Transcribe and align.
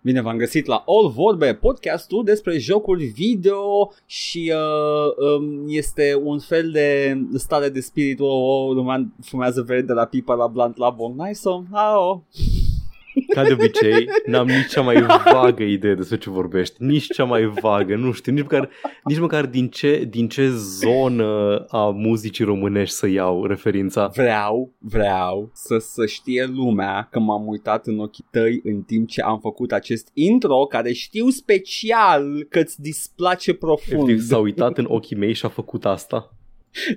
Bine 0.00 0.20
v-am 0.20 0.36
găsit 0.36 0.66
la 0.66 0.84
All 0.86 1.10
Vorbe, 1.10 1.54
podcastul 1.54 2.24
despre 2.24 2.58
jocuri 2.58 3.04
video 3.04 3.92
și 4.06 4.52
uh, 4.54 5.36
um, 5.36 5.64
este 5.68 6.20
un 6.22 6.38
fel 6.38 6.70
de 6.70 7.18
stare 7.34 7.68
de 7.68 7.80
spirit, 7.80 8.20
oh, 8.20 8.28
oh, 8.28 8.74
lumea 8.74 9.08
fumează 9.20 9.62
verde 9.62 9.86
de 9.86 9.92
la 9.92 10.04
pipa 10.04 10.34
la 10.34 10.46
blunt 10.46 10.76
la 10.76 10.90
bong, 10.90 11.20
nice, 11.20 11.32
so, 11.32 11.62
ah, 11.70 11.94
oh. 11.96 12.18
Ca 13.34 13.42
de 13.42 13.52
obicei, 13.52 14.08
n-am 14.26 14.46
nici 14.46 14.68
cea 14.68 14.80
mai 14.80 15.06
vagă 15.32 15.62
idee 15.62 15.94
despre 15.94 16.18
ce 16.18 16.30
vorbești. 16.30 16.82
Nici 16.82 17.06
cea 17.06 17.24
mai 17.24 17.44
vagă, 17.44 17.96
nu 17.96 18.12
știu, 18.12 18.32
nici 18.32 18.42
măcar, 18.42 18.70
nici 19.04 19.18
măcar 19.18 19.46
din, 19.46 19.68
ce, 19.68 20.04
din 20.10 20.28
ce 20.28 20.50
zonă 20.50 21.64
a 21.68 21.90
muzicii 21.90 22.44
românești 22.44 22.94
să 22.94 23.08
iau 23.08 23.44
referința. 23.44 24.06
Vreau, 24.06 24.72
vreau 24.78 25.50
să, 25.54 25.78
să 25.78 26.06
știe 26.06 26.44
lumea 26.44 27.08
că 27.10 27.18
m-am 27.18 27.46
uitat 27.46 27.86
în 27.86 27.98
ochii 27.98 28.26
tăi 28.30 28.60
în 28.64 28.82
timp 28.82 29.08
ce 29.08 29.22
am 29.22 29.38
făcut 29.40 29.72
acest 29.72 30.10
intro, 30.12 30.56
care 30.56 30.92
știu 30.92 31.28
special 31.28 32.46
că 32.48 32.58
îți 32.58 32.80
displace 32.80 33.54
profund. 33.54 34.08
Efectiv, 34.08 34.26
s-a 34.26 34.38
uitat 34.38 34.78
în 34.78 34.86
ochii 34.88 35.16
mei 35.16 35.32
și 35.32 35.44
a 35.44 35.48
făcut 35.48 35.84
asta. 35.84 36.32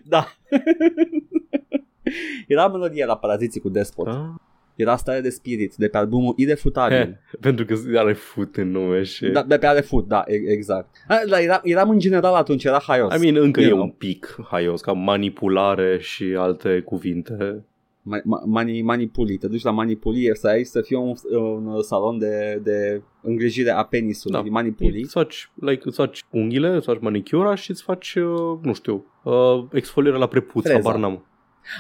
Da. 0.04 0.28
Era 2.48 2.68
melodia 2.68 3.06
la 3.06 3.18
Paraziții 3.18 3.62
cu 3.62 3.70
Despot. 3.70 4.08
Ah. 4.08 4.51
Era 4.82 4.96
stare 4.96 5.20
de 5.22 5.30
spirit 5.30 5.76
de 5.76 5.88
pe 5.88 5.98
albumul 5.98 6.34
Irefutabil. 6.38 7.20
Pentru 7.40 7.66
că 7.66 7.76
are 7.96 8.14
fut 8.14 8.56
în 8.56 8.72
nume 8.72 9.04
și... 9.04 9.26
Da, 9.30 9.44
de 9.44 9.58
pe 9.58 9.66
are 9.68 9.82
food, 9.82 10.06
da, 10.08 10.24
e- 10.28 10.52
exact. 10.52 10.96
A, 11.08 11.16
Dar 11.30 11.40
era, 11.42 11.60
eram 11.64 11.90
în 11.90 12.00
general 12.00 12.34
atunci, 12.34 12.64
era 12.64 12.80
haios. 12.88 13.16
I 13.16 13.20
mean, 13.32 13.44
încă 13.44 13.60
You 13.60 13.70
e 13.70 13.74
know. 13.74 13.84
un 13.86 13.92
pic 13.92 14.36
haios, 14.50 14.82
ca 14.82 14.92
manipulare 14.92 15.98
și 16.00 16.24
alte 16.38 16.80
cuvinte. 16.86 17.64
Ma- 18.04 18.22
ma- 18.24 18.46
mani, 18.46 18.82
manipuli, 18.82 19.38
te 19.38 19.48
duci 19.48 19.64
la 19.64 19.72
manipuli, 19.72 20.30
să 20.34 20.48
ai 20.48 20.64
să 20.64 20.82
fie 20.82 20.98
un, 20.98 21.14
un 21.40 21.82
salon 21.82 22.18
de, 22.18 22.60
de 22.64 23.02
îngrijire 23.22 23.70
a 23.70 23.84
penisului, 23.84 24.42
Da. 24.44 24.50
manipuli. 24.50 25.02
Îți 25.02 25.12
faci, 25.12 25.52
like, 25.56 25.82
îți 25.86 25.96
faci 25.96 26.24
unghiile, 26.30 26.68
îți 26.76 26.86
faci 26.86 27.00
manicura 27.00 27.56
și 27.56 27.70
îți 27.72 27.84
faci, 27.84 28.16
uh, 28.16 28.58
nu 28.62 28.74
știu, 28.74 29.06
uh, 29.24 29.64
exfoliere 29.72 30.18
la 30.18 30.28
prepuț, 30.28 30.64
Freza. 30.64 30.82
habar 30.82 31.00
n-am. 31.00 31.26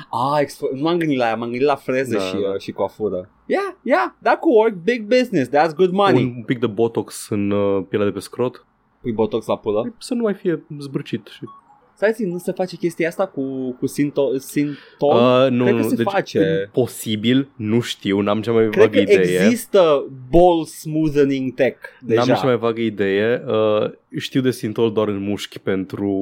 Ah, 0.09 0.39
expo- 0.43 0.71
nu 0.73 0.81
m-am 0.81 0.97
gândit 0.97 1.17
la 1.17 1.25
aia, 1.25 1.35
m-am 1.35 1.49
gândit 1.49 1.67
la 1.67 1.75
freze 1.75 2.17
Da, 2.17 2.23
și, 2.23 2.33
da. 2.33 2.49
uh, 2.49 2.59
și 2.59 2.71
coafură. 2.71 3.29
Yeah, 3.45 3.73
yeah, 3.83 4.05
that 4.21 4.39
could 4.39 4.57
work, 4.57 4.73
big 4.83 5.05
business, 5.07 5.49
that's 5.49 5.75
good 5.75 5.91
money. 5.91 6.23
Un 6.38 6.43
pic 6.43 6.59
de 6.59 6.67
botox 6.67 7.29
în 7.29 7.51
uh, 7.51 7.83
pielea 7.89 8.07
de 8.07 8.13
pe 8.13 8.19
scrot, 8.19 8.65
Pui 9.01 9.11
botox 9.11 9.45
la 9.45 9.57
pulă. 9.57 9.93
să 9.97 10.13
nu 10.13 10.21
mai 10.21 10.33
fie 10.33 10.63
zbârcit. 10.79 11.27
Și... 11.27 11.39
Stai 12.02 12.13
zi, 12.13 12.23
nu 12.25 12.38
se 12.38 12.52
face 12.52 12.75
chestia 12.75 13.07
asta 13.07 13.25
cu, 13.27 13.75
cu 13.80 13.88
sinto, 13.88 14.38
sintol? 14.38 14.75
Uh, 15.45 15.49
nu, 15.49 15.63
Cred 15.63 15.75
că 15.75 15.81
nu, 15.81 15.88
se 15.89 15.95
deci, 15.95 16.05
face. 16.11 16.69
Posibil, 16.73 17.49
nu 17.55 17.80
știu, 17.80 18.19
n-am 18.19 18.41
cea 18.41 18.52
mai 18.52 18.69
Cred 18.69 18.83
vagă 18.83 19.03
că 19.03 19.11
idee. 19.11 19.45
există 19.45 20.05
ball 20.29 20.66
smoothening 20.66 21.53
tech 21.53 21.77
deja. 21.99 22.23
N-am 22.25 22.35
cea 22.35 22.45
mai 22.45 22.57
vagă 22.57 22.81
idee. 22.81 23.44
Uh, 23.47 23.89
știu 24.17 24.41
de 24.41 24.52
sintol 24.52 24.91
doar 24.91 25.07
în 25.07 25.23
mușchi 25.23 25.59
pentru 25.59 26.13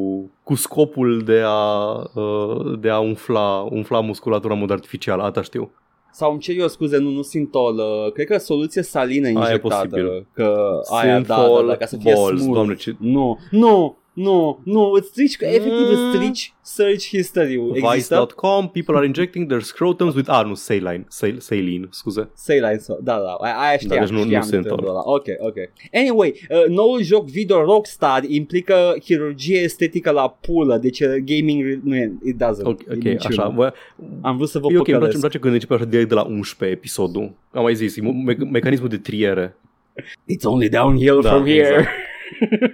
cu 0.43 0.55
scopul 0.55 1.21
de 1.25 1.41
a, 1.45 1.93
uh, 2.13 2.79
de 2.79 2.89
a 2.89 2.99
umfla, 2.99 3.67
umfla 3.71 3.99
musculatura 3.99 4.53
în 4.53 4.59
mod 4.59 4.71
artificial. 4.71 5.19
Asta 5.19 5.41
știu. 5.41 5.71
Sau 6.11 6.31
îmi 6.31 6.39
cer 6.39 6.55
eu 6.57 6.67
scuze, 6.67 6.97
nu, 6.97 7.09
nu 7.09 7.21
sintol, 7.21 7.75
uh, 7.77 8.11
cred 8.11 8.25
că 8.27 8.37
soluție 8.37 8.81
salină 8.81 9.27
e 9.27 9.31
injectată. 9.31 9.87
posibil. 9.87 10.27
Că 10.33 10.69
aia, 10.91 11.19
da, 11.19 11.25
da, 11.27 11.35
Synthol 11.35 11.67
da, 11.67 11.75
ca 11.75 11.85
să 11.85 11.97
fie 11.97 12.13
balls, 12.15 12.39
smooth. 12.39 12.53
doamne, 12.55 12.75
ce- 12.75 12.95
Nu, 12.99 13.39
nu, 13.51 13.97
nu, 14.23 14.59
nu, 14.63 14.91
îți 14.91 15.07
strici, 15.07 15.35
efectiv 15.39 15.89
îți 15.91 16.01
Mm. 16.01 16.11
strici 16.13 16.53
search 16.61 17.07
history-ul. 17.07 17.71
Există? 17.75 18.15
Vice.com, 18.15 18.69
people 18.69 18.95
are 18.95 19.05
injecting 19.05 19.47
their 19.47 19.61
scrotums 19.61 20.15
with... 20.15 20.29
Ah, 20.31 20.45
nu, 20.45 20.53
saline, 20.53 21.05
Sal- 21.07 21.39
saline, 21.39 21.87
scuze. 21.89 22.29
Saline, 22.35 22.75
so- 22.77 23.01
da, 23.03 23.13
da, 23.17 23.37
aia- 23.41 23.55
aia 23.67 23.77
știam, 23.77 23.95
Da, 23.99 23.99
deci 24.05 24.09
nu- 24.13 24.17
nu 24.17 24.23
știam 24.25 24.41
Synthol. 24.41 24.61
trendul 24.61 24.87
ăla. 24.89 25.01
Ok, 25.05 25.25
ok. 25.39 25.55
Anyway, 25.93 26.33
uh, 26.49 26.65
noul 26.75 27.01
joc 27.01 27.29
video 27.29 27.61
Rockstar 27.63 28.23
implică 28.27 28.95
chirurgie 29.03 29.59
estetică 29.59 30.11
la 30.11 30.29
pulă, 30.41 30.77
deci 30.77 30.99
uh, 30.99 31.07
gaming 31.25 31.79
nu 31.83 31.95
e, 31.95 32.11
it 32.25 32.35
doesn't. 32.35 32.63
Ok, 32.63 32.79
e 32.81 32.85
ok, 32.91 33.03
minciună. 33.03 33.17
așa. 33.41 33.47
Bă, 33.49 33.73
Am 34.21 34.35
vrut 34.35 34.49
să 34.49 34.59
vă 34.59 34.67
e 34.71 34.77
ok, 34.77 34.87
îmi 34.87 34.97
place, 34.97 34.97
păcălesc. 34.97 35.13
îmi 35.13 35.21
place 35.21 35.39
când 35.39 35.53
începe 35.53 35.73
așa 35.73 35.85
direct 35.85 36.09
de 36.09 36.15
la 36.15 36.23
11 36.23 36.77
episodul. 36.77 37.31
Am 37.51 37.63
mai 37.63 37.75
zis, 37.75 37.97
e 37.97 38.01
me- 38.01 38.37
mecanismul 38.51 38.89
de 38.89 38.97
triere. 38.97 39.55
It's 40.03 40.43
only 40.43 40.69
downhill 40.69 41.21
Da, 41.21 41.29
from 41.29 41.45
here. 41.45 41.67
exact. 41.67 41.87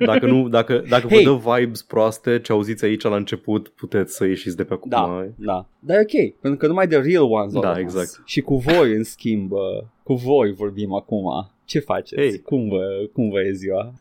Dacă, 0.05 0.25
nu, 0.25 0.49
dacă, 0.49 0.83
dacă 0.89 1.07
Hey. 1.07 1.23
vă 1.23 1.29
dă 1.31 1.55
vibes 1.57 1.81
proaste 1.83 2.39
ce 2.39 2.51
auziți 2.51 2.85
aici 2.85 3.01
la 3.03 3.15
început, 3.15 3.67
puteți 3.67 4.15
să 4.15 4.25
ieșiți 4.25 4.55
de 4.55 4.63
pe 4.63 4.73
acum. 4.73 4.89
Da, 4.89 5.27
da. 5.35 5.67
Dar 5.79 5.97
e 5.97 6.01
ok, 6.01 6.39
pentru 6.41 6.59
că 6.59 6.67
numai 6.67 6.87
de 6.87 6.97
real 6.97 7.23
ones 7.23 7.55
au 7.55 7.61
Da, 7.61 7.73
rămas. 7.73 7.81
exact. 7.93 8.21
Și 8.25 8.41
cu 8.41 8.55
voi, 8.57 8.93
în 8.93 9.03
schimb, 9.03 9.51
uh, 9.51 9.59
cu 10.03 10.13
voi 10.13 10.53
vorbim 10.53 10.93
acum. 10.93 11.49
Ce 11.65 11.79
faceți? 11.79 12.21
Hey. 12.21 12.39
Cum, 12.41 12.69
vă, 12.69 12.85
cum 13.13 13.29
vă 13.29 13.41
e 13.41 13.51
ziua? 13.51 13.93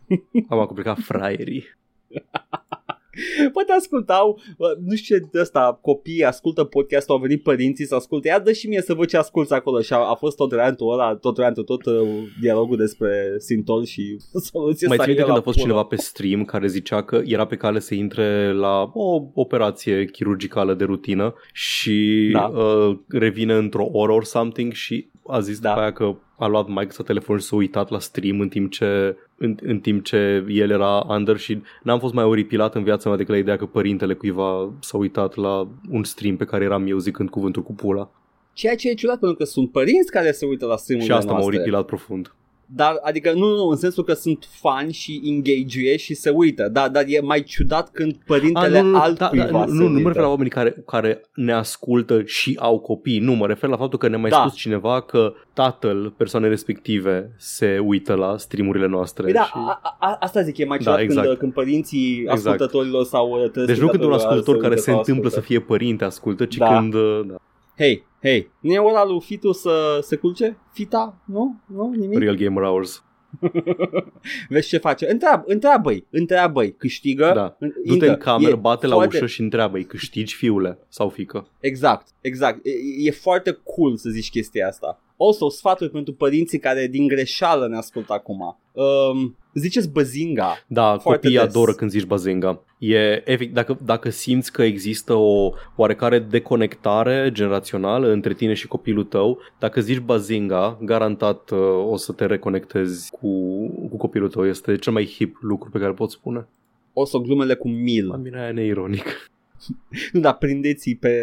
Am 0.49 0.65
complicat 0.67 0.99
fraierii. 0.99 1.65
Poate 3.53 3.73
ascultau, 3.73 4.41
uh, 4.57 4.69
nu 4.85 4.95
știu 4.95 5.17
ce 5.17 5.25
de 5.33 5.41
ăsta, 5.41 5.79
copiii 5.83 6.25
ascultă 6.25 6.65
podcastul, 6.65 7.15
au 7.15 7.21
venit 7.21 7.43
părinții 7.43 7.87
să 7.87 7.95
asculte. 7.95 8.29
Ia 8.29 8.39
dă 8.39 8.53
și 8.53 8.69
mie 8.69 8.81
să 8.81 8.95
văd 8.95 9.09
ce 9.09 9.17
asculți 9.17 9.53
acolo. 9.53 9.81
Și 9.81 9.93
a, 9.93 9.97
a 9.97 10.15
fost 10.15 10.37
tot 10.37 10.53
rantul 10.53 10.93
ăla, 10.93 11.15
tot 11.17 11.39
rantul, 11.39 11.65
tot 11.65 11.85
uh, 11.87 12.09
dialogul 12.41 12.77
despre 12.77 13.35
Sintol 13.39 13.85
și 13.85 14.17
soluție 14.53 14.87
Mai 14.87 14.97
ții 14.97 15.07
minte 15.07 15.23
salină 15.23 15.23
când 15.23 15.29
la 15.29 15.35
a 15.35 15.43
fost 15.43 15.57
pulă. 15.57 15.67
cineva 15.69 15.83
pe 15.85 15.97
stream 15.97 16.45
care 16.45 16.67
zicea 16.67 17.03
că 17.03 17.23
era 17.25 17.47
pe 17.47 17.57
cale 17.57 17.79
să 17.79 17.95
intre 17.95 18.53
la 18.53 18.91
o 18.95 19.23
operație 19.35 20.05
chirurgicală 20.05 20.75
de 20.75 20.85
rutină 20.85 21.35
și 21.53 22.29
Da. 22.33 22.45
uh, 22.55 22.97
revine 23.09 23.55
într-o 23.55 23.89
oră 23.93 24.13
or 24.13 24.25
something 24.25 24.73
și 24.73 25.09
a 25.27 25.41
zis 25.41 25.59
Da. 25.59 25.69
după 25.69 25.81
aia 25.81 25.93
că 25.93 26.17
a 26.37 26.47
luat 26.47 26.69
Mike 26.69 26.91
să 26.91 27.03
telefon 27.03 27.39
și 27.39 27.45
s-a 27.45 27.57
uitat 27.57 27.91
la 27.91 27.99
stream 27.99 28.41
în 28.41 28.49
timp 28.49 28.71
ce 28.71 29.17
în, 29.37 29.57
în 29.63 29.81
timp 29.81 30.05
ce 30.05 30.45
el 30.49 30.71
era 30.71 31.07
under 31.09 31.37
și 31.37 31.63
n-am 31.83 31.99
fost 31.99 32.15
mai 32.15 32.25
oripilat 32.25 32.75
în 32.75 32.83
viața 32.83 33.09
mea 33.09 33.19
decât 33.19 33.33
la 33.35 33.41
ideea 33.41 33.57
că 33.57 33.67
părintele 33.67 34.15
cuiva 34.15 34.73
s-a 34.81 34.97
uitat 34.97 35.35
la 35.35 35.69
un 35.91 36.05
stream 36.05 36.37
pe 36.37 36.45
care 36.45 36.65
eram 36.65 36.87
eu 36.87 36.99
zicând 36.99 37.31
cuvântul 37.31 37.63
cu 37.63 37.73
pula. 37.73 38.11
Ceea 38.53 38.77
ce 38.77 38.89
e 38.89 38.95
ciudat 38.95 39.19
pentru 39.19 39.37
că 39.37 39.45
sunt 39.45 39.71
părinți 39.71 40.11
care 40.11 40.33
se 40.33 40.47
uită 40.47 40.67
la 40.67 40.77
stream 40.77 41.01
Și 41.01 41.13
asta 41.13 41.33
m-a 41.33 41.45
oripilat 41.45 41.87
profund. 41.87 42.33
Dar, 42.67 42.99
adică, 43.03 43.33
nu, 43.33 43.55
nu, 43.55 43.69
în 43.69 43.77
sensul 43.77 44.05
că 44.05 44.13
sunt 44.13 44.49
fani 44.61 44.93
și 44.93 45.21
engage 45.25 45.97
și 45.97 46.15
se 46.15 46.31
uită. 46.31 46.69
Da, 46.69 46.89
dar 46.89 47.05
e 47.07 47.21
mai 47.21 47.43
ciudat 47.43 47.91
când 47.91 48.17
părintele 48.27 48.77
Ah, 48.79 48.83
nu, 48.85 48.91
nu, 48.91 49.01
altcuiva 49.01 49.45
da, 49.45 49.51
da, 49.59 49.65
se 49.67 49.73
nu, 49.73 49.79
nu, 49.83 49.83
nu 49.83 49.89
mă 49.89 49.97
uită. 49.97 50.09
refer 50.09 50.23
la 50.23 50.29
oamenii 50.29 50.51
care, 50.51 50.83
care 50.87 51.21
ne 51.35 51.53
ascultă 51.53 52.23
și 52.25 52.57
au 52.61 52.79
copii. 52.79 53.19
Nu, 53.19 53.33
mă 53.33 53.47
refer 53.47 53.71
la 53.71 53.77
faptul 53.77 53.99
că 53.99 54.09
ne-a 54.09 54.19
mai 54.19 54.31
Da. 54.31 54.37
spus 54.47 54.55
cineva 54.55 55.01
că 55.01 55.33
tatăl 55.53 56.15
persoanei 56.17 56.49
respective 56.49 57.35
se 57.39 57.79
uită 57.79 58.15
la 58.15 58.37
streamurile 58.37 58.87
noastre. 58.87 59.23
Păi 59.23 59.33
da, 59.33 59.43
și... 59.45 59.53
a, 59.55 59.81
a, 60.01 60.17
asta 60.21 60.43
zic, 60.43 60.59
e 60.59 60.65
mai 60.65 60.79
Da, 60.79 60.85
ciudat 60.85 61.01
exact. 61.01 61.27
când, 61.27 61.39
când 61.39 61.53
părinții 61.53 62.19
Exact. 62.21 62.39
ascultătorilor 62.39 63.05
sau 63.05 63.51
Deci 63.67 63.79
nu 63.79 63.89
când 63.89 64.03
un 64.03 64.13
ascultător 64.13 64.57
care 64.57 64.77
se 64.77 64.91
întâmplă 64.91 65.29
să 65.29 65.41
fie. 65.41 65.57
fie 65.59 65.67
părinte 65.67 66.05
ascultă, 66.05 66.45
ci 66.45 66.57
Da. 66.57 66.67
când... 66.79 66.95
uh, 66.95 67.21
Da, 67.27 67.35
Hei, 67.79 68.05
hei, 68.25 68.51
nu 68.61 68.73
e 68.73 68.79
ora 68.79 69.05
lui 69.05 69.21
Fitu 69.21 69.53
să 69.53 69.99
se 70.03 70.17
culce? 70.17 70.59
Fita? 70.73 71.23
Nu? 71.27 71.61
Nu? 71.67 71.93
Nimic? 71.97 72.19
Real 72.19 72.35
Gamer 72.35 72.65
Hours. 72.65 73.05
Vezi 74.49 74.69
ce 74.69 74.79
face? 74.79 75.11
Întreabă, 75.11 75.45
întreabă-i, 75.47 76.07
întreabă-i, 76.11 76.73
câștigă? 76.73 77.31
Da. 77.35 77.57
În- 77.59 77.69
Du-te 77.69 77.93
Intră. 77.93 78.09
în 78.11 78.17
cameră, 78.17 78.51
E 78.53 78.55
bate 78.55 78.87
la 78.87 78.95
foarte- 78.95 79.17
ușă 79.17 79.27
și 79.27 79.41
întreabă-i, 79.41 79.85
câștigi 79.85 80.35
fiule 80.35 80.79
sau 80.89 81.09
fică. 81.09 81.49
Exact, 81.61 82.09
exact. 82.21 82.67
E, 82.67 82.71
e 82.99 83.11
foarte 83.11 83.59
cool 83.65 83.97
să 83.97 84.11
zici 84.11 84.31
chestia 84.31 84.67
asta. 84.69 85.01
Also, 85.17 85.49
sfaturi 85.49 85.91
pentru 85.91 86.13
părinții 86.15 86.59
care 86.59 86.87
din 86.87 87.07
greșeală 87.07 87.67
ne 87.69 87.77
ascultă 87.77 88.13
acum. 88.13 88.59
Um, 88.73 89.37
ziceți 89.55 89.91
băzinga. 89.91 90.65
Da, 90.67 90.99
Foarte 90.99 91.11
copiii 91.11 91.39
des. 91.39 91.43
adoră 91.43 91.73
când 91.73 91.91
zici 91.91 92.05
bazenga. 92.05 92.65
E, 92.79 93.31
efect, 93.31 93.55
dacă, 93.55 93.79
dacă 93.85 94.11
simți 94.11 94.53
că 94.53 94.63
există 94.63 95.15
o 95.15 95.53
oarecare 95.77 96.19
deconectare 96.19 97.31
generațională 97.33 98.11
între 98.13 98.35
tine 98.35 98.55
și 98.55 98.67
copilul 98.67 99.05
tău, 99.05 99.39
dacă 99.59 99.81
zici 99.81 99.99
bazinga, 99.99 100.79
garantat 100.83 101.51
uh, 101.51 101.59
o 101.91 101.97
să 101.97 102.13
te 102.13 102.27
reconectezi 102.27 103.11
cu, 103.11 103.67
cu 103.91 103.97
copilul 103.97 104.29
tău. 104.29 104.47
Este 104.47 104.77
cel 104.77 104.93
mai 104.93 105.07
hip 105.07 105.37
lucru 105.41 105.71
pe 105.71 105.79
care 105.79 105.91
îl 105.91 105.97
pot 105.97 106.11
spune. 106.11 106.49
Also, 106.95 107.21
glumele 107.21 107.55
cu 107.55 107.69
mil. 107.69 108.07
La 108.09 108.17
mine 108.17 108.39
aia 108.39 108.49
e 108.49 108.53
neironic. 108.53 109.31
Nu, 110.13 110.21
dar 110.25 110.37
prindeți 110.37 110.95
pe, 111.01 111.17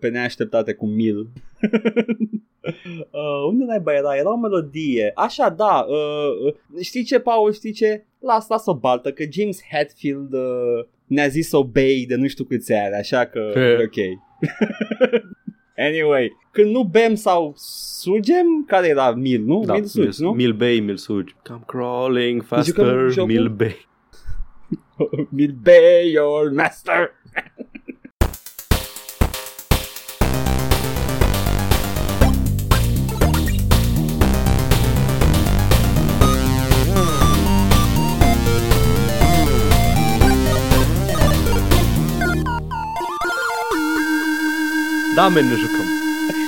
pe 0.00 0.08
neașteptate 0.08 0.72
cu 0.74 0.86
mil. 0.86 1.28
uh, 3.10 3.46
unde 3.48 3.64
naiba 3.64 3.92
era? 3.94 4.16
Era 4.16 4.32
o 4.32 4.36
melodie. 4.36 5.12
Așa, 5.14 5.48
da. 5.48 5.86
Uh, 5.88 6.46
uh, 6.46 6.80
știi 6.82 7.04
ce, 7.04 7.18
Paul? 7.18 7.52
Știi 7.52 7.72
ce? 7.72 8.04
Las, 8.18 8.48
las-o 8.48 8.74
baltă, 8.74 9.12
că 9.12 9.24
James 9.30 9.60
Hetfield 9.70 10.32
uh, 10.32 10.84
ne-a 11.06 11.28
zis 11.28 11.52
obey 11.52 12.04
de 12.08 12.14
nu 12.14 12.26
știu 12.26 12.44
câți 12.44 12.72
ani, 12.72 12.94
așa 12.94 13.24
că 13.24 13.50
He. 13.54 13.76
ok. 13.82 14.20
anyway, 15.88 16.32
când 16.52 16.70
nu 16.70 16.82
bem 16.82 17.14
sau 17.14 17.52
surgem, 18.00 18.64
care 18.66 18.88
era 18.88 19.10
mil, 19.10 19.42
nu? 19.44 19.62
Da, 19.64 19.72
mil 19.72 19.84
surgi, 19.84 20.22
nu? 20.22 20.30
Mil 20.30 20.52
bei, 20.52 20.80
mil 20.80 20.96
sugi. 20.96 21.34
Come 21.42 21.62
crawling 21.66 22.42
Jucăm 22.42 22.58
faster, 22.58 23.10
jocul? 23.10 23.32
mil 23.32 23.48
bei. 23.48 23.88
mil 25.28 25.54
be 25.62 26.02
your 26.12 26.50
master. 26.52 27.10
Da, 45.14 45.28
men, 45.28 45.44
ne 45.44 45.54
jucăm. 45.54 45.84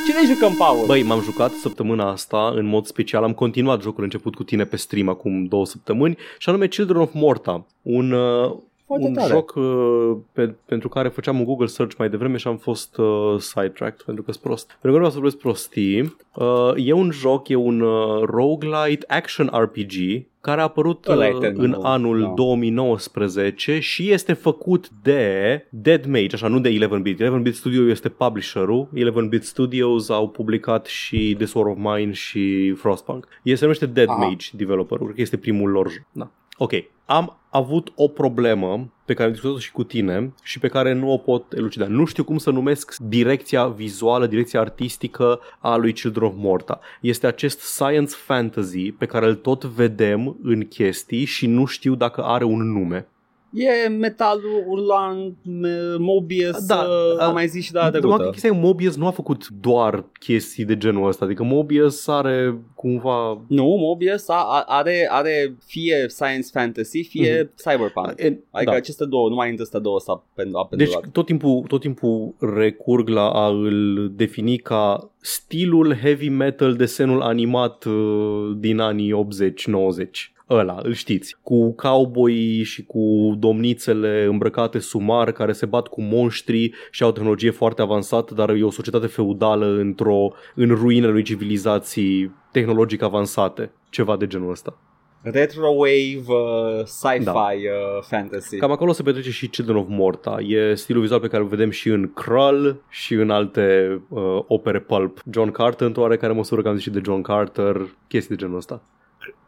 Ce 0.06 0.12
ne 0.12 0.32
jucăm, 0.32 0.54
Paul? 0.54 0.86
Băi, 0.86 1.02
m-am 1.02 1.22
jucat 1.22 1.52
săptămâna 1.52 2.10
asta 2.10 2.52
în 2.54 2.66
mod 2.66 2.86
special. 2.86 3.22
Am 3.22 3.32
continuat 3.32 3.82
jocul 3.82 4.02
început 4.02 4.34
cu 4.34 4.42
tine 4.42 4.64
pe 4.64 4.76
stream 4.76 5.08
acum 5.08 5.44
două 5.44 5.66
săptămâni 5.66 6.16
și 6.38 6.48
anume 6.48 6.66
Children 6.66 7.00
of 7.00 7.10
Morta. 7.12 7.66
Un, 7.82 8.12
uh, 8.12 8.52
Foarte 8.86 9.06
un 9.06 9.14
tare. 9.14 9.32
joc 9.32 9.54
uh, 9.54 10.16
pe, 10.32 10.54
pentru 10.66 10.88
care 10.88 11.08
făceam 11.08 11.38
un 11.38 11.44
Google 11.44 11.66
search 11.66 11.96
mai 11.98 12.08
devreme 12.08 12.36
și 12.36 12.48
am 12.48 12.56
fost 12.56 12.96
uh, 12.96 13.34
sidetracked 13.38 14.02
pentru 14.02 14.22
că 14.22 14.32
sunt 14.32 14.44
prost. 14.44 14.66
Pentru 14.66 14.80
că 14.80 14.88
nu 14.88 14.96
vreau 14.96 15.10
să 15.10 15.16
vorbesc 15.16 15.36
prostii. 15.36 16.16
Uh, 16.34 16.72
e 16.76 16.92
un 16.92 17.10
joc, 17.10 17.48
e 17.48 17.54
un 17.54 17.80
uh, 17.80 18.22
roguelite 18.22 19.04
action 19.08 19.50
RPG 19.52 20.26
care 20.44 20.60
a 20.60 20.64
apărut 20.64 21.06
Ăla 21.06 21.26
e 21.26 21.32
uh, 21.32 21.38
termenul, 21.38 21.64
în 21.64 21.84
anul 21.84 22.20
da. 22.20 22.32
2019 22.34 23.78
și 23.78 24.10
este 24.10 24.32
făcut 24.32 24.88
de 25.02 25.66
Dead 25.70 26.04
Mage, 26.04 26.34
așa, 26.34 26.48
nu 26.48 26.60
de 26.60 26.70
11-bit. 26.70 27.20
11-bit 27.20 27.52
Studio 27.52 27.88
este 27.88 28.08
publisherul. 28.08 28.88
11-bit 28.94 29.42
Studios 29.42 30.08
au 30.08 30.28
publicat 30.28 30.86
și 30.86 31.34
The 31.38 31.46
Sword 31.46 31.70
of 31.70 31.76
Mine 31.94 32.12
și 32.12 32.72
Frostpunk. 32.76 33.28
El 33.42 33.56
se 33.56 33.62
numește 33.62 33.86
Dead 33.86 34.08
Aha. 34.08 34.18
Mage 34.18 34.46
developerul, 34.52 35.04
cred 35.04 35.16
că 35.16 35.22
este 35.22 35.36
primul 35.36 35.70
lor 35.70 35.90
joc. 35.90 36.06
Da. 36.12 36.30
Ok. 36.56 36.72
Am 37.06 37.38
avut 37.50 37.92
o 37.94 38.08
problemă 38.08 38.92
pe 39.04 39.14
care 39.14 39.26
am 39.26 39.32
discutat-o 39.32 39.60
și 39.60 39.72
cu 39.72 39.84
tine 39.84 40.34
și 40.42 40.58
pe 40.58 40.68
care 40.68 40.92
nu 40.92 41.12
o 41.12 41.16
pot 41.16 41.52
elucida. 41.52 41.86
Nu 41.86 42.04
știu 42.04 42.24
cum 42.24 42.38
să 42.38 42.50
numesc 42.50 42.96
direcția 42.96 43.66
vizuală, 43.66 44.26
direcția 44.26 44.60
artistică 44.60 45.40
a 45.58 45.76
lui 45.76 45.92
Children 45.92 46.28
of 46.28 46.34
Morta. 46.36 46.80
Este 47.00 47.26
acest 47.26 47.60
science 47.60 48.14
fantasy 48.14 48.92
pe 48.92 49.06
care 49.06 49.26
îl 49.26 49.34
tot 49.34 49.64
vedem 49.64 50.36
în 50.42 50.68
chestii 50.68 51.24
și 51.24 51.46
nu 51.46 51.64
știu 51.64 51.94
dacă 51.94 52.22
are 52.22 52.44
un 52.44 52.72
nume. 52.72 53.08
E 53.54 53.88
metalul 53.88 54.64
urlant, 54.68 55.36
me- 55.44 55.96
Mobius, 55.98 56.66
Da, 56.66 56.74
da, 56.74 56.82
uh, 56.82 57.20
a- 57.20 57.26
am 57.26 57.32
mai 57.32 57.46
zis 57.48 57.64
și 57.64 57.72
data 57.72 57.86
Numai 57.98 58.00
că 58.00 58.06
trecută. 58.06 58.30
chestia 58.30 58.50
e, 58.50 58.60
Mobius 58.66 58.96
nu 58.96 59.06
a 59.06 59.10
făcut 59.10 59.48
doar 59.48 60.04
chestii 60.18 60.64
de 60.64 60.76
genul 60.76 61.08
ăsta, 61.08 61.24
adică 61.24 61.42
Mobius 61.42 62.06
are 62.06 62.58
cumva... 62.74 63.40
Nu, 63.48 63.64
Mobius 63.64 64.28
a, 64.28 64.34
a, 64.34 64.64
are, 64.66 65.06
are 65.10 65.56
fie 65.66 66.04
science 66.08 66.48
fantasy, 66.52 67.02
fie 67.02 67.40
Mhm. 67.42 67.70
cyberpunk. 67.70 68.12
E, 68.20 68.38
Adică 68.50 68.70
da. 68.70 68.76
aceste 68.76 69.04
două, 69.04 69.28
numai 69.28 69.48
între 69.48 69.64
astea 69.64 69.80
două 69.80 70.00
s-a 70.00 70.24
pen- 70.32 70.50
a 70.52 70.66
Deci 70.70 70.78
pendulat. 70.88 71.10
tot 71.12 71.26
timpul, 71.26 71.64
tot 71.68 71.80
timpul 71.80 72.34
recurg 72.38 73.08
la 73.08 73.28
a 73.30 73.46
îl 73.48 74.10
defini 74.16 74.56
ca 74.58 75.10
stilul 75.20 75.94
heavy 75.94 76.28
metal 76.28 76.74
desenul 76.74 77.22
animat 77.22 77.84
uh, 77.84 78.52
din 78.56 78.78
anii 78.78 79.12
80-90. 79.12 80.32
Ăla, 80.50 80.78
îl 80.82 80.92
știți, 80.92 81.36
cu 81.42 81.72
cowboy 81.72 82.62
și 82.62 82.84
cu 82.84 83.34
domnițele 83.38 84.24
îmbrăcate 84.24 84.78
sumar 84.78 85.32
care 85.32 85.52
se 85.52 85.66
bat 85.66 85.86
cu 85.86 86.02
monștri 86.02 86.70
și 86.90 87.02
au 87.02 87.12
tehnologie 87.12 87.50
foarte 87.50 87.82
avansată, 87.82 88.34
dar 88.34 88.50
e 88.50 88.62
o 88.62 88.70
societate 88.70 89.06
feudală 89.06 89.66
într-o, 89.66 90.32
în 90.54 90.68
ruinele 90.68 91.10
unei 91.10 91.22
civilizații 91.22 92.34
tehnologic 92.52 93.02
avansate, 93.02 93.72
ceva 93.90 94.16
de 94.16 94.26
genul 94.26 94.50
ăsta. 94.50 94.78
Retrowave, 95.22 96.24
uh, 96.26 96.84
sci-fi 96.84 97.24
Da. 97.24 97.32
uh, 97.32 98.02
fantasy. 98.02 98.56
Cam 98.56 98.70
acolo 98.70 98.92
se 98.92 99.02
petrece 99.02 99.30
și 99.30 99.48
Children 99.48 99.76
of 99.76 99.86
Morta. 99.88 100.36
E 100.40 100.74
stilul 100.74 101.00
vizual 101.00 101.20
pe 101.20 101.28
care 101.28 101.42
îl 101.42 101.48
vedem 101.48 101.70
și 101.70 101.88
în 101.88 102.12
Krull 102.12 102.82
și 102.88 103.14
în 103.14 103.30
alte 103.30 104.00
uh, 104.08 104.38
opere 104.46 104.80
pulp. 104.80 105.22
John 105.30 105.50
Carter, 105.50 105.86
într-o 105.86 106.02
oarecare 106.02 106.32
măsură, 106.32 106.62
că 106.62 106.68
am 106.68 106.74
zis 106.74 106.82
și 106.82 106.90
de 106.90 107.00
John 107.04 107.20
Carter, 107.20 107.76
chestii 108.08 108.36
de 108.36 108.42
genul 108.42 108.56
ăsta. 108.56 108.82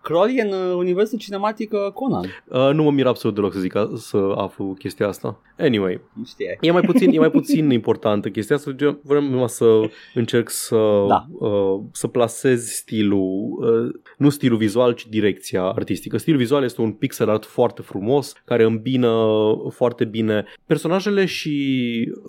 Crawl 0.06 0.30
e 0.36 0.42
în 0.42 0.48
uh, 0.52 0.74
universul 0.76 1.18
cinematic 1.18 1.72
uh, 1.72 1.92
Conan. 1.92 2.24
Uh, 2.48 2.70
nu 2.72 2.82
mă 2.82 2.90
mir 2.90 3.06
absolut 3.06 3.36
deloc 3.36 3.52
să 3.52 3.58
zic 3.58 3.72
să 3.94 4.32
aflu 4.36 4.74
chestia 4.78 5.06
asta. 5.08 5.40
Anyway, 5.58 6.00
Nu 6.12 6.24
știe. 6.24 6.58
e 6.60 6.70
mai 6.70 6.80
puțin, 6.82 7.10
e 7.14 7.18
mai 7.18 7.30
puțin 7.30 7.70
importantă 7.70 8.28
chestia 8.28 8.56
asta. 8.56 8.70
gen, 8.70 8.98
Vreau 9.02 9.22
numai 9.22 9.48
să 9.48 9.80
încerc 10.14 10.50
să, 10.50 11.04
Da. 11.08 11.26
uh, 11.46 11.80
să 11.92 12.06
plasez 12.06 12.64
stilul, 12.68 13.58
uh, 13.60 14.00
nu 14.18 14.28
stilul 14.28 14.58
vizual, 14.58 14.92
ci 14.92 15.06
direcția 15.08 15.62
artistică. 15.62 16.16
Stilul 16.18 16.38
vizual 16.38 16.62
este 16.64 16.80
un 16.80 16.92
pixel 16.92 17.28
art 17.30 17.44
foarte 17.44 17.82
frumos, 17.82 18.32
care 18.44 18.64
îmbină 18.64 19.24
foarte 19.70 20.04
bine 20.04 20.44
personajele 20.66 21.24
și 21.24 21.54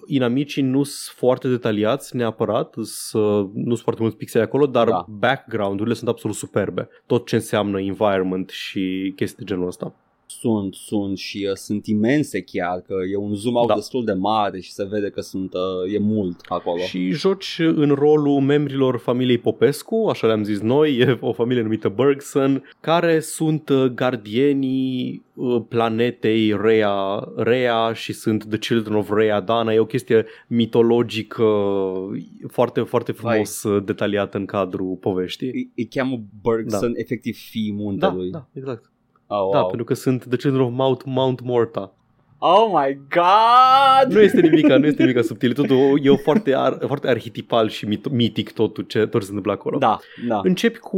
inamicii 0.07 0.63
nu 0.63 0.83
sunt 0.83 1.15
foarte 1.18 1.47
detaliați 1.47 2.15
neapărat, 2.15 2.75
s- 2.81 3.13
nu 3.53 3.65
sunt 3.65 3.80
foarte 3.80 4.01
mulți 4.01 4.18
pixeli 4.18 4.44
acolo, 4.44 4.65
dar 4.65 4.88
Da. 4.89 5.06
background-urile 5.09 5.95
sunt 5.95 6.09
absolut 6.09 6.35
superbe. 6.35 6.89
Tot 7.06 7.25
ce 7.25 7.35
înseamnă 7.35 7.65
environment 7.75 8.49
și 8.49 9.13
chestii 9.15 9.45
de 9.45 9.53
genul 9.53 9.67
ăsta. 9.67 9.93
Sunt, 10.29 10.74
sunt 10.75 11.18
și 11.18 11.47
uh, 11.50 11.56
sunt 11.56 11.85
imense 11.85 12.41
chiar, 12.41 12.81
că 12.81 12.95
e 13.12 13.15
un 13.15 13.33
zoom 13.35 13.56
out 13.56 13.68
Da. 13.68 13.74
destul 13.74 14.06
de 14.06 14.13
mare 14.13 14.59
și 14.59 14.71
se 14.71 14.88
vede 14.89 15.09
că 15.09 15.21
sunt, 15.21 15.53
uh, 15.53 15.94
e 15.94 16.00
mult 16.00 16.39
acolo. 16.47 16.77
Și 16.81 17.09
joci 17.12 17.56
în 17.59 17.89
rolul 17.89 18.39
membrilor 18.39 18.97
familiei 18.97 19.38
Popescu, 19.38 20.07
așa 20.09 20.27
le-am 20.27 20.44
zis 20.44 20.59
noi, 20.59 20.97
e 20.97 21.18
o 21.21 21.33
familie 21.33 21.62
numită 21.62 21.89
Bergson, 21.89 22.63
care 22.79 23.19
sunt 23.19 23.69
uh, 23.69 23.85
gardienii 23.85 25.24
uh, 25.33 25.62
planetei 25.68 26.57
Rea, 26.62 27.27
Rea 27.35 27.94
și 27.94 28.13
sunt 28.13 28.45
The 28.50 28.57
Children 28.57 28.95
of 28.95 29.09
Rea 29.13 29.39
Dana. 29.41 29.73
E 29.73 29.80
o 29.80 29.85
chestie 29.85 30.25
mitologică 30.47 31.44
uh, 31.44 32.21
foarte, 32.47 32.81
foarte 32.81 33.12
frumos 33.12 33.63
uh, 33.63 33.83
detaliată 33.85 34.38
în 34.38 34.45
cadrul 34.45 34.95
poveștii. 34.95 35.51
Îi, 35.51 35.71
îi 35.75 35.85
cheamă 35.85 36.21
Bergson, 36.41 36.91
efectiv 36.95 37.38
fiii 37.38 37.69
Da, 37.71 37.75
muntelui. 37.83 38.30
da, 38.30 38.47
exact. 38.53 38.91
Oh, 39.27 39.50
Da, 39.51 39.57
wow. 39.59 39.68
pentru 39.68 39.85
că 39.85 39.94
sunt 39.94 40.25
The 40.25 40.38
Children 40.38 40.63
of 40.65 40.71
Mount, 40.74 41.06
Mount 41.06 41.41
Morta. 41.41 41.91
oh 42.39 42.68
my 42.74 43.00
god! 43.09 44.13
Nu 44.13 44.19
este 44.21 44.41
nimic, 44.41 44.65
nu 44.68 44.85
este 44.85 45.03
nimic 45.03 45.24
subtil, 45.24 45.53
totul 45.53 46.00
e 46.03 46.09
o 46.09 46.15
foarte, 46.18 46.53
ar, 46.56 46.77
foarte 46.88 47.07
arhetipal 47.07 47.69
și 47.69 47.85
mit, 47.88 48.09
mitic 48.09 48.51
totul 48.53 48.83
ce, 48.83 49.00
tot 49.00 49.12
ce 49.12 49.19
se 49.19 49.27
întâmplă 49.27 49.51
acolo. 49.51 49.77
Da, 49.77 50.00
da. 50.27 50.39
Începi 50.44 50.79
cu, 50.79 50.97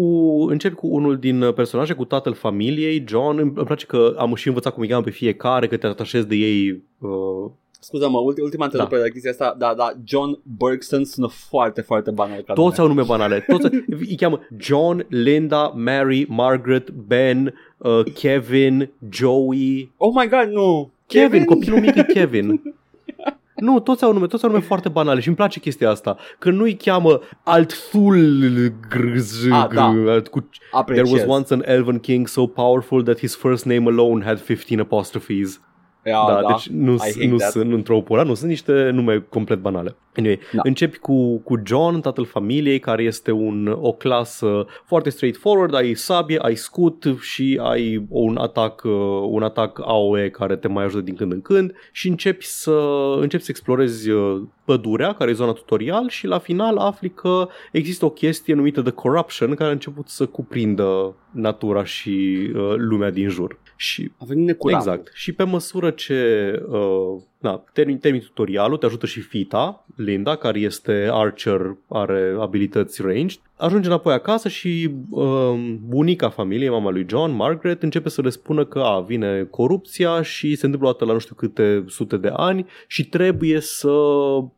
începi 0.49 0.75
cu 0.75 0.87
unul 0.87 1.17
din 1.17 1.51
personaje, 1.55 1.93
cu 1.93 2.05
tatăl 2.05 2.33
familiei, 2.33 3.03
John. 3.07 3.37
Îmi 3.37 3.51
îmi 3.55 3.65
place 3.65 3.85
că 3.85 4.15
am 4.17 4.35
și 4.35 4.47
învățat 4.47 4.73
cum 4.73 4.81
îi 4.81 4.87
cheamă 4.87 5.03
pe 5.03 5.09
fiecare, 5.09 5.67
că 5.67 5.77
te 5.77 5.87
atașezi 5.87 6.27
de 6.27 6.35
ei. 6.35 6.83
Uh, 6.97 7.51
Scuză-mă, 7.79 8.17
ultima, 8.17 8.43
ultima 8.45 8.65
întrerupere 8.65 9.01
la 9.01 9.07
chestia 9.07 9.31
asta, 9.31 9.55
da, 9.57 9.73
da, 9.77 9.93
John 10.03 10.39
Bergson 10.57 11.05
sună 11.05 11.27
foarte, 11.27 11.81
foarte 11.81 12.11
banal 12.11 12.41
ca 12.41 12.53
toți 12.53 12.79
nume. 12.79 12.89
au 12.89 12.95
nume 12.95 13.07
banale. 13.07 13.45
Toți, 13.47 13.67
îi 13.89 14.15
cheamă 14.15 14.39
John, 14.57 15.05
Linda, 15.09 15.73
Mary, 15.75 16.25
Margaret, 16.29 16.91
Ben, 16.91 17.53
uh, 17.77 18.03
Kevin, 18.13 18.91
Joey. 19.09 19.91
Oh 19.97 20.13
my 20.15 20.27
god, 20.27 20.49
nu! 20.53 20.91
Kevin, 21.05 21.45
copilul 21.45 21.79
mic 21.79 21.95
e 21.95 22.03
Kevin. 22.03 22.61
Nu, 23.55 23.79
toți 23.79 24.03
au 24.03 24.13
nume, 24.13 24.27
toți 24.27 24.43
au 24.43 24.49
nume 24.49 24.61
foarte 24.61 24.89
banale 24.89 25.19
și 25.19 25.27
îmi 25.27 25.35
place 25.35 25.59
chestia 25.59 25.89
asta. 25.89 26.17
Că 26.39 26.49
nu 26.49 26.63
îi 26.63 26.75
cheamă 26.75 27.19
Althul 27.43 28.73
Ah, 29.51 29.67
da. 29.73 29.93
cu 30.31 30.49
Apreciez. 30.71 31.07
There 31.09 31.25
was 31.27 31.37
once 31.37 31.53
an 31.53 31.61
elven 31.65 31.99
king 31.99 32.27
so 32.27 32.45
powerful 32.47 33.03
that 33.03 33.19
his 33.19 33.35
first 33.35 33.65
name 33.65 33.89
alone 33.89 34.23
had 34.23 34.37
15 34.45 34.79
apostrophes. 34.81 35.61
Yeah, 36.03 36.27
da, 36.27 36.41
da, 36.41 36.47
deci 36.47 36.67
nu, 36.69 36.95
hate 36.99 37.27
nu 37.27 37.35
that. 37.35 37.51
sunt 37.51 37.73
într-o 37.73 38.01
pula, 38.01 38.23
nu, 38.23 38.33
sunt 38.33 38.49
niște 38.49 38.89
nume 38.89 39.25
complet 39.29 39.59
banale. 39.59 39.95
Anyway, 40.15 40.39
Da. 40.51 40.61
începi 40.63 40.97
cu, 40.97 41.37
cu 41.37 41.61
John, 41.65 41.99
tatăl 41.99 42.25
familiei, 42.25 42.79
care 42.79 43.03
este 43.03 43.31
un, 43.31 43.77
o 43.79 43.91
clasă 43.91 44.65
foarte 44.85 45.09
straightforward, 45.09 45.73
ai 45.73 45.93
sabie, 45.93 46.37
ai 46.41 46.55
scut 46.55 47.03
și 47.19 47.59
ai 47.63 48.05
un 48.09 48.37
atac, 48.37 48.81
uh, 48.83 48.91
un 49.29 49.43
atac 49.43 49.79
AOE 49.83 50.29
care 50.29 50.55
te 50.55 50.67
mai 50.67 50.83
ajută 50.83 51.03
din 51.03 51.15
când 51.15 51.31
în 51.31 51.41
când 51.41 51.73
și 51.91 52.07
începi 52.07 52.45
să, 52.45 52.79
începi 53.19 53.43
să 53.43 53.51
explorezi 53.51 54.09
uh, 54.09 54.41
pădurea, 54.65 55.13
care 55.13 55.29
e 55.29 55.33
zona 55.33 55.51
tutorial 55.51 56.09
și 56.09 56.27
la 56.27 56.37
final 56.37 56.77
afli 56.77 57.09
că 57.09 57.47
există 57.71 58.05
o 58.05 58.09
chestie 58.09 58.53
numită 58.53 58.81
The 58.81 58.91
Corruption 58.91 59.53
care 59.55 59.69
a 59.69 59.73
început 59.73 60.07
să 60.07 60.25
cuprindă 60.25 61.15
natura 61.31 61.83
și 61.83 62.09
uh, 62.55 62.73
lumea 62.75 63.09
din 63.09 63.29
jur. 63.29 63.57
Și 63.81 64.11
A 64.17 64.25
venit 64.27 64.45
necurat. 64.45 64.79
Exact. 64.79 65.11
Și 65.13 65.31
pe 65.31 65.43
măsură 65.43 65.89
ce 65.89 66.51
uh, 66.69 67.21
na, 67.37 67.63
termin, 67.73 67.97
termin 67.97 68.21
tutorialul, 68.21 68.77
te 68.77 68.85
ajută 68.85 69.05
și 69.05 69.19
fita, 69.19 69.85
Linda, 69.95 70.35
care 70.35 70.59
este 70.59 71.09
archer, 71.11 71.75
are 71.87 72.35
abilități 72.39 73.01
ranged, 73.01 73.39
ajunge 73.55 73.87
înapoi 73.87 74.13
acasă 74.13 74.49
și 74.49 74.89
uh, 75.09 75.77
bunica 75.87 76.29
familiei, 76.29 76.69
mama 76.69 76.89
lui 76.89 77.05
John, 77.09 77.31
Margaret, 77.31 77.83
începe 77.83 78.09
să 78.09 78.21
le 78.21 78.29
spună 78.29 78.65
că 78.65 78.79
a, 78.79 78.99
vine 78.99 79.47
corupția 79.49 80.21
și 80.21 80.55
se 80.55 80.65
întâmplă 80.65 80.89
o 80.89 80.91
dată 80.91 81.05
la 81.05 81.13
nu 81.13 81.19
știu 81.19 81.35
câte 81.35 81.83
sute 81.87 82.17
de 82.17 82.31
ani 82.33 82.65
și 82.87 83.05
trebuie 83.05 83.59
să 83.59 83.93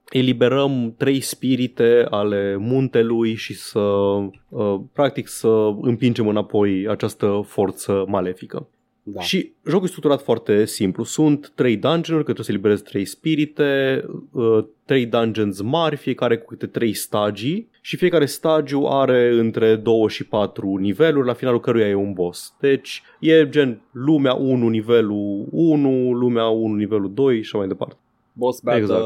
eliberăm 0.10 0.94
trei 0.98 1.20
spirite 1.20 2.06
ale 2.10 2.56
muntelui 2.60 3.36
și 3.36 3.54
să, 3.54 3.80
uh, 3.80 4.80
practic, 4.94 5.28
să 5.28 5.74
împingem 5.82 6.28
înapoi 6.28 6.88
această 6.88 7.44
forță 7.48 8.06
malefică. 8.08 8.68
Da. 9.04 9.22
Și 9.22 9.52
jocul 9.68 9.86
e 9.86 9.90
structurat 9.90 10.22
foarte 10.22 10.66
simplu. 10.66 11.04
Sunt 11.04 11.52
trei 11.56 11.78
dungeon-uri, 11.78 12.26
că 12.26 12.34
trebuie 12.34 12.46
să 12.46 12.52
liberezi 12.52 12.84
trei 12.84 13.06
spirite, 13.06 14.04
uh, 14.32 14.64
trei 14.86 15.06
dungeons 15.06 15.62
mari, 15.62 15.96
fiecare 15.96 16.38
cu 16.38 16.46
câte 16.46 16.68
trei 16.68 16.94
stagii 16.94 17.70
și 17.82 17.96
fiecare 17.98 18.26
stagiu 18.26 18.86
are 18.86 19.30
între 19.34 19.76
2 19.76 20.08
și 20.10 20.24
4 20.26 20.76
niveluri, 20.76 21.28
la 21.28 21.34
finalul 21.34 21.60
căruia 21.60 21.88
e 21.88 21.94
un 21.94 22.14
boss. 22.14 22.54
Deci 22.60 23.02
e 23.20 23.50
gen 23.50 23.82
lumea 23.92 24.34
1, 24.34 24.68
nivelul 24.68 25.46
1, 25.52 26.12
lumea 26.12 26.46
1, 26.48 26.76
nivelul 26.76 27.12
2 27.14 27.36
și 27.36 27.42
așa 27.42 27.58
mai 27.58 27.68
departe. 27.68 27.96
boss 28.34 28.62
battle, 28.62 28.82
Exact. 28.82 29.04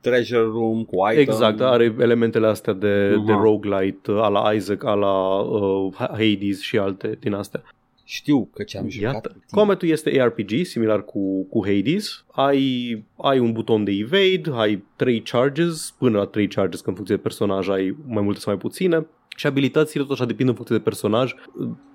treasure 0.00 0.40
room 0.42 0.84
cu 0.84 0.96
item. 1.10 1.20
Exact, 1.20 1.60
are 1.60 1.94
elementele 1.98 2.46
astea 2.46 2.72
de, 2.72 3.08
de 3.26 3.32
Aha. 3.32 3.42
roguelite, 3.42 4.10
uh, 4.10 4.18
ala 4.20 4.52
Isaac, 4.52 4.84
ala 4.84 5.38
uh, 5.40 5.94
Hades 5.94 6.60
și 6.60 6.78
alte 6.78 7.16
din 7.20 7.34
astea. 7.34 7.62
Știu 8.10 8.44
că 8.54 8.62
ce 8.62 8.78
am 8.78 8.88
jucat. 8.88 9.12
Iată. 9.12 9.28
cu 9.28 9.34
tine. 9.34 9.44
Combatul 9.50 9.88
este 9.88 10.20
ARPG, 10.20 10.64
similar 10.64 11.04
cu, 11.04 11.44
cu 11.44 11.66
Hades. 11.66 12.24
Ai, 12.32 13.04
ai 13.16 13.38
un 13.38 13.52
buton 13.52 13.84
de 13.84 13.90
evade, 13.90 14.50
ai 14.52 14.84
3 14.96 15.22
charges, 15.22 15.94
până 15.98 16.18
la 16.18 16.24
3 16.26 16.48
charges, 16.48 16.80
că 16.80 16.88
în 16.88 16.94
funcție 16.94 17.16
de 17.16 17.22
personaj 17.22 17.68
ai 17.68 17.96
mai 18.06 18.22
multe 18.22 18.40
sau 18.40 18.52
mai 18.52 18.60
puține. 18.60 19.06
Și 19.36 19.46
abilitățile 19.46 20.02
tot 20.02 20.12
așa 20.12 20.24
depind 20.24 20.48
în 20.48 20.54
funcție 20.54 20.76
de 20.76 20.82
personaj. 20.82 21.34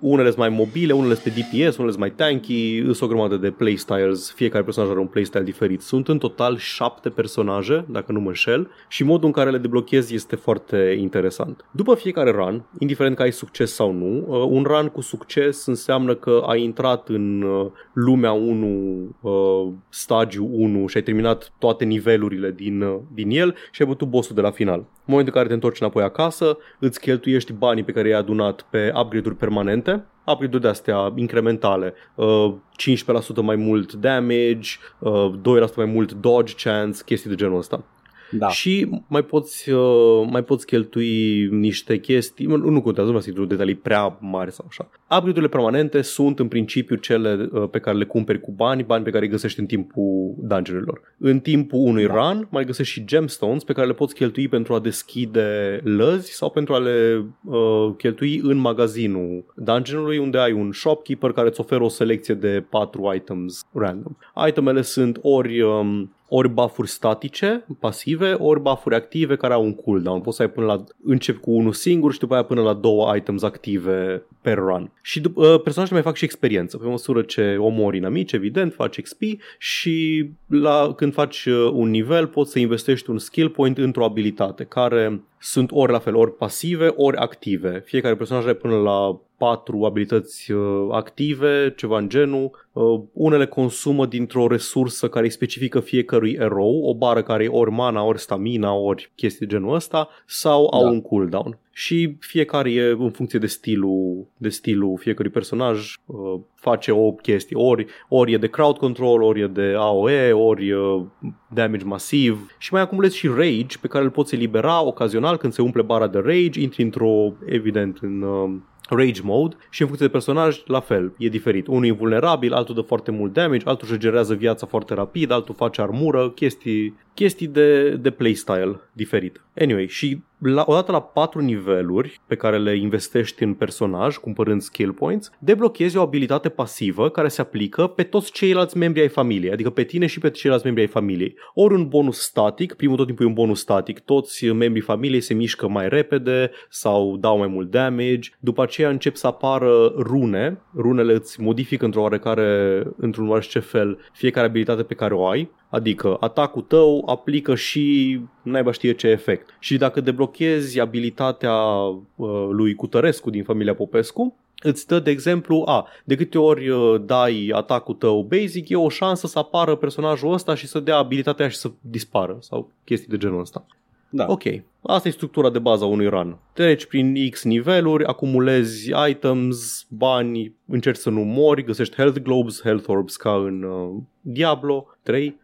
Unele 0.00 0.26
sunt 0.26 0.38
mai 0.38 0.48
mobile, 0.48 0.92
unele 0.92 1.14
sunt 1.14 1.34
pe 1.34 1.40
DPS, 1.40 1.76
unele 1.76 1.92
sunt 1.92 1.98
mai 1.98 2.10
tanky, 2.10 2.82
sunt 2.82 3.00
o 3.00 3.06
grămadă 3.06 3.36
de 3.36 3.50
playstyles, 3.50 4.32
fiecare 4.32 4.64
personaj 4.64 4.90
are 4.90 5.00
un 5.00 5.06
playstyle 5.06 5.44
diferit. 5.44 5.80
Sunt 5.80 6.08
în 6.08 6.18
total 6.18 6.56
șapte 6.56 7.08
personaje, 7.08 7.84
dacă 7.88 8.12
nu 8.12 8.20
mă 8.20 8.28
înșel, 8.28 8.70
și 8.88 9.04
modul 9.04 9.26
în 9.26 9.32
care 9.32 9.50
le 9.50 9.58
deblochezi 9.58 10.14
este 10.14 10.36
foarte 10.36 10.96
interesant. 10.98 11.64
După 11.70 11.94
fiecare 11.94 12.30
run, 12.30 12.64
indiferent 12.78 13.16
că 13.16 13.22
ai 13.22 13.32
succes 13.32 13.74
sau 13.74 13.92
nu, 13.92 14.24
uh, 14.26 14.46
un 14.48 14.62
run 14.62 14.88
cu 14.88 15.00
succes 15.00 15.66
înseamnă 15.66 16.14
că 16.14 16.42
ai 16.46 16.62
intrat 16.62 17.08
în 17.08 17.42
uh, 17.42 17.66
lumea 17.92 18.32
1, 18.32 19.16
uh, 19.20 19.72
stagiu 19.88 20.48
1 20.52 20.86
și 20.86 20.96
ai 20.96 21.02
terminat 21.02 21.52
toate 21.58 21.84
nivelurile 21.84 22.50
din, 22.50 22.82
uh, 22.82 23.00
din 23.14 23.30
el 23.30 23.54
și 23.70 23.82
ai 23.82 23.88
bătut 23.88 24.08
bossul 24.08 24.34
de 24.34 24.40
la 24.40 24.50
final. 24.50 24.86
În 25.06 25.12
momentul 25.12 25.34
în 25.34 25.40
care 25.40 25.48
te 25.48 25.54
întorci 25.54 25.80
înapoi 25.80 26.02
acasă, 26.02 26.58
îți 26.78 27.00
cheltuiești 27.00 27.52
banii 27.52 27.82
pe 27.84 27.92
care 27.92 28.08
i-ai 28.08 28.18
adunat 28.18 28.62
pe 28.70 28.92
upgrade-uri 28.94 29.36
permanente, 29.36 30.04
upgrade-uri 30.26 30.62
de-astea 30.62 31.12
incrementale, 31.16 31.94
uh, 32.14 32.54
15% 32.76 33.42
mai 33.42 33.56
mult 33.56 33.92
damage, 33.92 34.70
uh, 34.98 35.32
2% 35.42 35.76
mai 35.76 35.86
mult 35.86 36.12
dodge 36.12 36.54
chance, 36.54 37.02
chestii 37.04 37.30
de 37.30 37.36
genul 37.36 37.58
ăsta. 37.58 37.84
Da. 38.30 38.48
Și 38.48 39.02
mai 39.06 39.22
poți, 39.22 39.70
uh, 39.70 40.26
mai 40.30 40.44
poți 40.44 40.66
cheltui 40.66 41.46
niște 41.50 41.98
chestii, 41.98 42.46
nu, 42.46 42.56
nu 42.56 42.82
contează, 42.82 43.10
nu 43.10 43.18
vreau 43.18 43.36
să 43.36 43.46
detalii 43.46 43.74
prea 43.74 44.18
mari 44.20 44.52
sau 44.52 44.66
așa. 44.68 44.90
Upgrade-urile 45.02 45.48
permanente 45.48 46.02
sunt 46.02 46.38
în 46.38 46.48
principiu 46.48 46.96
cele 46.96 47.48
uh, 47.52 47.68
pe 47.70 47.78
care 47.78 47.96
le 47.96 48.04
cumperi 48.04 48.40
cu 48.40 48.50
bani, 48.50 48.82
bani 48.82 49.04
pe 49.04 49.10
care 49.10 49.24
îi 49.24 49.30
găsești 49.30 49.60
în 49.60 49.66
timpul 49.66 50.34
dungeon-urilor. 50.38 51.00
În 51.18 51.40
timpul 51.40 51.78
unui 51.78 52.06
Da. 52.06 52.12
run 52.14 52.48
mai 52.50 52.64
găsești 52.64 52.92
și 52.92 53.04
gemstones 53.04 53.64
pe 53.64 53.72
care 53.72 53.86
le 53.86 53.92
poți 53.92 54.14
cheltui 54.14 54.48
pentru 54.48 54.74
a 54.74 54.78
deschide 54.78 55.80
lăzi 55.84 56.32
sau 56.32 56.50
pentru 56.50 56.74
a 56.74 56.78
le 56.78 57.24
uh, 57.44 57.94
cheltui 57.96 58.40
în 58.42 58.56
magazinul 58.56 59.44
dungeon-ului 59.56 60.18
unde 60.18 60.38
ai 60.38 60.52
un 60.52 60.72
shopkeeper 60.72 61.32
care 61.32 61.48
îți 61.48 61.60
oferă 61.60 61.84
o 61.84 61.88
selecție 61.88 62.34
de 62.34 62.64
4 62.70 63.12
items 63.14 63.64
random. 63.72 64.16
Itemele 64.48 64.82
sunt 64.82 65.18
ori 65.22 65.60
um, 65.60 66.14
ori 66.28 66.48
buff-uri 66.48 66.88
statice, 66.88 67.66
pasive, 67.80 68.32
ori 68.32 68.60
buff-uri 68.60 68.94
active 68.94 69.36
care 69.36 69.52
au 69.52 69.64
un 69.64 69.74
cooldown. 69.74 70.20
Poți 70.20 70.36
să 70.36 70.42
ai 70.42 70.50
până 70.50 70.66
la, 70.66 70.84
încep 71.04 71.40
cu 71.40 71.50
unul 71.50 71.72
singur 71.72 72.12
și 72.12 72.18
după 72.18 72.34
aia 72.34 72.42
până 72.42 72.62
la 72.62 72.72
două 72.72 73.16
items 73.16 73.42
active 73.42 74.26
per 74.44 74.58
run. 74.58 74.92
Și 75.02 75.20
dup- 75.20 75.34
uh, 75.34 75.60
personajele 75.62 75.94
mai 75.94 76.02
fac 76.02 76.16
și 76.16 76.24
experiență. 76.24 76.76
Pe 76.76 76.86
măsură 76.86 77.22
ce 77.22 77.56
omori 77.58 77.96
inamici, 77.96 78.32
evident, 78.32 78.72
faci 78.72 79.00
XP 79.00 79.20
și 79.58 80.28
la, 80.46 80.92
când 80.96 81.12
faci 81.12 81.44
uh, 81.44 81.70
un 81.72 81.90
nivel 81.90 82.26
poți 82.26 82.50
să 82.50 82.58
investești 82.58 83.10
un 83.10 83.18
skill 83.18 83.48
point 83.48 83.78
într-o 83.78 84.04
abilitate 84.04 84.64
care 84.64 85.22
sunt 85.40 85.70
ori 85.72 85.92
la 85.92 85.98
fel, 85.98 86.16
ori 86.16 86.36
pasive, 86.36 86.92
ori 86.96 87.16
active. 87.16 87.82
Fiecare 87.86 88.16
personaj 88.16 88.44
are 88.44 88.54
până 88.54 88.76
la 88.76 89.20
patru 89.36 89.84
abilități 89.84 90.52
uh, 90.52 90.88
active, 90.90 91.72
ceva 91.76 91.98
în 91.98 92.08
genul. 92.08 92.50
Uh, 92.72 93.00
unele 93.12 93.46
consumă 93.46 94.06
dintr-o 94.06 94.46
resursă 94.46 95.08
care 95.08 95.24
îi 95.24 95.30
specifică 95.30 95.80
fiecărui 95.80 96.36
erou, 96.40 96.82
o 96.84 96.94
bară 96.94 97.22
care 97.22 97.44
e 97.44 97.48
ori 97.48 97.70
mana, 97.70 98.04
ori 98.04 98.20
stamina, 98.20 98.74
ori 98.74 99.10
chestii 99.14 99.46
de 99.46 99.54
genul 99.54 99.74
ăsta, 99.74 100.08
sau 100.26 100.68
au 100.72 100.82
Da. 100.82 100.90
un 100.90 101.02
cooldown. 101.02 101.58
Și 101.76 102.16
fiecare 102.20 102.72
e 102.72 102.90
în 102.98 103.10
funcție 103.10 103.38
de 103.38 103.46
stilul, 103.46 104.26
de 104.36 104.48
stilul 104.48 104.98
fiecărui 104.98 105.30
personaj, 105.30 105.94
uh, 106.06 106.40
face 106.54 106.90
o 106.90 107.12
chestie. 107.12 107.56
Ori, 107.56 107.86
ori 108.08 108.32
e 108.32 108.36
de 108.36 108.48
crowd 108.48 108.76
control, 108.76 109.22
ori 109.22 109.40
e 109.40 109.46
de 109.46 109.74
AOE, 109.76 110.32
ori 110.32 110.72
uh, 110.72 111.02
damage 111.48 111.84
masiv. 111.84 112.54
Și 112.58 112.72
mai 112.72 112.82
acumulezi 112.82 113.16
și 113.16 113.26
rage 113.28 113.78
pe 113.80 113.88
care 113.88 114.04
îl 114.04 114.10
poți 114.10 114.34
elibera 114.34 114.82
ocazional 114.82 115.36
când 115.36 115.52
se 115.52 115.62
umple 115.62 115.82
bara 115.82 116.06
de 116.06 116.18
rage, 116.18 116.60
intri 116.60 116.82
într-o, 116.82 117.32
evident, 117.46 117.98
în... 118.00 118.22
Uh, 118.22 118.50
rage 118.88 119.20
mode 119.22 119.56
și 119.70 119.80
în 119.80 119.86
funcție 119.86 120.06
de 120.06 120.12
personaj, 120.12 120.62
la 120.66 120.80
fel, 120.80 121.14
e 121.18 121.28
diferit. 121.28 121.66
Unul 121.66 121.86
e 121.86 121.90
vulnerabil, 121.90 122.52
altul 122.52 122.74
dă 122.74 122.80
foarte 122.80 123.10
mult 123.10 123.32
damage, 123.32 123.66
altul 123.66 123.82
își 123.82 123.92
regenerează 123.92 124.34
viața 124.34 124.66
foarte 124.66 124.94
rapid, 124.94 125.30
altul 125.30 125.54
face 125.54 125.80
armură, 125.80 126.30
chestii, 126.30 126.94
chestii 127.14 127.46
de, 127.46 127.90
de 127.90 128.10
playstyle 128.10 128.80
diferit. 128.92 129.44
Anyway, 129.56 129.86
și 129.86 130.22
la, 130.44 130.64
odată 130.66 130.92
la 130.92 131.02
patru 131.02 131.40
niveluri 131.40 132.20
pe 132.26 132.34
care 132.34 132.58
le 132.58 132.76
investești 132.76 133.42
în 133.42 133.54
personaj, 133.54 134.16
cumpărând 134.16 134.60
skill 134.60 134.92
points, 134.92 135.30
deblochezi 135.38 135.96
o 135.96 136.00
abilitate 136.00 136.48
pasivă 136.48 137.10
care 137.10 137.28
se 137.28 137.40
aplică 137.40 137.86
pe 137.86 138.02
toți 138.02 138.32
ceilalți 138.32 138.76
membri 138.76 139.00
ai 139.00 139.08
familiei, 139.08 139.52
adică 139.52 139.70
pe 139.70 139.82
tine 139.82 140.06
și 140.06 140.18
pe 140.18 140.30
ceilalți 140.30 140.64
membri 140.64 140.82
ai 140.82 140.88
familiei. 140.88 141.34
Ori 141.54 141.74
un 141.74 141.88
bonus 141.88 142.20
static, 142.20 142.74
primul 142.74 142.96
tot 142.96 143.06
timpul 143.06 143.24
e 143.24 143.28
un 143.28 143.34
bonus 143.34 143.60
static, 143.60 143.98
toți 143.98 144.46
membrii 144.46 144.82
familiei 144.82 145.20
se 145.20 145.34
mișcă 145.34 145.68
mai 145.68 145.88
repede 145.88 146.50
sau 146.68 147.16
dau 147.16 147.38
mai 147.38 147.48
mult 147.48 147.70
damage, 147.70 148.30
după 148.40 148.62
aceea 148.62 148.88
încep 148.88 149.16
să 149.16 149.26
apară 149.26 149.94
rune, 149.96 150.60
runele 150.74 151.12
îți 151.12 151.40
modifică 151.40 151.84
într-o 151.84 152.00
oarecare, 152.00 152.82
într-un 152.96 153.28
oarește 153.28 153.58
fel 153.58 153.98
fiecare 154.12 154.46
abilitate 154.46 154.82
pe 154.82 154.94
care 154.94 155.14
o 155.14 155.26
ai, 155.26 155.50
Adică 155.74 156.16
atacul 156.20 156.62
tău 156.62 157.02
aplică 157.06 157.54
și 157.54 158.20
naiba 158.44 158.72
știe 158.72 158.92
ce 158.92 159.08
efect. 159.08 159.56
Și 159.58 159.76
dacă 159.76 160.00
deblochezi 160.00 160.80
abilitatea 160.80 161.54
uh, 161.54 162.48
lui 162.50 162.74
Cutărescu 162.74 163.30
din 163.30 163.44
familia 163.44 163.74
Popescu, 163.74 164.36
îți 164.62 164.86
dă, 164.86 164.98
de 164.98 165.10
exemplu, 165.10 165.62
a, 165.66 165.86
de 166.04 166.16
câte 166.16 166.38
ori 166.38 166.68
uh, 166.68 167.02
dai 167.06 167.50
atacul 167.54 167.94
tău 167.94 168.22
basic, 168.22 168.68
e 168.68 168.76
o 168.76 168.88
șansă 168.88 169.26
să 169.26 169.38
apară 169.38 169.74
personajul 169.74 170.32
ăsta 170.32 170.54
și 170.54 170.66
să 170.66 170.80
dea 170.80 170.96
abilitatea 170.96 171.48
și 171.48 171.56
să 171.56 171.70
dispară 171.80 172.36
sau 172.40 172.70
chestii 172.84 173.08
de 173.08 173.16
genul 173.16 173.40
ăsta. 173.40 173.66
Da. 174.08 174.26
Ok, 174.28 174.42
asta 174.82 175.08
e 175.08 175.10
structura 175.10 175.50
de 175.50 175.58
bază 175.58 175.84
a 175.84 175.86
unui 175.86 176.06
run. 176.06 176.38
Treci 176.52 176.86
prin 176.86 177.30
X 177.30 177.44
niveluri, 177.44 178.04
acumulezi 178.04 178.92
items, 179.08 179.86
bani, 179.88 180.54
încerci 180.66 180.98
să 180.98 181.10
nu 181.10 181.20
mori, 181.20 181.64
găsești 181.64 181.94
health 181.94 182.20
globes, 182.20 182.62
health 182.62 182.88
orbs 182.88 183.16
ca 183.16 183.34
în 183.34 183.62
uh, 183.62 184.02
Diablo 184.20 184.86
3 185.02 185.40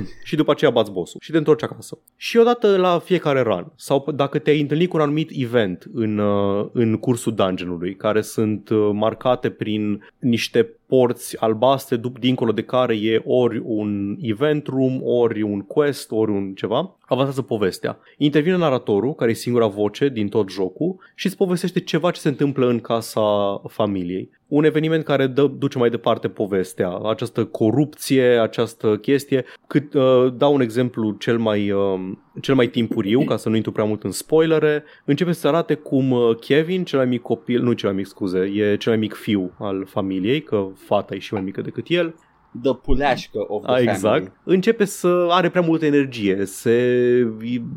și 0.24 0.36
după 0.36 0.50
aceea 0.50 0.70
bați 0.70 0.90
bossul 0.90 1.20
și 1.22 1.30
te 1.30 1.36
întorci 1.36 1.62
acasă. 1.62 1.98
Și 2.16 2.36
odată 2.36 2.76
la 2.76 2.98
fiecare 2.98 3.40
run 3.40 3.72
sau 3.76 4.06
dacă 4.14 4.38
te-ai 4.38 4.60
întâlnit 4.60 4.88
cu 4.88 4.96
un 4.96 5.02
anumit 5.02 5.30
event 5.32 5.86
în, 5.92 6.18
uh, 6.18 6.68
în 6.72 6.96
cursul 6.96 7.34
dungeonului 7.34 7.96
care 7.96 8.20
sunt 8.20 8.68
uh, 8.68 8.90
marcate 8.92 9.50
prin 9.50 10.04
niște 10.18 10.76
porți 10.92 11.40
albastre 11.40 11.96
dup- 11.96 12.18
dincolo 12.18 12.52
de 12.52 12.62
care 12.62 12.94
e 12.94 13.22
ori 13.24 13.62
un 13.64 14.16
event 14.20 14.66
room, 14.66 15.00
ori 15.02 15.42
un 15.42 15.60
quest, 15.60 16.10
ori 16.10 16.30
un 16.30 16.54
ceva, 16.54 16.96
avansează 17.00 17.42
povestea. 17.42 17.98
Intervine 18.16 18.56
naratorul, 18.56 19.14
care 19.14 19.30
e 19.30 19.34
singura 19.34 19.66
voce 19.66 20.08
din 20.08 20.28
tot 20.28 20.50
jocul 20.50 20.96
și 21.14 21.26
îți 21.26 21.36
povestește 21.36 21.80
ceva 21.80 22.10
ce 22.10 22.20
se 22.20 22.28
întâmplă 22.28 22.68
în 22.68 22.80
casa 22.80 23.22
familiei. 23.68 24.30
Un 24.48 24.64
eveniment 24.64 25.04
care 25.04 25.26
dă, 25.26 25.46
duce 25.58 25.78
mai 25.78 25.90
departe 25.90 26.28
povestea, 26.28 26.98
această 27.04 27.44
corupție, 27.44 28.24
această 28.24 28.96
chestie. 28.96 29.44
Cât, 29.66 29.94
uh, 29.94 30.34
dau 30.36 30.54
un 30.54 30.60
exemplu 30.60 31.10
cel 31.18 31.38
mai, 31.38 31.70
uh, 31.70 32.00
cel 32.40 32.54
mai 32.54 32.66
timpuriu, 32.66 33.24
ca 33.30 33.36
să 33.36 33.48
nu 33.48 33.56
intru 33.56 33.72
prea 33.72 33.84
mult 33.84 34.02
în 34.02 34.10
spoilere, 34.10 34.84
începe 35.04 35.32
să 35.32 35.48
arate 35.48 35.74
cum 35.74 36.10
uh, 36.10 36.36
Kevin, 36.36 36.84
cel 36.84 36.98
mai 36.98 37.08
mic 37.08 37.22
copil, 37.22 37.62
nu 37.62 37.72
cel 37.72 37.88
mai 37.88 37.98
mic, 37.98 38.06
scuze, 38.06 38.38
e 38.38 38.76
cel 38.76 38.92
mai 38.92 39.00
mic 39.00 39.14
fiu 39.14 39.52
al 39.58 39.86
familiei, 39.86 40.42
că 40.42 40.68
fata 40.74 41.14
e 41.14 41.18
și 41.18 41.32
mai 41.32 41.42
mică 41.42 41.60
decât 41.60 41.88
el, 41.88 42.14
The 42.62 42.74
puleașcă 42.74 43.38
of 43.46 43.62
the 43.62 43.70
a, 43.70 43.74
family. 43.74 43.90
exact. 43.90 44.32
Începe 44.44 44.84
să 44.84 45.26
are 45.30 45.48
prea 45.48 45.62
multă 45.62 45.86
energie, 45.86 46.44
se, 46.44 47.26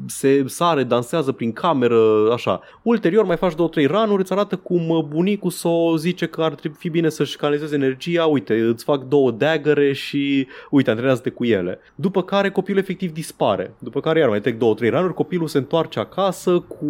se 0.05 0.44
sare, 0.48 0.84
dansează 0.84 1.32
prin 1.32 1.51
cameră, 1.51 2.32
așa. 2.34 2.62
Ulterior 2.82 3.25
mai 3.25 3.38
faci 3.38 3.55
două, 3.55 3.70
trei 3.70 3.86
ranuri, 3.86 4.22
îți 4.22 4.32
arată 4.32 4.55
cum 4.55 4.89
uh, 4.89 5.03
bunicul 5.03 5.50
s-o 5.50 5.98
zice 5.98 6.25
că 6.25 6.41
ar 6.41 6.55
trebui 6.55 6.77
fi 6.79 6.89
bine 6.89 7.10
să-și 7.10 7.38
canalizeze 7.38 7.75
energia, 7.75 8.25
uite, 8.25 8.60
îți 8.60 8.84
fac 8.84 9.03
două 9.03 9.32
dagăre 9.32 9.94
și 9.94 10.48
uite, 10.70 10.89
antrenează-te 10.89 11.29
cu 11.29 11.46
ele. 11.46 11.79
După 11.96 12.24
care 12.24 12.50
copilul 12.50 12.79
efectiv 12.79 13.12
dispare. 13.12 13.74
După 13.79 14.00
care 14.00 14.20
iar 14.20 14.29
mai 14.29 14.41
trec 14.41 14.58
două, 14.58 14.74
trei 14.74 14.89
ranuri, 14.89 15.13
copilul 15.13 15.48
se 15.48 15.58
întoarce 15.58 16.00
acasă 16.00 16.60
cu, 16.60 16.86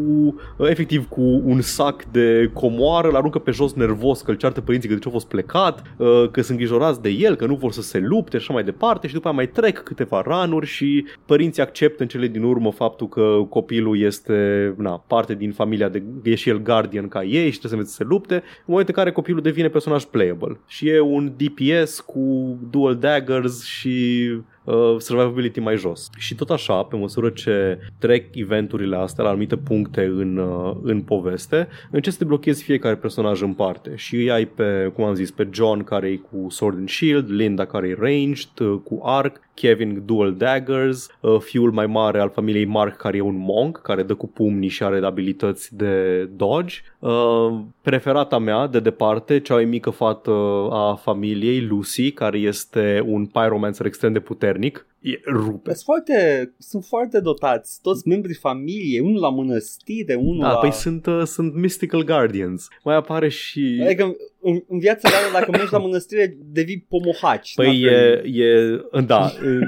uh, 0.58 0.70
efectiv, 0.70 1.08
cu 1.08 1.22
un 1.22 1.62
sac 1.62 2.04
de 2.12 2.50
comoară, 2.54 3.08
îl 3.08 3.16
aruncă 3.16 3.40
pe 3.40 3.52
jos 3.52 3.74
nervos 3.74 4.22
că 4.22 4.32
îl 4.32 4.38
ceartă 4.38 4.62
părinții 4.62 4.90
că 4.90 4.96
de 4.96 5.02
ce 5.02 5.08
au 5.08 5.14
fost 5.14 5.28
plecat, 5.28 5.82
uh, 5.98 6.08
că 6.32 6.42
sunt 6.42 6.50
îngrijorați 6.50 7.02
de 7.02 7.10
el, 7.10 7.36
că 7.36 7.46
nu 7.46 7.56
vor 7.56 7.72
să 7.76 7.82
se 7.82 8.00
lupte 8.00 8.38
și 8.38 8.44
așa 8.44 8.54
mai 8.54 8.64
departe 8.64 9.08
și 9.08 9.14
după 9.14 9.28
aia 9.28 9.36
mai 9.36 9.48
trec 9.48 9.78
câteva 9.78 10.22
ranuri 10.26 10.66
și 10.66 11.06
părinții 11.26 11.62
acceptă 11.62 12.02
în 12.02 12.10
cele 12.10 12.28
din 12.28 12.44
urmă 12.44 12.72
faptul 12.72 13.08
că 13.08 13.46
copilul 13.50 14.00
este 14.00 14.74
na, 14.78 15.04
parte 15.08 15.34
din 15.34 15.52
familia 15.52 15.90
de 15.90 16.04
e 16.24 16.36
și 16.36 16.50
el 16.50 16.62
guardian 16.62 17.08
ca 17.08 17.24
ei 17.24 17.52
și 17.52 17.60
trebuie 17.60 17.72
să 17.72 17.74
învețe 17.74 17.90
să 17.90 17.96
se 17.96 18.04
lupte, 18.04 18.34
în 18.34 18.42
momentul 18.66 18.94
în 18.98 19.04
care 19.04 19.16
copilul 19.16 19.42
devine 19.42 19.70
personaj 19.70 20.04
playable. 20.04 20.60
Și 20.68 20.90
e 20.90 21.00
un 21.00 21.34
DPS 21.38 22.00
cu 22.00 22.58
dual 22.70 22.96
daggers 22.96 23.64
și 23.64 24.28
uh, 24.66 24.96
survivability 24.98 25.60
mai 25.60 25.78
jos. 25.78 26.10
Și 26.18 26.36
tot 26.36 26.50
așa, 26.50 26.84
pe 26.84 26.96
măsură 26.96 27.30
ce 27.30 27.80
trec 28.00 28.36
eventurile 28.36 28.96
astea 28.96 29.24
la 29.24 29.30
anumite 29.30 29.58
puncte 29.58 30.04
în, 30.04 30.38
uh, 30.38 30.76
în 30.82 31.02
poveste, 31.02 31.68
începi 31.92 32.16
să 32.16 32.18
te 32.18 32.26
blochezi 32.26 32.64
fiecare 32.64 32.96
personaj 32.96 33.42
în 33.42 33.54
parte 33.54 33.92
și 33.96 34.16
îi 34.16 34.32
ai 34.32 34.46
pe, 34.46 34.92
cum 34.96 35.04
am 35.04 35.14
zis, 35.14 35.32
pe 35.32 35.48
John 35.52 35.84
care 35.84 36.08
e 36.08 36.16
cu 36.16 36.50
Sword 36.50 36.78
and 36.78 36.90
Shield, 36.90 37.32
Linda 37.32 37.66
care 37.66 37.88
e 37.88 37.98
ranged, 38.00 38.60
uh, 38.60 38.80
cu 38.84 39.00
arc, 39.04 39.40
Kevin 39.56 40.04
Dual 40.06 40.34
Daggers, 40.34 41.08
uh, 41.20 41.40
fiul 41.40 41.72
mai 41.72 41.86
mare 41.86 42.20
al 42.20 42.30
familiei 42.30 42.66
Mark 42.66 42.98
care 42.98 43.18
e 43.18 43.22
un 43.22 43.38
monk, 43.38 43.82
care 43.82 44.04
dă 44.04 44.14
cu 44.14 44.28
pumnii 44.28 44.70
și 44.70 44.84
are 44.84 45.06
abilități 45.06 45.76
de 45.76 46.24
dodge. 46.36 46.76
Uh, 47.00 47.60
preferata 47.82 48.38
mea, 48.38 48.68
de 48.68 48.80
departe, 48.80 49.40
cea 49.40 49.54
mai 49.54 49.66
mică 49.66 49.90
fată 49.90 50.32
a 50.72 51.00
familiei, 51.02 51.62
Lucy, 51.62 52.12
care 52.12 52.38
este 52.38 53.04
un 53.06 53.26
pyromancer 53.26 53.86
extrem 53.86 54.14
de 54.14 54.20
puternic. 54.20 54.54
E 55.00 55.20
rupe. 55.26 55.74
Sunt 55.74 55.84
foarte, 55.84 56.52
sunt 56.58 56.84
foarte 56.86 57.20
dotați, 57.20 57.80
toți 57.82 58.08
membrii 58.08 58.36
familiei, 58.36 59.00
unul 59.00 59.20
la 59.22 59.30
mănăstire, 59.30 60.14
unul 60.16 60.40
Da, 60.42 60.52
la... 60.52 60.58
păi 60.58 60.72
sunt, 60.72 61.06
uh, 61.06 61.22
sunt 61.26 61.56
Mystical 61.56 62.04
Guardians. 62.04 62.68
Mai 62.84 62.96
apare 62.96 63.30
și... 63.30 63.82
Adică 63.86 64.16
în, 64.42 64.62
în 64.68 64.80
viața 64.80 65.10
reală, 65.10 65.26
dacă 65.34 65.52
mergi 65.52 65.72
la 65.72 65.78
mănăstire, 65.80 66.38
devii 66.52 66.86
pomohaci. 66.90 67.54
Păi 67.56 67.82
e, 67.82 68.22
e, 68.26 68.80
da, 69.06 69.26
e, 69.26 69.60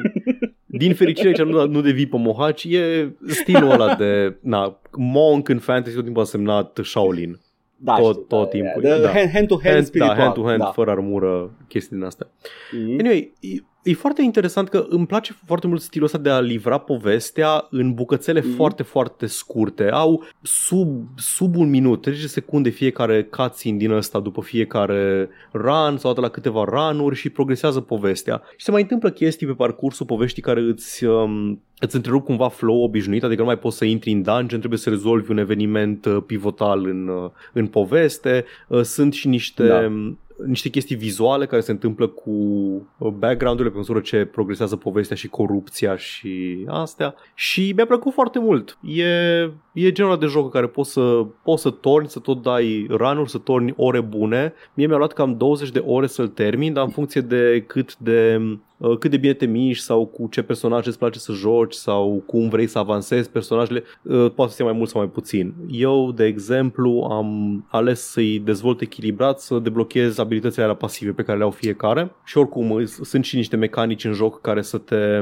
din 0.65 0.93
fericire 0.95 1.31
ce 1.31 1.43
nu, 1.43 1.67
nu 1.67 1.81
devii 1.81 2.07
pomohaci, 2.07 2.63
e 2.63 3.11
stilul 3.27 3.71
ăla 3.71 3.95
de, 3.95 4.37
na, 4.41 4.79
monk 4.97 5.49
în 5.49 5.59
fantasy 5.59 5.95
tot 5.95 6.03
timpul 6.03 6.21
a 6.21 6.25
semnat 6.25 6.79
Shaolin. 6.83 7.39
da, 7.75 7.95
tot- 7.95 8.11
știu, 8.11 8.21
tot 8.21 8.43
da, 8.43 8.47
timpul, 8.47 8.81
da, 8.81 8.97
da. 8.97 9.09
Hand, 9.09 9.29
hand 9.29 9.47
to 9.47 9.57
hand, 9.61 9.73
Hand, 9.73 9.85
spiritual. 9.85 10.15
da, 10.15 10.21
hand 10.23 10.33
to 10.33 10.43
hand, 10.43 10.59
da. 10.59 10.65
fără 10.65 10.91
armură, 10.91 11.51
chestii 11.67 11.95
din 11.95 12.05
astea. 12.05 12.27
Mhm. 12.71 12.99
Anyway, 12.99 13.33
e, 13.87 13.91
e 13.91 13.93
foarte 13.93 14.21
interesant 14.21 14.69
că 14.69 14.85
îmi 14.89 15.05
place 15.05 15.35
foarte 15.45 15.67
mult 15.67 15.81
stilul 15.81 16.05
ăsta 16.05 16.17
de 16.17 16.29
a 16.29 16.39
livra 16.39 16.77
povestea 16.77 17.67
în 17.69 17.93
bucățele 17.93 18.39
Mhm. 18.39 18.55
foarte, 18.55 18.83
foarte 18.83 19.25
scurte. 19.25 19.89
Au 19.89 20.23
sub, 20.41 21.05
sub 21.15 21.55
un 21.55 21.69
minut, 21.69 22.01
30 22.01 22.29
secunde 22.29 22.69
fiecare 22.69 23.23
cutscene 23.23 23.77
din 23.77 23.91
ăsta 23.91 24.19
după 24.19 24.41
fiecare 24.41 25.29
run 25.53 25.97
sau 25.97 26.15
la 26.17 26.29
câteva 26.29 26.65
ranuri 26.69 27.15
și 27.15 27.29
progresează 27.29 27.79
povestea. 27.81 28.41
Și 28.57 28.65
se 28.65 28.71
mai 28.71 28.81
întâmplă 28.81 29.09
chestii 29.11 29.47
pe 29.47 29.53
parcursul 29.53 30.05
poveștii 30.05 30.41
care 30.41 30.61
îți, 30.61 31.05
um, 31.05 31.61
îți 31.79 31.95
întrerup 31.95 32.25
cumva 32.25 32.47
flow 32.49 32.83
obișnuit, 32.83 33.23
adică 33.23 33.41
nu 33.41 33.47
mai 33.47 33.57
poți 33.57 33.77
să 33.77 33.85
intri 33.85 34.11
în 34.11 34.21
dungeon, 34.21 34.59
trebuie 34.59 34.79
să 34.79 34.89
rezolvi 34.89 35.31
un 35.31 35.37
eveniment 35.37 36.05
uh, 36.05 36.17
pivotal 36.25 36.85
în, 36.85 37.07
uh, 37.07 37.29
în 37.53 37.67
poveste. 37.67 38.45
Uh, 38.67 38.81
Sunt 38.81 39.13
și 39.13 39.27
niște... 39.27 39.67
Da. 39.67 39.91
Niște 40.45 40.69
chestii 40.69 40.95
vizuale 40.95 41.45
care 41.45 41.61
se 41.61 41.71
întâmplă 41.71 42.07
cu 42.07 42.31
uh, 42.31 43.11
background-urile 43.11 43.71
pe 43.71 43.77
măsură 43.77 43.99
ce 43.99 44.25
progresează 44.25 44.75
povestea 44.75 45.15
și 45.15 45.27
corupția 45.27 45.95
și 45.95 46.63
astea 46.67 47.15
și 47.33 47.73
mi-a 47.75 47.85
plăcut 47.85 48.13
foarte 48.13 48.39
mult. 48.39 48.77
E, 48.81 49.05
e 49.73 49.91
genul 49.91 50.17
de 50.17 50.25
joc 50.25 50.43
în 50.43 50.49
care 50.49 50.67
poți 50.67 50.91
să, 50.91 51.25
poți 51.43 51.61
să 51.61 51.69
torni, 51.69 52.09
să 52.09 52.19
tot 52.19 52.41
dai 52.41 52.87
run 52.89 53.25
să 53.25 53.37
torni 53.37 53.73
ore 53.75 54.01
bune. 54.01 54.53
Mie 54.73 54.87
mi-a 54.87 54.97
luat 54.97 55.13
cam 55.13 55.37
20 55.37 55.71
de 55.71 55.83
ore 55.85 56.07
să-l 56.07 56.27
termin, 56.27 56.73
dar 56.73 56.83
în 56.83 56.89
funcție 56.89 57.21
de 57.21 57.63
cât 57.67 57.97
de 57.97 58.37
uh, 58.41 58.57
cât 58.99 59.11
de 59.11 59.17
bine 59.17 59.33
te 59.33 59.45
miști 59.45 59.83
sau 59.83 60.05
cu 60.05 60.27
ce 60.31 60.41
personaje 60.41 60.87
îți 60.89 60.97
place 60.97 61.19
să 61.19 61.33
joci 61.33 61.73
sau 61.73 62.23
cum 62.25 62.49
vrei 62.49 62.67
să 62.67 62.79
avansezi 62.79 63.29
personajele, 63.29 63.83
uh, 64.01 64.31
poate 64.35 64.49
să 64.51 64.55
fie 64.57 64.65
mai 64.65 64.73
mult 64.77 64.89
sau 64.89 64.99
mai 65.01 65.09
puțin. 65.09 65.53
Eu, 65.69 66.11
de 66.11 66.25
exemplu, 66.25 67.07
am 67.11 67.65
ales 67.69 68.01
să-i 68.01 68.39
dezvolt 68.39 68.81
echilibrat, 68.81 69.39
să 69.39 69.59
deblochez 69.59 70.17
abilitățile 70.17 70.63
alea 70.63 70.75
pasive 70.75 71.11
pe 71.11 71.23
care 71.23 71.37
le 71.37 71.43
au 71.43 71.51
fiecare 71.51 72.11
și 72.25 72.37
oricum 72.37 72.71
îs- 72.71 72.99
sunt 73.01 73.23
și 73.25 73.35
niște 73.35 73.55
mecanici 73.55 74.03
în 74.05 74.13
joc 74.13 74.41
care 74.41 74.61
să 74.61 74.77
te 74.77 75.21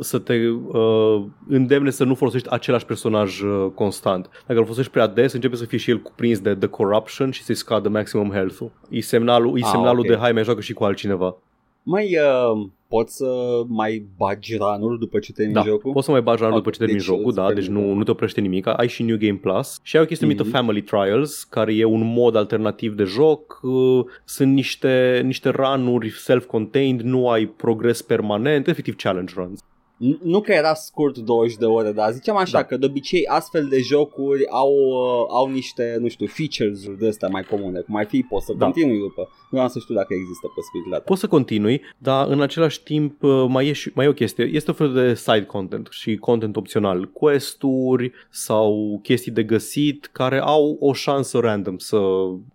să 0.00 0.18
te 0.18 0.34
uh, 0.72 1.22
îndemne 1.48 1.90
să 1.90 2.04
nu 2.04 2.14
folosești 2.14 2.50
același 2.50 2.86
personaj 2.86 3.40
uh, 3.40 3.66
constant. 3.74 4.28
Dacă 4.46 4.58
îl 4.58 4.64
folosești 4.64 4.92
prea 4.92 5.06
des, 5.06 5.32
începe 5.32 5.56
să 5.56 5.64
fie 5.64 5.78
și 5.78 5.90
el 5.90 5.98
cuprins 6.00 6.40
de 6.40 6.54
The 6.54 6.68
Corruption 6.68 7.30
și 7.30 7.42
să-i 7.42 7.54
scadă 7.54 7.88
maximum 7.88 8.30
health-ul. 8.30 8.70
E 8.90 9.00
semnalul, 9.00 9.58
e 9.58 9.60
Ah, 9.62 9.68
semnalul 9.72 9.98
ok. 10.00 10.06
de 10.06 10.16
hai, 10.16 10.32
mai 10.32 10.44
joacă 10.44 10.60
și 10.60 10.72
cu 10.72 10.84
altcineva. 10.84 11.36
Mai 11.82 12.16
uh, 12.18 12.66
poți 12.96 13.16
să 13.16 13.62
mai 13.68 14.06
bagi 14.16 14.56
ranuri 14.56 14.98
după 14.98 15.18
ce 15.18 15.32
termini 15.32 15.54
Da, 15.56 15.62
jocul? 15.62 15.92
poți 15.92 16.04
să 16.04 16.10
mai 16.10 16.22
bagi 16.22 16.40
ranul 16.42 16.56
Ok, 16.56 16.62
după 16.62 16.70
ce 16.74 16.78
termini 16.78 16.98
deci 16.98 17.08
jocul, 17.08 17.26
îți 17.26 17.36
da, 17.36 17.52
deci 17.52 17.64
permite. 17.66 17.86
nu, 17.86 17.92
nu 17.94 18.02
te 18.02 18.10
oprește 18.10 18.40
nimic. 18.40 18.66
Ai 18.66 18.88
și 18.88 19.02
New 19.02 19.16
Game 19.16 19.38
Plus 19.42 19.78
și 19.82 19.96
ai 19.96 20.02
o 20.02 20.06
chestie 20.06 20.26
numită 20.26 20.44
Mhm. 20.44 20.52
Family 20.52 20.82
Trials, 20.82 21.44
care 21.44 21.74
e 21.74 21.84
un 21.84 22.12
mod 22.14 22.36
alternativ 22.36 22.94
de 22.94 23.04
joc. 23.04 23.58
Uh, 23.62 24.04
Sunt 24.24 24.52
niște, 24.52 25.20
niște 25.24 25.48
ranuri 25.48 26.10
self-contained, 26.10 27.00
nu 27.00 27.28
ai 27.28 27.46
progres 27.46 28.02
permanent, 28.02 28.68
efectiv 28.68 28.96
challenge 28.96 29.32
runs. 29.36 29.60
N- 29.98 30.18
Nu 30.22 30.40
că 30.40 30.52
era 30.52 30.74
scurt 30.74 31.18
20 31.18 31.56
de 31.56 31.64
ore, 31.64 31.92
dar 31.92 32.10
ziceam 32.12 32.36
așa 32.36 32.58
Da. 32.58 32.64
că 32.64 32.76
de 32.76 32.86
obicei 32.86 33.26
astfel 33.26 33.66
de 33.68 33.78
jocuri 33.80 34.46
au, 34.48 34.72
uh, 34.72 35.26
au 35.28 35.50
niște, 35.50 35.96
nu 36.00 36.08
știu, 36.08 36.26
features 36.26 36.88
de 36.98 37.08
astea 37.08 37.28
mai 37.28 37.42
comune, 37.42 37.80
cum 37.80 37.96
ar 37.96 38.06
fi 38.06 38.22
poți 38.28 38.44
să 38.46 38.52
Da. 38.58 38.64
continui 38.64 38.98
după. 38.98 39.28
Vreau 39.50 39.68
să 39.68 39.78
știu 39.78 39.94
dacă 39.94 40.14
există 40.14 40.46
posibilitatea. 40.54 41.04
Poți 41.06 41.20
să 41.20 41.26
continui, 41.26 41.80
dar 41.98 42.28
în 42.28 42.40
același 42.40 42.82
timp 42.82 43.22
uh, 43.22 43.44
mai 43.48 43.66
e, 43.68 43.72
și, 43.72 43.90
mai 43.94 44.04
e 44.06 44.08
o 44.08 44.12
chestie. 44.12 44.44
Este 44.44 44.70
o 44.70 44.74
fel 44.74 44.92
de 44.92 45.14
side 45.14 45.44
content 45.44 45.88
și 45.90 46.16
content 46.16 46.56
opțional. 46.56 47.04
Quest-uri 47.12 48.12
sau 48.30 49.00
chestii 49.02 49.32
de 49.32 49.42
găsit 49.42 50.08
care 50.12 50.40
au 50.40 50.76
o 50.80 50.92
șansă 50.92 51.38
random 51.38 51.78
să, 51.78 52.00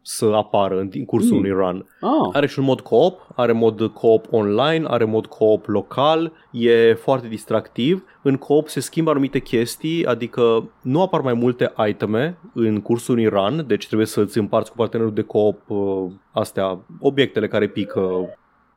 să 0.02 0.25
apară 0.25 0.80
în, 0.80 0.89
în 0.93 1.06
cursul 1.06 1.32
Mm. 1.32 1.38
unui 1.38 1.52
run. 1.52 1.86
Ah, 2.02 2.30
Are 2.34 2.47
și 2.47 2.60
un 2.60 2.65
mod 2.65 2.82
co-op, 2.82 3.28
are 3.36 3.52
mod 3.52 3.88
co-op 3.93 4.25
online, 4.32 4.86
are 4.88 5.04
mod 5.06 5.25
co-op 5.25 5.65
local, 5.67 6.32
e 6.52 6.94
foarte 6.94 7.28
distractiv. 7.28 8.04
În 8.22 8.38
co-op 8.38 8.68
se 8.68 8.80
schimbă 8.80 9.10
anumite 9.10 9.40
chestii, 9.40 10.06
adică 10.06 10.70
nu 10.82 11.02
apar 11.02 11.22
mai 11.22 11.34
multe 11.34 11.74
iteme 11.88 12.38
în 12.54 12.82
cursul 12.82 13.14
unui 13.14 13.28
run, 13.28 13.64
deci 13.68 13.86
trebuie 13.86 14.08
să-ți 14.08 14.38
împarți 14.38 14.70
cu 14.70 14.78
partenerul 14.78 15.14
de 15.14 15.22
co-op 15.22 15.70
uh, 15.70 16.12
astea, 16.32 16.80
obiectele 17.00 17.48
care 17.48 17.68
pică. 17.68 18.00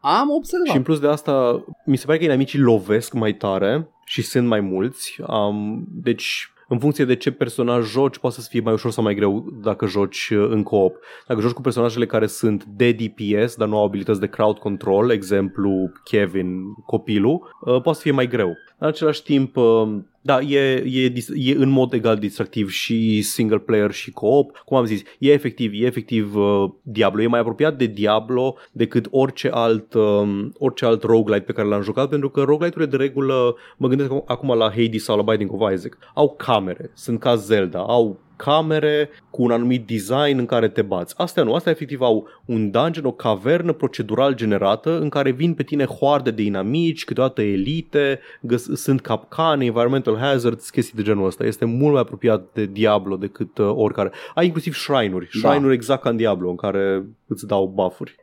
am 0.00 0.30
observat. 0.30 0.68
Și 0.68 0.76
în 0.76 0.82
plus 0.82 1.00
de 1.00 1.08
asta, 1.08 1.64
mi 1.86 1.96
se 1.96 2.06
pare 2.06 2.18
că 2.18 2.24
inamicii 2.24 2.58
lovesc 2.58 3.12
mai 3.12 3.32
tare 3.34 3.88
și 4.04 4.22
sunt 4.22 4.46
mai 4.46 4.60
mulți. 4.60 5.20
Um, 5.26 5.84
deci 5.88 6.51
în 6.72 6.78
funcție 6.78 7.04
de 7.04 7.16
ce 7.16 7.30
personaj 7.30 7.90
joci, 7.90 8.18
poate 8.18 8.40
să 8.40 8.46
fie 8.50 8.60
mai 8.60 8.72
ușor 8.72 8.90
sau 8.90 9.04
mai 9.04 9.14
greu 9.14 9.46
dacă 9.62 9.86
joci 9.86 10.30
uh, 10.30 10.46
în 10.50 10.62
co-op. 10.62 10.96
Dacă 11.26 11.40
joci 11.40 11.52
cu 11.52 11.60
personajele 11.60 12.06
care 12.06 12.26
sunt 12.26 12.64
de 12.64 12.92
DPS, 12.92 13.54
dar 13.54 13.68
nu 13.68 13.76
au 13.76 13.84
abilități 13.84 14.20
de 14.20 14.26
crowd 14.26 14.58
control, 14.58 15.10
exemplu 15.10 15.92
Kevin, 16.04 16.62
copilul, 16.86 17.56
uh, 17.60 17.80
poate 17.82 17.98
să 17.98 18.00
fie 18.00 18.10
mai 18.10 18.26
greu. 18.26 18.54
În 18.82 18.88
același 18.88 19.22
timp, 19.22 19.56
uh, 19.56 19.88
da, 20.20 20.40
e, 20.40 20.84
e, 20.86 21.08
dis- 21.08 21.30
e 21.34 21.54
în 21.56 21.68
mod 21.68 21.92
egal 21.92 22.16
distractiv 22.16 22.70
și 22.70 23.22
single 23.22 23.58
player 23.58 23.90
și 23.90 24.10
co-op. 24.10 24.62
Cum 24.64 24.76
am 24.76 24.84
zis, 24.84 25.02
e 25.18 25.32
efectiv, 25.32 25.72
e 25.72 25.86
efectiv 25.86 26.36
uh, 26.36 26.70
Diablo. 26.82 27.22
E 27.22 27.26
mai 27.26 27.40
apropiat 27.40 27.76
de 27.76 27.86
Diablo 27.86 28.56
decât 28.72 29.06
orice 29.10 29.48
alt, 29.48 29.94
um, 29.94 30.52
orice 30.58 30.84
alt 30.84 31.02
roguelite 31.02 31.44
pe 31.44 31.52
care 31.52 31.68
l-am 31.68 31.82
jucat, 31.82 32.08
pentru 32.08 32.30
că 32.30 32.40
roguelite-urile 32.40 32.96
de 32.96 33.02
regulă, 33.02 33.56
mă 33.76 33.88
gândesc 33.88 34.10
acum 34.26 34.56
la 34.56 34.70
Hades 34.70 35.04
sau 35.04 35.16
la 35.16 35.22
Binding 35.22 35.52
of 35.52 35.72
Isaac, 35.72 35.98
au 36.14 36.34
camere, 36.38 36.90
sunt 36.94 37.20
ca 37.20 37.34
Zelda, 37.34 37.78
au 37.78 38.20
camere 38.44 39.08
cu 39.30 39.42
un 39.42 39.50
anumit 39.50 39.86
design 39.86 40.38
în 40.38 40.46
care 40.46 40.68
te 40.68 40.82
bați. 40.82 41.14
Astea 41.16 41.42
nu, 41.42 41.54
astea 41.54 41.72
efectiv 41.72 42.00
au 42.00 42.28
un 42.44 42.70
dungeon, 42.70 43.04
o 43.04 43.12
cavernă 43.12 43.72
procedural 43.72 44.34
generată 44.34 45.00
în 45.00 45.08
care 45.08 45.30
vin 45.30 45.54
pe 45.54 45.62
tine 45.62 45.84
hoarde 45.84 46.30
de 46.30 46.42
inamici, 46.42 47.04
câteodată 47.04 47.42
elite, 47.42 48.20
găs- 48.40 48.74
sunt 48.74 49.00
capcane, 49.00 49.64
environmental 49.64 50.16
hazards, 50.16 50.70
chestii 50.70 50.96
de 50.96 51.02
genul 51.02 51.26
ăsta. 51.26 51.44
Este 51.44 51.64
mult 51.64 51.92
mai 51.92 52.00
apropiat 52.00 52.42
de 52.52 52.66
Diablo 52.66 53.16
decât 53.16 53.58
uh, 53.58 53.70
oricare. 53.74 54.10
Ai 54.34 54.44
inclusiv 54.44 54.74
shrine-uri, 54.74 55.28
Da. 55.42 55.48
shrine-uri 55.48 55.74
exact 55.74 56.02
ca 56.02 56.08
în 56.10 56.16
Diablo, 56.16 56.48
în 56.50 56.56
care 56.56 57.04
îți 57.26 57.46
dau 57.46 57.66
buff-uri. 57.74 58.14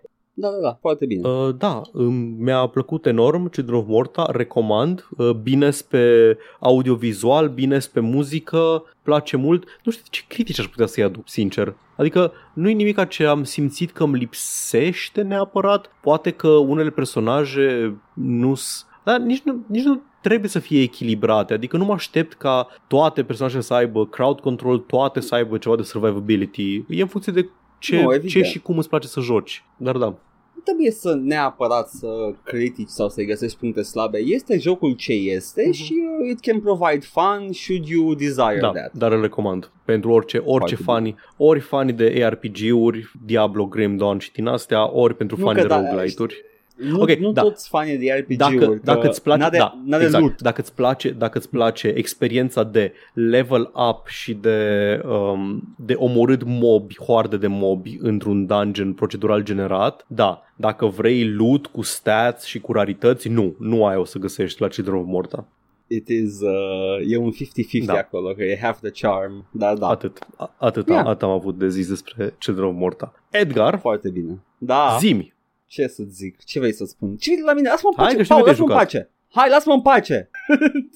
Da, 0.41 0.49
da, 0.49 0.57
da, 0.61 0.77
foarte 0.81 1.05
bine. 1.05 1.29
Uh, 1.29 1.55
da, 1.57 1.81
um, 1.93 2.13
mi-a 2.13 2.67
plăcut 2.67 3.05
enorm 3.05 3.49
Children 3.49 3.77
of 3.77 3.87
Morta, 3.87 4.25
recomand, 4.31 5.07
uh, 5.17 5.31
bine 5.31 5.69
pe 5.89 6.37
audiovizual, 6.59 7.49
bine 7.49 7.77
pe 7.93 7.99
muzică, 7.99 8.83
place 9.03 9.37
mult. 9.37 9.63
Nu 9.83 9.91
știu 9.91 10.05
ce 10.09 10.23
critici 10.27 10.59
aș 10.59 10.67
putea 10.67 10.85
să-i 10.85 11.03
aduc, 11.03 11.29
sincer. 11.29 11.75
Adică 11.95 12.31
nu 12.53 12.69
e 12.69 12.73
nimic 12.73 13.07
ce 13.07 13.25
am 13.25 13.43
simțit 13.43 13.91
că 13.91 14.03
îmi 14.03 14.17
lipsește 14.17 15.21
neapărat. 15.21 15.91
Poate 16.01 16.31
că 16.31 16.47
unele 16.47 16.89
personaje 16.89 17.97
nu 18.13 18.55
s 18.55 18.87
dar 19.03 19.19
nici 19.19 19.41
nu, 19.41 19.65
nici 19.67 19.83
nu 19.83 20.01
trebuie 20.21 20.49
să 20.49 20.59
fie 20.59 20.81
echilibrate, 20.81 21.53
adică 21.53 21.77
nu 21.77 21.85
mă 21.85 21.93
aștept 21.93 22.33
ca 22.33 22.67
toate 22.87 23.23
personajele 23.23 23.61
să 23.61 23.73
aibă 23.73 24.05
crowd 24.05 24.39
control, 24.39 24.77
toate 24.77 25.19
să 25.19 25.35
aibă 25.35 25.57
ceva 25.57 25.75
de 25.75 25.83
survivability. 25.83 26.83
E 26.87 27.01
în 27.01 27.07
funcție 27.07 27.33
de 27.33 27.49
ce, 27.79 28.01
Nu, 28.01 28.09
ce 28.09 28.15
evident. 28.15 28.45
și 28.45 28.59
cum 28.59 28.77
îți 28.77 28.89
place 28.89 29.07
să 29.07 29.19
joci. 29.19 29.63
Dar 29.77 29.97
da. 29.97 30.15
Nu 30.59 30.65
trebuie 30.65 30.91
să 30.91 31.19
neapărat 31.23 31.89
să 31.89 32.07
critici 32.43 32.87
sau 32.89 33.09
să-i 33.09 33.25
găsești 33.25 33.57
puncte 33.57 33.81
slabe. 33.81 34.17
Este 34.17 34.57
jocul 34.57 34.93
ce 34.95 35.13
este 35.13 35.61
Mhm. 35.63 35.71
și 35.71 35.93
uh, 36.21 36.29
it 36.29 36.39
can 36.39 36.59
provide 36.59 37.05
fun 37.05 37.51
should 37.53 37.87
you 37.87 38.13
desire 38.13 38.57
Da, 38.61 38.71
that. 38.71 38.93
dar 38.93 39.11
îl 39.11 39.21
recomand. 39.21 39.71
Pentru 39.85 40.11
orice, 40.11 40.37
orice 40.37 40.75
Foarte 40.75 40.91
fani, 40.91 41.15
ori 41.37 41.59
fani 41.59 41.93
de 41.93 42.21
ARPG-uri, 42.25 43.11
Diablo, 43.25 43.65
Grim 43.65 43.97
Dawn 43.97 44.19
și 44.19 44.31
din 44.31 44.45
astea, 44.47 44.93
ori 44.95 45.15
pentru 45.15 45.37
Nu 45.39 45.43
fani 45.45 45.55
că 45.55 45.61
de 45.61 45.67
da, 45.67 45.75
roguelite-uri. 45.89 46.43
Nu, 46.79 47.01
Ok, 47.01 47.11
nu 47.11 47.31
da. 47.31 47.41
toți 47.41 47.67
fanii 47.69 47.97
de 47.97 48.11
RPG-uri. 48.19 48.37
Dacă, 48.37 48.65
că 48.73 48.79
dacă 48.83 49.07
îți 49.07 49.23
place, 49.23 49.39
n-are, 49.41 49.57
da, 49.57 49.81
n-are 49.85 50.03
exact. 50.03 50.23
loot. 50.23 50.41
Dacă 50.41 50.61
îți 50.61 50.73
place, 50.75 51.09
dacă 51.09 51.37
îți 51.37 51.49
place 51.49 51.87
experiența 51.87 52.63
de 52.63 52.93
level 53.13 53.71
up 53.89 54.07
și 54.07 54.33
de 54.33 55.01
um, 55.05 55.75
de 55.77 55.93
omorât 55.93 56.43
mobi, 56.45 56.95
hoarde 56.97 57.37
de 57.37 57.47
mobi 57.47 57.97
într-un 58.01 58.45
dungeon 58.45 58.93
procedural 58.93 59.43
generat, 59.43 60.05
da. 60.07 60.41
Dacă 60.55 60.85
vrei 60.85 61.29
loot 61.33 61.65
cu 61.67 61.81
stats 61.81 62.45
și 62.45 62.59
cu 62.59 62.71
rarități, 62.73 63.27
nu, 63.29 63.55
nu 63.59 63.85
ai 63.85 63.95
o 63.97 64.03
să 64.05 64.17
găsești 64.19 64.61
la 64.61 64.67
Children 64.67 64.95
of 64.97 65.05
Morta. 65.07 65.47
It 65.87 66.07
is, 66.07 66.39
uh, 66.41 67.11
e 67.11 67.17
un 67.17 67.31
50-50 67.31 67.85
Da. 67.85 67.93
acolo, 67.93 68.33
că 68.33 68.43
e 68.43 68.59
half 68.61 68.79
the 68.79 68.89
charm. 69.07 69.45
Dar 69.51 69.73
da, 69.77 69.87
Atât, 69.87 70.17
a- 70.37 70.55
atât, 70.57 70.87
Yeah. 70.89 71.05
atât 71.05 71.21
am 71.23 71.29
avut 71.29 71.57
de 71.57 71.69
zis 71.69 71.87
despre 71.87 72.35
Children 72.39 72.67
of 72.67 72.73
Morta. 72.75 73.13
Edgar, 73.29 73.79
foarte 73.79 74.09
bine. 74.09 74.39
Da, 74.57 74.95
zimi. 74.99 75.33
Ce 75.69 75.87
să 75.87 76.03
zic, 76.07 76.43
ce 76.43 76.59
vrei 76.59 76.73
să 76.73 76.85
spun? 76.85 77.15
Ce 77.15 77.29
vrei 77.29 77.41
de 77.41 77.47
la 77.47 77.53
mine? 77.53 77.69
Lasă-mă 77.69 77.89
în 77.89 77.95
Hai 77.97 78.05
pace, 78.05 78.17
că 78.17 78.23
știu 78.23 78.35
Paul, 78.35 78.47
că 78.47 78.53
te-ai 78.53 78.67
lasă-mă 78.67 78.73
în 78.73 78.79
jucat. 78.79 78.91
pace. 78.91 79.09
Hai, 79.39 79.49
lasă-mă 79.49 79.73
în 79.75 79.81
pace. 79.81 80.29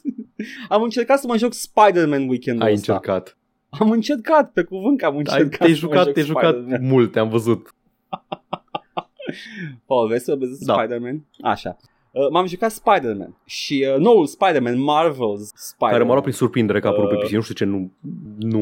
am 0.76 0.82
încercat 0.82 1.20
să 1.20 1.28
mă 1.28 1.38
joc 1.38 1.54
Spider-Man 1.54 2.28
weekendul 2.30 2.66
Ai 2.66 2.74
ăsta. 2.74 2.94
încercat. 2.94 3.38
Am 3.70 3.92
încercat, 3.92 4.52
pe 4.52 4.64
cuvânt 4.64 4.98
că 4.98 5.06
am 5.06 5.12
Ai, 5.14 5.18
încercat 5.20 5.58
te-ai 5.58 5.74
să 5.74 5.86
mă 5.86 5.92
jucat, 5.92 6.06
joc 6.06 6.14
te-ai 6.14 6.26
jucat 6.26 6.54
Spider-Man. 6.56 6.88
mult, 6.88 7.12
te-am 7.12 7.30
văzut. 7.30 7.76
Paul, 9.86 10.08
vrei 10.08 10.20
să 10.20 10.36
vezi 10.36 10.66
Da. 10.66 10.74
Spider-Man? 10.74 11.26
Așa. 11.42 11.78
Uh, 12.12 12.30
m-am 12.32 12.46
jucat 12.48 12.72
Spider-Man 12.72 13.36
și 13.46 13.86
uh, 13.94 13.98
noul 14.00 14.26
Spider-man, 14.26 14.74
Marvel's 14.76 15.48
Spider-Man. 15.56 15.92
Care 15.92 16.04
m-a 16.04 16.10
luat 16.12 16.22
prin 16.22 16.34
surprindere 16.34 16.80
că 16.80 16.88
a 16.88 16.90
apărut 16.90 17.10
pe 17.10 17.16
Uh, 17.16 17.22
PC. 17.24 17.30
Nu 17.32 17.42
știu 17.42 17.54
ce, 17.54 17.66
nu, 17.66 17.92
nu 18.40 18.60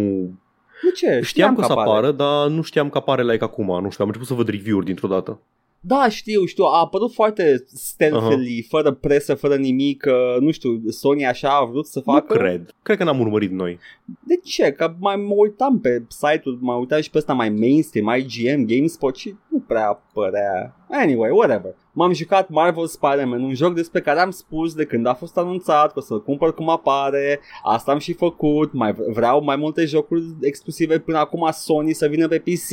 Nu 0.83 0.89
ce, 0.95 1.21
Știam 1.23 1.55
că 1.55 1.61
o 1.61 1.63
să 1.63 1.71
apare. 1.71 1.89
apară, 1.89 2.11
dar 2.11 2.47
nu 2.47 2.61
știam 2.61 2.89
că 2.89 2.97
apare 2.97 3.23
like 3.23 3.43
acum. 3.43 3.65
Nu 3.81 3.89
știu, 3.89 4.03
am 4.03 4.07
început 4.07 4.27
să 4.27 4.33
văd 4.33 4.47
review-uri 4.47 4.85
dintr-o 4.85 5.07
dată. 5.07 5.39
Da, 5.83 6.09
știu, 6.09 6.45
știu, 6.45 6.63
a 6.63 6.79
apărut 6.79 7.13
foarte 7.13 7.63
stealthily, 7.67 8.61
uh-huh. 8.61 8.69
fără 8.69 8.91
presă, 8.91 9.33
fără 9.33 9.55
nimic, 9.55 10.05
uh, 10.07 10.41
nu 10.41 10.51
știu, 10.51 10.81
Sony 10.89 11.25
așa 11.25 11.49
a 11.49 11.65
vrut 11.65 11.87
să 11.87 11.99
facă. 11.99 12.33
Nu 12.33 12.39
cred. 12.39 12.75
Cred 12.83 12.97
că 12.97 13.03
n-am 13.03 13.19
urmărit 13.19 13.51
noi. 13.51 13.79
De 14.23 14.39
ce? 14.43 14.71
Că 14.71 14.95
mai 14.99 15.15
mă 15.15 15.33
uitam 15.37 15.79
pe 15.79 16.05
site-ul, 16.07 16.57
mă 16.61 16.73
uitam 16.73 17.01
și 17.01 17.09
pe 17.09 17.17
ăsta 17.17 17.33
mai 17.33 17.49
mainstream, 17.49 18.15
IGM, 18.17 18.65
GameSpot 18.65 19.15
și 19.15 19.35
nu 19.47 19.59
prea 19.59 20.03
părea. 20.13 20.75
Anyway, 20.93 21.29
whatever. 21.29 21.75
M-am 21.93 22.13
jucat 22.13 22.49
Marvel 22.49 22.85
Spider-Man, 22.87 23.41
un 23.43 23.53
joc 23.53 23.73
despre 23.73 24.01
care 24.01 24.19
am 24.19 24.31
spus 24.31 24.73
de 24.73 24.85
când 24.85 25.05
a 25.05 25.13
fost 25.13 25.37
anunțat 25.37 25.93
că 25.93 25.99
o 25.99 26.01
să-l 26.01 26.23
cumpăr 26.23 26.53
cum 26.53 26.69
apare. 26.69 27.39
Asta 27.63 27.91
am 27.91 27.97
și 27.97 28.13
făcut. 28.13 28.73
Mai 28.73 28.93
v- 28.93 29.13
vreau 29.13 29.43
mai 29.43 29.55
multe 29.55 29.85
jocuri 29.85 30.23
exclusive 30.41 30.99
până 30.99 31.17
acum 31.17 31.47
Sony 31.51 31.93
să 31.93 32.07
vină 32.07 32.27
pe 32.27 32.39
PC. 32.39 32.69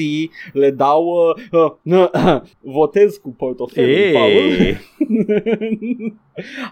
Le 0.52 0.70
dau 0.70 1.04
uh, 1.04 1.72
uh, 1.84 2.08
uh, 2.12 2.40
votez 2.78 3.16
cu 3.16 3.28
portofelul. 3.28 4.12
Paul. 4.12 4.30
Ei, 4.30 4.76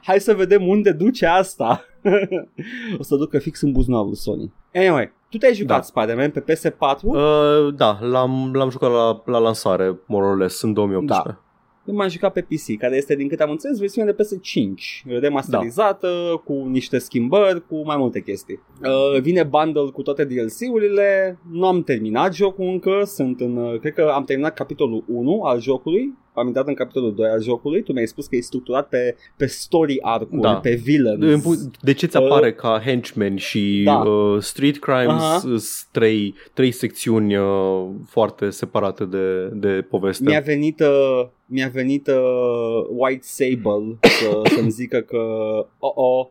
Hai 0.03 0.21
să 0.21 0.35
vedem 0.35 0.69
unde 0.69 0.93
duce 0.93 1.27
asta. 1.27 1.85
o 2.99 3.03
să 3.03 3.17
ducă 3.17 3.39
fix 3.39 3.61
în 3.61 3.73
buzunarul 3.73 4.15
Sony. 4.15 4.53
Anyway, 4.75 5.13
tu 5.29 5.39
te-ai 5.39 5.55
jucat 5.55 5.77
Da. 5.77 5.83
Spider-Man 5.83 6.31
pe 6.31 6.41
PS4? 6.41 7.03
Uh, 7.03 7.15
uh, 7.15 7.75
da, 7.75 7.99
l-am, 8.01 8.51
l-am 8.55 8.71
jucat 8.71 8.91
la, 8.91 9.23
la 9.25 9.39
lansare, 9.39 9.99
more 10.07 10.27
or 10.27 10.37
less, 10.37 10.63
în 10.63 10.73
2018. 10.73 11.29
Da. 11.29 11.41
Eu 11.87 11.95
m-am 11.95 12.09
jucat 12.09 12.33
pe 12.33 12.41
PC, 12.41 12.79
care 12.79 12.97
este, 12.97 13.15
din 13.15 13.29
câte 13.29 13.43
am 13.43 13.51
înțeles, 13.51 13.79
versiunea 13.79 14.13
de 14.13 14.23
PS5, 14.23 15.19
remasterizată, 15.21 16.09
da. 16.31 16.37
cu 16.45 16.53
niște 16.53 16.99
schimbări, 16.99 17.67
cu 17.67 17.85
mai 17.85 17.97
multe 17.97 18.21
chestii. 18.23 18.61
Uh, 18.83 19.21
vine 19.21 19.43
bundle 19.43 19.91
cu 19.93 20.03
toate 20.03 20.25
DLC-urile, 20.25 21.39
nu 21.51 21.67
am 21.67 21.83
terminat 21.83 22.35
jocul 22.35 22.67
încă, 22.67 23.03
sunt 23.05 23.41
în, 23.41 23.57
uh, 23.57 23.81
cred 23.81 23.93
că 23.93 24.11
am 24.15 24.25
terminat 24.25 24.55
capitolul 24.55 25.05
1 25.09 25.43
al 25.43 25.61
jocului, 25.61 26.15
am 26.37 26.47
intrat 26.47 26.67
în 26.69 26.75
capitolul 26.75 27.15
2 27.15 27.29
al 27.29 27.43
jocului, 27.43 27.83
tu 27.83 27.93
mi-ai 27.93 28.07
spus 28.07 28.27
că 28.27 28.37
e 28.37 28.41
structurat 28.41 28.89
pe, 28.89 29.17
pe 29.37 29.47
story 29.47 29.99
arc-uri, 30.03 30.41
Da. 30.41 30.55
pe 30.57 30.75
villains. 30.75 31.23
În 31.25 31.41
pu- 31.41 31.71
De 31.81 31.93
ce 31.93 32.07
ți 32.07 32.17
apare 32.17 32.53
ca 32.53 32.81
henchmen 32.85 33.37
și 33.37 33.83
Da. 33.85 33.97
uh, 33.99 34.41
Street 34.43 34.79
Crimes 34.79 35.23
Aha. 35.23 35.39
sunt 35.39 35.63
trei, 35.93 36.35
trei 36.55 36.71
secțiuni 36.71 37.37
uh, 37.37 37.87
foarte 38.09 38.51
separate 38.51 39.05
de, 39.05 39.47
de 39.53 39.87
poveste? 39.91 40.25
Mi-a 40.29 40.41
venit, 40.41 40.81
uh, 40.81 41.27
mi-a 41.47 41.71
venit 41.73 42.07
uh, 42.07 42.87
White 42.97 43.23
Sable 43.27 43.99
să, 44.01 44.41
să-mi 44.55 44.71
zică 44.71 44.99
că 44.99 45.17
oh, 45.79 45.93
oh, 45.95 46.25
uh, 46.27 46.31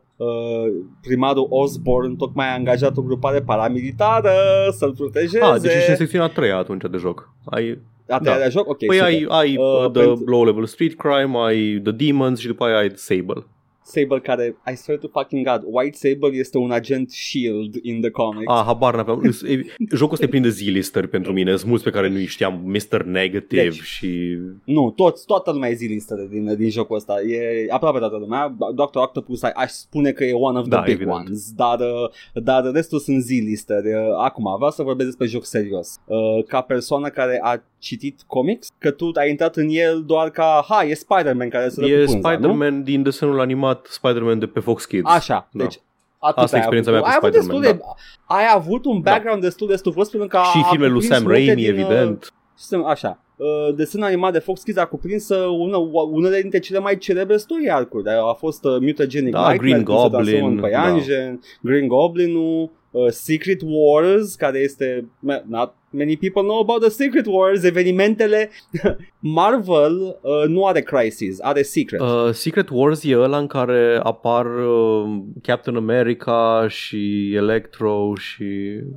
primarul 1.02 1.48
Osborn 1.50 2.16
tocmai 2.16 2.48
a 2.50 2.54
angajat 2.54 2.98
o 2.98 3.02
grupare 3.02 3.42
paramilitară 3.42 4.32
să-l 4.72 4.94
protejeze. 4.96 5.40
Ah, 5.44 5.60
deci 5.62 5.74
ești 5.74 5.90
în 5.90 5.96
secțiunea 5.96 6.28
a 6.28 6.30
treia 6.30 6.58
atunci 6.58 6.82
de 6.92 6.98
joc. 6.98 7.30
Ai, 7.46 7.80
A 8.08 8.20
treia 8.20 8.38
da. 8.38 8.44
de 8.44 8.50
joc? 8.50 8.70
Ok, 8.70 8.78
păi 8.78 8.96
super. 8.98 9.04
ai, 9.12 9.26
ai 9.30 9.56
Uh, 9.58 9.84
uh, 9.86 9.92
the 9.92 10.02
pentru- 10.04 10.24
low 10.26 10.44
level 10.46 10.66
street 10.66 10.96
crime, 10.96 11.38
ai 11.38 11.80
the 11.84 11.92
demons 11.92 12.40
și 12.40 12.48
după 12.48 12.64
aia 12.66 12.78
ai 12.78 12.92
Sable. 12.96 13.46
Sable 13.88 14.20
care, 14.20 14.56
I 14.72 14.76
swear 14.76 15.00
to 15.00 15.08
fucking 15.08 15.48
god, 15.48 15.62
White 15.66 15.98
Sable 15.98 16.38
este 16.38 16.58
un 16.58 16.72
agent 16.72 17.12
SHIELD 17.12 17.76
in 17.82 18.02
the 18.02 18.10
comics. 18.10 18.52
Ah, 18.52 18.64
habar 18.66 18.96
n-aveam. 18.96 19.20
Îs- 19.24 19.42
e- 19.42 19.66
Jocul 19.96 20.14
ăsta 20.14 20.26
e 20.26 20.30
plin 20.30 20.42
de 20.42 20.50
zilistări 20.50 21.08
pentru 21.08 21.32
mine. 21.34 21.56
Sunt 21.56 21.70
mulți 21.70 21.84
pe 21.84 21.90
care 21.90 22.10
nu-i 22.10 22.26
știam. 22.26 22.62
Mr. 22.66 23.04
Negative 23.04 23.62
Deci. 23.64 23.82
și... 23.82 24.38
Nu, 24.64 24.92
toți, 24.96 25.26
toată 25.26 25.52
lumea 25.52 25.70
e 25.70 25.74
zilistă 25.74 26.28
din, 26.32 26.56
din 26.56 26.70
jocul 26.70 26.96
ăsta. 26.96 27.22
E 27.22 27.66
aproape 27.70 28.00
toată 28.00 28.18
lumea. 28.18 28.56
Dr. 28.76 28.98
Octopus 28.98 29.44
a- 29.44 29.52
aș 29.56 29.70
spune 29.72 30.12
că 30.12 30.24
e 30.24 30.34
one 30.34 30.58
of 30.58 30.64
the 30.68 30.76
Da, 30.76 30.82
big 30.82 30.94
evident. 30.94 31.16
ones, 31.18 31.52
dar, 31.52 31.80
uh, 31.80 32.42
dar 32.44 32.72
restul 32.74 33.00
sunt 33.00 33.22
zilistări. 33.22 33.88
Uh, 33.88 34.02
Acum, 34.24 34.56
vreau 34.56 34.72
să 34.72 34.84
vorbesc 34.84 35.08
despre 35.08 35.28
joc 35.28 35.46
serios. 35.46 35.96
Uh, 36.06 36.44
Ca 36.48 36.62
persoană 36.62 37.10
care 37.10 37.40
a 37.44 37.64
citit 37.86 38.22
comics, 38.28 38.68
că 38.78 38.92
tu 38.92 39.12
ai 39.14 39.30
intrat 39.30 39.56
în 39.56 39.68
el 39.70 40.04
doar 40.06 40.30
ca, 40.30 40.66
ha, 40.68 40.84
e 40.84 40.94
Spider-Man 40.94 41.50
care 41.50 41.70
se 41.70 41.82
dă 41.82 41.88
E 41.88 42.06
cu 42.06 42.12
pânza, 42.12 42.30
nu? 42.30 42.36
Spider-Man 42.36 42.84
din 42.84 43.04
desenul 43.04 43.40
animat 43.40 43.88
Spider-Man 43.90 44.40
de 44.40 44.46
pe 44.46 44.60
Fox 44.60 44.86
Kids. 44.86 45.10
Așa, 45.10 45.48
Da. 45.52 45.64
deci 45.64 45.80
atât 46.20 46.44
Asta 46.44 46.56
e 46.58 46.60
ai 46.60 46.66
experiența 46.66 46.92
avut. 46.92 47.04
mea 47.04 47.18
cu 47.20 47.26
ai 47.26 47.30
avut 47.30 47.42
Spider-Man, 47.44 47.62
destul 47.72 47.88
de, 47.88 48.34
Ai 48.36 48.46
avut 48.56 48.86
un 48.86 49.00
background 49.02 49.42
destul 49.42 49.68
de 49.68 49.76
stufos 49.76 50.10
pentru 50.10 50.28
că 50.28 50.38
Și 50.52 50.62
a 50.64 50.68
filmele 50.70 50.92
lui 50.92 51.00
cuprins 51.02 51.18
Sam 51.18 51.24
multe 51.24 51.46
Raimi, 51.46 51.62
din, 51.62 51.74
uh, 51.74 51.80
evident. 51.80 52.34
Să- 52.56 52.82
Așa. 52.86 53.20
Uh, 53.38 53.76
desenul 53.76 54.06
animat 54.06 54.32
de 54.34 54.40
Fox 54.40 54.62
Kids 54.64 54.78
a 54.78 54.86
cuprins 54.86 55.30
uh, 55.30 55.48
una, 55.60 55.78
unele 56.12 56.42
dintre 56.42 56.60
cele 56.60 56.80
mai 56.80 56.98
celebre 56.98 57.38
story 57.38 57.70
arc-uri. 57.70 58.10
A 58.30 58.34
fost 58.34 58.64
uh, 58.66 58.78
Mutagenic 58.80 59.32
Da, 59.32 59.38
Nightmare, 59.52 59.58
Green 59.58 59.84
cum 59.84 59.96
se 60.04 60.10
transformă 60.10 60.40
Goblin, 60.40 60.56
în 60.56 60.60
păianjen, 60.62 61.42
Green 61.62 61.88
Goblin-ul, 61.88 62.70
uh, 62.96 63.10
Secret 63.10 63.62
Wars, 63.66 64.36
care 64.36 64.60
este... 64.60 65.08
Not 65.48 65.74
many 65.90 66.18
people 66.18 66.42
know 66.42 66.60
about 66.60 66.82
the 66.82 66.90
Secret 66.90 67.26
Wars, 67.26 67.64
evenimentele... 67.64 68.50
Marvel 69.20 70.20
uh, 70.22 70.48
nu 70.48 70.66
are 70.66 70.82
Crisis, 70.82 71.40
are 71.42 71.62
Secret. 71.62 72.02
Uh, 72.02 72.30
Secret 72.32 72.70
Wars 72.72 73.04
e 73.04 73.18
ăla 73.18 73.38
în 73.38 73.48
care 73.48 74.00
apar 74.04 74.46
uh, 74.46 75.22
Captain 75.42 75.76
America 75.76 76.66
și 76.70 77.34
Electro 77.34 78.14
și... 78.16 78.44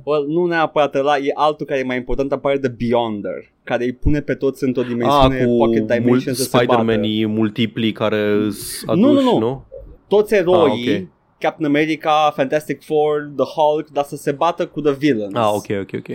Well, 0.03 0.25
nu 0.27 0.45
neapărat 0.45 0.95
ăla, 0.95 1.17
e 1.17 1.31
altul 1.33 1.65
care 1.65 1.79
e 1.79 1.83
mai 1.83 1.97
important, 1.97 2.31
apare 2.31 2.57
The 2.57 2.69
Beyonder, 2.77 3.51
care 3.63 3.83
îi 3.83 3.93
pune 3.93 4.21
pe 4.21 4.33
toți 4.33 4.63
într-o 4.63 4.81
dimensiune 4.83 5.39
Ah, 5.39 5.45
cu 5.45 5.57
pocket 5.57 5.79
mult 5.79 5.91
dimension 5.99 6.33
să 6.33 6.43
se 6.43 6.49
bată. 6.51 6.65
Spider-Man-ii 6.65 7.25
multipli 7.25 7.91
care 7.91 8.37
sunt 8.49 8.97
Nu, 8.99 9.07
aduși, 9.09 9.23
nu, 9.25 9.31
nu? 9.31 9.39
nu. 9.39 9.65
Toți 10.07 10.33
eroii, 10.33 10.89
Ah, 10.93 10.99
ok. 11.01 11.07
Captain 11.39 11.75
America, 11.75 12.31
Fantastic 12.35 12.83
Four, 12.83 13.31
The 13.35 13.45
Hulk, 13.45 13.89
dar 13.89 14.03
să 14.03 14.15
se 14.15 14.31
bată 14.31 14.67
cu 14.67 14.81
The 14.81 14.93
Villains. 14.93 15.35
Ah, 15.35 15.51
ok, 15.53 15.65
ok, 15.81 15.89
ok. 15.93 16.07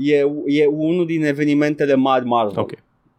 E, 0.00 0.16
e 0.46 0.66
unul 0.66 1.06
din 1.06 1.24
evenimentele 1.24 1.94
mari 1.94 2.24
Marvel. 2.24 2.58
Ok. 2.58 2.72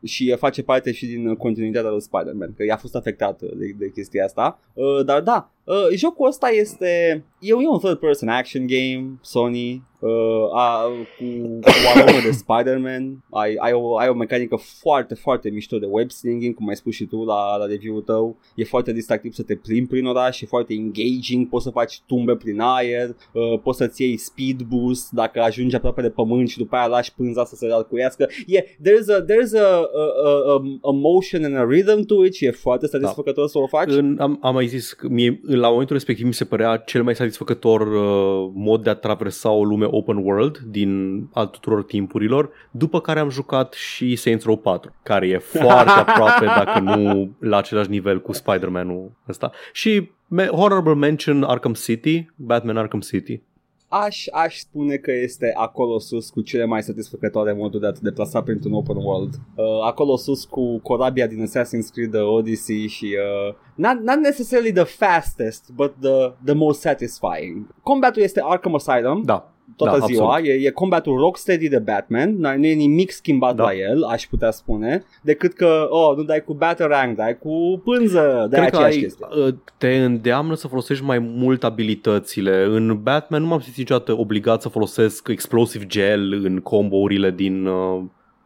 Și 0.06 0.36
face 0.40 0.64
parte 0.64 0.92
și 0.92 1.06
din 1.06 1.36
continuitatea 1.36 1.90
lui 1.90 2.02
Spider-Man, 2.02 2.54
că 2.58 2.64
i-a 2.64 2.78
fost 2.78 2.96
afectat 2.96 3.42
de, 3.42 3.76
de 3.78 3.92
chestia 3.92 4.26
asta. 4.26 4.60
Uh, 4.74 5.06
dar 5.06 5.22
da, 5.22 5.52
uh, 5.64 5.88
jocul 5.96 6.28
ăsta 6.28 6.48
este... 6.50 7.24
E, 7.40 7.50
e 7.50 7.68
un 7.68 7.80
third 7.80 7.98
person 7.98 8.28
action 8.28 8.68
game, 8.68 9.20
Sony, 9.22 9.84
uh, 10.00 10.10
a, 10.54 10.84
cu, 11.18 11.60
cu 11.60 11.70
aromă 11.96 12.20
de 12.24 12.32
Spider-Man. 12.32 13.24
Ai, 13.30 13.56
ai, 13.60 13.74
o, 13.74 13.98
ai 13.98 14.10
o 14.10 14.14
mecanică 14.14 14.56
foarte, 14.56 15.16
foarte 15.16 15.50
mișto 15.50 15.78
de 15.78 15.88
web 15.90 16.12
slinging, 16.12 16.56
cum 16.56 16.68
ai 16.68 16.76
spus 16.76 16.94
și 16.94 17.06
tu 17.06 17.24
la, 17.24 17.58
la 17.58 17.66
review-ul 17.66 18.02
tău. 18.02 18.38
E 18.56 18.64
foarte 18.64 18.94
distractiv 18.94 19.34
să 19.34 19.44
te 19.44 19.56
plimbi 19.56 19.90
prin 19.90 20.06
oraș, 20.06 20.42
e 20.42 20.46
foarte 20.46 20.74
engaging, 20.74 21.50
poți 21.50 21.64
să 21.64 21.70
faci 21.70 22.02
tumbe 22.08 22.36
prin 22.36 22.60
aer, 22.60 23.16
uh, 23.34 23.60
poți 23.64 23.78
să-ți 23.78 24.02
iei 24.02 24.18
speed 24.18 24.62
boost 24.62 25.12
dacă 25.12 25.42
ajungi 25.42 25.76
aproape 25.76 26.02
de 26.02 26.10
pământ 26.10 26.50
și 26.50 26.58
după 26.58 26.76
aia 26.76 26.88
lași 26.88 27.14
pânza 27.14 27.46
să 27.46 27.56
se 27.56 27.68
alcuiască. 27.72 28.30
E, 28.48 28.62
there's 28.62 29.18
a, 29.18 29.24
there's 29.24 29.62
a, 29.62 29.68
a, 29.68 29.84
a, 30.26 30.54
a, 30.54 30.62
a 30.82 30.92
motion 30.92 31.44
and 31.44 31.56
a 31.56 31.66
rhythm 31.70 32.02
to 32.02 32.26
it 32.26 32.34
și 32.34 32.46
e 32.46 32.52
foarte 32.52 32.88
satisfăcător 32.88 33.48
să 33.48 33.58
o 33.58 33.68
faci. 33.68 33.92
În, 33.92 34.18
am, 34.20 34.40
am 34.42 34.54
mai 34.54 34.68
zis 34.68 34.94
că 34.94 35.08
mie, 35.10 35.42
la 35.56 35.70
momentul 35.70 35.96
respectiv 35.96 36.26
mi 36.26 36.34
se 36.34 36.46
părea 36.46 36.78
cel 36.78 37.04
mai 37.04 37.16
satisfăcător 37.16 37.82
uh, 37.82 38.52
mod 38.54 38.84
de 38.84 38.90
a 38.90 38.94
traversa 38.94 39.50
o 39.50 39.64
lume 39.64 39.86
open 39.90 40.18
world 40.18 40.58
din 40.58 41.22
al 41.34 41.48
tuturor 41.48 41.84
timpurilor, 41.84 42.50
după 42.72 43.02
care 43.02 43.20
am 43.20 43.30
jucat 43.30 43.74
și 43.74 44.16
Saints 44.16 44.46
Row 44.46 44.58
4, 44.58 44.94
care 45.04 45.28
e 45.28 45.38
foarte 45.38 46.00
aproape, 46.06 46.46
dacă 46.46 46.80
nu 46.80 47.32
la 47.40 47.58
același 47.58 47.90
nivel 47.90 48.22
cu 48.22 48.32
Spider-Man-ul 48.32 49.12
ăsta. 49.30 49.52
Și 49.72 50.10
me- 50.28 50.48
honorable 50.48 50.94
mention 50.94 51.44
Arkham 51.44 51.74
City, 51.74 52.26
Batman 52.36 52.78
Arkham 52.78 53.00
City. 53.00 53.42
Aș, 54.02 54.26
aș 54.32 54.58
spune 54.58 54.96
că 54.96 55.12
este 55.12 55.54
acolo 55.56 56.00
sus 56.00 56.30
cu 56.30 56.42
cele 56.42 56.66
mai 56.66 56.84
satisfăcătoare 56.84 57.54
moduri 57.54 57.82
de 57.82 57.88
a 57.88 57.92
te 57.92 58.00
deplasa 58.02 58.42
printr-un 58.42 58.74
open 58.74 58.96
world. 58.96 59.34
Uh, 59.56 59.66
acolo 59.84 60.16
sus 60.16 60.46
cu 60.46 60.80
corabia 60.80 61.28
din 61.28 61.48
Assassin's 61.48 61.92
Creed 61.94 62.12
The 62.12 62.20
Odyssey 62.20 62.88
și 62.88 63.16
uh, 63.48 63.56
not, 63.76 64.00
not 64.00 64.18
necessarily 64.18 64.72
the 64.72 64.84
fastest, 64.84 65.72
but 65.76 65.94
the, 66.00 66.34
the 66.46 66.54
most 66.54 66.80
satisfying. 66.80 67.68
Combatul 67.84 68.22
este 68.22 68.42
Arkham 68.44 68.76
Asylum. 68.76 69.22
Da, 69.22 69.53
toată 69.76 69.98
Da, 70.00 70.06
ziua, 70.06 70.28
absolut. 70.34 70.50
e, 70.50 70.66
e 70.66 70.70
combatul 70.70 71.18
Rocksteady 71.18 71.68
de 71.68 71.80
Batman, 71.80 72.30
n- 72.36 72.56
nu 72.58 72.66
e 72.66 72.74
nimic 72.74 73.12
schimbat 73.12 73.56
Da. 73.56 73.64
la 73.64 73.76
el, 73.76 74.04
aș 74.04 74.24
putea 74.26 74.52
spune, 74.52 75.04
decât 75.22 75.54
că, 75.54 75.88
oh, 75.90 76.18
nu 76.18 76.24
dai 76.24 76.44
cu 76.44 76.54
Batarang, 76.54 77.16
dai 77.16 77.38
cu 77.38 77.82
pânză, 77.84 78.48
dai 78.50 78.60
Cred 78.60 78.70
că 78.72 78.76
aceeași 78.76 78.96
ai, 78.98 79.02
chestie. 79.04 79.26
uh, 79.46 79.54
te 79.78 79.96
îndeamnă 79.96 80.56
să 80.56 80.68
folosești 80.68 81.04
mai 81.04 81.20
mult 81.20 81.64
abilitățile. 81.64 82.64
În 82.64 83.00
Batman 83.02 83.42
nu 83.42 83.48
m-am 83.48 83.60
simțit 83.60 83.78
niciodată 83.80 84.18
obligat 84.18 84.62
să 84.62 84.70
folosesc 84.70 85.28
explosive 85.28 85.86
gel 85.86 86.34
în 86.44 86.60
combourile 86.60 87.32
din... 87.32 87.66
Uh, 87.66 88.02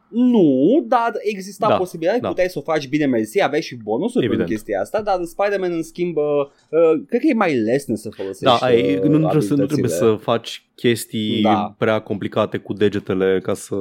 Nu, 0.09 0.85
dar 0.87 1.11
exista 1.21 1.67
Da, 1.67 1.75
posibilitatea, 1.77 2.21
da. 2.21 2.27
puteai 2.27 2.49
să 2.49 2.59
o 2.59 2.61
faci 2.61 2.87
bine 2.87 3.05
mersi, 3.05 3.41
aveai 3.43 3.61
și 3.61 3.75
bonusuri 3.75 4.25
Evident. 4.25 4.47
pentru 4.47 4.55
chestia 4.55 4.81
asta, 4.81 5.01
dar 5.01 5.19
în 5.19 5.25
Spider-Man 5.25 5.71
în 5.71 5.83
schimb, 5.83 6.17
uh, 6.17 6.23
uh, 6.69 7.01
cred 7.07 7.21
că 7.21 7.27
e 7.27 7.33
mai 7.33 7.55
lesne 7.55 7.95
să 7.95 8.09
folosești 8.09 8.43
da, 8.43 8.65
ai, 8.65 8.95
uh, 8.95 9.01
nu, 9.01 9.17
nu, 9.17 9.19
trebuie 9.19 9.41
să, 9.41 9.53
nu 9.53 9.65
trebuie 9.65 9.85
abilitățile. 9.85 10.09
să 10.09 10.15
faci 10.15 10.65
chestii 10.75 11.41
Da. 11.41 11.75
prea 11.77 11.99
complicate 11.99 12.57
cu 12.57 12.73
degetele 12.73 13.39
ca 13.43 13.53
să... 13.53 13.75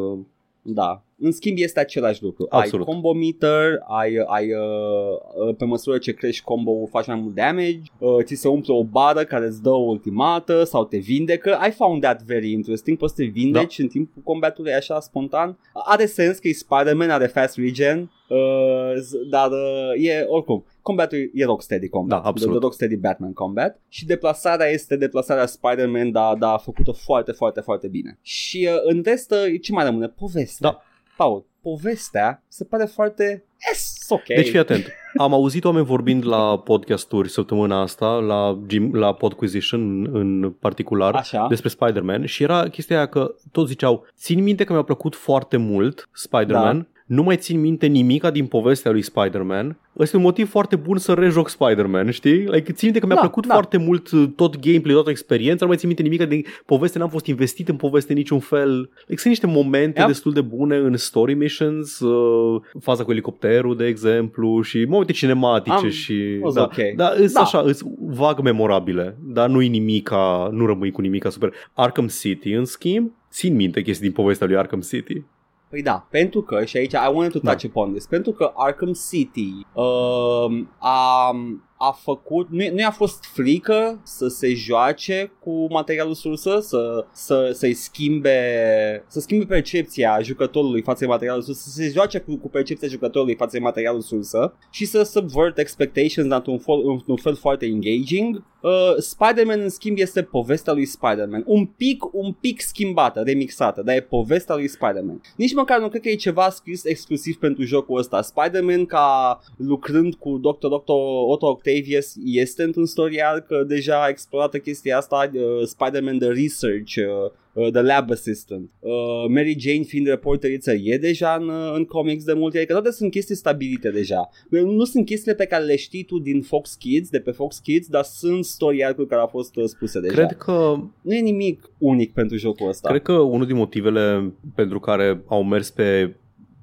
Da. 0.62 1.04
În 1.18 1.32
schimb 1.32 1.56
este 1.58 1.80
același 1.80 2.22
lucru. 2.22 2.46
Absolut. 2.48 2.86
Ai 2.86 2.92
combo 2.92 3.12
meter, 3.12 3.78
ai, 3.88 4.22
ai 4.26 4.52
uh, 4.52 5.48
uh, 5.48 5.54
pe 5.56 5.64
măsură 5.64 5.98
ce 5.98 6.12
crești 6.12 6.44
combo 6.44 6.86
faci 6.86 7.06
mai 7.06 7.16
mult 7.16 7.34
damage, 7.34 7.80
uh, 7.98 8.24
ți 8.24 8.34
se 8.34 8.48
umple 8.48 8.74
o 8.74 8.84
bară 8.84 9.24
care 9.24 9.46
îți 9.46 9.62
dă 9.62 9.70
o 9.70 9.78
ultimată 9.82 10.64
sau 10.64 10.84
te 10.84 10.96
vindecă. 10.96 11.58
I 11.68 11.70
found 11.70 12.02
that 12.02 12.22
very 12.22 12.50
interesting. 12.52 12.98
Poți 12.98 13.14
să 13.14 13.22
te 13.22 13.28
vindeci 13.28 13.78
în 13.78 13.86
timpul 13.88 14.22
combatului 14.22 14.72
așa 14.72 15.00
spontan. 15.00 15.58
Are 15.72 16.06
sens 16.06 16.38
că 16.38 16.48
e 16.48 16.52
Spider-Man, 16.52 17.10
are 17.10 17.26
fast 17.26 17.56
regen, 17.56 18.10
uh, 18.28 18.92
z- 19.00 19.30
dar 19.30 19.50
uh, 19.50 20.06
e 20.06 20.24
oricum. 20.28 20.64
Combatul 20.82 21.30
e 21.34 21.44
Rocksteady 21.44 21.88
combat. 21.88 22.22
Da, 22.22 22.28
absolut. 22.28 22.54
The 22.54 22.62
Rocksteady 22.62 22.96
Batman 22.96 23.32
combat 23.32 23.80
și 23.88 24.06
deplasarea 24.06 24.66
este 24.66 24.96
deplasarea 24.96 25.46
Spider-Man, 25.46 26.10
dar 26.12 26.34
da, 26.34 26.52
a 26.52 26.56
făcut-o 26.58 26.92
foarte, 26.92 27.32
foarte, 27.32 27.60
foarte 27.60 27.88
bine. 27.88 28.18
Și 28.22 28.68
uh, 28.70 28.78
în 28.94 29.02
rest, 29.04 29.30
uh, 29.30 29.60
ce 29.62 29.72
mai 29.72 29.84
rămâne? 29.84 30.08
Povestea. 30.08 30.70
Da. 30.70 30.80
Paul, 31.16 31.44
povestea 31.62 32.42
se 32.48 32.64
pare 32.64 32.84
foarte... 32.84 33.44
Yes, 33.68 34.06
ok. 34.08 34.24
Deci 34.26 34.48
fii 34.48 34.58
atent. 34.58 34.86
Am 35.16 35.32
auzit 35.32 35.64
oameni 35.64 35.84
vorbind 35.84 36.26
la 36.26 36.58
podcasturi 36.58 37.28
săptămâna 37.28 37.80
asta, 37.80 38.06
la, 38.06 38.58
Jim, 38.66 38.94
la 38.94 39.14
Podquisition 39.14 40.14
în 40.16 40.50
particular, 40.50 41.14
Așa. 41.14 41.46
despre 41.48 41.68
Spider-Man 41.68 42.24
și 42.24 42.42
era 42.42 42.68
chestia 42.68 42.96
aia 42.96 43.06
că 43.06 43.34
toți 43.52 43.68
ziceau, 43.68 44.06
țin 44.16 44.42
minte 44.42 44.64
că 44.64 44.72
mi-a 44.72 44.82
plăcut 44.82 45.14
foarte 45.14 45.56
mult 45.56 46.08
Spider-Man, 46.12 46.78
Da. 46.78 46.95
Nu 47.06 47.22
mai 47.22 47.36
țin 47.36 47.60
minte 47.60 47.86
nimica 47.86 48.30
din 48.30 48.46
povestea 48.46 48.90
lui 48.90 49.02
Spider-Man. 49.02 49.78
Ăsta 49.98 50.16
e 50.16 50.18
un 50.18 50.24
motiv 50.26 50.48
foarte 50.48 50.76
bun 50.76 50.96
să 50.98 51.12
rejoc 51.12 51.48
Spider-Man, 51.48 52.10
știi? 52.10 52.32
Like, 52.36 52.72
țin 52.72 52.78
minte 52.82 52.98
că 52.98 53.06
mi-a 53.06 53.14
Da, 53.14 53.20
plăcut 53.20 53.46
da. 53.46 53.52
foarte 53.54 53.76
mult 53.76 54.10
uh, 54.10 54.24
tot 54.36 54.58
gameplay, 54.58 54.94
toată 54.94 55.10
experiența, 55.10 55.58
nu 55.60 55.66
mai 55.66 55.76
țin 55.76 55.86
minte 55.88 56.02
nimica 56.02 56.24
din 56.24 56.44
poveste, 56.66 56.98
n-am 56.98 57.08
fost 57.08 57.26
investit 57.26 57.68
în 57.68 57.76
poveste 57.76 58.12
în 58.12 58.18
niciun 58.18 58.38
fel. 58.38 58.78
Like, 59.06 59.20
sunt 59.20 59.24
niște 59.24 59.46
momente 59.46 59.98
Yep. 59.98 60.08
destul 60.08 60.32
de 60.32 60.40
bune 60.40 60.76
în 60.76 60.96
story 60.96 61.34
missions, 61.34 62.00
uh, 62.00 62.60
faza 62.80 63.04
cu 63.04 63.10
elicopterul, 63.10 63.76
de 63.76 63.86
exemplu, 63.86 64.60
și 64.62 64.84
momente 64.88 65.12
cinematice 65.12 65.74
Am- 65.76 65.88
și... 65.90 66.38
was 66.40 66.54
Da, 66.54 66.62
ok. 66.62 66.74
da, 66.96 67.12
îs 67.16 67.32
Da. 67.32 67.40
așa, 67.40 67.60
îs 67.60 67.80
vag 68.00 68.40
memorabile, 68.40 69.16
dar 69.26 69.48
nu-i 69.48 69.68
nimica, 69.68 70.48
nu 70.52 70.66
rămâi 70.66 70.90
cu 70.90 71.00
nimica 71.00 71.28
super. 71.30 71.52
Arkham 71.72 72.06
City, 72.20 72.52
în 72.52 72.64
schimb, 72.64 73.10
țin 73.30 73.54
minte 73.54 73.82
chestii 73.82 74.04
din 74.06 74.14
povestea 74.14 74.46
lui 74.46 74.56
Arkham 74.56 74.80
City. 74.80 75.22
Păi 75.68 75.82
da, 75.82 76.06
pentru 76.10 76.42
că, 76.42 76.64
și 76.64 76.76
aici 76.76 76.92
I 76.92 77.10
wanted 77.12 77.32
to 77.32 77.38
Da. 77.38 77.50
touch 77.50 77.64
upon 77.64 77.90
this, 77.92 78.06
pentru 78.06 78.32
că 78.32 78.52
Arkham 78.54 78.92
City 79.08 79.66
um, 79.72 80.68
a, 80.78 81.30
a 81.78 81.90
făcut, 82.02 82.50
nu, 82.50 82.70
nu 82.72 82.78
i-a 82.78 82.90
fost 82.90 83.24
frică 83.24 84.00
să 84.02 84.28
se 84.28 84.54
joace 84.54 85.32
cu 85.40 85.66
materialul 85.70 86.14
sursă, 86.14 86.58
să, 86.60 87.06
să, 87.12 87.50
să-i 87.54 87.74
schimbe, 87.74 89.04
să 89.06 89.20
schimbe 89.20 89.44
percepția 89.44 90.18
jucătorului 90.22 90.82
față 90.82 90.98
de 91.04 91.10
materialul 91.10 91.42
sursă, 91.42 91.62
să 91.68 91.70
se 91.70 91.90
joace 91.92 92.18
cu, 92.18 92.36
cu 92.36 92.48
percepția 92.48 92.88
jucătorului 92.88 93.34
față 93.34 93.56
de 93.56 93.62
materialul 93.62 94.00
sursă 94.00 94.54
și 94.70 94.84
să 94.84 95.02
subvert 95.02 95.58
expectations 95.58 96.32
într-un 96.32 96.58
fel, 96.58 96.88
într-un 96.88 97.16
fel 97.16 97.34
foarte 97.34 97.66
engaging. 97.66 98.42
Uh, 98.60 98.96
Spider-Man 98.98 99.60
în 99.60 99.68
schimb 99.68 99.98
este 99.98 100.22
povestea 100.22 100.72
lui 100.72 100.84
Spider-Man, 100.84 101.42
un 101.46 101.66
pic, 101.66 102.14
un 102.14 102.32
pic 102.32 102.60
schimbată, 102.60 103.22
remixată, 103.24 103.82
dar 103.82 103.96
e 103.96 104.00
povestea 104.00 104.54
lui 104.54 104.68
Spider-Man. 104.68 105.20
Nici 105.36 105.54
măcar 105.54 105.80
nu 105.80 105.88
cred 105.88 106.02
că 106.02 106.08
e 106.08 106.14
ceva 106.14 106.50
scris 106.50 106.84
exclusiv 106.84 107.36
pentru 107.36 107.64
jocul 107.64 107.98
ăsta. 107.98 108.22
Spider-Man 108.22 108.86
ca 108.86 109.40
lucrând 109.56 110.14
cu 110.14 110.38
Dr. 110.38 110.66
Dr. 110.66 110.92
Otto 111.28 111.46
Octavius 111.66 112.14
este 112.24 112.62
într-un 112.62 112.86
story 112.86 113.22
arc 113.22 113.50
uh, 113.50 113.66
deja 113.66 114.02
a 114.02 114.08
explorat 114.08 114.58
chestia 114.58 114.96
asta, 114.96 115.30
uh, 115.34 115.66
Spider-Man 115.66 116.18
The 116.18 116.28
Research, 116.28 116.94
uh, 116.96 117.30
uh, 117.52 117.72
The 117.72 117.82
Lab 117.82 118.10
Assistant. 118.10 118.70
Uh, 118.78 118.92
Mary 119.28 119.56
Jane 119.58 119.82
fiind 119.82 120.06
reporteriță 120.06 120.72
e 120.72 120.98
deja 120.98 121.36
în, 121.40 121.48
uh, 121.48 121.72
în 121.74 121.84
comics 121.84 122.24
de 122.24 122.32
multe, 122.32 122.56
adică 122.56 122.72
toate 122.72 122.90
sunt 122.90 123.10
chestii 123.10 123.34
stabilite 123.34 123.90
deja. 123.90 124.28
Nu 124.50 124.84
sunt 124.84 125.06
chestiile 125.06 125.36
pe 125.36 125.46
care 125.46 125.64
le 125.64 125.76
știi 125.76 126.04
tu 126.04 126.18
din 126.18 126.42
Fox 126.42 126.74
Kids, 126.74 127.08
de 127.08 127.20
pe 127.20 127.30
Fox 127.30 127.58
Kids, 127.58 127.88
dar 127.88 128.04
sunt 128.04 128.44
story 128.44 128.84
arc-uri 128.84 129.08
care 129.08 129.20
au 129.20 129.26
fost 129.26 129.56
uh, 129.56 129.64
spuse 129.64 130.00
deja. 130.00 130.14
Cred 130.14 130.36
că 130.36 130.76
Nu 131.00 131.14
e 131.14 131.20
nimic 131.20 131.70
unic 131.78 132.12
pentru 132.12 132.36
jocul 132.36 132.68
ăsta. 132.68 132.88
Cred 132.88 133.02
că 133.02 133.12
unul 133.12 133.46
din 133.46 133.56
motivele 133.56 134.32
pentru 134.54 134.80
care 134.80 135.22
au 135.26 135.44
mers 135.44 135.70
pe 135.70 136.14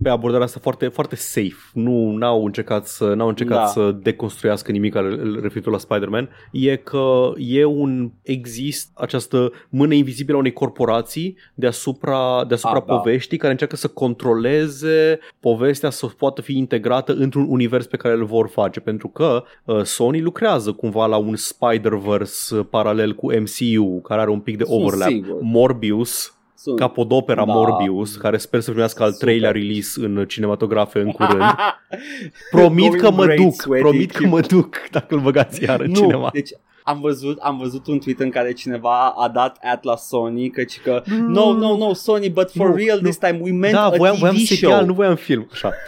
pe 0.03 0.09
abordarea 0.09 0.45
asta 0.45 0.59
foarte, 0.61 0.87
foarte 0.87 1.15
safe. 1.15 1.55
Nu 1.73 2.11
n-au 2.11 2.45
încercat 2.45 2.87
să 2.87 3.13
n-au 3.13 3.27
încercat 3.27 3.57
Da. 3.57 3.65
să 3.65 3.91
deconstruiască 4.01 4.71
nimic 4.71 4.95
al- 4.95 5.39
referitor 5.41 5.71
la 5.71 5.77
Spider-Man. 5.79 6.29
E 6.51 6.75
că 6.75 7.31
e 7.37 7.65
un 7.65 8.11
exist 8.21 8.89
această 8.93 9.51
mână 9.69 9.93
invizibilă 9.93 10.35
a 10.35 10.39
unei 10.39 10.53
corporații 10.53 11.37
deasupra 11.53 12.45
deasupra 12.47 12.77
Ah, 12.77 12.83
da. 12.87 12.95
poveștii 12.95 13.37
care 13.37 13.51
încearcă 13.51 13.75
să 13.75 13.87
controleze 13.87 15.19
povestea 15.39 15.89
să 15.89 16.05
poată 16.05 16.41
fi 16.41 16.57
integrată 16.57 17.13
într-un 17.13 17.45
univers 17.49 17.85
pe 17.85 17.97
care 17.97 18.13
îl 18.13 18.25
vor 18.25 18.47
face 18.47 18.79
pentru 18.79 19.07
că 19.07 19.43
uh, 19.65 19.81
Sony 19.83 20.21
lucrează 20.21 20.71
cumva 20.71 21.05
la 21.05 21.17
un 21.17 21.35
Spider-Verse 21.35 22.55
uh, 22.57 22.65
paralel 22.69 23.13
cu 23.15 23.31
MCU 23.31 24.01
care 24.01 24.21
are 24.21 24.29
un 24.29 24.39
pic 24.39 24.57
de 24.57 24.63
Sunt 24.63 24.81
overlap. 24.81 25.07
sigur. 25.09 25.37
Morbius 25.41 26.37
Sunt. 26.63 26.79
capodopera 26.79 27.45
Da. 27.45 27.53
Morbius, 27.53 28.15
care 28.15 28.37
sper 28.37 28.59
să 28.59 28.69
primească 28.69 29.03
al 29.03 29.11
Super. 29.11 29.27
treilea 29.27 29.51
release 29.51 30.05
în 30.05 30.25
cinematografe 30.27 30.99
în 30.99 31.11
curând. 31.11 31.41
Promit 32.51 32.85
Going 32.87 33.01
că 33.01 33.11
mă 33.11 33.23
great, 33.23 33.37
duc, 33.39 33.53
sweaty. 33.61 33.83
promit 33.87 34.11
că 34.11 34.25
mă 34.27 34.39
duc 34.39 34.75
dacă 34.91 35.15
îl 35.15 35.21
băgați 35.21 35.63
iar 35.63 35.79
în 35.79 35.87
nu, 35.91 35.95
cinema. 35.99 36.29
deci 36.33 36.49
am 36.83 36.99
văzut, 37.01 37.37
am 37.41 37.57
văzut 37.57 37.87
un 37.87 37.99
tweet 37.99 38.19
în 38.19 38.29
care 38.29 38.51
cineva 38.51 39.07
a 39.17 39.27
dat 39.29 39.57
at 39.61 39.83
la 39.83 39.95
Sony 39.95 40.49
căci 40.49 40.79
că 40.79 41.03
no, 41.27 41.53
no, 41.53 41.77
no, 41.77 41.93
Sony, 41.93 42.29
but 42.29 42.51
for 42.51 42.67
Nu, 42.69 42.75
real 42.75 42.97
nu. 42.97 43.03
this 43.03 43.17
time 43.17 43.39
we 43.41 43.51
meant 43.51 43.75
da, 43.75 43.83
a 43.83 43.89
voiam, 43.89 44.13
TV 44.13 44.19
voiam 44.19 44.35
show. 44.35 44.45
serial, 44.57 44.85
nu 44.85 44.93
voiam 44.93 45.15
film. 45.15 45.47
Așa. 45.51 45.71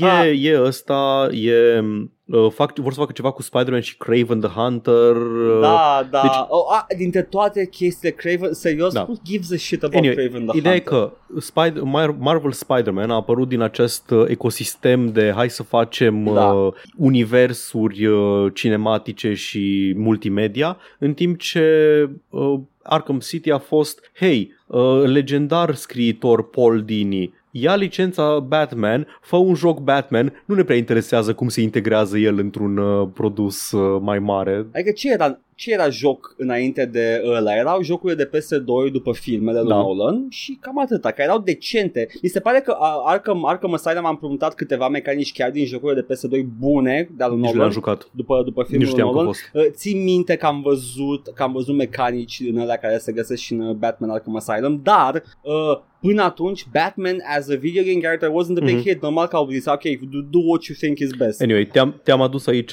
Da. 0.00 0.26
E, 0.26 0.50
e 0.50 0.60
ăsta, 0.62 1.28
e, 1.32 1.80
uh, 2.26 2.50
fac, 2.50 2.78
vor 2.78 2.92
să 2.92 2.98
facă 2.98 3.12
ceva 3.12 3.30
cu 3.30 3.42
Spider-Man 3.42 3.80
și 3.80 3.96
Craven 3.96 4.40
the 4.40 4.48
Hunter. 4.50 5.16
uh, 5.16 5.58
Da, 5.60 6.06
da. 6.10 6.20
Deci- 6.22 6.30
Deci, 6.30 6.40
oh, 6.48 6.64
a, 6.70 6.86
dintre 6.96 7.22
toate 7.22 7.66
chestiile 7.68 8.14
Craven, 8.14 8.52
serios, 8.52 8.92
Da. 8.92 9.00
who 9.00 9.14
gives 9.24 9.52
a 9.52 9.56
shit 9.56 9.82
about 9.82 9.96
Anyway, 9.98 10.16
Craven 10.26 10.46
the 10.46 10.58
Ideea 10.58 10.74
e 10.74 10.82
Hunter? 10.86 10.98
că 11.08 11.40
Spider- 11.40 11.82
Mar- 11.82 12.16
Marvel 12.18 12.52
Spider-Man 12.52 13.10
a 13.10 13.14
apărut 13.14 13.48
din 13.48 13.60
acest 13.60 14.10
uh, 14.10 14.24
ecosistem 14.28 15.12
de 15.12 15.32
hai 15.34 15.50
să 15.50 15.62
facem 15.62 16.24
Da. 16.24 16.52
uh, 16.52 16.72
universuri 16.96 18.06
uh, 18.06 18.50
cinematice 18.54 19.34
și 19.34 19.94
multimedia, 19.96 20.76
în 20.98 21.14
timp 21.14 21.38
ce 21.38 22.08
uh, 22.30 22.54
Arkham 22.82 23.18
City 23.18 23.50
a 23.50 23.58
fost, 23.58 24.10
hei, 24.18 24.52
uh, 24.66 25.02
legendar 25.04 25.74
scriitor 25.74 26.48
Paul 26.50 26.82
Dini, 26.82 27.34
ia 27.60 27.74
licența 27.74 28.38
Batman, 28.38 29.06
fă 29.20 29.36
un 29.36 29.54
joc 29.54 29.80
Batman, 29.80 30.42
nu 30.44 30.54
ne 30.54 30.62
prea 30.62 30.76
interesează 30.76 31.34
cum 31.34 31.48
se 31.48 31.60
integrează 31.60 32.18
el 32.18 32.38
într-un 32.38 32.76
uh, 32.76 33.08
produs 33.14 33.70
uh, 33.70 34.00
mai 34.02 34.18
mare. 34.18 34.66
Adică 34.72 34.90
ce 34.90 35.12
era, 35.12 35.40
ce 35.56 35.72
era 35.72 35.88
joc 35.90 36.34
înainte 36.38 36.84
de 36.84 37.22
ăla? 37.26 37.54
Erau 37.56 37.82
jocurile 37.82 38.24
de 38.24 38.38
PS2 38.38 38.90
după 38.92 39.12
filmele 39.12 39.58
lui 39.60 39.68
Da. 39.68 39.74
Nolan 39.76 40.26
și 40.30 40.58
cam 40.60 40.78
atâta, 40.80 41.10
care 41.10 41.22
erau 41.22 41.38
decente. 41.38 42.08
Mi 42.22 42.28
se 42.28 42.40
pare 42.40 42.60
că 42.60 42.76
a, 42.78 43.02
Arkham, 43.06 43.46
Arkham 43.46 43.72
Asylum 43.72 44.04
am 44.04 44.10
împrumutat 44.10 44.54
câteva 44.54 44.88
mecanici 44.88 45.32
chiar 45.32 45.50
din 45.50 45.64
jocurile 45.66 46.00
de 46.08 46.14
PS2 46.14 46.44
bune 46.58 47.08
de-a 47.16 47.26
lui 47.26 47.36
Nici 47.36 47.44
nu 47.44 47.50
Nolan. 47.52 47.58
le-am 47.58 47.70
jucat. 47.70 48.08
după, 48.12 48.42
după 48.44 48.60
Nu 48.60 48.66
filmul 48.68 48.86
știam 48.86 49.06
că 49.06 49.12
a 49.12 49.16
Nolan. 49.16 49.26
fost. 49.26 49.50
Uh, 49.54 49.62
Țin 49.70 50.02
minte 50.02 50.36
că 50.36 50.46
am 50.46 50.60
văzut 50.62 51.26
că 51.34 51.42
am 51.42 51.52
văzut 51.52 51.76
mecanici 51.76 52.42
în 52.50 52.58
alea 52.58 52.76
care 52.76 52.98
se 52.98 53.12
găsesc 53.12 53.42
și 53.42 53.52
în 53.52 53.60
uh, 53.60 53.74
Batman 53.74 54.10
Arkham 54.10 54.36
Asylum, 54.36 54.80
dar 54.82 55.22
uh, 55.42 55.52
până 56.00 56.22
atunci 56.22 56.66
Batman 56.72 57.16
as 57.36 57.48
a 57.50 57.54
video 57.56 57.82
game 57.82 57.98
character 58.00 58.28
wasn't 58.28 58.62
a 58.62 58.64
big 58.64 58.74
Mhm. 58.74 58.82
hit. 58.88 59.02
Normal 59.02 59.26
că 59.26 59.36
au 59.36 59.48
zis, 59.48 59.66
ok, 59.66 59.82
do, 59.82 60.18
do 60.30 60.38
what 60.38 60.62
you 60.64 60.76
think 60.80 60.98
is 60.98 61.10
best. 61.18 61.42
Anyway, 61.42 61.66
te-am, 61.66 62.00
te-am 62.02 62.20
adus 62.20 62.46
aici 62.46 62.72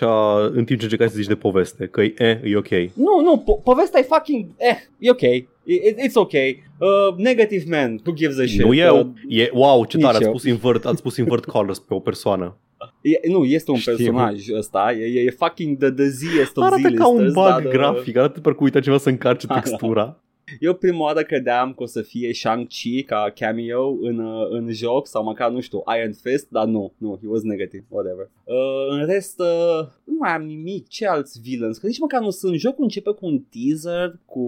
în 0.52 0.64
timp 0.66 0.80
ce 0.80 0.84
încercați 0.84 1.12
să 1.12 1.18
zici 1.18 1.28
de 1.28 1.36
poveste, 1.36 1.88
că 1.88 2.02
e, 2.02 2.42
e 2.44 2.56
ok. 2.58 2.72
Nu, 2.96 3.22
nu, 3.22 3.38
po- 3.46 3.64
povestea 3.64 4.00
e 4.00 4.04
fucking, 4.04 4.46
eh, 4.58 4.78
e 5.00 5.10
ok. 5.10 5.22
It, 5.22 5.98
it's 6.08 6.14
ok. 6.14 6.32
Uh, 6.34 7.16
negative 7.18 7.64
man, 7.70 8.00
who 8.06 8.14
gives 8.14 8.40
a 8.40 8.46
shit? 8.46 8.60
Nu 8.60 8.68
Uh, 8.70 8.78
eu. 8.78 9.14
E, 9.28 9.50
wow, 9.54 9.86
ce 9.86 9.98
nici 9.98 10.06
tare, 10.06 10.18
ați 10.18 10.26
eu. 10.26 10.32
pus, 10.32 10.44
invert, 10.44 10.86
ați 10.86 11.02
pus 11.02 11.18
invert 11.18 11.46
colors 11.46 11.80
pe 11.80 11.94
o 11.94 12.00
persoană. 12.00 12.58
e, 13.02 13.30
nu, 13.32 13.44
este 13.46 13.72
un 13.72 13.78
Știu. 13.78 13.92
personaj 13.96 14.50
ăsta, 14.58 14.94
e, 14.98 15.04
e, 15.06 15.22
e 15.22 15.30
fucking 15.30 15.78
the 15.78 15.92
disease 15.92 16.52
of 16.56 16.66
Arată 16.66 16.90
ca 16.92 17.08
un 17.08 17.18
Z-listers, 17.18 17.34
bug 17.34 17.46
dar, 17.46 17.64
uh, 17.66 17.72
grafic, 17.72 18.18
arată 18.18 18.40
parcă 18.40 18.64
uita 18.64 18.80
ceva 18.80 18.98
să 18.98 19.10
încarce 19.10 19.48
Da, 19.48 19.54
da. 19.54 19.60
textura. 19.60 20.18
Eu 20.60 20.74
prima 20.74 21.04
oară 21.04 21.22
credeam 21.22 21.74
că 21.74 21.84
o 21.84 21.86
să 21.86 22.02
fie 22.02 22.34
Shang-Chi 22.34 23.04
ca 23.04 23.32
cameo 23.36 23.98
în, 24.02 24.20
uh, 24.20 24.48
în 24.50 24.72
joc 24.72 25.08
sau 25.08 25.24
măcar, 25.24 25.52
nu 25.52 25.60
știu, 25.60 25.84
Iron 25.98 26.14
Fist, 26.14 26.50
dar 26.50 26.66
nu, 26.66 26.94
nu, 26.98 27.18
he 27.22 27.28
was 27.28 27.42
negative, 27.42 27.86
whatever. 27.90 28.30
Uh, 28.44 29.00
în 29.00 29.06
rest, 29.06 29.40
uh, 29.40 29.88
nu 30.04 30.16
mai 30.20 30.34
am 30.34 30.44
nimic, 30.44 30.88
ce 30.88 31.08
alți 31.08 31.40
villains, 31.42 31.78
că 31.78 31.88
nici 31.88 32.00
măcar 32.00 32.22
nu 32.22 32.30
sunt. 32.30 32.56
Jocul 32.56 32.84
începe 32.84 33.12
cu 33.12 33.26
un 33.26 33.44
teaser 33.50 34.20
cu 34.26 34.44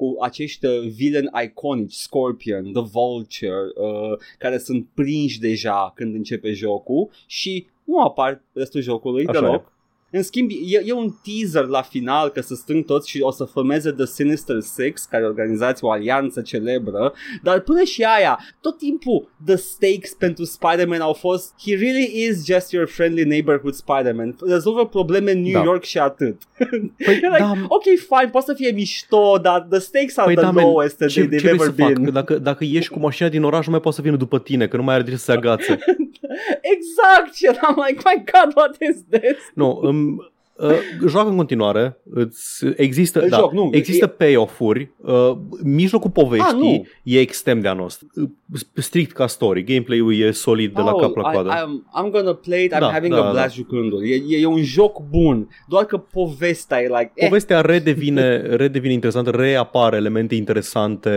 cu 0.00 0.16
acești 0.20 0.66
uh, 0.66 0.88
villain 0.88 1.30
iconici, 1.44 1.92
Scorpion, 1.92 2.72
The 2.72 2.82
Vulture, 2.92 3.70
uh, 3.74 4.18
care 4.38 4.58
sunt 4.58 4.86
prinși 4.94 5.40
deja 5.40 5.92
când 5.94 6.14
începe 6.14 6.52
jocul 6.52 7.10
și 7.26 7.66
nu 7.84 8.00
apar 8.00 8.42
restul 8.52 8.80
jocului 8.80 9.26
Așa 9.26 9.40
deloc. 9.40 9.72
În 10.12 10.22
schimb, 10.22 10.50
e, 10.50 10.82
e 10.84 10.92
un 10.92 11.14
teaser 11.22 11.68
la 11.68 11.82
final 11.82 12.28
că 12.28 12.40
se 12.40 12.54
strâng 12.54 12.84
toți 12.84 13.08
și 13.08 13.20
o 13.20 13.30
să 13.30 13.44
formeze 13.44 13.90
The 13.90 14.06
Sinister 14.06 14.60
Six, 14.60 15.04
care 15.04 15.24
organizați 15.24 15.84
o 15.84 15.90
alianță 15.90 16.40
celebră, 16.40 17.12
dar 17.42 17.60
până 17.60 17.82
și 17.82 18.02
aia, 18.02 18.38
tot 18.60 18.78
timpul 18.78 19.30
the 19.46 19.56
stakes 19.56 20.14
pentru 20.18 20.44
Spider-Man 20.44 21.00
au 21.00 21.12
fost 21.12 21.54
He 21.64 21.74
really 21.74 22.26
is 22.28 22.44
just 22.46 22.72
your 22.72 22.88
friendly 22.88 23.24
neighborhood 23.24 23.74
Spider-Man. 23.74 24.36
Rezolvă 24.46 24.86
probleme 24.86 25.30
în 25.30 25.40
New 25.42 25.52
Da. 25.52 25.62
York 25.62 25.82
și 25.84 25.98
atât. 25.98 26.42
Păi, 27.04 27.14
You're 27.16 27.20
like, 27.20 27.38
da, 27.38 27.52
ok, 27.68 27.82
fine, 27.82 28.28
poate 28.30 28.46
să 28.46 28.54
fie 28.54 28.70
mișto, 28.70 29.38
dar 29.42 29.60
the 29.70 29.78
stakes 29.78 30.16
are 30.16 30.26
Păi 30.26 30.34
the 30.34 30.44
da, 30.44 30.50
man, 30.50 30.64
lowest 30.64 30.96
that 30.96 31.08
ce, 31.08 31.20
they've 31.20 31.30
ce 31.30 31.36
vrei 31.38 31.52
ever 31.54 31.66
să 31.66 31.72
fac? 31.72 31.92
been. 31.92 32.04
Că 32.04 32.10
dacă, 32.10 32.38
dacă 32.38 32.64
ieși 32.64 32.90
cu 32.90 32.98
mașina 32.98 33.28
din 33.28 33.42
oraș, 33.42 33.64
nu 33.64 33.70
mai 33.70 33.80
poate 33.80 33.96
să 33.96 34.02
vină 34.02 34.16
după 34.16 34.38
tine, 34.38 34.68
că 34.68 34.76
nu 34.76 34.82
mai 34.82 34.94
are 34.94 35.02
drept 35.02 35.18
să 35.18 35.24
se 35.24 35.32
agațe. 35.32 35.78
Exact! 36.74 37.34
Și 37.34 37.46
eram 37.46 37.84
like, 37.86 38.02
my 38.04 38.24
god, 38.32 38.56
what 38.56 38.76
is 38.90 38.96
this? 39.10 39.38
nu, 39.54 39.78
îmi, 39.82 39.98
uh, 40.56 40.70
joacă 41.08 41.28
în 41.28 41.36
continuare, 41.36 41.98
îți, 42.10 42.64
există, 42.76 43.20
Îl 43.22 43.28
da, 43.28 43.36
joc, 43.36 43.52
nu, 43.52 43.68
există 43.72 44.04
e- 44.04 44.24
payoff-uri, 44.24 44.90
uh, 45.00 45.32
mijlocul 45.62 46.10
Ah, 46.14 46.22
poveștii 46.22 46.58
nu. 46.76 46.86
e 47.02 47.18
extrem 47.20 47.60
de 47.60 47.68
anost. 47.68 48.02
Uh, 48.14 48.28
Strict 48.74 49.12
ca 49.12 49.26
story, 49.26 49.64
gameplay-ul 49.64 50.14
e 50.14 50.30
solid 50.30 50.74
de 50.74 50.80
la 50.80 50.90
Paul, 50.90 51.00
cap 51.00 51.16
la 51.16 51.30
I, 51.30 51.34
coadă. 51.34 51.50
I'm, 51.50 52.06
I'm 52.06 52.10
gonna 52.12 52.32
play 52.34 52.64
it, 52.64 52.74
I'm 52.74 52.78
Da, 52.78 52.90
having 52.92 53.14
da, 53.14 53.26
a 53.26 53.30
blast 53.30 53.46
da. 53.56 53.62
jucându-l. 53.62 54.04
E, 54.04 54.14
e, 54.14 54.40
e 54.40 54.46
un 54.46 54.62
joc 54.62 55.02
bun, 55.10 55.48
doar 55.68 55.84
că 55.84 55.96
povestea 55.96 56.82
e 56.82 56.86
like, 56.86 57.10
eh, 57.14 57.26
Povestea 57.28 57.60
redevine, 57.60 58.36
redevine 58.62 58.92
interesantă, 58.92 59.30
reapare 59.30 59.96
elemente 59.96 60.34
interesante 60.34 61.10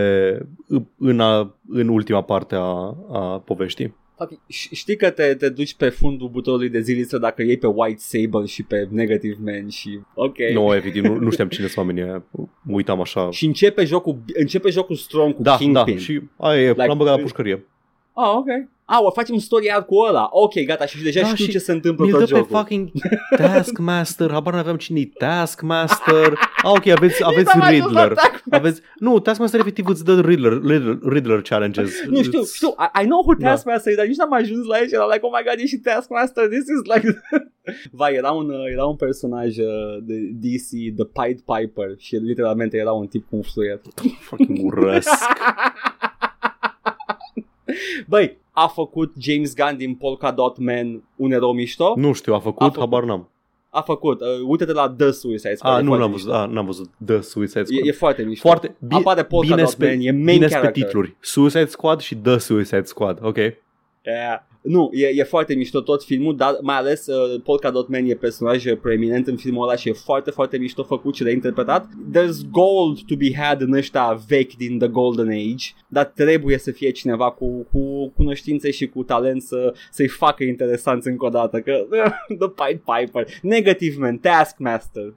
în, 0.98 1.20
a, 1.20 1.54
în 1.68 1.88
ultima 1.88 2.22
parte 2.22 2.54
a, 2.54 2.96
a 3.12 3.42
poveștii. 3.44 3.94
Fuck, 4.28 4.40
ș- 4.52 4.70
știi 4.72 4.96
că 4.96 5.10
te, 5.10 5.34
te 5.34 5.48
duci 5.48 5.74
pe 5.74 5.88
fundul 5.88 6.28
butonului 6.28 6.68
de 6.68 6.80
ziliță 6.80 7.18
dacă 7.18 7.42
iei 7.42 7.56
pe 7.58 7.66
White 7.66 8.00
Sable 8.00 8.46
și 8.46 8.62
pe 8.62 8.88
Negative 8.90 9.36
Man 9.44 9.68
și 9.68 9.98
ok. 10.14 10.36
Nu, 10.52 10.74
efectiv, 10.74 11.04
nu, 11.04 11.14
nu 11.18 11.30
știam 11.30 11.48
cine 11.48 11.66
sunt 11.66 11.78
oamenii 11.78 12.02
aia. 12.02 12.24
Mă 12.62 12.74
uitam 12.74 13.00
așa. 13.00 13.30
Și 13.30 13.46
începe 13.46 13.84
jocul, 13.84 14.18
începe 14.34 14.70
jocul 14.70 14.96
strong 14.96 15.34
cu 15.34 15.42
Da, 15.42 15.56
Kingpin. 15.56 15.94
da, 15.94 16.00
și 16.00 16.20
aia 16.36 16.60
e, 16.62 16.68
Like- 16.68 16.86
l-am 16.86 16.98
băgat 16.98 17.16
la 17.16 17.22
pușcărie. 17.22 17.64
Ah, 18.12 18.32
ok. 18.36 18.46
Ah, 18.86 18.98
o 19.02 19.10
facem 19.10 19.38
story 19.38 19.70
arc 19.72 19.86
cu 19.86 19.96
ăla. 19.96 20.28
Ok, 20.30 20.52
gata, 20.66 20.86
și 20.86 21.02
deja 21.02 21.20
Da, 21.20 21.26
știu 21.26 21.44
și 21.44 21.50
ce 21.50 21.58
se 21.58 21.72
întâmplă 21.72 22.04
Mi-l 22.04 22.14
tot 22.14 22.28
dă 22.28 22.32
pe 22.32 22.38
jocul. 22.40 22.56
fucking 22.56 22.90
Taskmaster, 23.36 24.30
habar 24.30 24.54
n-aveam 24.54 24.76
cine 24.76 25.00
e 25.00 25.10
Taskmaster. 25.18 26.32
Ah, 26.62 26.70
ok, 26.70 26.86
aveți, 26.86 27.24
aveți 27.24 27.50
s-a 27.50 27.58
mai 27.58 27.78
dus 27.80 27.92
la 27.92 28.00
Riddler. 28.00 28.12
Taskmaster. 28.14 28.58
Aveți, 28.58 28.80
nu, 28.98 29.18
Taskmaster 29.18 29.60
efectiv 29.60 29.86
îți 29.86 30.04
dă 30.04 30.20
Riddler, 30.20 30.52
Riddler, 30.52 30.98
Riddler 31.02 31.40
challenges. 31.42 32.04
Nu 32.08 32.22
știu, 32.22 32.40
Îți- 32.40 32.54
știu, 32.56 32.68
I, 32.68 33.02
I 33.02 33.04
know 33.04 33.20
who 33.22 33.34
Da. 33.38 33.48
Taskmaster 33.48 33.92
e, 33.92 33.96
dar 33.96 34.06
nici 34.06 34.16
n-am 34.16 34.32
ajuns 34.32 34.66
la 34.66 34.78
el 34.78 34.86
și 34.86 34.94
eram 34.94 35.08
like, 35.12 35.24
oh 35.26 35.32
my 35.36 35.42
god, 35.50 35.58
e 35.62 35.66
și 35.66 35.76
Taskmaster, 35.76 36.46
this 36.48 36.64
is 36.74 36.94
like... 36.94 37.22
Vai, 38.00 38.12
era 38.14 38.30
un, 38.30 38.48
uh, 38.50 38.64
era 38.72 38.84
un 38.84 38.96
personaj 38.96 39.56
uh, 39.58 39.64
de 40.02 40.14
DC, 40.40 40.68
The 40.96 41.04
Pied 41.16 41.40
Piper 41.40 41.94
și 41.98 42.14
literalmente 42.16 42.76
era 42.76 42.92
un 42.92 43.06
tip 43.06 43.28
cu 43.28 43.36
un 43.36 43.42
fluier. 43.42 43.80
Fucking 44.20 44.64
urăsc. 44.64 45.08
Băi, 48.06 48.38
a 48.50 48.66
făcut 48.66 49.12
James 49.20 49.54
Gunn 49.54 49.76
din 49.76 49.94
Polka 49.94 50.30
Dot 50.30 50.58
Man 50.58 51.02
un 51.16 51.32
erou 51.32 51.52
mișto? 51.52 51.92
Nu 51.96 52.12
știu, 52.12 52.34
a 52.34 52.38
făcut, 52.38 52.62
A 52.62 52.64
făcut. 52.64 52.80
habar 52.80 53.04
n-am. 53.04 53.28
A 53.70 53.80
făcut. 53.80 54.20
Uh, 54.20 54.26
uite-te 54.46 54.72
la 54.72 54.88
The 54.98 55.10
Suicide 55.10 55.54
Squad. 55.54 55.74
A, 55.74 55.78
e 55.78 55.82
nu, 55.82 55.86
foarte 55.88 56.02
n-am 56.02 56.10
văzut, 56.12 56.26
mișto. 56.28 56.40
a, 56.42 56.46
n-am 56.46 56.66
văzut 56.66 56.90
The 57.06 57.20
Suicide 57.20 57.64
Squad. 57.64 57.84
E, 57.84 57.88
e 57.88 57.92
foarte 57.92 58.22
mișto. 58.22 58.48
Foarte 58.48 58.74
bi- 58.78 58.94
Apare 58.94 59.24
Polka 59.24 59.46
bine 59.46 59.60
Dot 59.62 59.70
spe- 59.70 59.86
Man, 59.86 59.98
e 60.00 60.10
main 60.10 60.24
bine 60.24 60.46
spre 60.46 60.48
character. 60.58 60.82
titluri. 60.82 61.16
Suicide 61.20 61.64
Squad 61.66 62.00
și 62.00 62.14
The 62.16 62.38
Suicide 62.38 62.82
Squad, 62.84 63.18
ok? 63.22 63.36
Yeah. 63.36 63.54
Nu, 64.64 64.90
e, 64.92 65.06
e 65.06 65.22
foarte 65.22 65.54
mișto 65.54 65.80
tot 65.80 66.04
filmul, 66.04 66.36
dar 66.36 66.58
mai 66.60 66.76
ales 66.76 67.06
uh, 67.06 67.40
Polka 67.42 67.70
Dot 67.70 67.88
Man 67.88 68.04
e 68.04 68.14
personaj 68.14 68.64
preeminent 68.82 69.26
în 69.26 69.36
filmul 69.36 69.62
ăla 69.62 69.76
și 69.76 69.88
e 69.88 69.92
foarte, 69.92 70.30
foarte 70.30 70.56
mișto 70.56 70.82
făcut 70.82 71.14
și 71.14 71.22
de 71.22 71.30
interpretat. 71.30 71.86
There's 71.86 72.50
gold 72.50 72.98
to 73.06 73.16
be 73.16 73.34
had 73.36 73.60
în 73.60 73.72
ăștia 73.72 74.20
vechi 74.28 74.54
din 74.54 74.78
The 74.78 74.88
Golden 74.88 75.28
Age, 75.28 75.66
dar 75.88 76.04
trebuie 76.04 76.58
să 76.58 76.70
fie 76.70 76.90
cineva 76.90 77.30
cu, 77.30 77.66
cu 77.72 78.12
cunoștințe 78.16 78.70
și 78.70 78.86
cu 78.86 79.02
talent 79.02 79.42
să, 79.42 79.74
să-i 79.90 80.08
facă 80.08 80.44
interesanți 80.44 81.08
încă 81.08 81.24
o 81.24 81.28
dată, 81.28 81.60
că 81.60 81.86
The 82.40 82.48
Pied 82.48 82.80
Piper, 82.84 83.26
Negative 83.42 83.96
Man, 83.98 84.18
Taskmaster, 84.18 85.12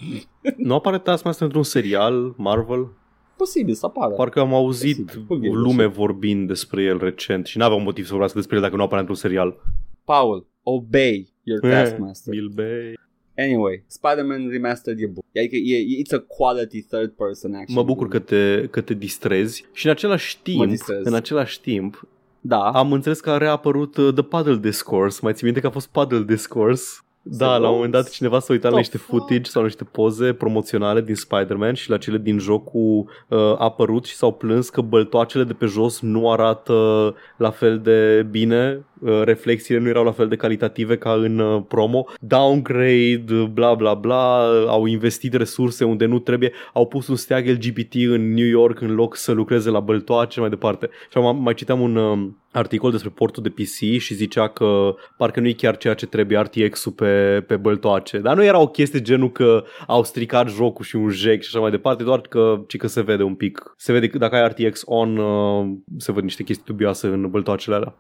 Nu 0.58 0.74
apare 0.74 1.00
Taskmaster 1.00 1.46
într-un 1.46 1.64
serial, 1.64 2.34
Marvel? 2.38 2.88
Posibil 3.38 3.74
să 3.74 3.86
apară. 3.86 4.14
Parcă 4.14 4.40
am 4.40 4.54
auzit 4.54 4.98
Posibil. 5.06 5.26
Who 5.28 5.36
gives 5.36 5.58
a 5.58 5.60
lume 5.60 5.84
shit? 5.84 5.94
vorbind 5.96 6.48
despre 6.48 6.84
el 6.84 6.98
recent 6.98 7.46
și 7.46 7.58
n-aveau 7.58 7.80
motiv 7.80 8.04
să 8.04 8.10
vorbească 8.10 8.38
despre 8.38 8.56
el 8.56 8.62
dacă 8.62 8.76
nu 8.76 8.82
apare 8.84 9.00
într-un 9.00 9.18
serial. 9.18 9.56
Paul, 10.04 10.48
obey 10.64 11.34
your 11.44 11.60
Taskmaster. 11.60 12.34
Bill 12.34 12.52
Bay. 12.56 12.94
Anyway, 13.38 13.84
Spider-Man 13.88 14.48
Remastered 14.50 15.00
e 15.02 15.06
bun. 15.06 15.24
Adică 15.38 15.56
e, 15.56 16.02
it's 16.04 16.14
a 16.16 16.20
quality 16.28 16.82
third 16.82 17.10
person 17.12 17.54
action. 17.54 17.76
Mă 17.76 17.84
bucur 17.84 18.08
că 18.08 18.20
te, 18.20 18.68
că 18.72 18.82
te 18.82 18.94
distrezi 18.94 19.66
și 19.74 19.86
în 19.86 19.92
același 19.92 20.40
timp, 20.42 20.66
distrez. 20.66 21.06
în 21.06 21.14
același 21.14 21.62
timp, 21.62 22.08
Da. 22.42 22.60
am 22.72 22.92
înțeles 22.92 23.20
că 23.20 23.30
a 23.30 23.38
reapărut 23.38 23.98
uh, 23.98 24.14
The 24.14 24.24
Paddle 24.24 24.56
Discourse. 24.58 25.20
Mai 25.22 25.34
ții 25.34 25.46
minte 25.46 25.60
că 25.60 25.68
a 25.68 25.70
fost 25.70 25.88
Paddle 25.88 26.24
Discourse? 26.24 26.84
Da, 27.30 27.58
la 27.58 27.68
un 27.70 27.76
moment 27.76 27.92
dat 27.92 28.10
cineva 28.10 28.40
s-a 28.40 28.54
uitat 28.54 28.72
la 28.72 28.78
The 28.78 28.80
niște 28.80 28.98
fuck? 28.98 29.10
footage 29.10 29.50
sau 29.50 29.64
niște 29.64 29.84
poze 29.84 30.34
promoționale 30.34 31.02
din 31.02 31.16
Spider-Man 31.16 31.74
și 31.74 31.90
la 31.90 31.98
cele 31.98 32.18
din 32.18 32.38
jocul 32.40 33.10
uh, 33.28 33.38
a 33.40 33.56
apărut 33.58 34.06
și 34.06 34.16
s-au 34.16 34.34
plâns 34.34 34.70
că 34.70 34.82
băltoacele 34.82 35.44
de 35.44 35.54
pe 35.54 35.66
jos 35.66 36.00
nu 36.02 36.32
arată 36.32 37.16
la 37.38 37.50
fel 37.50 37.80
de 37.80 38.28
bine, 38.30 38.76
uh, 38.80 38.87
reflexiile 39.24 39.80
nu 39.80 39.88
erau 39.88 40.04
la 40.04 40.12
fel 40.12 40.28
de 40.28 40.36
calitative 40.36 40.98
ca 40.98 41.14
în 41.14 41.40
uh, 41.40 41.64
promo, 41.68 42.06
downgrade, 42.20 43.24
uh, 43.32 43.44
bla 43.54 43.74
bla 43.74 43.94
bla, 43.94 44.44
uh, 44.44 44.68
au 44.68 44.86
investit 44.86 45.34
resurse 45.34 45.84
unde 45.86 46.06
nu 46.06 46.20
trebuie, 46.20 46.52
au 46.74 46.88
pus 46.88 47.08
un 47.08 47.16
steag 47.16 47.48
LGBT 47.48 47.94
în 47.94 48.34
New 48.34 48.46
York 48.46 48.82
în 48.82 48.96
loc 48.96 49.16
să 49.16 49.32
lucreze 49.32 49.70
la 49.70 49.80
băltoace 49.80 50.32
și 50.32 50.40
mai 50.40 50.50
departe. 50.50 50.90
Și 51.12 51.18
am, 51.18 51.42
mai 51.42 51.54
citeam 51.54 51.82
un 51.82 51.96
uh, 51.96 52.30
articol 52.52 52.92
despre 52.92 53.10
portul 53.10 53.44
de 53.44 53.50
PC 53.50 54.00
și 54.00 54.14
zicea 54.14 54.48
că 54.48 54.96
parcă 55.18 55.40
nu 55.40 55.48
e 55.48 55.54
chiar 55.54 55.78
ceea 55.78 55.94
ce 55.94 56.06
trebuie 56.06 56.40
RTX-ul 56.40 56.92
pe, 56.92 57.44
pe 57.48 57.56
băltoace. 57.56 58.18
Dar 58.18 58.36
nu 58.36 58.44
era 58.44 58.60
o 58.60 58.68
chestie 58.68 59.02
genul 59.02 59.32
că 59.32 59.64
au 59.88 60.04
stricat 60.04 60.50
jocul 60.50 60.86
și 60.86 60.96
un 60.96 61.10
jec 61.10 61.42
și 61.42 61.50
așa 61.52 61.60
mai 61.60 61.72
departe, 61.72 62.04
doar 62.04 62.22
că, 62.22 62.62
ci 62.68 62.78
că 62.78 62.88
se 62.88 63.02
vede 63.02 63.24
un 63.24 63.36
pic. 63.36 63.74
Se 63.78 63.92
vede 63.92 64.08
că 64.08 64.18
dacă 64.18 64.36
ai 64.36 64.48
RTX 64.48 64.82
on, 64.86 65.18
uh, 65.18 65.66
se 65.98 66.12
văd 66.12 66.24
niște 66.24 66.44
chestii 66.44 66.66
dubioase 66.66 67.08
în 67.08 67.30
băltoacele 67.30 67.76
alea. 67.76 67.96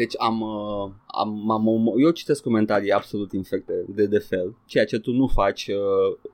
Deci 0.00 0.14
am, 0.18 0.40
uh, 0.40 0.90
am, 1.06 1.50
am, 1.50 1.68
am, 1.68 1.92
eu 1.96 2.10
citesc 2.10 2.42
comentarii 2.42 2.92
absolut 2.92 3.32
infecte 3.32 3.72
de, 3.88 4.06
de 4.06 4.18
fel, 4.18 4.56
ceea 4.66 4.84
ce 4.84 4.98
tu 4.98 5.12
nu 5.12 5.26
faci 5.26 5.66
uh, 5.66 5.76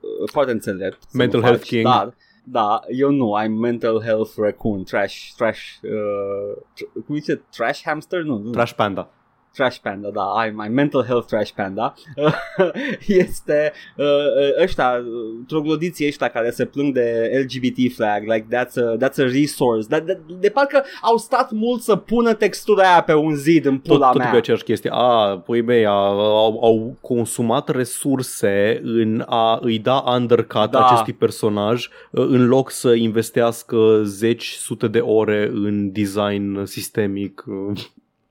uh, 0.01 0.29
foarte 0.31 0.53
înțelept. 0.53 1.03
să 1.03 1.17
Mental 1.17 1.41
nu 1.41 1.47
health 1.47 1.61
faci, 1.63 1.69
king. 1.69 1.85
Dar, 1.85 2.15
da, 2.45 2.81
eu 2.89 3.11
nu, 3.11 3.33
I'm 3.45 3.61
mental 3.61 4.03
health 4.03 4.31
raccoon, 4.37 4.85
trash, 4.85 5.33
trash, 5.37 5.61
uh, 5.83 6.63
tr- 6.75 7.05
cum 7.07 7.15
zice, 7.17 7.43
trash 7.51 7.83
hamster? 7.85 8.23
Nu, 8.23 8.39
nu. 8.39 8.51
Trash 8.51 8.73
Panda. 8.73 9.11
Trash 9.57 9.79
Panda, 9.79 10.09
da, 10.11 10.23
ai 10.23 10.51
my 10.51 10.69
mental 10.69 11.05
health 11.05 11.27
Trash 11.27 11.51
Panda 11.51 11.95
este 13.23 13.73
uh, 13.97 14.05
uh, 14.07 14.63
ăștia, 14.63 14.91
uh, 14.99 15.45
troglodiții 15.47 16.07
ăștia 16.07 16.29
care 16.29 16.51
se 16.51 16.65
plâng 16.65 16.95
de 16.95 17.31
LGBT 17.43 17.93
flag, 17.95 18.23
like 18.23 18.47
that's 18.57 18.77
a, 18.77 18.97
that's 18.97 19.19
a 19.19 19.23
resource, 19.33 19.87
de, 19.89 20.01
de, 20.01 20.19
de 20.41 20.49
parcă 20.49 20.85
au 21.03 21.17
stat 21.17 21.51
mult 21.51 21.81
să 21.81 21.97
pună 21.97 22.35
textura 22.35 22.83
aia 22.93 23.03
pe 23.03 23.15
un 23.15 23.35
zid 23.35 23.65
în 23.65 23.79
Tot, 23.79 23.93
pula 23.95 24.11
tot 24.11 24.21
mea. 24.21 24.31
pe 24.31 24.37
aceeași 24.37 24.63
chestie. 24.65 24.91
A, 24.93 25.39
păi 25.47 25.61
mei, 25.63 25.87
a, 25.87 25.91
au, 25.91 26.59
au 26.63 26.97
consumat 27.01 27.69
resurse 27.69 28.81
în 28.85 29.25
a 29.27 29.59
îi 29.63 29.79
da 29.79 30.05
undercut 30.07 30.71
Da. 30.71 30.85
acestui 30.87 31.13
personaj 31.13 31.89
uh, 32.11 32.25
în 32.29 32.47
loc 32.47 32.71
să 32.71 32.93
investească 32.93 34.01
zeci, 34.05 34.53
sute 34.53 34.89
de 34.89 34.99
ore 34.99 35.51
în 35.55 35.93
design 35.93 36.65
sistemic. 36.65 37.45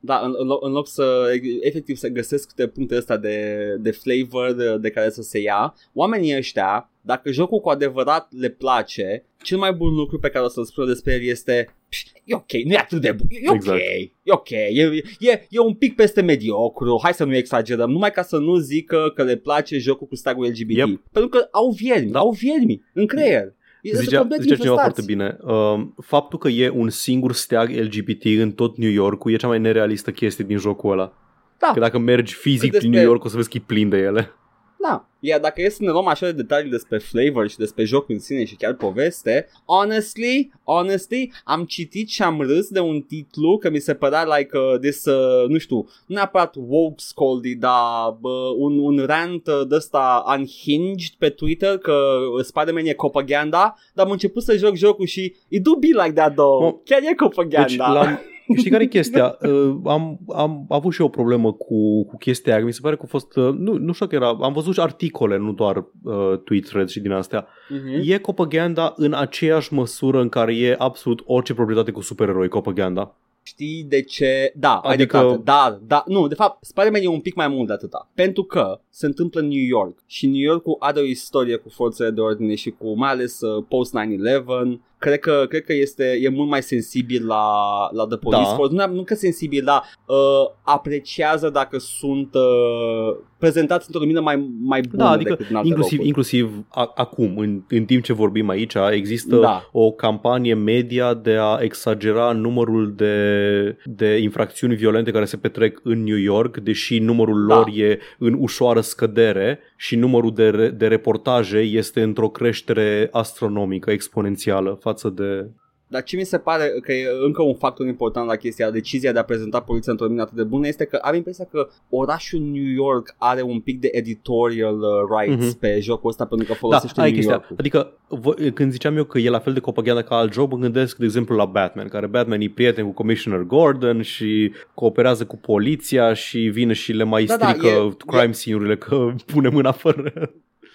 Uh. 0.06 0.08
Da, 0.08 0.20
în, 0.26 0.34
în, 0.38 0.48
loc, 0.48 0.66
în 0.66 0.72
loc 0.72 0.88
să 0.88 1.32
efectiv 1.62 1.96
să 1.96 2.08
găsesc 2.08 2.48
câte 2.48 2.68
puncte 2.68 2.96
ăsta 2.96 3.18
de, 3.18 3.58
de 3.80 3.92
flavor 3.92 4.52
de, 4.54 4.78
de 4.78 4.90
care 4.90 5.10
să 5.10 5.22
se 5.22 5.40
ia, 5.40 5.76
oamenii 5.94 6.38
ăștia 6.38 6.90
dacă 7.02 7.32
jocul 7.32 7.60
cu 7.60 7.70
adevărat 7.70 8.28
le 8.40 8.50
place, 8.50 9.26
cel 9.44 9.58
mai 9.58 9.74
bun 9.74 9.94
lucru 9.94 10.20
pe 10.20 10.30
care 10.30 10.46
o 10.46 10.48
să-l 10.48 10.66
spun 10.66 10.86
despre 10.86 11.14
el 11.14 11.24
este 11.24 11.76
"Pș, 11.90 12.04
e 12.24 12.36
ok, 12.36 12.52
nu 12.52 12.74
e 12.74 12.78
atât 12.78 13.02
de 13.02 13.12
bun, 13.12 13.28
e 13.30 13.50
ok, 13.50 13.56
Exact. 13.56 13.80
e 14.24 14.32
ok, 14.32 14.50
e, 14.50 15.02
e, 15.20 15.46
e 15.50 15.60
un 15.60 15.74
pic 15.74 15.96
peste 15.96 16.22
mediocru, 16.22 17.00
hai 17.04 17.14
să 17.14 17.24
nu 17.24 17.36
exagerăm, 17.36 17.92
numai 17.92 18.12
ca 18.12 18.22
să 18.22 18.38
nu 18.38 18.56
zică 18.56 19.12
că 19.16 19.24
le 19.24 19.36
place 19.36 19.78
jocul 19.78 20.08
cu 20.08 20.16
stagul 20.16 20.46
LGBT. 20.46 20.78
Yep. 20.78 21.02
Pentru 21.12 21.30
că 21.30 21.48
au 21.52 21.70
viermi, 21.70 22.12
Da. 22.12 22.20
au 22.20 22.32
viermi 22.32 22.82
în 22.94 23.06
creier. 23.08 23.54
E- 23.86 23.94
sunt 23.94 24.04
Zicea, 24.04 24.20
complet 24.20 24.42
zicea 24.42 24.56
cineva 24.56 24.74
infestați. 24.74 25.06
foarte 25.08 25.38
bine. 25.42 25.54
Uh, 25.54 25.88
faptul 26.06 26.40
că 26.40 26.48
e 26.48 26.70
un 26.70 26.90
singur 26.90 27.34
steag 27.34 27.70
LGBT 27.70 28.24
în 28.26 28.52
tot 28.52 28.78
New 28.78 28.90
York 28.90 29.22
e 29.26 29.36
cea 29.36 29.48
mai 29.48 29.60
nerealistă 29.60 30.12
chestie 30.12 30.46
din 30.48 30.58
jocul 30.58 30.92
ăla. 30.92 31.14
Da. 31.60 31.72
Că 31.74 31.80
dacă 31.80 31.98
mergi 31.98 32.34
fizic 32.34 32.62
Despre- 32.62 32.78
prin 32.80 32.92
New 32.92 33.02
York 33.04 33.24
o 33.24 33.28
să 33.28 33.36
vezi 33.36 33.50
că 33.50 33.58
e 33.58 33.64
plin 33.66 33.90
de 33.90 33.98
ele. 33.98 34.32
Da, 34.80 35.06
iar 35.20 35.40
dacă 35.40 35.62
e 35.62 35.70
să 35.70 35.84
ne 35.84 35.90
luăm 35.90 36.08
așa 36.08 36.26
de 36.26 36.32
detalii 36.32 36.70
despre 36.70 36.98
flavor 36.98 37.50
și 37.50 37.58
despre 37.58 37.84
jocul 37.84 38.14
în 38.14 38.20
sine 38.20 38.46
și 38.46 38.56
chiar 38.56 38.74
poveste, 38.74 39.48
honestly, 39.66 40.52
honestly, 40.64 41.32
am 41.44 41.64
citit 41.64 42.10
și 42.10 42.24
am 42.24 42.42
râs 42.42 42.68
de 42.68 42.80
un 42.80 43.02
titlu 43.02 43.58
că 43.58 43.70
mi 43.70 43.80
se 43.80 43.94
părea 43.94 44.24
like 44.38 44.58
uh, 44.58 44.80
this, 44.80 45.06
uh, 45.06 45.48
nu 45.48 45.58
știu, 45.58 45.76
nu 45.76 46.16
neapărat 46.16 46.56
woke 46.56 46.96
scoldy, 46.98 47.56
dar 47.56 48.18
bă, 48.20 48.54
un, 48.58 48.80
un 48.80 49.04
rant 49.06 49.48
uh, 49.48 49.68
de 49.68 49.76
ăsta 49.76 50.24
unhinged 50.38 51.16
pe 51.18 51.30
Twitter 51.30 51.78
că 51.78 52.18
Spider-Man 52.42 52.86
e 52.86 52.94
propaganda, 52.94 53.76
dar 53.94 54.06
am 54.06 54.12
început 54.12 54.44
să 54.44 54.58
joc 54.58 54.76
jocul 54.76 55.06
și 55.06 55.36
it 55.48 55.64
do 55.64 55.76
be 55.76 55.88
like 55.88 56.14
that 56.14 56.34
though, 56.34 56.64
Mă, 56.64 56.76
chiar 56.84 57.02
e 57.04 57.16
propaganda. 57.16 57.68
Deci, 57.68 57.78
l-am, 57.78 58.20
știi 58.58 58.72
care 58.72 58.84
e 58.84 58.88
chestia? 58.88 59.38
Uh, 59.42 59.76
am, 59.86 60.20
am 60.36 60.66
avut 60.70 60.94
și 60.94 61.02
eu 61.02 61.08
o 61.08 61.10
problemă 61.10 61.54
cu, 61.54 62.06
cu 62.06 62.18
chestia 62.18 62.56
aia. 62.56 62.66
Mi 62.66 62.74
se 62.74 62.80
pare 62.82 62.96
că 62.96 63.02
a 63.06 63.08
fost... 63.08 63.36
Uh, 63.36 63.54
nu, 63.58 63.78
nu 63.78 63.92
știu 63.92 64.08
că 64.08 64.16
era... 64.16 64.38
Am 64.42 64.54
văzut 64.54 64.74
și 64.74 64.80
articole, 64.80 65.38
nu 65.38 65.52
doar 65.54 65.78
uh, 65.78 66.40
tweet 66.44 66.66
threads 66.66 66.92
și 66.92 67.00
din 67.00 67.12
astea. 67.12 67.48
Mhm. 67.70 68.02
E 68.12 68.18
propaganda 68.18 68.94
în 68.96 69.14
aceeași 69.14 69.74
măsură 69.74 70.22
în 70.22 70.30
care 70.30 70.56
e 70.56 70.76
absolut 70.78 71.22
orice 71.26 71.54
proprietate 71.54 71.92
cu 71.92 72.02
supereroi 72.02 72.48
propaganda. 72.48 73.16
Știi 73.48 73.86
de 73.90 74.02
ce? 74.02 74.52
Da, 74.56 74.76
ai 74.76 74.94
Adică- 74.94 75.18
dreptate. 75.18 75.42
Da, 75.44 75.80
da, 75.88 76.04
nu, 76.08 76.28
de 76.28 76.36
fapt, 76.36 76.66
Spider-Man 76.66 77.02
e 77.02 77.08
un 77.08 77.20
pic 77.20 77.36
mai 77.36 77.48
mult 77.48 77.68
de 77.68 77.74
atâta. 77.74 78.10
Pentru 78.16 78.44
că 78.44 78.80
se 78.90 79.06
întâmplă 79.06 79.40
în 79.42 79.48
New 79.48 79.64
York 79.64 79.98
și 80.06 80.28
New 80.28 80.42
Yorkul 80.42 80.76
are 80.80 81.00
o 81.00 81.04
istorie 81.04 81.56
cu 81.56 81.70
forțele 81.70 82.10
de 82.10 82.22
ordine 82.22 82.56
și 82.56 82.70
cu 82.70 82.98
mai 82.98 83.10
ales 83.10 83.42
uh, 83.42 83.66
post 83.68 83.94
9/11. 83.98 84.80
Cred 85.06 85.20
că, 85.20 85.46
cred 85.50 85.64
că 85.64 85.74
este, 85.74 86.20
e 86.22 86.30
mult 86.30 86.50
mai 86.50 86.64
sensibil 86.64 87.26
la, 87.26 87.46
la 87.92 88.06
The 88.08 88.18
Police 88.18 88.42
Da. 88.44 88.56
Force. 88.56 88.76
Nu, 88.76 88.94
nu 88.94 89.04
că 89.04 89.16
sensibil, 89.16 89.64
dar 89.64 89.82
uh, 90.06 90.16
apreciază 90.62 91.50
dacă 91.50 91.78
sunt 91.78 92.34
uh, 92.34 93.18
prezentați 93.38 93.86
într-o 93.88 94.02
lumină 94.02 94.22
mai, 94.22 94.50
mai 94.64 94.82
bună 94.90 95.04
Da, 95.04 95.10
adică 95.10 95.30
decât 95.30 95.50
în 95.50 95.56
alte 95.56 95.68
inclusiv, 95.68 95.92
locuri. 95.92 96.08
inclusiv 96.08 96.66
a, 96.70 96.92
acum, 96.96 97.38
în, 97.38 97.62
în 97.70 97.86
timp 97.86 98.04
ce 98.04 98.14
vorbim 98.14 98.50
aici, 98.50 98.74
există 98.92 99.36
Da. 99.36 99.70
o 99.72 99.92
campanie 99.92 100.54
media 100.54 101.14
de 101.14 101.38
a 101.40 101.58
exagera 101.62 102.32
numărul 102.32 102.94
de, 102.96 103.78
de 103.84 104.18
infracțiuni 104.18 104.76
violente 104.76 105.12
care 105.12 105.26
se 105.26 105.38
petrec 105.38 105.80
în 105.84 106.04
New 106.04 106.18
York, 106.18 106.58
deși 106.58 107.00
numărul 107.00 107.48
Da. 107.48 107.56
lor 107.56 107.70
e 107.74 108.00
în 108.20 108.38
ușoară 108.40 108.82
scădere 108.82 109.60
și 109.76 109.96
numărul 109.96 110.34
de, 110.34 110.50
re, 110.50 110.70
de 110.70 110.88
reportaje 110.88 111.58
este 111.58 112.02
într-o 112.02 112.30
creștere 112.30 113.08
astronomică, 113.12 113.92
exponențială 113.92 114.78
față 114.96 115.10
de... 115.10 115.50
Dar 115.88 116.04
ce 116.04 116.16
mi 116.16 116.24
se 116.24 116.38
pare 116.38 116.72
că 116.82 116.92
e 116.94 117.06
încă 117.26 117.42
un 117.42 117.56
factor 117.56 117.88
important 117.88 118.28
la 118.28 118.36
chestia, 118.36 118.72
decizia 118.72 119.12
de 119.12 119.20
a 119.20 119.24
prezenta 119.24 119.60
poliția 119.60 119.92
într-o 119.92 120.06
lumină 120.06 120.24
atât 120.24 120.36
de 120.38 120.44
bună 120.44 120.68
este 120.68 120.86
că 120.86 120.96
am 121.02 121.16
impresia 121.16 121.46
că 121.52 121.68
orașul 121.90 122.40
New 122.40 122.72
York 122.86 123.16
are 123.18 123.42
un 123.42 123.60
pic 123.60 123.80
de 123.80 123.90
editorial 123.92 124.76
uh, 124.80 124.88
rights 125.20 125.46
Mhm. 125.46 125.60
pe 125.60 125.80
jocul 125.82 126.10
ăsta 126.10 126.26
pentru 126.26 126.46
că 126.48 126.52
Da, 126.54 126.58
folosește 126.60 127.02
aia 127.02 127.10
e 127.10 127.12
New 127.12 127.20
chestia. 127.20 127.44
York. 127.48 127.60
Adică 127.60 127.92
vă- 128.08 128.50
când 128.54 128.72
ziceam 128.72 128.98
eu 128.98 129.04
că 129.04 129.20
e 129.20 129.30
la 129.30 129.40
fel 129.40 129.54
de 129.54 129.60
propaganda 129.60 130.02
ca 130.02 130.16
alt 130.16 130.34
joc, 130.34 130.52
mă 130.52 130.58
gândesc, 130.58 130.98
de 130.98 131.06
exemplu, 131.06 131.36
la 131.36 131.46
Batman, 131.46 131.88
care 131.88 132.08
Batman 132.08 132.42
e 132.42 132.50
prieten 132.56 132.86
cu 132.86 132.92
Commissioner 132.92 133.42
Gordon 133.42 134.02
și 134.02 134.52
cooperează 134.74 135.26
cu 135.26 135.38
poliția 135.38 136.14
și 136.14 136.40
vine 136.40 136.74
și 136.74 136.92
le 136.92 137.04
mai 137.04 137.26
Da, 137.26 137.38
da, 137.38 137.48
strică 137.48 137.68
e- 137.68 137.96
crime 138.06 138.32
scene-urile 138.32 138.78
că 138.78 139.08
pune 139.34 139.50
mâna 139.50 139.72
fără... 139.72 140.14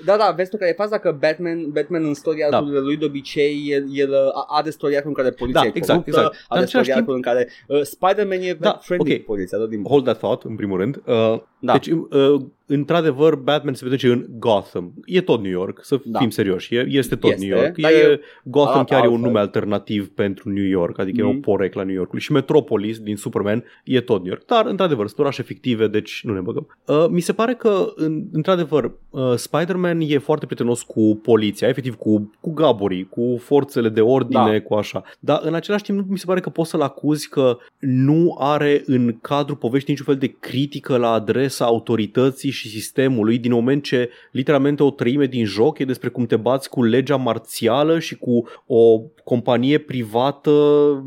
Da, 0.04 0.16
da, 0.16 0.32
vezi 0.36 0.50
tu 0.50 0.56
că 0.56 0.64
e 0.64 0.72
faza 0.72 0.98
că 0.98 1.16
Batman, 1.20 1.70
Batman 1.70 2.04
în 2.04 2.14
storia 2.14 2.50
Da. 2.50 2.60
lui 2.60 2.96
de 2.96 3.04
obicei 3.04 3.64
el, 3.68 3.84
el 3.92 4.10
uh, 4.10 4.44
are 4.48 4.70
storia 4.70 5.00
în 5.04 5.12
care 5.12 5.30
poliția 5.30 5.60
Da, 5.60 5.66
e 5.66 5.70
exact, 5.74 6.04
coruptă, 6.04 6.10
exact. 6.10 6.32
Dar 6.32 6.44
are 6.48 6.60
în 6.60 6.66
același 6.66 6.90
storia 6.90 7.04
timp- 7.04 7.14
în 7.14 7.22
care 7.22 7.48
uh, 7.66 7.82
Spider-Man 7.82 8.40
e 8.40 8.52
Da, 8.52 8.78
friendly 8.82 9.12
ok. 9.12 9.18
cu 9.18 9.24
poliția, 9.24 9.58
da, 9.58 9.66
din 9.66 9.82
Hold 9.84 10.04
that 10.04 10.18
thought, 10.18 10.42
în 10.42 10.56
primul 10.56 10.78
rând. 10.78 11.02
Uh, 11.06 11.40
Da. 11.60 11.72
Deci, 11.72 11.86
uh, 11.86 12.40
într-adevăr, 12.66 13.34
Batman 13.34 13.74
se 13.74 13.82
petrece 13.84 14.08
în 14.08 14.26
Gotham. 14.38 14.92
E 15.04 15.20
tot 15.20 15.40
New 15.42 15.50
York, 15.50 15.78
să 15.84 16.00
Da. 16.04 16.18
fim 16.18 16.30
serioși. 16.30 16.74
E, 16.74 16.86
este 16.88 17.16
tot 17.16 17.30
Este, 17.30 17.46
New 17.46 17.56
York. 17.58 17.76
dar 17.78 17.90
E, 17.90 17.94
e- 17.94 18.20
Gotham 18.44 18.72
arată 18.74 18.94
chiar 18.94 19.04
e 19.04 19.06
un 19.06 19.12
altfel. 19.12 19.26
nume 19.28 19.40
alternativ 19.40 20.08
pentru 20.08 20.48
New 20.50 20.64
York, 20.64 20.98
adică 20.98 21.20
e 21.20 21.24
o 21.24 21.30
Mhm. 21.30 21.40
poreclă 21.40 21.80
a 21.80 21.84
New 21.84 21.94
Yorkului. 21.94 22.20
Și 22.20 22.32
Metropolis 22.32 22.98
din 22.98 23.16
Superman 23.16 23.64
e 23.84 24.00
tot 24.00 24.18
New 24.18 24.28
York. 24.28 24.44
Dar, 24.46 24.66
într-adevăr, 24.66 25.06
sunt 25.06 25.18
orașe 25.18 25.42
fictive, 25.42 25.86
deci 25.86 26.20
nu 26.24 26.32
ne 26.34 26.40
băgăm. 26.40 26.76
Uh, 26.86 27.06
mi 27.08 27.20
se 27.20 27.32
pare 27.32 27.54
că, 27.54 27.92
în, 27.94 28.24
într-adevăr, 28.32 28.92
uh, 29.10 29.32
Spider-Man 29.36 30.00
e 30.00 30.18
foarte 30.18 30.46
prietenos 30.46 30.82
cu 30.82 31.20
poliția, 31.22 31.68
efectiv 31.68 31.94
cu, 31.94 32.30
cu 32.40 32.52
gaborii, 32.52 33.06
cu 33.08 33.36
forțele 33.42 33.88
de 33.88 34.00
ordine, 34.00 34.50
Da. 34.58 34.60
cu 34.60 34.74
așa. 34.74 35.02
Dar, 35.20 35.40
în 35.42 35.54
același 35.54 35.82
timp, 35.82 35.98
nu 35.98 36.04
mi 36.08 36.18
se 36.18 36.24
pare 36.26 36.40
că 36.40 36.48
poți 36.50 36.70
să-l 36.70 36.80
acuzi 36.82 37.28
că 37.28 37.56
nu 37.78 38.36
are 38.40 38.82
în 38.86 39.18
cadrul 39.20 39.56
poveștii 39.56 39.92
niciun 39.92 40.06
fel 40.06 40.16
de 40.28 40.36
critică 40.40 40.96
la 40.96 41.10
adresa 41.12 41.48
autorității 41.58 42.50
și 42.50 42.68
sistemului 42.68 43.38
din 43.38 43.52
moment 43.52 43.82
ce 43.82 44.10
literalmente 44.30 44.82
o 44.82 44.90
treime 44.90 45.24
din 45.26 45.44
joc 45.44 45.78
e 45.78 45.84
despre 45.84 46.08
cum 46.08 46.26
te 46.26 46.36
bați 46.36 46.68
cu 46.68 46.82
legea 46.82 47.16
marțială 47.16 47.98
și 47.98 48.16
cu 48.16 48.48
o 48.66 49.00
companie 49.24 49.78
privată 49.78 50.50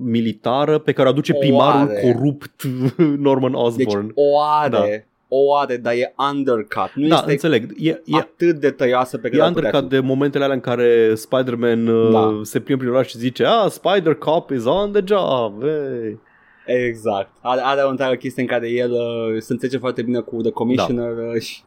militară 0.04 0.78
pe 0.78 0.92
care 0.92 1.08
o 1.08 1.12
aduce 1.12 1.34
O 1.36 1.38
primarul 1.40 1.90
are. 1.90 2.02
corupt 2.14 2.62
Norman 3.28 3.52
Deci 3.52 3.86
Osborn. 3.88 4.12
o 4.16 4.40
are, 4.62 5.08
o 5.28 5.56
are, 5.56 5.78
dar 5.78 5.94
e 5.94 6.14
undercut. 6.32 6.92
Nu 6.96 7.08
da, 7.08 7.16
este 7.16 7.32
înțeleg. 7.32 7.74
E, 7.78 7.90
e, 7.90 8.02
atât 8.18 8.56
de 8.60 8.70
tăioasă 8.72 9.18
pe 9.18 9.30
care 9.30 9.42
E 9.42 9.46
ar 9.46 9.52
putea 9.52 9.70
undercut 9.70 9.90
fi. 9.90 9.96
de 10.02 10.08
momentele 10.08 10.44
alea 10.44 10.56
în 10.56 10.62
care 10.62 11.16
Spider-Man 11.16 11.88
uh, 11.88 12.12
Da. 12.12 12.40
se 12.44 12.60
plimbă 12.60 12.82
prin 12.82 12.94
oraș 12.94 13.08
și 13.08 13.18
zice 13.18 13.46
Ah, 13.46 13.66
Spider-Cop 13.70 14.50
is 14.50 14.66
on 14.66 14.92
the 14.92 15.02
job 15.06 15.62
hey. 15.62 16.20
Exact. 16.66 17.30
Are, 17.42 17.62
are 17.64 17.82
o 17.82 17.90
întreagă 17.90 18.16
chestie 18.16 18.42
în 18.42 18.48
care 18.48 18.70
el 18.70 18.92
uh, 18.92 19.42
se 19.42 19.52
înțelege 19.52 19.78
foarte 19.78 20.02
bine 20.02 20.20
cu 20.20 20.42
The 20.42 20.52
Commissioner 20.52 21.34
uh, 21.34 21.42
și... 21.42 21.62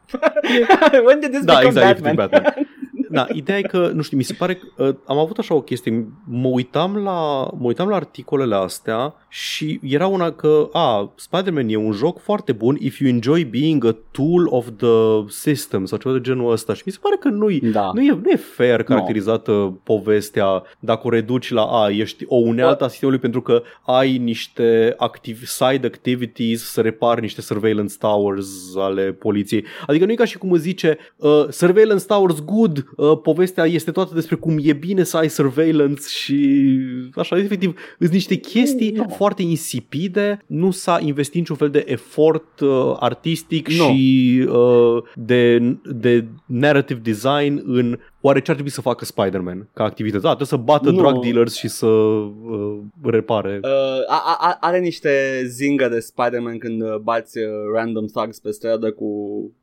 When 1.05 1.19
did 1.19 1.31
this 1.31 1.43
Da, 1.43 1.53
become 1.53 1.67
exact, 1.67 2.01
Batman? 2.01 2.13
efectiv 2.13 2.15
Batman. 2.15 2.67
Da, 3.09 3.27
ideea 3.33 3.57
e 3.57 3.61
că, 3.61 3.91
nu 3.93 4.01
știu, 4.01 4.17
mi 4.17 4.23
se 4.23 4.33
pare 4.33 4.55
că 4.55 4.83
uh, 4.83 4.95
am 5.05 5.17
avut 5.17 5.37
așa 5.37 5.53
o 5.53 5.61
chestie, 5.61 6.07
mă 6.25 6.47
uitam 6.47 6.95
la, 6.95 7.49
mă 7.57 7.67
uitam 7.67 7.87
la 7.87 7.95
articolele 7.95 8.55
astea 8.55 9.13
și 9.29 9.79
era 9.83 10.07
una 10.07 10.31
că, 10.31 10.69
a, 10.71 11.11
Spider-Man 11.15 11.67
e 11.69 11.75
un 11.75 11.91
joc 11.91 12.19
foarte 12.19 12.51
bun 12.51 12.77
if 12.79 12.99
you 12.99 13.09
enjoy 13.09 13.43
being 13.43 13.85
a 13.85 13.95
tool 14.11 14.47
of 14.49 14.67
the 14.77 15.27
system 15.27 15.85
sau 15.85 15.97
ceva 15.97 16.13
de 16.13 16.21
genul 16.21 16.51
ăsta 16.51 16.73
și 16.73 16.81
mi 16.85 16.91
se 16.91 16.99
pare 17.01 17.15
că 17.19 17.27
nu-i, 17.27 17.59
Da. 17.59 17.91
nu, 17.93 18.01
e, 18.01 18.11
nu 18.23 18.29
e 18.29 18.35
fair 18.35 18.83
caracterizată 18.83 19.79
povestea 19.83 20.63
dacă 20.79 21.07
o 21.07 21.09
reduci 21.09 21.51
la, 21.51 21.61
a, 21.61 21.89
ești 21.89 22.25
o 22.27 22.35
unealtă 22.35 22.83
a 22.83 22.87
sistemului 22.87 23.19
pentru 23.21 23.41
că 23.41 23.61
ai 23.85 24.17
niște 24.17 24.93
activ, 24.97 25.45
side 25.45 25.87
activities 25.87 26.63
să 26.63 26.81
repari 26.81 27.21
niște 27.21 27.41
surveillance 27.41 27.95
towers 27.99 28.75
ale 28.75 29.11
poliției. 29.11 29.65
Adică 29.87 30.05
nu 30.05 30.11
e 30.11 30.15
ca 30.15 30.25
și 30.25 30.37
cum 30.37 30.51
îți 30.51 30.61
zice 30.61 30.97
uh, 31.15 31.45
surveillance 31.49 32.05
towers 32.05 32.43
good, 32.43 32.85
uh, 32.97 33.19
povestea 33.21 33.65
este 33.65 33.91
toată 33.91 34.13
despre 34.13 34.35
cum 34.35 34.59
e 34.61 34.73
bine 34.73 35.03
să 35.03 35.17
ai 35.17 35.29
surveillance 35.29 36.01
și 36.07 36.69
așa, 37.15 37.37
efectiv, 37.37 37.79
sunt 37.99 38.11
niște 38.11 38.35
chestii 38.35 38.91
Nu. 38.91 39.13
foarte 39.15 39.41
insipide, 39.41 40.43
nu 40.47 40.71
s-a 40.71 40.99
investit 41.01 41.39
niciun 41.39 41.55
fel 41.55 41.69
de 41.69 41.83
efort 41.87 42.59
uh, 42.59 42.95
artistic 42.99 43.67
Nu. 43.67 43.73
și 43.73 44.45
uh, 44.49 45.03
de, 45.15 45.59
de 45.83 46.25
narrative 46.45 46.99
design 47.03 47.63
în 47.65 47.99
oare 48.27 48.39
ce 48.39 48.49
ar 48.49 48.53
trebui 48.53 48.71
să 48.71 48.81
facă 48.81 49.05
Spider-Man 49.05 49.67
ca 49.73 49.83
activitate? 49.83 50.21
Da, 50.21 50.27
trebuie 50.27 50.47
să 50.47 50.55
bată 50.55 50.89
Nu. 50.89 50.97
drug 50.97 51.23
dealers 51.23 51.55
și 51.55 51.67
să 51.67 51.85
uh, 51.85 52.77
repare. 53.03 53.59
Uh, 53.63 53.69
a, 54.07 54.37
a, 54.39 54.57
are 54.59 54.79
niște 54.79 55.43
zingă 55.45 55.87
de 55.87 55.99
Spider-Man 55.99 56.57
când 56.57 56.81
uh, 56.81 56.95
bați 56.95 57.37
uh, 57.37 57.45
random 57.73 58.05
thugs 58.05 58.39
pe 58.39 58.51
stradă 58.51 58.91
cu 58.91 59.07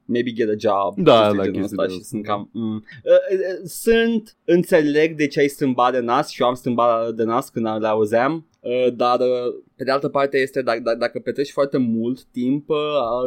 maybe 0.04 0.32
get 0.32 0.48
a 0.48 0.54
job. 0.58 1.04
Da, 1.04 1.20
chestii 1.20 1.36
da, 1.36 1.44
genul 1.44 1.60
chestii 1.60 1.62
ăsta 1.62 1.86
de 1.86 1.92
și 1.92 1.98
astea. 2.00 2.08
sunt 2.10 2.24
cam... 2.24 2.48
Mm. 2.52 2.74
Uh, 2.74 3.38
uh, 3.38 3.60
sunt, 3.64 4.36
înțeleg 4.44 5.16
de 5.16 5.26
ce 5.26 5.40
ai 5.40 5.48
strâmbat 5.48 5.92
de 5.92 6.00
nas 6.00 6.28
și 6.28 6.42
eu 6.42 6.48
am 6.48 6.54
strâmbat 6.54 7.10
de 7.10 7.24
nas 7.24 7.48
când 7.48 7.66
le 7.80 7.88
auzeam. 7.88 8.46
Uh, 8.64 8.92
dar 8.94 9.20
uh, 9.20 9.54
pe 9.76 9.84
de 9.84 9.90
altă 9.90 10.08
parte 10.08 10.38
este 10.38 10.62
dacă, 10.62 10.80
dacă, 10.80 10.98
dacă 10.98 11.18
petreci 11.18 11.50
foarte 11.50 11.76
mult 11.76 12.24
timp 12.24 12.68
uh, 12.68 12.76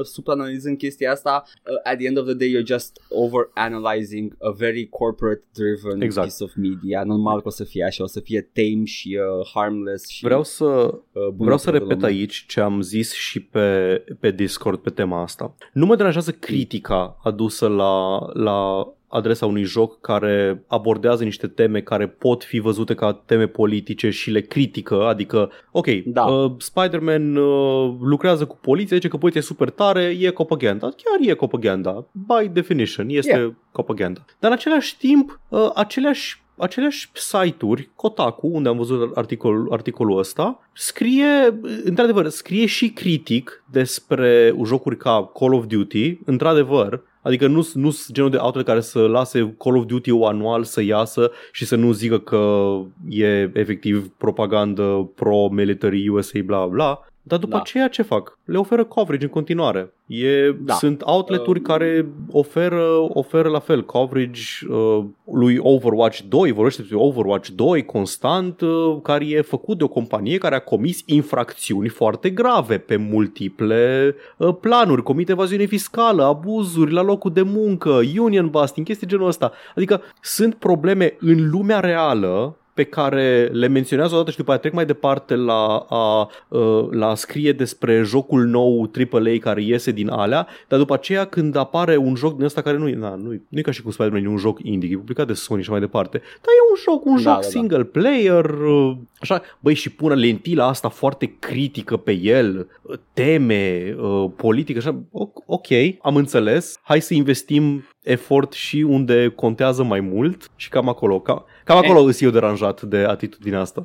supraanalizând 0.04 0.78
chestia 0.78 1.12
asta 1.12 1.44
uh, 1.46 1.92
at 1.92 1.98
the 1.98 2.08
end 2.08 2.18
of 2.18 2.26
the 2.26 2.34
day 2.34 2.50
you're 2.56 2.66
just 2.66 3.02
overanalyzing 3.10 4.36
a 4.40 4.52
very 4.52 4.88
corporate 4.90 5.44
driven 5.54 6.02
Exact. 6.02 6.28
piece 6.28 6.44
of 6.44 6.52
media 6.56 7.04
normal 7.04 7.42
că 7.42 7.48
o 7.48 7.52
să 7.52 7.64
fie 7.64 7.84
așa 7.84 8.04
o 8.04 8.08
să 8.08 8.20
fie 8.20 8.42
tame 8.54 8.84
și 8.84 9.18
uh, 9.20 9.50
harmless 9.54 10.08
și 10.08 10.24
Vreau 10.24 10.44
să, 10.44 10.66
uh, 10.66 11.00
bună 11.12 11.34
vreau 11.38 11.58
să 11.58 11.72
pentru 11.72 11.88
repet 11.88 12.02
lumea. 12.02 12.18
aici 12.18 12.46
ce 12.48 12.60
am 12.60 12.82
zis 12.82 13.14
și 13.14 13.44
pe, 13.44 14.04
pe 14.20 14.32
Discord 14.32 14.80
pe 14.80 14.90
tema 14.90 15.22
asta. 15.22 15.56
Nu 15.74 15.86
mă 15.86 15.96
deranjează 15.96 16.32
critica 16.32 17.20
adusă 17.24 17.68
la, 17.68 18.20
la 18.34 18.88
adresa 19.08 19.45
unui 19.45 19.64
joc 19.64 20.01
care 20.01 20.64
abordează 20.68 21.24
niște 21.24 21.47
teme 21.47 21.82
care 21.82 22.08
pot 22.08 22.43
fi 22.43 22.60
văzute 22.60 22.93
ca 22.93 23.14
teme 23.26 23.47
politice 23.47 24.10
și 24.10 24.32
le 24.32 24.41
critică, 24.41 25.05
adică, 25.08 25.51
ok, 25.72 25.88
Da. 26.05 26.24
uh, 26.26 26.51
Spider-Man 26.58 27.36
uh, 27.36 27.93
lucrează 28.01 28.45
cu 28.45 28.58
poliția, 28.62 28.95
zice 28.95 29.08
că 29.08 29.18
poliția 29.18 29.41
e 29.41 29.43
super 29.43 29.70
tare, 29.70 30.03
e 30.20 30.32
propaganda. 30.32 30.88
Chiar 30.89 31.30
e 31.30 31.36
propaganda, 31.36 32.05
by 32.12 32.47
definition, 32.47 33.10
este 33.10 33.36
Yeah. 33.38 33.51
propaganda. 33.72 34.26
Dar 34.39 34.51
în 34.51 34.58
același 34.58 34.97
timp, 34.97 35.39
uh, 35.49 35.70
aceleași 35.76 36.45
aceleași 36.60 37.10
site-uri, 37.14 37.89
Kotaku, 37.95 38.47
unde 38.47 38.70
am 38.70 38.78
văzut 38.78 39.18
articol, 39.18 39.68
articolul 39.72 40.18
ăsta, 40.18 40.70
scrie, 40.74 41.60
într-adevăr, 41.84 42.28
scrie 42.28 42.66
și 42.66 42.89
critic 42.89 43.64
despre 43.72 44.55
jocuri 44.66 44.97
ca 44.97 45.32
Call 45.39 45.53
of 45.53 45.66
Duty, 45.66 46.18
într-adevăr, 46.26 47.01
Adică 47.28 47.47
nu 47.47 47.61
sunt 47.61 48.11
genul 48.11 48.30
de 48.30 48.38
outlet 48.38 48.65
care 48.65 48.82
să 48.82 48.99
lase 48.99 49.55
Call 49.57 49.78
of 49.78 49.86
Duty 49.86 50.11
anual 50.23 50.63
să 50.63 50.82
iasă 50.82 51.32
și 51.51 51.65
să 51.65 51.75
nu 51.75 51.91
zică 51.91 52.19
că 52.19 52.73
e 53.09 53.51
efectiv 53.53 54.07
propagandă 54.17 55.11
pro-military 55.15 56.07
USA 56.07 56.39
bla 56.45 56.65
bla. 56.65 56.99
Dar 57.28 57.39
după 57.39 57.55
Da. 57.55 57.59
aceea 57.59 57.88
ce 57.88 58.01
fac? 58.01 58.38
Le 58.45 58.57
oferă 58.57 58.84
coverage 58.84 59.25
în 59.25 59.32
continuare. 59.32 59.93
E, 60.05 60.51
Da. 60.51 60.73
Sunt 60.73 61.01
outlet-uri 61.01 61.59
Uh, 61.59 61.65
care 61.65 62.05
oferă, 62.32 62.86
oferă 63.09 63.49
la 63.49 63.59
fel 63.59 63.86
coverage 63.86 64.41
uh, 64.69 65.03
lui 65.32 65.57
Overwatch 65.57 66.19
2, 66.19 66.51
vorbește 66.51 66.82
despre 66.82 66.99
Overwatch 66.99 67.49
2 67.49 67.86
constant, 67.86 68.61
uh, 68.61 68.97
care 69.03 69.25
e 69.25 69.41
făcut 69.41 69.78
de 69.78 69.84
o 69.84 69.88
companie 69.88 70.38
care 70.38 70.55
a 70.55 70.59
comis 70.59 71.01
infracțiuni 71.05 71.89
foarte 71.89 72.30
grave 72.30 72.78
pe 72.78 72.95
multiple 72.95 74.15
uh, 74.38 74.55
planuri, 74.61 75.03
comite 75.03 75.32
evaziune 75.32 75.65
fiscală, 75.65 76.23
abuzuri 76.23 76.91
la 76.91 77.01
locul 77.01 77.32
de 77.34 77.41
muncă, 77.41 77.99
union 78.17 78.49
busting, 78.49 78.86
chestii 78.86 79.07
genul 79.07 79.28
ăsta. 79.28 79.51
Adică 79.75 80.01
sunt 80.21 80.55
probleme 80.55 81.15
în 81.19 81.49
lumea 81.49 81.80
reală 81.80 82.55
pe 82.78 82.84
care 82.84 83.49
le 83.51 83.67
menționează 83.67 84.13
odată 84.13 84.32
și 84.32 84.38
după 84.38 84.49
aia 84.51 84.59
trec 84.59 84.73
mai 84.73 84.86
departe 84.86 85.36
la 85.36 85.86
a, 85.89 86.30
uh, 86.47 86.88
la 86.91 87.07
a 87.09 87.15
scrie 87.15 87.51
despre 87.51 88.01
jocul 88.05 88.45
nou 88.45 88.91
AAA 89.11 89.38
care 89.39 89.61
iese 89.63 89.91
din 89.91 90.09
alea, 90.09 90.47
dar 90.67 90.80
după 90.80 90.93
aceea 90.93 91.25
când 91.25 91.55
apare 91.55 91.95
un 91.97 92.15
joc 92.15 92.36
din 92.36 92.45
ăsta 92.45 92.61
care 92.61 92.78
nu 92.78 92.88
e, 92.88 92.95
na, 92.95 93.15
nu, 93.15 93.34
e- 93.34 93.41
nu 93.49 93.59
e 93.59 93.61
ca 93.61 93.71
și 93.71 93.82
cum 93.82 93.91
Spider-Man 93.91 94.23
e 94.23 94.28
un 94.28 94.38
joc 94.38 94.59
indie, 94.63 94.89
e 94.91 94.95
publicat 94.97 95.28
de 95.28 95.34
Sony 95.34 95.63
și 95.63 95.69
mai 95.69 95.80
departe, 95.80 96.17
dar 96.17 96.53
e 96.57 96.69
un 96.69 96.78
joc, 96.84 97.05
un 97.05 97.13
Da, 97.15 97.19
joc 97.21 97.32
da, 97.34 97.39
da. 97.41 97.47
single 97.47 97.84
player, 97.84 98.45
uh, 98.49 98.95
așa, 99.19 99.41
băi 99.59 99.73
și 99.73 99.89
pune 99.91 100.15
lentila 100.15 100.67
asta 100.67 100.89
foarte 100.89 101.36
critică 101.39 101.97
pe 101.97 102.11
el, 102.11 102.67
uh, 102.82 102.95
teme, 103.13 103.95
uh, 104.01 104.25
politică, 104.36 104.80
așa, 104.80 104.99
o- 105.11 105.30
ok, 105.45 105.67
am 106.01 106.15
înțeles, 106.15 106.80
hai 106.84 107.01
să 107.01 107.13
investim 107.13 107.84
efort 108.03 108.51
și 108.53 108.86
unde 108.88 109.34
contează 109.36 109.84
mai 109.84 109.99
mult 109.99 110.51
și 110.55 110.69
cam 110.69 110.89
acolo, 110.89 111.19
cam, 111.19 111.45
cam 111.68 111.78
acolo 111.78 111.99
îs 112.01 112.22
eu 112.22 112.30
deranjat 112.30 112.82
de 112.82 112.97
atitudinea 112.97 113.59
asta. 113.59 113.82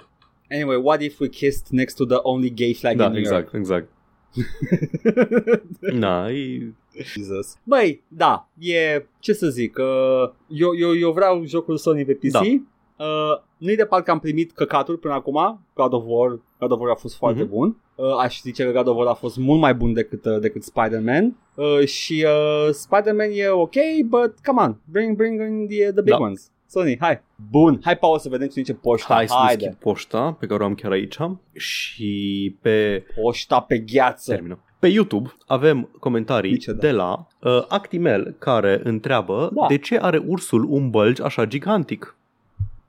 Anyway, 0.51 0.81
what 0.83 1.01
if 1.03 1.21
we 1.21 1.29
kissed 1.29 1.67
next 1.71 1.97
to 1.97 2.05
the 2.05 2.17
only 2.23 2.51
gay 2.51 2.75
flag 2.75 2.97
Da, 2.97 3.05
in 3.05 3.11
New 3.11 3.21
exact, 3.21 3.55
exact. 3.55 3.89
Na, 5.93 6.31
e... 6.31 6.73
Jesus. 7.03 7.57
Băi, 7.65 8.03
da, 8.09 8.49
e, 8.59 9.07
ce 9.19 9.33
să 9.33 9.49
zic, 9.49 9.77
uh, 9.79 10.31
eu, 10.49 10.77
eu, 10.79 10.97
eu 10.99 11.13
vreau 11.13 11.45
jocul 11.45 11.77
Sony 11.77 12.05
pe 12.05 12.13
PC. 12.15 12.31
Da. 12.31 12.41
Uh, 12.41 13.41
nu-i 13.57 13.77
de 13.77 13.85
parcă 13.85 14.11
am 14.11 14.19
primit 14.19 14.53
căcaturi 14.53 14.99
până 14.99 15.15
acum. 15.15 15.61
God 15.75 15.93
of 15.93 16.03
War, 16.07 16.41
God 16.61 16.71
of 16.73 16.81
War 16.81 16.91
a 16.91 16.95
fost 16.95 17.17
foarte 17.17 17.43
Mhm. 17.43 17.51
bun. 17.51 17.77
Uh, 17.95 18.17
aș 18.19 18.41
zice 18.41 18.65
că 18.65 18.71
God 18.73 18.87
of 18.87 18.97
War 18.97 19.07
a 19.07 19.15
fost 19.15 19.37
mult 19.37 19.61
mai 19.61 19.75
bun 19.75 19.93
decât, 19.93 20.25
uh, 20.25 20.39
decât 20.41 20.63
Spider-Man. 20.63 21.37
Uh, 21.55 21.85
și 21.87 22.27
uh, 22.27 22.73
Spider-Man 22.73 23.29
e 23.33 23.49
ok, 23.49 23.75
but 24.05 24.35
come 24.45 24.63
on, 24.63 24.77
bring, 24.85 25.17
bring 25.17 25.41
in 25.41 25.67
the, 25.69 25.93
the 25.93 26.03
big 26.03 26.15
Da. 26.15 26.19
ones. 26.21 26.51
Sony, 26.73 26.97
hai. 27.01 27.21
Bun, 27.51 27.81
hai 27.85 27.97
pauză 27.97 28.23
să 28.23 28.29
vedem 28.29 28.49
cine 28.49 28.65
ce 28.65 28.75
poșta. 28.75 29.15
Hai 29.15 29.29
să 29.29 29.35
Haide. 29.35 29.57
deschid 29.65 29.79
poșta 29.83 30.33
pe 30.33 30.47
care 30.47 30.63
o 30.63 30.67
am 30.67 30.75
chiar 30.75 30.91
aici 30.91 31.17
și 31.53 32.57
pe 32.61 33.05
Poșta 33.23 33.61
pe 33.61 33.79
gheață. 33.79 34.33
Termină. 34.33 34.59
Pe 34.79 34.87
YouTube 34.89 35.33
avem 35.47 35.89
comentarii 36.01 36.51
Niciodată. 36.53 36.87
de 36.87 36.93
la 36.93 37.27
uh, 37.41 37.65
Actimel 37.69 38.35
care 38.39 38.81
întreabă 38.85 39.51
Da. 39.55 39.67
de 39.69 39.79
ce 39.79 39.99
are 39.99 40.23
ursul 40.27 40.67
un 40.69 40.91
bălci 40.91 41.21
așa 41.21 41.45
gigantic. 41.45 42.17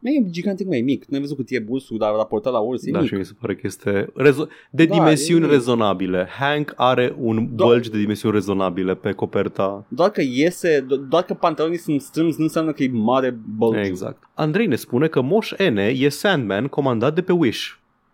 Nu 0.03 0.09
e 0.09 0.25
gigantic, 0.29 0.67
mai 0.67 0.81
mic. 0.81 1.05
Nu 1.05 1.15
ai 1.15 1.21
văzut 1.21 1.37
cât 1.37 1.49
e 1.49 1.59
bursul, 1.59 1.97
dar 1.97 2.13
raportat 2.15 2.53
la 2.53 2.59
urs, 2.59 2.85
e 2.85 2.91
Da, 2.91 2.99
mic. 2.99 3.07
și 3.07 3.13
mi 3.15 3.25
se 3.25 3.33
pare 3.41 3.53
că 3.55 3.61
este 3.63 4.05
rezo- 4.17 4.47
de 4.71 4.85
Da, 4.85 4.93
dimensiuni 4.93 5.43
e 5.43 5.47
mic. 5.47 5.51
rezonabile. 5.55 6.27
Hank 6.39 6.73
are 6.75 7.15
un 7.19 7.47
Da. 7.55 7.65
bălci 7.65 7.87
de 7.89 7.97
dimensiuni 7.99 8.33
rezonabile 8.35 8.95
pe 8.95 9.11
coperta. 9.11 9.85
Doar 9.87 10.09
că 10.09 10.21
iese, 10.21 10.81
do- 10.85 11.07
doar 11.09 11.23
că 11.23 11.33
pantalonii 11.33 11.77
sunt 11.77 12.01
strâmți 12.01 12.37
nu 12.37 12.43
înseamnă 12.43 12.71
că 12.71 12.83
e 12.83 12.89
mare 12.91 13.37
bălciu. 13.57 13.79
Exact. 13.79 14.23
Andrei 14.33 14.65
ne 14.67 14.75
spune 14.75 15.07
că 15.07 15.21
Moș 15.21 15.51
N 15.71 15.77
e 15.77 16.09
Sandman 16.09 16.67
comandat 16.67 17.15
de 17.15 17.21
pe 17.21 17.31
Wish. 17.31 17.67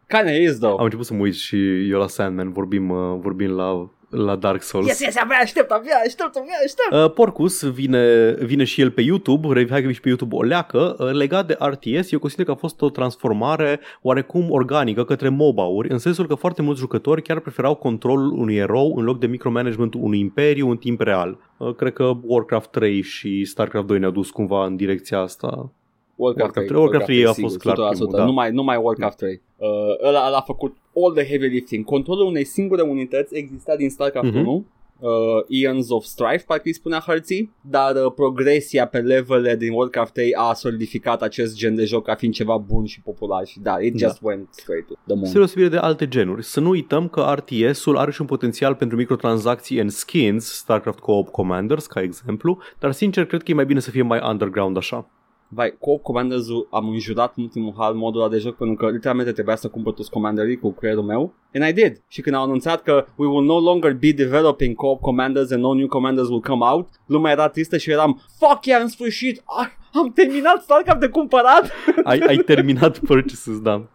Care 0.07 0.31
e 0.35 0.51
though? 0.51 0.77
Am 0.79 0.83
început 0.83 1.05
să 1.05 1.13
mă 1.13 1.19
uit 1.21 1.33
și 1.35 1.89
eu 1.89 1.99
la 1.99 2.07
Sandman 2.07 2.51
vorbim, 2.51 2.89
uh, 2.89 2.97
vorbim 3.21 3.49
la, 3.51 3.89
la 4.09 4.35
Dark 4.35 4.61
Souls. 4.61 4.87
Yes, 4.87 4.99
yes, 4.99 5.17
abia 5.17 5.37
aștept, 5.41 5.71
abia 5.71 5.95
aștept, 6.05 6.35
abia 6.35 6.53
aștept. 6.63 7.05
Uh, 7.05 7.11
Porcus 7.11 7.63
vine, 7.63 8.31
vine 8.31 8.63
și 8.63 8.81
el 8.81 8.91
pe 8.91 9.01
YouTube, 9.01 9.67
Hai 9.69 9.83
că 9.83 9.91
și 9.91 9.99
pe 9.99 10.07
YouTube 10.07 10.35
o 10.35 10.43
leacă, 10.43 10.95
uh, 10.99 11.11
legat 11.11 11.47
de 11.47 11.57
RTS, 11.59 12.11
eu 12.11 12.19
consider 12.19 12.45
că 12.45 12.51
a 12.51 12.55
fost 12.55 12.81
o 12.81 12.89
transformare 12.89 13.79
oarecum 14.01 14.51
organică 14.51 15.03
către 15.03 15.29
MOBA-uri, 15.29 15.91
în 15.91 15.97
sensul 15.97 16.27
că 16.27 16.35
foarte 16.35 16.61
mulți 16.61 16.79
jucători 16.79 17.21
chiar 17.21 17.39
preferau 17.39 17.75
controlul 17.75 18.31
unui 18.31 18.55
erou 18.55 18.95
în 18.97 19.03
loc 19.03 19.19
de 19.19 19.27
micromanagementul 19.27 20.01
unui 20.03 20.19
imperiu 20.19 20.69
în 20.69 20.77
timp 20.77 21.01
real. 21.01 21.37
Uh, 21.57 21.75
Cred 21.75 21.93
că 21.93 22.11
Warcraft 22.21 22.69
3 22.69 23.01
și 23.01 23.45
StarCraft 23.45 23.87
2 23.87 23.99
ne-au 23.99 24.11
dus 24.11 24.29
cumva 24.29 24.65
în 24.65 24.75
direcția 24.75 25.19
asta. 25.19 25.71
Warcraft, 26.15 26.55
Warcraft 26.55 26.67
3, 26.67 26.79
Warcraft 26.79 27.05
3 27.05 27.25
a 27.25 27.31
sigur, 27.31 27.49
fost 27.49 27.61
clar 27.61 27.75
100%, 27.75 27.89
primul, 27.89 28.15
da. 28.15 28.25
numai, 28.25 28.51
numai 28.51 28.79
Warcraft 28.81 29.17
3. 29.17 29.41
Uh, 29.57 29.67
ăla, 30.07 30.27
ăla 30.27 30.37
a 30.37 30.41
făcut 30.41 30.77
all 31.03 31.13
the 31.13 31.25
heavy 31.25 31.47
lifting. 31.47 31.85
Controlul 31.85 32.25
unei 32.25 32.43
singure 32.45 32.81
unități 32.81 33.35
exista 33.35 33.75
din 33.75 33.89
StarCraft 33.89 34.27
Mhm. 34.33 34.37
1, 34.39 34.65
uh, 34.99 35.09
Eons 35.47 35.89
of 35.89 36.03
Strife, 36.03 36.43
parcă 36.47 36.63
îi 36.65 36.73
spunea 36.73 36.99
hărții, 37.05 37.53
dar 37.61 37.95
uh, 37.95 38.11
progresia 38.15 38.87
pe 38.87 38.97
levele 38.97 39.55
din 39.55 39.71
Warcraft 39.73 40.13
3 40.13 40.33
a 40.35 40.53
solidificat 40.53 41.21
acest 41.21 41.55
gen 41.55 41.75
de 41.75 41.83
joc 41.85 42.05
ca 42.05 42.15
fiind 42.15 42.33
ceva 42.33 42.57
bun 42.57 42.85
și 42.85 43.01
popular 43.01 43.45
și 43.45 43.59
da, 43.59 43.79
it 43.79 43.95
Da. 43.95 44.07
just 44.07 44.19
went 44.21 44.47
straight 44.51 44.87
to 44.87 44.93
the 44.93 45.13
moon. 45.13 45.25
Spre 45.25 45.37
deosebire 45.37 45.69
de 45.69 45.77
alte 45.77 46.07
genuri. 46.07 46.43
Să 46.43 46.59
nu 46.59 46.69
uităm 46.69 47.07
că 47.07 47.33
RTS-ul 47.35 47.97
are 47.97 48.11
și 48.11 48.21
un 48.21 48.27
potențial 48.27 48.75
pentru 48.75 48.97
microtransacții 48.97 49.79
and 49.79 49.89
skins, 49.89 50.45
StarCraft 50.45 50.99
Co-op 50.99 51.29
Commanders, 51.29 51.85
ca 51.85 52.01
exemplu, 52.01 52.57
dar 52.79 52.91
sincer 52.91 53.25
cred 53.25 53.43
că 53.43 53.51
e 53.51 53.53
mai 53.53 53.65
bine 53.65 53.79
să 53.79 53.89
fie 53.89 54.01
mai 54.01 54.19
underground 54.29 54.77
așa. 54.77 55.09
Vai, 55.51 55.75
Co-op 55.79 56.01
commanders 56.01 56.45
am 56.69 56.89
înjurat 56.89 57.33
în 57.35 57.43
ultimul 57.43 57.73
hal 57.77 57.93
modul 57.93 58.21
ăla 58.21 58.29
de 58.29 58.37
joc 58.37 58.55
pentru 58.55 58.75
că 58.75 58.91
literalmente 58.91 59.31
trebuia 59.31 59.55
să 59.55 59.67
cumpăr 59.67 59.93
toți 59.93 60.09
commanderii 60.09 60.57
cu 60.57 60.71
creierul 60.71 61.03
meu. 61.03 61.33
And 61.53 61.67
I 61.69 61.73
did. 61.81 62.01
Și 62.07 62.21
când 62.21 62.35
au 62.35 62.43
anunțat 62.43 62.83
că 62.83 63.05
we 63.15 63.27
will 63.27 63.45
no 63.45 63.59
longer 63.59 63.93
be 63.93 64.11
developing 64.11 64.75
Co-op 64.75 65.01
commanders 65.01 65.51
and 65.51 65.61
no 65.61 65.73
new 65.73 65.87
commanders 65.87 66.27
will 66.27 66.41
come 66.41 66.65
out, 66.65 66.87
lumea 67.05 67.31
era 67.31 67.47
tristă 67.47 67.77
și 67.77 67.89
eu 67.89 67.95
eram 67.95 68.21
fuck 68.39 68.65
yeah, 68.65 68.81
în 68.81 68.87
sfârșit, 68.87 69.43
ah, 69.45 69.67
am 69.93 70.11
terminat 70.11 70.61
StarCraft 70.61 70.99
de 70.99 71.07
cumpărat. 71.07 71.71
Ai, 72.03 72.19
ai 72.19 72.37
terminat 72.37 72.99
purchases, 72.99 73.59
da. 73.59 73.87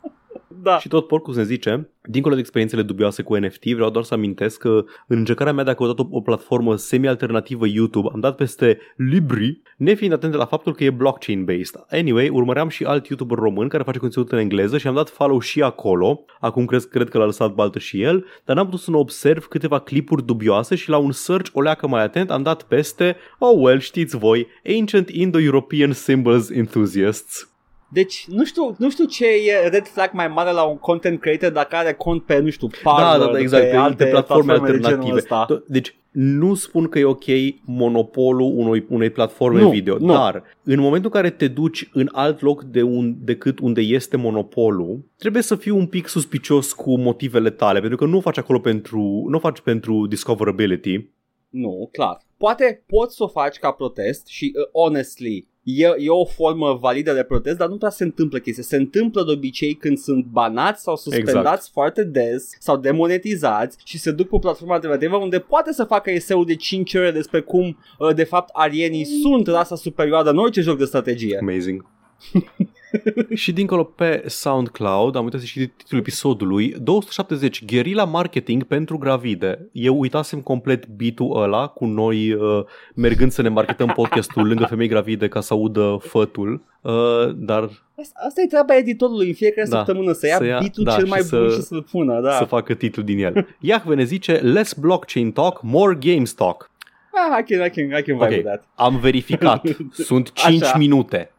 Da. 0.62 0.78
Și 0.78 0.88
tot 0.88 1.06
Porcus 1.06 1.36
ne 1.36 1.44
zice, 1.44 1.88
dincolo 2.02 2.34
de 2.34 2.40
experiențele 2.40 2.82
dubioase 2.82 3.22
cu 3.22 3.36
NFT, 3.36 3.64
vreau 3.64 3.90
doar 3.90 4.04
să 4.04 4.14
amintesc 4.14 4.58
că 4.58 4.84
în 5.06 5.18
încercarea 5.18 5.52
mea 5.52 5.64
de 5.64 5.70
a 5.70 5.74
căuta 5.74 6.02
o, 6.02 6.16
o 6.16 6.20
platformă 6.20 6.76
semi-alternativă 6.76 7.66
YouTube, 7.66 8.08
am 8.12 8.20
dat 8.20 8.36
peste 8.36 8.78
Libri, 8.96 9.60
nefiind 9.76 10.12
atent 10.12 10.32
de 10.32 10.38
la 10.38 10.44
faptul 10.44 10.74
că 10.74 10.84
e 10.84 10.90
blockchain-based. 10.90 11.84
Anyway, 11.90 12.28
urmăream 12.28 12.68
și 12.68 12.84
alt 12.84 13.06
YouTuber 13.06 13.38
român 13.38 13.68
care 13.68 13.82
face 13.82 13.98
conținut 13.98 14.32
în 14.32 14.38
engleză 14.38 14.78
și 14.78 14.86
am 14.86 14.94
dat 14.94 15.08
follow 15.08 15.40
și 15.40 15.62
acolo. 15.62 16.24
Acum 16.40 16.64
cred, 16.64 16.84
cred 16.84 17.08
că 17.08 17.18
l-a 17.18 17.24
lăsat 17.24 17.54
baltă 17.54 17.78
și 17.78 18.02
el, 18.02 18.24
dar 18.44 18.56
n-am 18.56 18.64
putut 18.64 18.80
să 18.80 18.90
nu 18.90 18.98
observ 18.98 19.44
câteva 19.44 19.78
clipuri 19.78 20.24
dubioase 20.24 20.74
și 20.74 20.88
la 20.88 20.96
un 20.96 21.12
search 21.12 21.50
o 21.52 21.60
leacă 21.60 21.86
mai 21.86 22.02
atent 22.02 22.30
am 22.30 22.42
dat 22.42 22.62
peste, 22.62 23.16
oh 23.38 23.54
well, 23.56 23.78
știți 23.78 24.16
voi, 24.16 24.46
Ancient 24.78 25.08
Indo-European 25.08 25.92
Symbols 25.92 26.50
Enthusiasts. 26.50 27.53
Deci, 27.94 28.24
nu 28.28 28.44
știu, 28.44 28.74
nu 28.78 28.90
știu 28.90 29.04
ce 29.04 29.26
e 29.26 29.68
red 29.68 29.86
flag 29.86 30.10
mai 30.12 30.28
mare 30.28 30.50
la 30.52 30.62
un 30.62 30.76
content 30.78 31.20
creator 31.20 31.50
dacă 31.50 31.76
are 31.76 31.92
cont 31.92 32.22
pe, 32.24 32.38
nu 32.38 32.50
știu, 32.50 32.66
Da, 32.66 32.76
Parler, 32.82 33.26
da, 33.26 33.32
da, 33.32 33.38
exact, 33.38 33.62
pe, 33.64 33.70
pe, 33.70 33.76
alte 33.76 34.04
pe 34.04 34.10
platforme 34.10 34.52
de 34.52 34.58
genul 34.58 34.74
alternative. 34.74 35.16
ăsta. 35.16 35.46
Do- 35.54 35.64
Deci 35.66 35.96
nu 36.10 36.54
spun 36.54 36.88
că 36.88 36.98
e 36.98 37.04
ok 37.04 37.24
monopolul 37.64 38.52
unui, 38.56 38.86
unei 38.88 39.10
platforme 39.10 39.60
Nu, 39.60 39.68
video, 39.70 39.98
nu. 39.98 40.12
dar 40.12 40.42
în 40.64 40.80
momentul 40.80 41.10
în 41.14 41.20
care 41.20 41.30
te 41.34 41.48
duci 41.48 41.88
în 41.92 42.08
alt 42.12 42.40
loc 42.40 42.62
de 42.62 42.82
un, 42.82 43.14
decât 43.18 43.58
unde 43.58 43.80
este 43.80 44.16
monopolul, 44.16 45.04
trebuie 45.18 45.42
să 45.42 45.56
fii 45.56 45.70
un 45.70 45.86
pic 45.86 46.06
suspicios 46.08 46.72
cu 46.72 46.98
motivele 46.98 47.50
tale, 47.50 47.80
pentru 47.80 47.96
că 47.98 48.04
nu 48.04 48.16
o 48.16 48.20
faci 48.20 48.38
acolo 48.38 48.58
pentru, 48.58 49.24
nu 49.28 49.36
o 49.36 49.38
faci 49.38 49.60
pentru 49.60 50.06
discoverability. 50.06 51.08
Nu, 51.48 51.88
clar. 51.92 52.18
Poate 52.36 52.82
poți 52.86 53.16
să 53.16 53.22
o 53.22 53.28
faci 53.28 53.56
ca 53.56 53.70
protest 53.70 54.26
și, 54.26 54.52
uh, 54.56 54.82
honestly, 54.82 55.48
e, 55.64 55.94
e 55.98 56.08
o 56.08 56.24
formă 56.24 56.78
validă 56.80 57.12
de 57.12 57.22
protest, 57.22 57.56
dar 57.56 57.68
nu 57.68 57.76
prea 57.76 57.90
se 57.90 58.04
întâmplă 58.04 58.38
chestia. 58.38 58.62
Se 58.62 58.76
întâmplă 58.76 59.24
de 59.24 59.30
obicei 59.32 59.74
când 59.74 59.98
sunt 59.98 60.24
banați 60.24 60.82
sau 60.82 60.96
suspendați 60.96 61.36
exact. 61.36 61.68
foarte 61.72 62.04
des 62.04 62.50
sau 62.58 62.76
demonetizați 62.76 63.78
și 63.84 63.98
se 63.98 64.10
duc 64.10 64.28
pe 64.28 64.38
platforma 64.40 64.74
alternativă 64.74 65.16
unde 65.16 65.38
poate 65.38 65.72
să 65.72 65.84
facă 65.84 66.10
eseu 66.10 66.44
de 66.44 66.54
5 66.54 66.94
ore 66.94 67.10
despre 67.10 67.40
cum 67.40 67.78
uh, 67.98 68.14
de 68.14 68.24
fapt 68.24 68.48
arienii 68.52 69.04
sunt 69.04 69.46
rasa 69.46 69.76
superioară 69.76 70.30
în 70.30 70.38
orice 70.38 70.60
joc 70.60 70.78
de 70.78 70.84
strategie. 70.84 71.38
Amazing. 71.40 71.84
și 73.42 73.52
dincolo 73.52 73.84
pe 73.84 74.24
SoundCloud, 74.26 75.16
am 75.16 75.24
uitat 75.24 75.40
să 75.40 75.46
și 75.46 75.66
titlul 75.66 76.00
episodului, 76.00 76.74
270 76.82 77.64
Guerilla 77.64 78.04
Marketing 78.04 78.62
pentru 78.62 78.98
gravide. 78.98 79.68
Eu 79.72 80.00
uitasem 80.00 80.40
complet 80.40 80.86
beat-ul 80.86 81.42
ăla 81.42 81.66
cu 81.66 81.84
noi 81.84 82.32
uh, 82.32 82.64
mergând 82.94 83.32
să 83.32 83.42
ne 83.42 83.48
marketăm 83.48 83.92
podcastul 83.94 84.46
lângă 84.46 84.64
femei 84.64 84.88
gravide 84.88 85.28
ca 85.28 85.40
să 85.40 85.52
audă 85.52 85.96
fătul, 86.00 86.62
uh, 86.80 86.92
dar... 87.34 87.82
Asta 87.96 88.40
e 88.44 88.46
treaba 88.46 88.76
editorului 88.76 89.28
în 89.28 89.34
fiecare 89.34 89.68
da, 89.68 89.76
săptămână, 89.76 90.12
să 90.12 90.26
ia, 90.26 90.36
să 90.36 90.44
ia 90.44 90.58
beat-ul 90.58 90.84
da, 90.84 90.94
cel 90.94 91.06
mai 91.06 91.22
bun 91.30 91.50
să, 91.50 91.54
și 91.54 91.62
să-l 91.62 91.86
pună. 91.90 92.20
Da. 92.20 92.32
Să 92.32 92.44
facă 92.44 92.74
titlul 92.74 93.04
din 93.04 93.18
el. 93.18 93.46
Iahve 93.60 93.94
ne 93.94 94.04
zice 94.04 94.32
Less 94.32 94.72
blockchain 94.72 95.32
talk, 95.32 95.62
more 95.62 95.98
games 96.00 96.32
talk. 96.32 96.70
Ah, 97.14 97.38
I 97.40 97.42
can, 97.42 97.66
I 97.66 97.70
can, 97.70 97.98
I 97.98 98.02
can 98.02 98.14
okay. 98.14 98.42
that. 98.42 98.64
Am 98.74 98.96
verificat. 98.96 99.66
Sunt 99.92 100.32
5 100.32 100.62
Așa. 100.62 100.78
minute. 100.78 101.33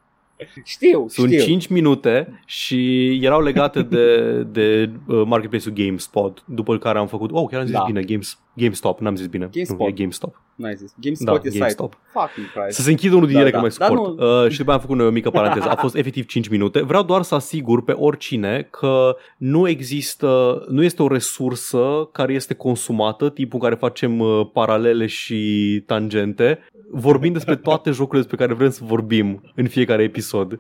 Știu, 0.64 1.08
Sunt 1.08 1.32
știu. 1.32 1.44
5 1.44 1.68
minute 1.68 2.42
și 2.46 3.10
erau 3.24 3.42
legate 3.42 3.82
de, 3.82 4.42
de 4.44 4.90
uh, 5.08 5.24
marketplace-ul 5.26 5.76
GameSpot, 5.76 6.44
după 6.46 6.78
care 6.78 6.98
am 6.98 7.08
făcut, 7.08 7.32
oh, 7.32 7.48
chiar 7.50 7.60
am 7.60 7.66
zis 7.66 7.76
da. 7.76 7.84
bine, 7.86 8.02
Games, 8.02 8.40
GameStop, 8.56 9.00
n-am 9.00 9.16
zis 9.16 9.28
bine. 9.28 9.50
GameSpot. 9.52 9.80
Nu, 9.80 9.88
e 9.88 9.92
GameStop. 9.92 10.42
N-ai 10.56 10.76
zis. 10.76 10.94
GameSpot 11.00 11.42
da, 11.42 11.50
e 11.50 11.58
GameStop. 11.58 11.94
site. 11.94 12.20
Fucking 12.20 12.52
Christ. 12.52 12.76
Să 12.76 12.82
se 12.82 12.90
închidă 12.90 13.16
unul 13.16 13.28
din 13.28 13.36
da, 13.36 13.42
ele 13.42 13.50
da. 13.50 13.56
că 13.56 13.62
mai 13.62 13.72
scurt. 13.72 13.94
Nu... 13.94 14.44
Uh, 14.44 14.50
și 14.50 14.58
după 14.58 14.70
aia 14.70 14.80
am 14.80 14.88
făcut 14.88 15.00
o 15.00 15.10
mică 15.10 15.30
paranteză. 15.30 15.70
A 15.70 15.76
fost 15.76 15.96
efectiv 15.96 16.26
5 16.26 16.48
minute. 16.48 16.82
Vreau 16.82 17.04
doar 17.04 17.22
să 17.22 17.36
asigur 17.36 17.84
pe 17.84 17.92
oricine 17.92 18.68
că 18.72 19.16
nu 19.38 19.68
există, 19.68 20.64
nu 20.70 20.84
este 20.84 21.04
o 21.04 21.08
resursă 21.08 22.10
care 22.12 22.34
este 22.34 22.54
consumată, 22.54 23.30
tipul 23.30 23.60
în 23.62 23.70
care 23.70 23.80
facem 23.80 24.20
uh, 24.20 24.50
paralele 24.54 25.06
și 25.06 25.84
tangente, 25.86 26.60
vorbind 26.92 27.34
despre 27.34 27.56
toate 27.56 27.92
jocurile 27.98 28.22
despre 28.22 28.46
care 28.46 28.54
vrem 28.54 28.70
să 28.70 28.82
vorbim 28.84 29.52
în 29.56 29.68
fiecare 29.68 30.04
episod. 30.04 30.60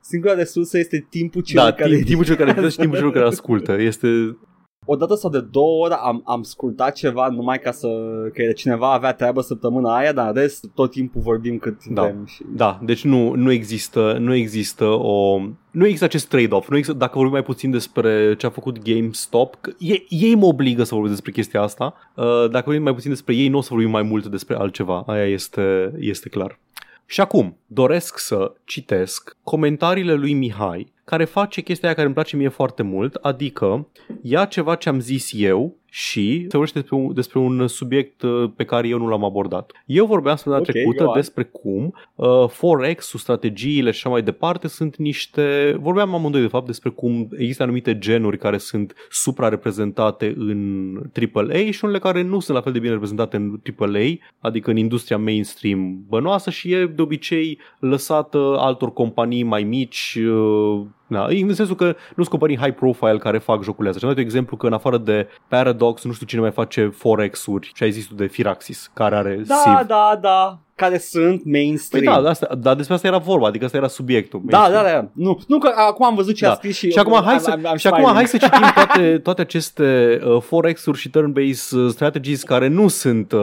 Singura 0.00 0.34
resursă 0.34 0.78
este 0.78 1.06
timpul 1.10 1.42
celor 1.42 1.64
da, 1.64 1.72
care... 1.72 1.96
timpul 1.96 2.24
celor 2.24 2.52
care 2.52 2.68
și 2.68 2.76
timpul 2.76 2.96
celor 2.96 3.12
care 3.12 3.26
ascultă. 3.26 3.80
Este 3.80 4.36
o 4.84 4.96
dată 4.96 5.14
sau 5.14 5.30
de 5.30 5.40
două 5.40 5.84
ori 5.84 5.92
am, 5.92 6.22
am 6.24 6.42
scurtat 6.42 6.94
ceva 6.94 7.28
numai 7.28 7.58
ca 7.58 7.70
să 7.70 7.88
că 8.34 8.52
cineva 8.52 8.92
avea 8.92 9.12
treabă 9.12 9.40
săptămâna 9.40 9.96
aia, 9.96 10.12
dar 10.12 10.34
rest 10.34 10.66
tot 10.74 10.90
timpul 10.90 11.20
vorbim 11.20 11.58
cât 11.58 11.84
da. 11.84 12.02
vrem. 12.02 12.24
Și... 12.26 12.42
Da, 12.54 12.80
deci 12.82 13.04
nu, 13.04 13.34
nu 13.34 13.50
există 13.50 14.16
nu 14.20 14.34
există 14.34 14.84
o 14.84 15.40
nu 15.70 15.84
există 15.84 16.04
acest 16.04 16.28
trade-off. 16.28 16.68
Nu 16.68 16.76
există, 16.76 16.98
dacă 16.98 17.12
vorbim 17.14 17.32
mai 17.32 17.42
puțin 17.42 17.70
despre 17.70 18.34
ce 18.38 18.46
a 18.46 18.50
făcut 18.50 18.82
GameStop, 18.82 19.54
că 19.60 19.72
ei, 19.78 20.06
ei 20.08 20.34
mă 20.34 20.46
obligă 20.46 20.82
să 20.82 20.94
vorbim 20.94 21.10
despre 21.10 21.32
chestia 21.32 21.62
asta. 21.62 21.94
Uh, 22.14 22.24
dacă 22.50 22.62
vorbim 22.64 22.82
mai 22.82 22.94
puțin 22.94 23.10
despre 23.10 23.34
ei, 23.34 23.48
nu 23.48 23.58
o 23.58 23.60
să 23.60 23.68
vorbim 23.70 23.90
mai 23.90 24.02
mult 24.02 24.26
despre 24.26 24.54
altceva. 24.54 25.04
Aia 25.06 25.26
este, 25.26 25.92
este 25.98 26.28
clar. 26.28 26.58
Și 27.06 27.20
acum, 27.20 27.58
doresc 27.66 28.18
să 28.18 28.52
citesc 28.64 29.36
comentariile 29.42 30.14
lui 30.14 30.32
Mihai, 30.32 30.92
care 31.04 31.24
face 31.24 31.60
chestia 31.60 31.88
aia 31.88 31.94
care 31.94 32.06
îmi 32.06 32.14
place 32.14 32.36
mie 32.36 32.48
foarte 32.48 32.82
mult, 32.82 33.14
adică 33.14 33.88
ia 34.22 34.44
ceva 34.44 34.74
ce 34.74 34.88
am 34.88 35.00
zis 35.00 35.30
eu 35.32 35.76
și 35.96 36.40
se 36.40 36.56
vorbește 36.56 36.78
despre 36.78 36.96
un, 36.96 37.14
despre 37.14 37.38
un 37.38 37.66
subiect 37.66 38.22
uh, 38.22 38.50
pe 38.56 38.64
care 38.64 38.88
eu 38.88 38.98
nu 38.98 39.08
l-am 39.08 39.24
abordat. 39.24 39.72
Eu 39.86 40.06
vorbeam 40.06 40.36
săptămâna 40.36 40.62
okay, 40.62 40.74
trecută 40.74 41.10
despre 41.14 41.42
cum 41.42 41.94
uh, 42.14 42.48
Forex-ul, 42.48 43.20
strategiile 43.20 43.90
și 43.90 43.96
așa 43.96 44.08
mai 44.08 44.22
departe 44.22 44.68
sunt 44.68 44.96
niște... 44.96 45.76
Vorbeam 45.80 46.14
amândoi 46.14 46.40
de 46.40 46.46
fapt 46.46 46.66
despre 46.66 46.90
cum 46.90 47.28
există 47.32 47.62
anumite 47.62 47.98
genuri 47.98 48.38
care 48.38 48.58
sunt 48.58 48.94
suprareprezentate 49.10 50.34
în 50.38 50.96
AAA 51.34 51.70
și 51.70 51.84
unele 51.84 51.98
care 51.98 52.22
nu 52.22 52.40
sunt 52.40 52.56
la 52.56 52.62
fel 52.62 52.72
de 52.72 52.78
bine 52.78 52.92
reprezentate 52.92 53.36
în 53.36 53.60
AAA, 53.78 54.16
adică 54.38 54.70
în 54.70 54.76
industria 54.76 55.18
mainstream 55.18 56.04
bănoasă 56.08 56.50
și 56.50 56.72
e 56.72 56.86
de 56.86 57.02
obicei 57.02 57.58
lăsată 57.78 58.56
altor 58.58 58.92
companii 58.92 59.42
mai 59.42 59.62
mici 59.62 60.18
uh, 60.20 60.82
da, 61.18 61.26
în 61.30 61.54
sensul 61.54 61.76
că 61.76 61.84
nu 61.84 61.94
sunt 62.14 62.28
companii 62.28 62.58
high 62.58 62.74
profile 62.74 63.18
care 63.18 63.38
fac 63.38 63.62
jocurile 63.62 63.88
astea. 63.88 64.00
Și 64.00 64.04
am 64.04 64.14
dat 64.14 64.24
exemplu 64.24 64.56
că 64.56 64.66
în 64.66 64.72
afară 64.72 64.98
de 64.98 65.28
Paradox, 65.48 66.04
nu 66.04 66.12
știu 66.12 66.26
cine 66.26 66.40
mai 66.40 66.50
face 66.50 66.92
Forex-uri 66.96 67.70
și 67.74 67.82
ai 67.82 67.90
zis 67.90 68.06
tu 68.06 68.14
de 68.14 68.26
Firaxis, 68.26 68.90
care 68.94 69.16
are 69.16 69.42
Da, 69.46 69.54
SIV. 69.54 69.86
da, 69.86 70.18
da 70.20 70.58
care 70.76 70.98
sunt 70.98 71.44
mainstream. 71.44 72.14
Păi 72.14 72.22
da, 72.22 72.30
asta, 72.30 72.54
da, 72.54 72.74
despre 72.74 72.94
asta 72.94 73.06
era 73.06 73.18
vorba, 73.18 73.46
adică 73.46 73.64
asta 73.64 73.76
era 73.76 73.88
subiectul. 73.88 74.40
Da, 74.44 74.68
da, 74.70 74.82
da. 74.82 75.08
Nu, 75.12 75.40
nu 75.46 75.58
că 75.58 75.72
acum 75.76 76.06
am 76.06 76.14
văzut 76.14 76.34
ce 76.34 76.44
da. 76.44 76.50
a 76.50 76.54
scris 76.54 76.76
și... 76.76 76.90
Și 76.90 76.98
acum 76.98 77.22
hai 77.24 77.40
să, 77.40 77.50
am, 77.50 77.66
am 77.66 77.76
și 77.76 77.86
acum 77.86 78.12
hai 78.12 78.26
să 78.26 78.36
citim 78.36 78.70
toate, 78.74 79.18
toate 79.18 79.40
aceste 79.40 80.20
uh, 80.24 80.42
forex-uri 80.42 80.98
și 80.98 81.10
turn-based 81.10 81.78
uh, 81.78 81.90
strategies 81.90 82.42
care 82.42 82.68
nu 82.68 82.88
sunt 82.88 83.32
uh, 83.32 83.40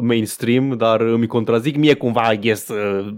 mainstream, 0.00 0.76
dar 0.76 1.00
îmi 1.00 1.26
contrazic 1.26 1.76
mie 1.76 1.94
cumva, 1.94 2.32
I 2.32 2.38
guess, 2.38 2.68
uh, 2.68 3.08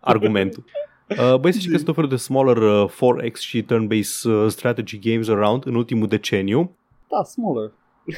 argumentul. 0.00 0.64
Uh, 1.18 1.38
băi, 1.38 1.52
să 1.52 1.58
știi 1.58 1.70
că 1.70 1.76
sunt 1.76 1.88
o 1.88 1.92
felul 1.92 2.08
de 2.08 2.16
smaller 2.16 2.56
uh, 2.56 2.90
4X 2.90 3.38
și 3.38 3.62
turn-based 3.62 4.32
uh, 4.32 4.44
strategy 4.48 4.98
games 4.98 5.28
around 5.28 5.66
în 5.66 5.74
ultimul 5.74 6.06
deceniu. 6.06 6.76
Da, 7.08 7.22
smaller. 7.22 7.72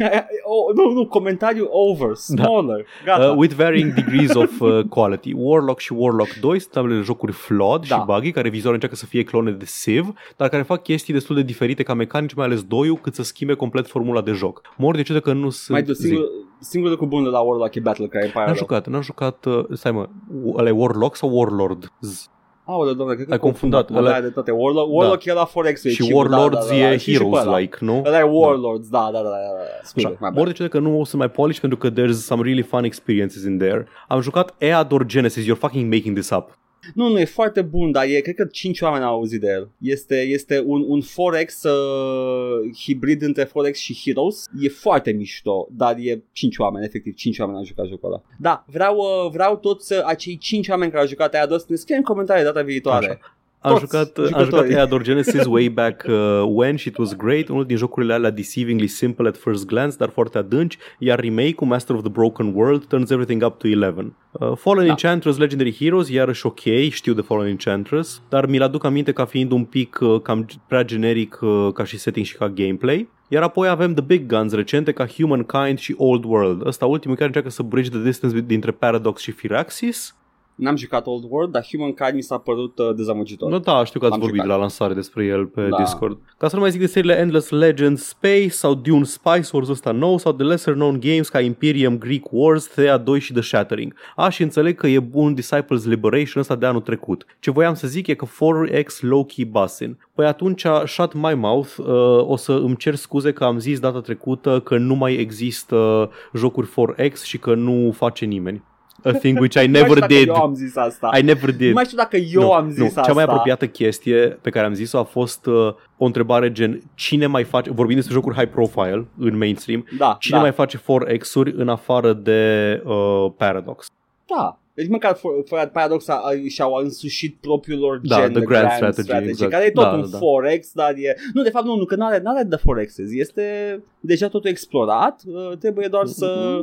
oh, 0.44 0.74
nu, 0.74 0.92
nu, 0.92 1.06
comentariu 1.06 1.68
over, 1.70 2.08
da. 2.08 2.14
smaller, 2.14 2.86
da. 3.04 3.12
gata. 3.12 3.30
Uh, 3.30 3.36
with 3.36 3.54
varying 3.54 3.92
degrees 3.92 4.34
of 4.34 4.60
uh, 4.60 4.84
quality. 4.88 5.32
Warlock 5.36 5.78
și 5.78 5.92
Warlock 5.92 6.34
2 6.40 6.58
sunt 6.58 6.76
ambele 6.76 7.00
jocuri 7.00 7.32
flawed 7.32 7.86
da. 7.86 7.96
și 7.96 8.02
buggy, 8.04 8.30
care 8.30 8.48
vizual 8.48 8.74
încearcă 8.74 8.96
să 8.96 9.06
fie 9.06 9.22
clone 9.22 9.50
de 9.50 9.64
Civ, 9.82 10.12
dar 10.36 10.48
care 10.48 10.62
fac 10.62 10.82
chestii 10.82 11.12
destul 11.12 11.36
de 11.36 11.42
diferite 11.42 11.82
ca 11.82 11.94
mecanici, 11.94 12.34
mai 12.34 12.46
ales 12.46 12.62
2 12.62 12.98
cât 13.02 13.14
să 13.14 13.22
schimbe 13.22 13.54
complet 13.54 13.86
formula 13.86 14.20
de 14.20 14.32
joc. 14.32 14.60
Mor 14.76 14.96
de 14.96 15.20
că 15.20 15.32
nu 15.32 15.50
sunt... 15.50 15.76
Mai 15.76 15.86
du, 15.86 15.92
singur, 15.92 16.24
singurul 16.58 16.96
lucru 16.98 17.16
bun 17.16 17.22
de 17.22 17.30
la 17.30 17.40
Warlock 17.40 17.74
e 17.74 17.80
Battle 17.80 18.06
Cry 18.06 18.32
N-am 18.34 18.54
jucat, 18.54 18.86
n-am 18.86 19.02
jucat, 19.02 19.44
uh, 19.44 19.64
stai 19.72 19.92
mă, 19.92 20.08
ăla 20.56 20.68
e 20.68 20.72
Warlock 20.72 21.16
sau 21.16 21.36
Warlord? 21.38 21.92
Z. 22.00 22.28
Aoleu, 22.66 22.94
doamne, 22.94 23.14
cred 23.14 23.26
că 23.26 23.32
ai 23.32 23.38
confundat. 23.38 23.90
Ăla 23.90 24.20
de 24.20 24.28
toate. 24.28 24.50
Warlock, 24.50 24.92
Warlock 24.92 25.24
da. 25.24 25.30
e 25.30 25.34
la 25.34 25.44
Forex. 25.44 25.82
Și 25.82 26.10
Warlords 26.12 26.68
da, 26.68 26.74
da, 26.74 26.80
da, 26.80 26.92
e 26.92 26.98
Heroes-like, 26.98 27.76
nu? 27.80 28.02
Ăla 28.06 28.18
e 28.18 28.22
Warlords, 28.22 28.88
da, 28.88 29.10
da, 29.12 29.22
da. 29.22 29.28
da, 29.28 30.14
da. 30.20 30.28
Mor 30.28 30.52
de 30.52 30.68
că 30.68 30.78
nu 30.78 31.00
o 31.00 31.04
să 31.04 31.16
mai 31.16 31.30
polish 31.30 31.60
pentru 31.60 31.78
că 31.78 31.90
there's 31.90 32.12
some 32.12 32.42
really 32.42 32.62
fun 32.62 32.84
experiences 32.84 33.44
in 33.44 33.58
there. 33.58 33.86
Am 34.08 34.20
jucat 34.20 34.54
Eador 34.58 35.06
Genesis, 35.06 35.44
you're 35.44 35.58
fucking 35.58 35.92
making 35.92 36.16
this 36.16 36.30
up. 36.30 36.58
Nu, 36.94 37.08
nu, 37.08 37.18
e 37.18 37.24
foarte 37.24 37.62
bun, 37.62 37.92
dar 37.92 38.04
e, 38.04 38.20
cred 38.20 38.34
că 38.34 38.44
5 38.44 38.80
oameni 38.80 39.04
au 39.04 39.14
auzit 39.14 39.40
de 39.40 39.48
el. 39.48 39.68
Este, 39.78 40.20
este 40.20 40.62
un, 40.66 40.84
un 40.88 41.00
Forex 41.00 41.62
uh, 41.62 42.76
hibrid 42.76 43.22
între 43.22 43.44
Forex 43.44 43.78
și 43.78 44.00
Heroes. 44.04 44.46
E 44.60 44.68
foarte 44.68 45.10
mișto, 45.12 45.68
dar 45.70 45.96
e 45.98 46.22
5 46.32 46.58
oameni, 46.58 46.84
efectiv 46.84 47.14
5 47.14 47.38
oameni 47.38 47.58
au 47.58 47.64
jucat 47.64 47.86
jocul 47.86 48.08
ăla. 48.08 48.22
Da, 48.38 48.64
vreau, 48.66 48.96
uh, 48.96 49.30
vreau 49.32 49.56
toți 49.56 49.92
uh, 49.92 50.00
acei 50.04 50.38
5 50.38 50.68
oameni 50.68 50.90
care 50.90 51.02
au 51.02 51.08
jucat 51.08 51.34
aia 51.34 51.46
să 51.48 51.64
ne 51.68 51.76
scrie 51.76 51.96
în 51.96 52.02
comentarii 52.02 52.44
data 52.44 52.62
viitoare. 52.62 53.06
Așa. 53.06 53.18
Am 53.64 53.78
jucat, 53.78 54.18
am 54.32 54.44
jucat 54.44 54.68
Eador 54.68 55.02
Genesis 55.02 55.44
way 55.44 55.68
back 55.68 56.04
uh, 56.08 56.42
when 56.46 56.76
și 56.76 56.88
it 56.88 56.96
was 56.96 57.16
great, 57.16 57.48
unul 57.48 57.64
din 57.64 57.76
jocurile 57.76 58.12
alea 58.12 58.30
deceivingly 58.30 58.86
simple 58.86 59.28
at 59.28 59.36
first 59.36 59.66
glance, 59.66 59.96
dar 59.96 60.08
foarte 60.08 60.38
adânci, 60.38 60.78
iar 60.98 61.20
remake-ul 61.20 61.66
Master 61.68 61.94
of 61.94 62.02
the 62.02 62.10
Broken 62.10 62.52
World 62.54 62.84
turns 62.84 63.10
everything 63.10 63.44
up 63.44 63.58
to 63.58 63.66
11. 63.66 64.12
Uh, 64.30 64.52
Fallen 64.56 64.84
da. 64.84 64.90
Enchantress 64.90 65.38
Legendary 65.38 65.74
Heroes, 65.74 66.08
iarăși 66.08 66.46
ok, 66.46 66.60
știu 66.90 67.12
de 67.12 67.20
Fallen 67.20 67.48
Enchantress, 67.48 68.22
dar 68.28 68.46
mi-l 68.46 68.62
aduc 68.62 68.84
aminte 68.84 69.12
ca 69.12 69.24
fiind 69.24 69.50
un 69.50 69.64
pic 69.64 69.98
uh, 70.00 70.20
cam 70.20 70.46
prea 70.68 70.84
generic 70.84 71.38
uh, 71.40 71.68
ca 71.72 71.84
și 71.84 71.98
setting 71.98 72.26
și 72.26 72.36
ca 72.36 72.48
gameplay. 72.48 73.08
Iar 73.28 73.42
apoi 73.42 73.68
avem 73.68 73.94
The 73.94 74.04
Big 74.04 74.26
Guns 74.26 74.52
recente 74.52 74.92
ca 74.92 75.06
Humankind 75.06 75.78
și 75.78 75.94
Old 75.98 76.24
World. 76.24 76.66
Ăsta 76.66 76.86
ultimul 76.86 77.16
care 77.16 77.26
încearcă 77.26 77.50
să 77.50 77.62
bridge 77.62 77.90
the 77.90 78.02
distance 78.02 78.40
dintre 78.40 78.70
Paradox 78.70 79.20
și 79.20 79.30
Firaxis 79.30 80.14
N-am 80.54 80.76
jucat 80.76 81.06
Old 81.06 81.24
World, 81.28 81.52
dar 81.52 81.66
Humankind 81.70 82.14
mi 82.14 82.22
s-a 82.22 82.38
părut 82.38 82.78
uh, 82.78 82.94
dezamăgitor. 82.94 83.50
Nu, 83.50 83.58
da, 83.58 83.84
știu 83.84 84.00
că 84.00 84.06
ați 84.06 84.14
Am 84.14 84.20
vorbit 84.20 84.40
jucat. 84.40 84.54
la 84.54 84.60
lansare 84.60 84.94
despre 84.94 85.24
el 85.24 85.46
pe 85.46 85.68
da. 85.68 85.76
Discord. 85.76 86.18
Ca 86.38 86.48
să 86.48 86.54
nu 86.54 86.60
mai 86.60 86.70
zic 86.70 86.80
de 86.80 86.86
seriile 86.86 87.18
Endless 87.18 87.50
Legends 87.50 88.04
Space 88.06 88.48
sau 88.48 88.74
Dune 88.74 89.04
Spice 89.04 89.48
Wars 89.52 89.68
ăsta 89.68 89.90
nou 89.90 90.18
sau 90.18 90.32
de 90.32 90.42
lesser 90.42 90.74
known 90.74 91.00
games 91.00 91.28
ca 91.28 91.40
Imperium 91.40 91.98
Greek 91.98 92.24
Wars, 92.30 92.66
Thea 92.68 92.96
2 92.96 93.20
și 93.20 93.32
The 93.32 93.42
Shattering. 93.42 93.94
A, 94.16 94.28
și 94.28 94.42
înțeleg 94.42 94.76
că 94.76 94.86
e 94.86 95.00
bun 95.00 95.34
Disciples 95.34 95.84
Liberation 95.84 96.40
ăsta 96.42 96.56
de 96.56 96.66
anul 96.66 96.80
trecut. 96.80 97.26
Ce 97.40 97.50
voiam 97.50 97.74
să 97.74 97.86
zic 97.86 98.06
e 98.06 98.14
că 98.14 98.26
4X 98.26 99.00
low-key 99.00 99.50
bussin. 99.50 99.98
Păi 100.14 100.26
atunci, 100.26 100.66
shut 100.86 101.12
my 101.12 101.34
mouth, 101.34 101.76
uh, 101.78 101.86
o 102.28 102.36
să 102.36 102.52
îmi 102.52 102.76
cer 102.76 102.94
scuze 102.94 103.32
că 103.32 103.44
am 103.44 103.58
zis 103.58 103.78
data 103.80 104.00
trecută 104.00 104.60
că 104.60 104.78
nu 104.78 104.94
mai 104.94 105.14
există 105.14 106.10
jocuri 106.34 106.68
4X 106.68 107.22
și 107.22 107.38
că 107.38 107.54
nu 107.54 107.92
face 107.92 108.24
nimeni 108.24 108.62
a 109.04 109.12
thing 109.12 109.38
which 109.38 109.62
I 109.62 109.66
never 109.66 110.00
nu 110.00 110.06
did. 110.06 110.28
Eu 110.28 110.34
am 110.34 110.54
zis 110.54 110.76
asta. 110.76 111.10
I 111.18 111.22
never 111.22 111.50
did. 111.50 111.66
Nu 111.68 111.72
mai 111.72 111.84
știu 111.84 111.96
dacă 111.96 112.16
eu 112.16 112.40
nu, 112.40 112.52
am 112.52 112.68
zis 112.68 112.78
nu. 112.78 112.84
asta. 112.84 113.00
Cea 113.00 113.12
mai 113.12 113.24
apropiată 113.24 113.66
chestie 113.66 114.38
pe 114.40 114.50
care 114.50 114.66
am 114.66 114.74
zis-o 114.74 114.98
a 114.98 115.02
fost 115.02 115.46
uh, 115.46 115.74
o 115.96 116.04
întrebare 116.04 116.52
gen 116.52 116.82
cine 116.94 117.26
mai 117.26 117.44
face, 117.44 117.70
vorbim 117.70 117.96
despre 117.96 118.14
jocuri 118.14 118.36
high 118.36 118.50
profile 118.50 119.06
în 119.18 119.36
mainstream, 119.36 119.86
da, 119.98 120.16
cine 120.20 120.36
da. 120.36 120.42
mai 120.42 120.52
face 120.52 120.78
4X-uri 120.78 121.54
în 121.56 121.68
afară 121.68 122.12
de 122.12 122.82
uh, 122.84 123.32
Paradox? 123.36 123.86
Da, 124.26 124.58
Deci 124.74 124.88
măcar 124.88 125.18
fără 125.44 125.66
Paradox 125.72 126.08
a, 126.08 126.22
și-au 126.48 126.74
însușit 126.74 127.36
propriul 127.40 127.78
lor 127.78 128.00
Da, 128.02 128.16
gen 128.20 128.30
the 128.30 128.40
de 128.40 128.46
grand 128.46 128.70
strategy, 128.70 129.28
exact. 129.28 129.50
care 129.50 129.64
e 129.64 129.70
tot 129.70 129.84
Da, 129.84 129.90
un 129.90 130.00
da, 130.00 130.06
da. 130.06 130.18
forex, 130.18 130.72
dar 130.72 130.90
e... 130.90 131.16
Nu, 131.32 131.42
de 131.42 131.50
fapt 131.50 131.64
nu, 131.64 131.76
nu 131.76 131.84
că 131.84 131.96
nu 131.96 132.06
are, 132.06 132.20
nu 132.24 132.30
are 132.30 132.42
de 132.42 132.56
forexes, 132.56 133.06
este 133.10 133.80
deja 134.00 134.28
totul 134.28 134.50
explorat, 134.50 135.22
uh, 135.26 135.56
trebuie 135.58 135.88
doar 135.88 136.06
să 136.06 136.60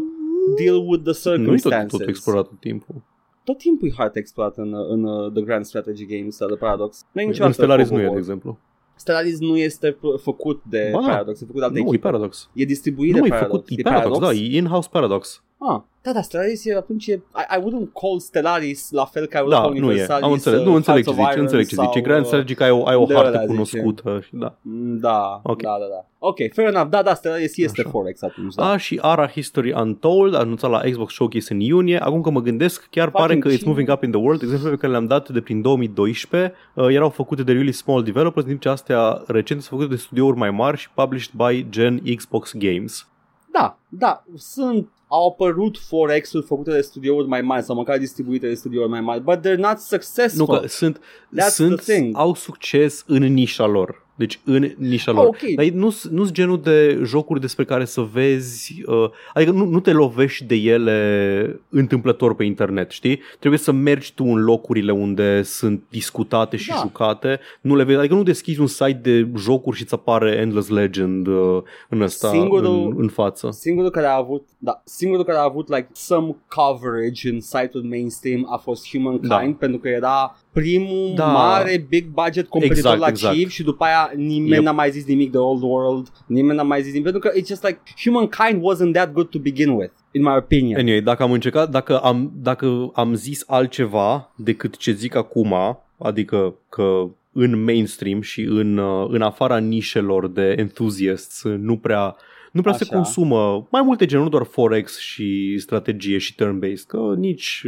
deal 0.58 0.78
with 0.88 1.04
the 1.04 1.30
Nu 1.38 1.42
e 1.44 1.46
tot, 1.46 1.60
circumstances. 1.62 2.00
tot 2.00 2.08
explorat 2.08 2.48
tot 2.48 2.60
timpul. 2.60 2.96
Tot 3.44 3.58
timpul 3.58 3.88
e 3.88 3.92
hard 3.98 4.16
explorat 4.16 4.58
în, 4.58 4.74
în 4.90 5.04
uh, 5.04 5.32
The 5.32 5.42
Grand 5.44 5.66
Strategy 5.66 6.06
Games 6.06 6.38
de 6.38 6.56
Paradox. 6.56 7.06
Nu 7.12 7.22
e 7.22 7.24
În 7.24 7.30
niciodată 7.30 7.54
Stellaris 7.54 7.90
nu 7.90 7.96
e, 7.96 8.00
de 8.02 8.08
overworld. 8.08 8.18
exemplu. 8.30 8.60
Stellaris 8.96 9.40
nu 9.40 9.58
este 9.58 9.92
f- 9.96 10.22
făcut 10.22 10.62
de 10.70 10.90
Ba 10.94 11.00
da. 11.02 11.08
Paradox, 11.08 11.42
e 11.42 11.46
făcut 11.46 11.60
de 11.60 11.66
alte 11.66 11.80
Nu, 11.80 11.86
e 11.86 11.88
echipe. 11.88 12.08
Paradox. 12.10 12.50
E 12.54 12.66
distribuit 12.66 13.14
Nu, 13.16 13.20
de 13.22 13.26
e 13.28 13.30
Paradox. 13.30 13.52
făcut, 13.52 13.70
e 13.80 13.82
Paradox, 13.82 14.20
da, 14.20 14.32
e 14.32 14.58
in-house 14.58 14.88
Paradox. 14.92 15.44
Ah, 15.64 15.82
da, 16.04 16.12
da, 16.14 16.22
Stellaris 16.22 16.66
e 16.66 16.76
atunci 16.76 17.08
e, 17.08 17.14
I, 17.14 17.20
I 17.58 17.60
wouldn't 17.60 17.92
call 18.02 18.20
Stellaris 18.20 18.92
la 18.92 19.06
fel 19.06 19.26
ca 19.26 19.38
I 19.38 19.42
would 19.42 19.54
Da, 19.54 19.62
call 19.62 19.72
nu 19.72 19.78
e. 19.78 19.82
Universalis, 19.88 20.24
Am 20.24 20.32
înțeles, 20.32 20.60
uh, 20.60 20.66
nu 20.66 20.74
înțeleg 20.76 21.04
ce 21.06 21.12
Hearts 21.12 21.20
of 21.20 21.26
zici, 21.26 21.34
Iron 21.34 21.44
înțeleg 21.44 21.68
ce 21.68 21.76
sau, 21.76 21.86
zici. 21.86 21.96
E 21.96 22.02
Grand 22.02 22.22
uh, 22.22 22.28
Strategy 22.28 22.54
că 22.56 22.64
ai 22.64 22.70
o, 22.70 22.86
ai 22.88 22.96
o 22.96 23.06
de 23.06 23.14
hartă 23.14 23.30
ăla 23.30 23.38
zice. 23.40 23.52
cunoscută. 23.54 24.20
și 24.24 24.30
Da. 24.34 24.56
mm, 24.62 24.98
Da, 24.98 25.40
Ok. 25.44 25.62
da, 25.62 25.70
da, 25.80 25.86
da. 25.86 26.06
Ok, 26.20 26.38
fair 26.54 26.68
enough. 26.68 26.90
Da, 26.90 27.02
da, 27.02 27.14
Stellaris 27.14 27.58
este 27.58 27.82
Așa. 27.82 27.90
Forex 27.90 28.22
atunci, 28.22 28.54
da. 28.56 28.70
A, 28.72 28.78
și 28.78 29.00
Ara 29.02 29.28
History 29.28 29.72
Untold, 29.74 30.36
anunțat 30.36 30.70
la 30.70 30.80
Xbox 30.80 31.14
Showcase 31.14 31.54
în 31.54 31.60
iunie. 31.60 32.00
Acum 32.00 32.22
că 32.22 32.30
mă 32.30 32.42
gândesc, 32.42 32.88
chiar 32.92 33.10
pare 33.10 33.24
Fucking 33.34 33.44
că 33.44 33.50
It's 33.50 33.58
cine? 33.58 33.70
Moving 33.70 33.90
Up 33.92 34.04
in 34.04 34.12
the 34.12 34.20
World, 34.20 34.42
exemplele 34.42 34.74
pe 34.76 34.80
care 34.80 34.92
le-am 34.92 35.08
dat 35.08 35.30
de 35.30 35.42
prin 35.42 35.62
2012, 35.62 36.54
uh, 36.76 36.86
erau 36.90 37.10
făcute 37.10 37.44
de 37.44 37.52
really 37.52 37.72
small 37.72 38.04
developers, 38.04 38.44
în 38.46 38.50
timp 38.50 38.62
ce 38.62 38.70
astea 38.70 39.24
recent 39.28 39.62
sunt 39.62 39.80
făcute 39.80 39.96
de 39.96 40.02
studiouri 40.02 40.38
mai 40.38 40.52
mari 40.52 40.78
și 40.78 40.90
published 40.94 41.32
by 41.36 41.70
Gen 41.70 42.02
Xbox 42.16 42.54
Games. 42.58 43.06
Da, 43.52 43.80
da, 43.90 44.24
sunt 44.38 44.90
au 45.08 45.28
apărut 45.28 45.78
Forex-uri 45.78 46.46
făcute 46.46 46.72
de 46.72 46.82
studiouri 46.82 47.28
mai 47.28 47.42
mari 47.42 47.64
sau 47.64 47.76
măcar 47.76 47.98
distribuite 47.98 48.48
de 48.48 48.54
studiouri 48.54 48.90
mai 48.90 49.02
mari, 49.02 49.22
but 49.22 49.38
they're 49.40 49.56
not 49.58 49.72
Nu 49.74 49.78
successful. 49.78 50.60
că 50.60 50.68
sunt, 50.68 50.98
That's 50.98 51.48
sunt 51.50 51.82
the 51.82 51.94
thing. 51.94 52.18
au 52.18 52.36
succes 52.36 53.04
în 53.08 53.24
nișa 53.34 53.66
lor. 53.66 54.06
Deci 54.22 54.40
în 54.44 54.72
nișa 54.78 55.12
lor. 55.12 55.24
Ah, 55.24 55.28
ok. 55.28 55.56
Dar 55.56 55.66
nu 55.66 55.90
sunt 55.90 56.32
genul 56.32 56.62
de 56.62 57.02
jocuri 57.06 57.40
despre 57.40 57.64
care 57.66 57.86
să 57.86 58.02
vezi, 58.02 58.84
uh, 58.86 59.10
adică 59.34 59.52
nu, 59.52 59.66
nu 59.66 59.80
te 59.80 59.92
lovești 59.92 60.44
de 60.44 60.56
ele 60.56 61.60
întâmplător 61.70 62.36
pe 62.36 62.44
internet, 62.44 62.92
știi? 62.92 63.20
Trebuie 63.40 63.60
să 63.60 63.72
mergi 63.72 64.14
tu 64.14 64.24
în 64.24 64.44
locurile 64.44 64.92
unde 64.92 65.42
sunt 65.42 65.84
discutate 65.90 66.58
și 66.58 66.70
Da. 66.70 66.76
jucate, 66.82 67.40
nu 67.62 67.76
le 67.76 67.84
vezi, 67.84 67.98
adică 68.00 68.14
nu 68.14 68.24
deschizi 68.24 68.60
un 68.60 68.68
site 68.68 69.00
de 69.04 69.28
jocuri 69.38 69.76
și 69.78 69.84
îți 69.84 69.94
apare 69.94 70.32
Endless 70.36 70.70
Legend 70.70 71.28
uh, 71.28 71.62
în 71.90 72.02
ăsta, 72.02 72.30
Singurul- 72.30 72.66
în, 72.66 73.02
în 73.02 73.08
față. 73.08 73.50
Singurul 73.52 73.90
care 73.90 74.06
a 74.06 74.16
avut, 74.16 74.48
da, 74.58 74.82
singurul 74.86 75.26
care 75.26 75.38
a 75.38 75.44
avut 75.44 75.68
like 75.70 75.88
some 75.94 76.36
coverage 76.48 77.30
în 77.30 77.40
site-ul 77.42 77.84
mainstream 77.84 78.48
a 78.52 78.58
fost 78.58 78.90
Humankind 78.90 79.28
Da. 79.30 79.56
pentru 79.60 79.80
că 79.80 79.88
era 79.88 80.36
primul 80.54 81.14
Da. 81.16 81.26
mare 81.26 81.86
big 81.90 82.06
budget 82.08 82.48
competitor 82.48 82.78
Exact, 82.78 83.00
la 83.00 83.08
exact. 83.08 83.36
Chiv 83.36 83.50
și 83.50 83.64
după 83.64 83.84
aia 83.84 84.12
nimeni 84.16 84.54
Yep. 84.54 84.64
n-a 84.64 84.72
mai 84.72 84.92
zis 84.92 85.06
nimic 85.06 85.32
de 85.32 85.38
Old 85.38 85.62
World, 85.62 86.08
nimeni 86.26 86.58
n-a 86.58 86.64
mai 86.64 86.82
zis 86.82 86.92
nimic 86.92 87.12
pentru 87.12 87.30
că 87.30 87.40
it's 87.40 87.48
just 87.48 87.64
like 87.64 87.80
Humankind 88.04 88.62
wasn't 88.62 88.94
that 88.94 89.12
good 89.14 89.30
to 89.30 89.40
begin 89.40 89.70
with, 89.70 89.92
in 90.12 90.22
my 90.22 90.36
opinion. 90.38 90.80
Anyway, 90.80 91.02
dacă 91.02 91.24
am 91.24 91.32
încercat, 91.32 91.70
dacă 91.70 92.00
am, 92.00 92.32
dacă 92.36 92.92
am 92.94 93.14
zis 93.14 93.44
altceva 93.48 94.32
decât 94.36 94.78
ce 94.78 94.92
zic 94.92 95.16
acum, 95.16 95.54
adică 95.98 96.56
că 96.70 97.04
în 97.34 97.64
mainstream 97.64 98.22
și 98.22 98.42
în, 98.42 98.78
uh, 98.78 99.08
în 99.10 99.22
afara 99.22 99.58
nișelor 99.58 100.28
de 100.28 100.56
enthusiasts 100.58 101.44
nu 101.44 101.78
prea 101.78 102.16
nu 102.52 102.62
prea 102.62 102.74
se 102.74 102.84
Așa. 102.84 102.96
consumă 102.96 103.68
mai 103.72 103.82
multe 103.82 104.06
genuri, 104.06 104.30
nu 104.30 104.38
doar 104.38 104.48
Forex 104.52 104.98
și 105.00 105.58
strategie 105.58 106.18
și 106.18 106.36
turn-based, 106.36 106.86
că 106.88 107.14
nici... 107.18 107.64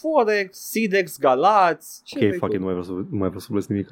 Forex, 0.00 0.58
Sidex, 0.58 1.18
Galați, 1.18 2.00
ce 2.04 2.16
Ok, 2.16 2.20
vrei 2.26 2.38
fuck 2.38 2.50
tu? 2.50 2.54
it, 2.54 2.58
nu 2.60 2.64
mai 2.64 2.74
vreau 2.74 2.84
să, 2.84 2.92
nu 2.92 3.16
mai 3.18 3.26
vreau 3.28 3.40
să 3.40 3.46
vorbesc 3.48 3.68
nimic. 3.68 3.88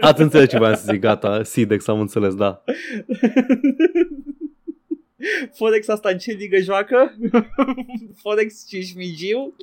Ați 0.00 0.22
înțeles 0.22 0.48
ce 0.48 0.58
vreau 0.58 0.74
să 0.74 0.84
zic, 0.90 1.00
gata, 1.00 1.42
Sidex, 1.42 1.88
am 1.88 2.00
înțeles, 2.00 2.34
da. 2.34 2.62
Forex 5.56 5.88
asta 5.88 6.08
în 6.08 6.18
ce 6.18 6.32
ligă 6.32 6.58
joacă? 6.58 7.16
Forex 8.22 8.66
Cismigiu? 8.66 9.54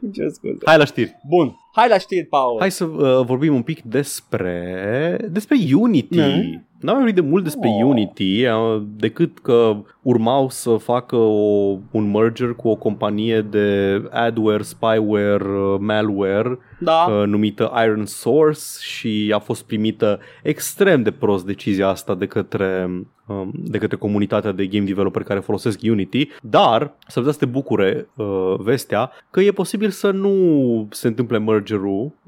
ce 0.14 0.28
scuze. 0.28 0.58
Hai 0.64 0.78
la 0.78 0.84
știri. 0.84 1.16
Bun, 1.28 1.56
hai 1.78 1.88
la 1.88 1.98
știri, 1.98 2.26
Paul. 2.26 2.56
Hai 2.58 2.70
să 2.70 2.84
uh, 2.84 3.24
vorbim 3.24 3.54
un 3.54 3.62
pic 3.62 3.82
despre 3.82 5.28
despre 5.30 5.56
Unity. 5.74 6.18
Mhm. 6.18 6.66
N-am 6.80 6.96
vorbit 6.96 7.14
de 7.14 7.20
mult 7.20 7.44
despre 7.44 7.68
Oh. 7.68 7.84
Unity, 7.84 8.44
uh, 8.46 8.82
decât 8.96 9.38
că 9.38 9.76
urmau 10.02 10.48
să 10.48 10.76
facă 10.76 11.16
o, 11.16 11.76
un 11.90 12.10
merger 12.10 12.52
cu 12.52 12.68
o 12.68 12.74
companie 12.74 13.40
de 13.40 14.02
adware, 14.10 14.62
spyware, 14.62 15.44
uh, 15.44 15.76
malware 15.78 16.58
Da, 16.80 17.06
uh, 17.10 17.26
numită 17.26 17.72
Iron 17.84 18.06
Source 18.06 18.60
și 18.80 19.32
a 19.34 19.38
fost 19.38 19.64
primită 19.64 20.20
extrem 20.42 21.02
de 21.02 21.10
prost 21.10 21.46
decizia 21.46 21.88
asta 21.88 22.14
de 22.14 22.26
către, 22.26 22.90
um, 23.26 23.52
de 23.54 23.78
către 23.78 23.96
comunitatea 23.96 24.52
de 24.52 24.66
game 24.66 24.84
developer 24.84 25.22
care 25.22 25.40
folosesc 25.40 25.80
Unity, 25.82 26.28
dar 26.42 26.94
să 27.06 27.18
putea 27.18 27.32
să 27.32 27.38
te 27.38 27.46
bucure 27.46 28.08
uh, 28.16 28.54
vestea 28.58 29.10
că 29.30 29.40
e 29.40 29.50
posibil 29.50 29.90
să 29.90 30.10
nu 30.10 30.86
se 30.90 31.06
întâmple 31.06 31.38
mergerul 31.38 31.67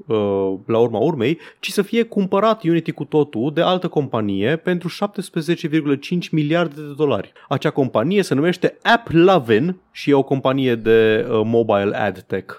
uh, 0.07 0.53
la 0.65 0.77
urma 0.77 0.99
urmei, 0.99 1.37
ci 1.59 1.71
să 1.71 1.81
fie 1.81 2.03
cumpărat 2.03 2.63
Unity 2.63 2.91
cu 2.91 3.03
totul 3.03 3.51
de 3.53 3.61
altă 3.61 3.87
companie 3.87 4.55
pentru 4.55 4.89
17,5 4.89 6.29
miliarde 6.31 6.81
de 6.81 6.93
dolari. 6.97 7.31
Acea 7.49 7.69
companie 7.69 8.21
se 8.23 8.33
numește 8.33 8.77
AppLovin 8.81 9.75
și 9.91 10.09
e 10.09 10.13
o 10.13 10.23
companie 10.23 10.75
de 10.75 11.27
uh, 11.29 11.41
mobile 11.43 11.97
ad 11.97 12.19
tech. 12.21 12.53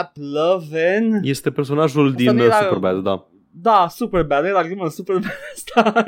App 0.00 0.16
Loven. 0.32 1.20
Este 1.22 1.50
personajul 1.50 2.04
Asta 2.04 2.16
din 2.16 2.32
nu 2.34 2.38
uh, 2.40 2.44
era- 2.44 2.62
Superbad, 2.62 3.02
da. 3.02 3.24
Da, 3.52 3.86
super 3.90 4.22
bad, 4.24 4.44
era 4.44 4.62
glumă 4.64 4.88
super 4.88 5.14
bad 5.16 5.30
asta. 5.54 6.04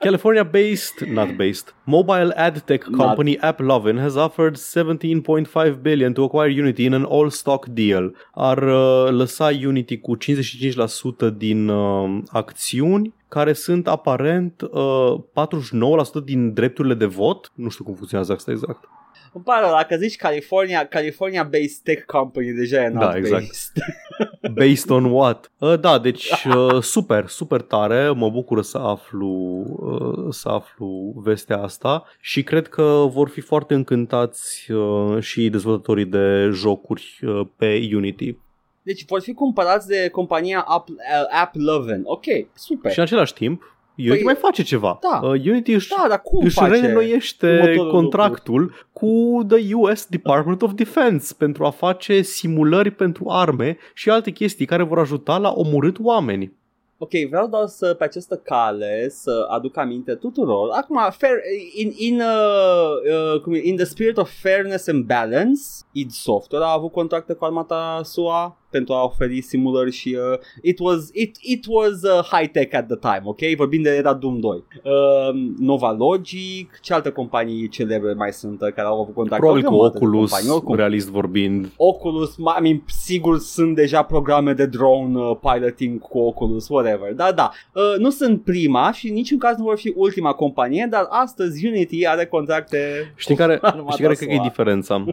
California-based, 0.00 1.06
not 1.08 1.36
based, 1.36 1.74
mobile 1.84 2.32
ad 2.34 2.62
tech 2.64 2.88
Not. 2.88 3.00
company 3.00 3.36
AppLovin 3.36 3.98
has 3.98 4.16
offered 4.16 4.56
17.5 4.56 5.82
billion 5.82 6.14
to 6.14 6.24
acquire 6.24 6.48
Unity 6.48 6.84
in 6.84 6.94
an 6.94 7.04
all-stock 7.04 7.66
deal. 7.66 8.14
Ar 8.32 8.62
uh, 8.62 9.10
lăsa 9.10 9.50
Unity 9.64 9.98
cu 9.98 10.16
55% 10.16 10.20
din 11.36 11.68
uh, 11.68 12.22
acțiuni 12.28 13.14
care 13.28 13.52
sunt 13.52 13.88
aparent 13.88 14.62
uh, 14.70 15.14
49% 16.20 16.24
din 16.24 16.52
drepturile 16.52 16.94
de 16.94 17.06
vot. 17.06 17.52
Nu 17.54 17.68
știu 17.68 17.84
cum 17.84 17.94
funcționează 17.94 18.32
asta 18.32 18.50
exact. 18.50 18.88
Îmi 19.32 19.44
pare 19.44 19.60
rău, 19.60 19.70
dacă 19.74 19.96
zici 19.96 20.16
California, 20.16 20.86
California 20.86 21.42
based 21.42 21.80
tech 21.82 22.04
company 22.04 22.52
deja 22.52 22.82
e 22.82 22.88
not 22.88 23.00
Da, 23.00 23.16
exact. 23.16 23.46
based. 23.46 23.72
Based 24.54 24.90
on 24.90 25.04
what? 25.04 25.50
Uh, 25.58 25.80
da, 25.80 25.98
deci 25.98 26.30
uh, 26.56 26.82
super, 26.82 27.26
super 27.26 27.60
tare. 27.60 28.10
Mă 28.10 28.30
bucur 28.30 28.62
să 28.62 28.78
aflu, 28.78 29.28
uh, 29.78 30.34
să 30.34 30.48
aflu 30.48 31.12
vestea 31.16 31.62
asta 31.62 32.04
și 32.20 32.42
cred 32.42 32.68
că 32.68 33.06
vor 33.08 33.28
fi 33.28 33.40
foarte 33.40 33.74
încântați 33.74 34.70
uh, 34.70 35.22
și 35.22 35.48
dezvoltatorii 35.48 36.04
de 36.04 36.50
jocuri 36.52 37.18
uh, 37.22 37.46
pe 37.56 37.88
Unity. 37.94 38.36
Deci 38.82 39.04
vor 39.06 39.20
fi 39.20 39.32
cumpărați 39.32 39.86
de 39.86 40.08
compania 40.08 40.60
App, 40.60 40.88
uh, 40.88 40.96
App 41.40 41.54
Loven. 41.54 42.00
Ok, 42.04 42.24
super. 42.54 42.92
Și 42.92 42.98
în 42.98 43.04
același 43.04 43.32
timp, 43.32 43.79
Unity 44.00 44.14
Păi, 44.14 44.22
mai 44.22 44.34
face 44.34 44.62
ceva. 44.62 44.98
da. 45.02 45.28
Uh, 45.28 45.44
Unity 45.46 45.72
își, 45.72 45.88
Da, 45.88 46.08
dar 46.08 46.20
cum 46.20 46.44
își 46.44 46.54
face 46.54 46.80
reînnoiește 46.80 47.60
următorul 47.62 47.90
contractul 47.90 48.88
cu 48.92 49.40
The 49.48 49.74
US 49.74 50.06
Department 50.06 50.62
of 50.62 50.72
Defense 50.72 51.34
pentru 51.38 51.64
a 51.64 51.70
face 51.70 52.22
simulări 52.22 52.90
pentru 52.90 53.24
arme 53.28 53.76
și 53.94 54.10
alte 54.10 54.30
chestii 54.30 54.66
care 54.66 54.82
vor 54.82 54.98
ajuta 54.98 55.38
la 55.38 55.52
omorât 55.54 55.96
oameni. 56.00 56.58
Ok, 57.02 57.10
vreau 57.28 57.46
doar 57.46 57.66
să 57.66 57.94
pe 57.94 58.04
această 58.04 58.36
cale 58.36 59.08
să 59.08 59.46
aduc 59.48 59.76
aminte 59.76 60.14
tuturor. 60.14 60.70
Acum, 60.70 60.98
fair, 61.10 61.32
in, 61.74 61.92
in, 61.96 62.20
uh, 62.20 63.34
uh, 63.34 63.40
cum 63.40 63.52
e, 63.52 63.60
in 63.62 63.76
the 63.76 63.84
spirit 63.84 64.16
of 64.16 64.30
fairness 64.42 64.86
and 64.86 65.04
balance, 65.04 65.60
id 65.92 66.10
Software 66.10 66.64
a 66.64 66.72
avut 66.72 66.92
contracte 66.92 67.32
cu 67.32 67.44
armata 67.44 68.00
SUA 68.04 68.58
pentru 68.70 68.92
a 68.94 69.04
oferi 69.04 69.40
simulări 69.40 69.90
și 69.92 70.16
uh, 70.32 70.38
it 70.62 70.78
was 70.78 71.08
it, 71.12 71.36
it 71.40 71.64
was 71.68 72.02
uh, 72.02 72.24
high 72.32 72.50
tech 72.50 72.74
at 72.74 72.86
the 72.86 72.96
time, 72.96 73.20
ok? 73.24 73.38
Vorbim 73.56 73.82
de 73.82 73.90
era 73.90 74.14
Doom 74.14 74.40
2. 74.40 74.64
Uh, 74.84 74.92
Nova 75.58 75.92
Logic, 75.92 76.78
ce 76.82 76.92
alte 76.94 77.10
companii 77.10 77.68
celebre 77.68 78.12
mai 78.12 78.32
sunt 78.32 78.60
uh, 78.60 78.68
care 78.72 78.88
au 78.88 79.00
avut 79.00 79.14
contracte? 79.14 79.44
Probabil 79.46 79.66
O 79.66 79.70
cu 79.70 79.74
grămadă 79.76 79.98
de 79.98 80.04
Oculus, 80.04 80.30
companii, 80.30 80.52
oricum. 80.54 80.74
realist 80.74 81.08
vorbind. 81.08 81.72
Oculus, 81.76 82.30
ma- 82.34 82.58
I 82.58 82.62
mean, 82.62 82.82
sigur 82.86 83.38
sunt 83.38 83.74
deja 83.74 84.02
programe 84.02 84.52
de 84.52 84.66
drone 84.66 85.18
uh, 85.18 85.36
piloting 85.52 85.98
cu 86.00 86.18
Oculus, 86.18 86.68
whatever. 86.68 87.12
Da, 87.12 87.32
da. 87.32 87.50
Uh, 87.74 87.82
nu 87.98 88.10
sunt 88.10 88.42
prima 88.42 88.92
și 88.92 89.08
în 89.08 89.14
niciun 89.14 89.38
caz 89.38 89.56
nu 89.56 89.64
vor 89.64 89.78
fi 89.78 89.92
ultima 89.96 90.32
companie, 90.32 90.86
dar 90.90 91.06
astăzi 91.08 91.66
Unity 91.66 92.06
are 92.06 92.26
contracte 92.26 93.12
Știi 93.16 93.34
cu 93.34 93.40
care, 93.40 93.58
armata 93.62 93.90
știi 93.90 94.02
care 94.04 94.14
cred 94.14 94.28
că 94.28 94.34
e 94.34 94.36
SUA. 94.36 94.46
diferența? 94.48 95.04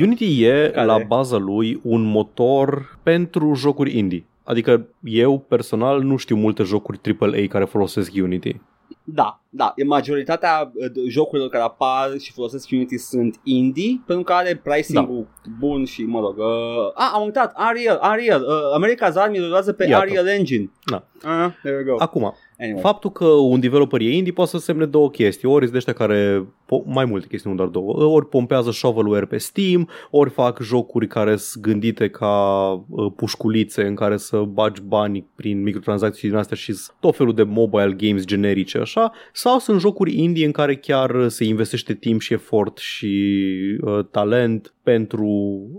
Unity 0.00 0.44
e 0.44 0.70
Care? 0.74 0.86
la 0.86 0.98
baza 1.06 1.36
lui 1.36 1.80
un 1.82 2.02
motor 2.02 2.93
pentru 3.04 3.54
jocuri 3.54 3.98
indie. 3.98 4.24
Adică 4.44 4.86
eu 5.02 5.38
personal 5.38 6.02
nu 6.02 6.16
știu 6.16 6.36
multe 6.36 6.62
jocuri 6.62 7.00
AAA 7.18 7.46
care 7.48 7.64
folosesc 7.64 8.10
Unity. 8.14 8.60
Da, 9.04 9.40
da, 9.48 9.72
e 9.76 9.84
majoritatea 9.84 10.72
uh, 10.74 10.90
jocurilor 11.08 11.50
care 11.50 11.62
apar 11.62 12.18
și 12.18 12.32
folosesc 12.32 12.68
Unity 12.70 12.98
sunt 12.98 13.40
indie, 13.42 14.02
pentru 14.06 14.24
că 14.24 14.32
are 14.32 14.56
pricing-ul 14.56 15.26
da. 15.44 15.50
bun 15.58 15.84
și, 15.84 16.02
mă 16.02 16.20
rog, 16.20 16.36
uh, 16.38 16.90
a, 16.94 17.10
am 17.14 17.24
uitat, 17.24 17.54
Unreal, 17.70 18.00
Unreal, 18.02 18.42
uh, 18.42 18.88
America's 18.88 19.14
Army 19.14 19.38
rulează 19.38 19.72
pe 19.72 19.86
Iată. 19.86 20.04
Unreal 20.06 20.26
Engine. 20.26 20.70
Da. 20.84 21.06
Uh, 21.24 21.52
there 21.62 21.76
we 21.76 21.82
go. 21.82 21.96
Acum, 21.98 22.34
Anyway. 22.58 22.80
Faptul 22.80 23.12
că 23.12 23.24
un 23.24 23.60
developer 23.60 24.00
e 24.00 24.16
indie 24.16 24.32
poate 24.32 24.50
să 24.50 24.58
semne 24.58 24.84
două 24.84 25.10
chestii. 25.10 25.48
Ori 25.48 25.70
de 25.70 25.76
ăștia 25.76 25.92
care, 25.92 26.46
mai 26.84 27.04
multe 27.04 27.26
chestii, 27.26 27.50
nu 27.50 27.56
doar 27.56 27.68
două, 27.68 28.04
ori 28.04 28.28
pompează 28.28 28.70
shovelware 28.70 29.24
pe 29.24 29.38
Steam, 29.38 29.88
ori 30.10 30.30
fac 30.30 30.60
jocuri 30.62 31.06
care 31.06 31.36
sunt 31.36 31.62
gândite 31.62 32.08
ca 32.08 32.70
uh, 32.88 33.12
pușculițe 33.16 33.86
în 33.86 33.94
care 33.94 34.16
să 34.16 34.38
bagi 34.38 34.80
bani 34.80 35.26
prin 35.34 35.62
microtransacții 35.62 36.28
din 36.28 36.36
astea 36.36 36.56
și 36.56 36.74
tot 37.00 37.16
felul 37.16 37.34
de 37.34 37.42
mobile 37.42 37.94
games 37.96 38.24
generice 38.24 38.78
așa, 38.78 39.12
sau 39.32 39.58
sunt 39.58 39.80
jocuri 39.80 40.20
indie 40.22 40.46
în 40.46 40.52
care 40.52 40.76
chiar 40.76 41.28
se 41.28 41.44
investește 41.44 41.94
timp 41.94 42.20
și 42.20 42.32
efort 42.32 42.78
și 42.78 43.44
uh, 43.80 44.04
talent 44.10 44.74
pentru, 44.82 45.26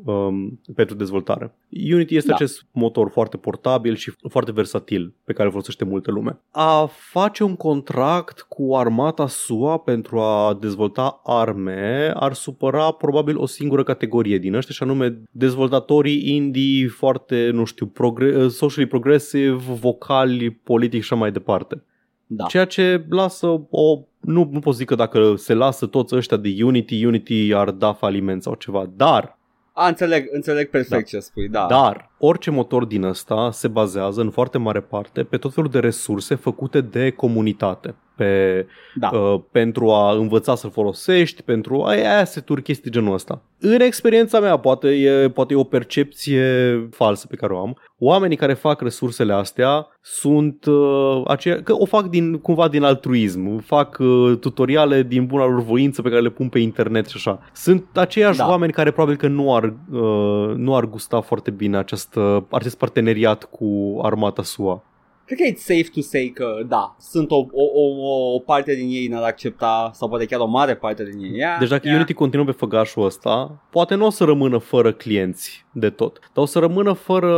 um, 0.06 0.60
pentru 0.76 0.96
dezvoltare. 0.96 1.54
Unity 1.92 2.16
este 2.16 2.30
da. 2.30 2.36
acest 2.36 2.66
motor 2.72 3.10
foarte 3.10 3.38
portabil 3.38 3.96
și 3.96 4.12
foarte 4.30 4.52
versatil 4.52 4.95
pe 5.24 5.34
care 5.34 5.46
îl 5.46 5.52
folosește 5.52 5.86
multă 5.86 6.12
lume. 6.12 6.40
A 6.52 6.86
face 6.86 7.44
un 7.44 7.56
contract 7.56 8.46
cu 8.50 8.76
armata 8.76 9.28
SUA 9.28 9.78
pentru 9.78 10.20
a 10.20 10.58
dezvolta 10.60 11.22
arme 11.24 12.12
ar 12.16 12.34
supăra 12.34 12.92
probabil 12.92 13.38
o 13.38 13.46
singură 13.46 13.84
categorie 13.84 14.38
din 14.38 14.54
ăștia 14.54 14.74
și 14.74 14.84
anume 14.84 15.22
dezvoltatorii 15.32 16.36
indie 16.36 16.88
foarte, 16.88 17.50
nu 17.54 17.66
știu, 17.66 17.86
progre- 17.86 18.48
socially 18.48 18.88
progressive, 18.90 19.52
vocali, 19.80 20.50
politic 20.50 21.04
și 21.04 21.14
așa 21.14 21.22
mai 21.22 21.32
departe. 21.32 21.84
Da. 22.28 22.46
Ceea 22.46 22.66
ce 22.66 23.06
lasă 23.10 23.48
o 23.70 24.00
nu, 24.26 24.50
nu 24.52 24.60
pot 24.60 24.76
zic 24.76 24.88
că 24.88 24.96
dacă 24.96 25.34
se 25.38 25.54
lasă 25.54 25.86
toți 25.86 26.16
ăștia 26.16 26.38
de 26.38 26.64
Unity, 26.64 27.06
Unity 27.06 27.54
ar 27.54 27.72
da 27.72 27.94
faliment 27.94 28.44
sau 28.44 28.56
ceva, 28.56 28.90
dar... 28.96 29.38
A, 29.78 29.88
înțeleg, 29.88 30.28
înțeleg 30.32 30.70
perfect 30.70 31.12
da. 31.12 31.18
ce 31.18 31.20
spui, 31.20 31.48
da. 31.50 31.66
Dar 31.66 32.10
orice 32.18 32.52
motor 32.52 32.86
din 32.86 33.04
ăsta 33.04 33.52
se 33.52 33.68
bazează 33.68 34.22
în 34.22 34.30
foarte 34.30 34.58
mare 34.58 34.82
parte 34.82 35.24
pe 35.24 35.38
tot 35.38 35.54
felul 35.54 35.70
de 35.70 35.80
resurse 35.80 36.36
făcute 36.36 36.82
de 36.82 37.10
comunitate 37.10 37.96
pe, 38.16 38.66
da. 38.96 39.10
uh, 39.10 39.42
pentru 39.52 39.90
a 39.90 40.12
învăța 40.12 40.56
să-l 40.56 40.72
folosești, 40.72 41.42
pentru 41.42 41.84
a 41.84 42.20
asset-uri, 42.20 42.62
chestii 42.62 42.92
genul 42.92 43.14
ăsta. 43.14 43.42
În 43.60 43.82
experiența 43.82 44.40
mea, 44.40 44.58
poate 44.58 44.88
e, 44.88 45.30
poate 45.30 45.54
e 45.54 45.58
o 45.58 45.64
percepție 45.64 46.88
falsă 46.92 47.28
pe 47.28 47.36
care 47.36 47.54
o 47.54 47.60
am, 47.60 47.78
oamenii 48.00 48.38
care 48.38 48.54
fac 48.54 48.82
resursele 48.82 49.34
astea 49.34 49.88
sunt 50.02 50.66
uh, 50.66 51.22
aceia, 51.28 51.64
că 51.64 51.74
o 51.78 51.86
fac 51.86 52.06
din, 52.10 52.38
cumva 52.38 52.68
din 52.68 52.84
altruism, 52.84 53.58
fac 53.60 53.98
uh, 54.00 54.38
tutoriale 54.40 55.04
din 55.04 55.26
buna 55.26 55.46
lor 55.46 55.62
voință 55.62 56.02
pe 56.02 56.10
care 56.10 56.22
le 56.22 56.30
pun 56.30 56.50
pe 56.50 56.60
internet 56.60 57.06
și 57.06 57.16
așa. 57.16 57.40
Sunt 57.54 57.86
aceiași 57.94 58.38
da. 58.38 58.48
oameni 58.48 58.72
care 58.72 58.92
probabil 58.92 59.18
că 59.18 59.28
nu 59.28 59.56
ar, 59.56 59.64
uh, 59.92 60.54
nu 60.56 60.76
ar 60.76 60.86
gusta 60.86 61.22
foarte 61.22 61.52
bine 61.52 61.78
acest, 61.78 62.16
uh, 62.16 62.38
acest 62.50 62.78
parteneriat 62.78 63.44
cu 63.44 64.00
armata 64.02 64.44
SUA. 64.44 64.84
Cred 65.26 65.38
că 65.38 65.44
e 65.44 65.54
safe 65.56 65.90
to 65.94 66.02
say 66.02 66.32
că 66.34 66.64
da, 66.68 66.96
sunt 67.00 67.32
o, 67.32 67.36
o, 67.36 67.64
o, 67.74 68.34
o 68.34 68.40
parte 68.40 68.76
din 68.76 68.90
ei 68.90 69.08
n-ar 69.08 69.24
accepta 69.24 69.92
sau 69.94 70.10
poate 70.10 70.26
chiar 70.26 70.40
o 70.40 70.46
mare 70.46 70.76
parte 70.76 71.04
din 71.04 71.20
ei. 71.20 71.38
Yeah, 71.38 71.60
deci 71.60 71.70
dacă 71.70 71.82
yeah. 71.84 71.98
Unity 71.98 72.14
continuă 72.14 72.46
pe 72.46 72.52
făgașul 72.52 73.06
ăsta, 73.06 73.62
poate 73.70 73.96
nu 73.96 74.06
o 74.06 74.10
să 74.10 74.24
rămână 74.24 74.58
fără 74.58 74.94
clienți 74.94 75.66
de 75.72 75.90
tot, 75.90 76.20
dar 76.34 76.44
o 76.44 76.46
să 76.48 76.60
rămână 76.60 76.94
fără 76.94 77.34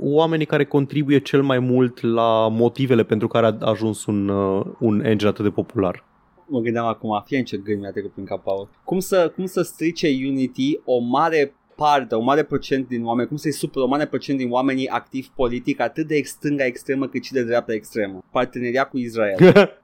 oamenii 0.00 0.46
care 0.46 0.64
contribuie 0.64 1.18
cel 1.18 1.42
mai 1.42 1.58
mult 1.58 2.02
la 2.02 2.48
motivele 2.48 3.04
pentru 3.04 3.28
care 3.28 3.46
a 3.46 3.66
ajuns 3.66 4.06
un, 4.06 4.28
uh, 4.28 4.64
un 4.78 5.04
engine 5.04 5.30
atât 5.30 5.44
de 5.44 5.50
popular 5.50 6.04
mă 6.46 6.60
gândeam 6.60 6.86
acum, 6.86 7.22
fie 7.24 7.38
în 7.38 7.44
ce 7.44 7.56
gând 7.56 7.80
mi-a 7.80 7.90
trecut 7.90 8.12
prin 8.12 8.24
cap, 8.24 8.44
Cum 8.84 8.98
să, 8.98 9.32
cum 9.34 9.46
să 9.46 9.62
strice 9.62 10.06
Unity 10.06 10.80
o 10.84 10.98
mare 10.98 11.54
parte, 11.76 12.14
un 12.14 12.24
mare 12.24 12.42
procent 12.42 12.88
din 12.88 13.04
oameni, 13.04 13.28
cum 13.28 13.36
să-i 13.36 13.52
supără 13.52 13.84
un 13.84 13.90
mare 13.90 14.06
procent 14.06 14.38
din 14.38 14.50
oamenii 14.50 14.88
activi 14.88 15.28
politic, 15.34 15.80
atât 15.80 16.06
de 16.06 16.20
stânga 16.24 16.64
extremă 16.64 17.06
cât 17.08 17.24
și 17.24 17.32
de 17.32 17.42
dreapta 17.42 17.72
extremă. 17.72 18.24
Parteneria 18.30 18.84
cu 18.84 18.98
Israel. 18.98 19.36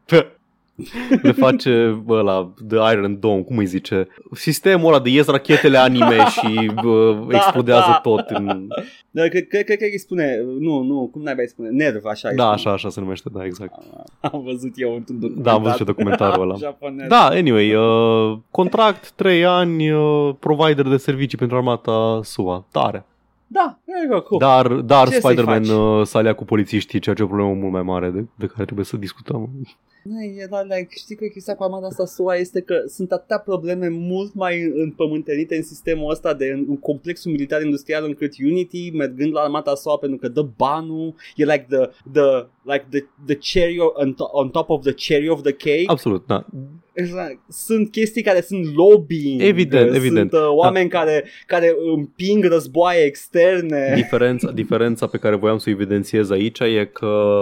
le 1.23 1.33
face 1.33 2.03
ăla, 2.09 2.53
The 2.69 2.93
Iron 2.93 3.21
Dome, 3.21 3.43
cum 3.43 3.59
îi 3.59 3.67
zice, 3.67 4.09
sistemul 4.33 4.89
ăla 4.89 5.03
de 5.03 5.11
ies 5.11 5.27
rachetele 5.27 5.79
anime 5.79 6.17
și 6.37 6.71
bă, 6.83 7.25
da, 7.29 7.37
explodează 7.37 7.89
da. 7.89 8.01
tot. 8.03 8.29
În... 8.29 8.69
Da, 9.11 9.29
cred, 9.29 9.49
cred, 9.49 9.65
cred 9.65 9.79
că 9.79 9.85
îi 9.85 9.99
spune, 9.99 10.45
nu, 10.59 10.83
nu, 10.83 11.09
cum 11.13 11.23
n-ai 11.23 11.35
mai 11.35 11.47
spune, 11.47 11.69
nerv, 11.69 12.05
așa 12.05 12.33
Da, 12.37 12.51
așa, 12.51 12.73
așa 12.73 12.89
se 12.89 13.01
numește, 13.01 13.29
da, 13.33 13.45
exact. 13.45 13.75
Am 14.21 14.43
văzut 14.45 14.73
eu 14.75 14.95
un 14.95 15.05
documentar. 15.09 15.43
Da, 15.43 15.53
am 15.53 15.63
văzut 15.63 15.77
și 15.77 15.85
documentarul 15.85 16.43
ăla. 16.43 16.75
da, 17.09 17.27
anyway, 17.27 17.75
uh, 17.75 18.39
contract, 18.51 19.11
3 19.11 19.45
ani, 19.45 19.91
uh, 19.91 20.35
provider 20.39 20.89
de 20.89 20.97
servicii 20.97 21.39
pentru 21.39 21.57
armata 21.57 22.21
SUA, 22.23 22.67
tare. 22.71 23.05
Da, 23.53 23.79
go, 24.09 24.23
cool. 24.23 24.41
Dar, 24.41 24.67
dar 24.73 25.09
Spider-Man 25.09 25.69
uh, 25.69 26.07
s-a 26.07 26.33
cu 26.33 26.45
polițiștii, 26.45 26.99
ceea 26.99 27.15
ce 27.15 27.23
e 27.23 27.25
o 27.25 27.29
problemă 27.29 27.53
mult 27.53 27.73
mai 27.73 27.83
mare 27.83 28.11
de, 28.11 28.25
de 28.35 28.47
care 28.47 28.65
trebuie 28.65 28.85
să 28.85 28.97
discutăm. 28.97 29.51
E, 30.39 30.47
dar 30.51 30.65
like, 30.65 30.89
știi 30.91 31.17
că 31.17 31.27
chestia 31.27 31.57
cu 31.57 31.63
armata 31.63 31.87
asta 31.87 32.05
SUA 32.05 32.37
este 32.37 32.61
că 32.61 32.83
sunt 32.87 33.13
atâtea 33.13 33.39
probleme 33.39 33.89
mult 33.89 34.35
mai 34.35 34.73
împământenite 34.75 35.57
în 35.57 35.63
sistemul 35.63 36.11
ăsta 36.11 36.35
de 36.35 36.47
în, 36.47 36.65
în 36.69 36.77
complexul 36.79 37.31
militar 37.31 37.63
industrial 37.63 38.05
încât 38.05 38.33
Unity 38.45 38.91
mergând 38.91 39.33
la 39.33 39.41
armata 39.41 39.75
SUA 39.75 39.97
pentru 39.97 40.19
că 40.19 40.29
dă 40.29 40.49
banul, 40.57 41.15
e 41.37 41.45
like 41.45 41.67
the, 41.69 41.89
the, 42.13 42.47
like 42.63 42.87
the, 42.91 43.01
the 43.27 43.35
cherry 43.35 43.79
on, 43.79 44.15
to- 44.15 44.31
on 44.33 44.51
top 44.51 44.69
of 44.69 44.83
the 44.83 44.93
cherry 44.93 45.29
of 45.29 45.43
the 45.43 45.53
cake. 45.53 45.85
Absolut, 45.87 46.27
da 46.27 46.47
exact. 47.01 47.39
sunt 47.49 47.91
chestii 47.91 48.23
care 48.23 48.41
sunt 48.41 48.75
lobbying. 48.75 49.43
Evident, 49.43 49.85
sunt, 49.85 49.97
evident. 49.97 50.31
Sunt 50.31 50.43
uh, 50.43 50.49
oameni 50.51 50.89
da. 50.89 50.99
care, 50.99 51.25
care 51.47 51.75
împing 51.95 52.45
războaie 52.45 53.05
externe. 53.05 53.93
Diferența, 53.95 54.51
diferența 54.51 55.07
pe 55.07 55.19
care 55.19 55.37
voiam 55.37 55.59
să 55.59 55.65
o 55.69 55.73
evidențiez 55.73 56.31
aici 56.31 56.61
e 56.61 56.85
că 56.93 57.41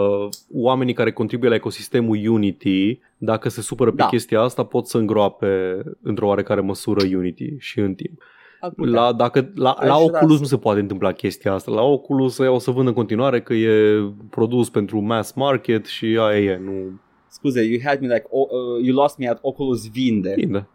oamenii 0.52 0.94
care 0.94 1.12
contribuie 1.12 1.50
la 1.50 1.56
ecosistemul 1.56 2.18
Unity, 2.28 3.00
dacă 3.18 3.48
se 3.48 3.60
supără 3.60 3.90
pe 3.90 3.96
da. 3.96 4.06
chestia 4.06 4.40
asta, 4.40 4.64
pot 4.64 4.86
să 4.86 4.98
îngroape 4.98 5.82
într-o 6.02 6.26
oarecare 6.26 6.60
măsură 6.60 7.06
Unity 7.16 7.54
și 7.58 7.78
în 7.78 7.94
timp. 7.94 8.22
La, 8.76 9.12
dacă, 9.12 9.50
la, 9.54 9.76
la 9.80 9.96
Oculus 9.96 10.40
nu 10.40 10.46
se 10.46 10.56
poate 10.56 10.80
întâmpla 10.80 11.12
chestia 11.12 11.52
asta. 11.52 11.70
La 11.70 11.82
Oculus 11.82 12.38
o 12.38 12.58
să 12.58 12.70
vândă 12.70 12.88
în 12.88 12.94
continuare 12.94 13.40
că 13.40 13.54
e 13.54 14.02
produs 14.30 14.70
pentru 14.70 15.00
mass 15.00 15.32
market 15.32 15.86
și 15.86 16.18
aia 16.20 16.52
e. 16.52 16.60
Nu, 16.64 17.00
Scuze, 17.38 17.62
you 17.62 17.80
had 17.84 18.00
me 18.00 18.08
like, 18.08 18.26
oh, 18.30 18.48
uh, 18.50 18.84
you 18.84 18.94
lost 18.94 19.18
me 19.18 19.28
at 19.28 19.38
Oculus 19.40 19.88
Vinde. 19.88 20.32
Vinde. 20.36 20.68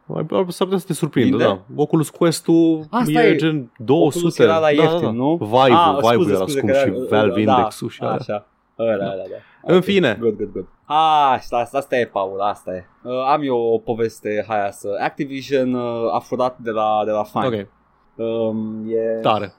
S-ar 0.48 0.66
putea 0.66 0.78
să 0.78 0.86
te 0.86 0.94
surprindă, 0.94 1.38
Vinde? 1.38 1.44
da. 1.44 1.82
Oculus 1.82 2.10
Quest-ul 2.10 2.86
Asta 2.90 3.24
e, 3.24 3.30
e 3.30 3.36
gen 3.36 3.72
200. 3.78 4.18
Oculus 4.18 4.38
era 4.38 4.58
la 4.58 4.70
ieftin, 4.70 4.90
da, 4.90 5.00
da, 5.00 5.06
da. 5.06 5.12
nu? 5.12 5.36
Vibe-ul, 5.36 5.72
ah, 5.72 5.98
Vibe-ul 6.02 6.30
era 6.30 6.46
scump 6.48 6.74
și 6.74 7.08
Valve 7.10 7.44
da, 7.44 7.52
Index-ul 7.52 7.90
și 7.90 8.02
aia. 8.02 8.12
Așa. 8.12 8.48
Ăla, 8.80 8.98
da. 8.98 9.04
da, 9.04 9.16
da. 9.16 9.22
Okay. 9.22 9.76
În 9.76 9.82
fine. 9.82 10.18
Good, 10.20 10.36
good, 10.36 10.52
good. 10.52 10.68
Ah, 10.86 11.36
asta, 11.38 11.70
asta 11.72 11.98
e, 11.98 12.06
Paul, 12.06 12.40
asta 12.40 12.76
e. 12.76 12.86
Uh, 13.04 13.12
am 13.28 13.42
eu 13.42 13.58
o 13.58 13.78
poveste 13.78 14.46
să. 14.72 14.88
Activision 15.00 15.74
uh, 15.74 16.14
a 16.14 16.20
furat 16.20 16.58
de 16.58 16.72
la, 16.72 17.02
de 17.06 17.12
la 17.12 17.24
fan. 17.24 17.46
Ok. 17.46 17.68
Um, 18.16 18.86
e... 18.90 19.20
Tare. 19.22 19.54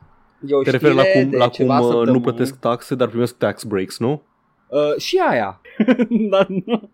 E 0.46 0.62
Te 0.62 0.70
referi 0.70 0.94
la 0.94 1.02
cum, 1.02 1.34
la 1.38 1.48
cum 1.48 1.68
uh, 1.68 2.07
nu 2.07 2.20
plătesc 2.20 2.59
taxe, 2.59 2.94
dar 2.94 3.09
primesc 3.09 3.36
tax 3.36 3.64
breaks, 3.64 3.98
nu? 3.98 4.22
Uh, 4.68 4.96
și 4.96 5.22
aia. 5.28 5.60
Dar 6.30 6.46
nu. 6.46 6.90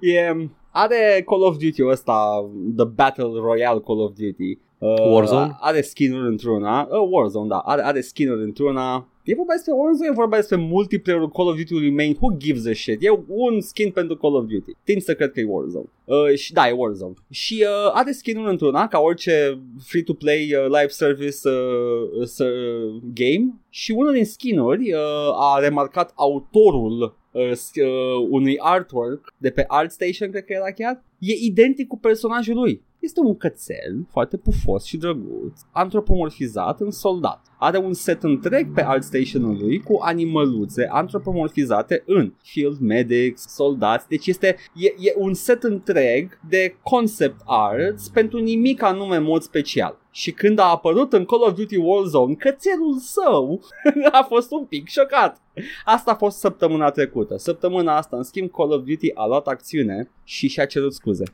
e, 0.00 0.48
are 0.70 1.22
Call 1.26 1.42
of 1.42 1.56
Duty 1.56 1.84
ăsta, 1.86 2.48
The 2.76 2.84
Battle 2.84 3.30
Royale 3.40 3.80
Call 3.80 4.00
of 4.00 4.12
Duty. 4.12 4.58
Uh, 4.78 5.22
Warzone? 5.22 5.56
Are 5.60 5.80
skin-uri 5.80 6.28
într-una. 6.28 6.88
Uh, 6.90 7.08
Warzone, 7.10 7.48
da. 7.48 7.58
Are, 7.58 7.82
are 7.82 8.00
skin-uri 8.00 8.42
într-una. 8.42 9.08
E 9.26 9.34
vorba 9.34 9.52
despre 9.52 9.72
Warzone, 9.72 10.08
e 10.08 10.12
vorba 10.12 10.36
despre 10.36 10.56
multiplayer 10.56 11.20
Call 11.20 11.48
of 11.48 11.56
Duty 11.56 11.78
Remain. 11.78 12.16
Who 12.20 12.36
gives 12.36 12.66
a 12.66 12.72
shit? 12.72 13.02
E 13.02 13.10
un 13.26 13.60
skin 13.60 13.90
pentru 13.90 14.16
Call 14.16 14.34
of 14.34 14.44
Duty. 14.44 14.72
Tind 14.84 15.02
să 15.02 15.14
cred 15.14 15.32
că 15.32 15.40
e 15.40 15.46
Warzone. 15.48 15.88
Uh, 16.04 16.34
și, 16.34 16.52
da, 16.52 16.68
e 16.68 16.74
Warzone. 16.76 17.14
Și 17.30 17.64
uh, 17.64 17.90
are 17.92 18.12
skin-uri 18.12 18.50
într-una, 18.50 18.88
ca 18.88 18.98
orice 18.98 19.60
free-to-play 19.84 20.54
uh, 20.54 20.64
live 20.64 20.88
service 20.88 21.48
uh, 21.48 22.28
uh, 22.38 23.02
game. 23.14 23.54
Și 23.68 23.90
unul 23.90 24.12
din 24.12 24.24
skin-uri 24.24 24.92
uh, 24.92 24.98
a 25.34 25.58
remarcat 25.60 26.12
autorul 26.14 27.16
uh, 27.30 27.42
uh, 27.42 28.26
unui 28.28 28.56
artwork 28.58 29.34
de 29.36 29.50
pe 29.50 29.64
ArtStation, 29.66 30.30
cred 30.30 30.44
că 30.44 30.52
era 30.52 30.72
chiar, 30.72 31.04
e 31.18 31.32
identic 31.40 31.86
cu 31.86 31.98
personajul 31.98 32.54
lui. 32.54 32.82
Este 33.06 33.20
un 33.20 33.36
cățel 33.36 34.06
foarte 34.10 34.36
pufos 34.36 34.84
și 34.84 34.96
drăguț, 34.96 35.60
antropomorfizat 35.72 36.80
în 36.80 36.90
soldat. 36.90 37.46
Are 37.58 37.78
un 37.78 37.92
set 37.92 38.22
întreg 38.22 38.72
pe 38.72 38.82
alt 38.82 39.02
stationul 39.02 39.56
lui 39.60 39.80
cu 39.80 39.98
animăluțe 40.00 40.88
antropomorfizate 40.90 42.02
în 42.06 42.32
field 42.42 42.78
medics, 42.78 43.46
soldați. 43.48 44.08
Deci 44.08 44.26
este 44.26 44.56
e, 44.74 44.86
e 44.86 45.14
un 45.16 45.34
set 45.34 45.62
întreg 45.62 46.38
de 46.48 46.76
concept 46.82 47.40
arts 47.44 48.08
pentru 48.08 48.38
nimic 48.38 48.82
anume 48.82 49.16
în 49.16 49.22
mod 49.22 49.42
special. 49.42 49.98
Și 50.10 50.32
când 50.32 50.58
a 50.58 50.70
apărut 50.70 51.12
în 51.12 51.24
Call 51.24 51.42
of 51.42 51.54
Duty 51.54 51.76
Warzone, 51.76 52.34
cățelul 52.34 52.98
său 52.98 53.60
a 54.20 54.22
fost 54.22 54.50
un 54.52 54.64
pic 54.64 54.88
șocat. 54.88 55.42
Asta 55.84 56.10
a 56.10 56.14
fost 56.14 56.38
săptămâna 56.38 56.90
trecută. 56.90 57.36
Săptămâna 57.36 57.96
asta, 57.96 58.16
în 58.16 58.22
schimb, 58.22 58.50
Call 58.50 58.72
of 58.72 58.84
Duty 58.84 59.14
a 59.14 59.26
luat 59.26 59.46
acțiune 59.46 60.10
și 60.24 60.48
și-a 60.48 60.66
cerut 60.66 60.94
scuze 60.94 61.24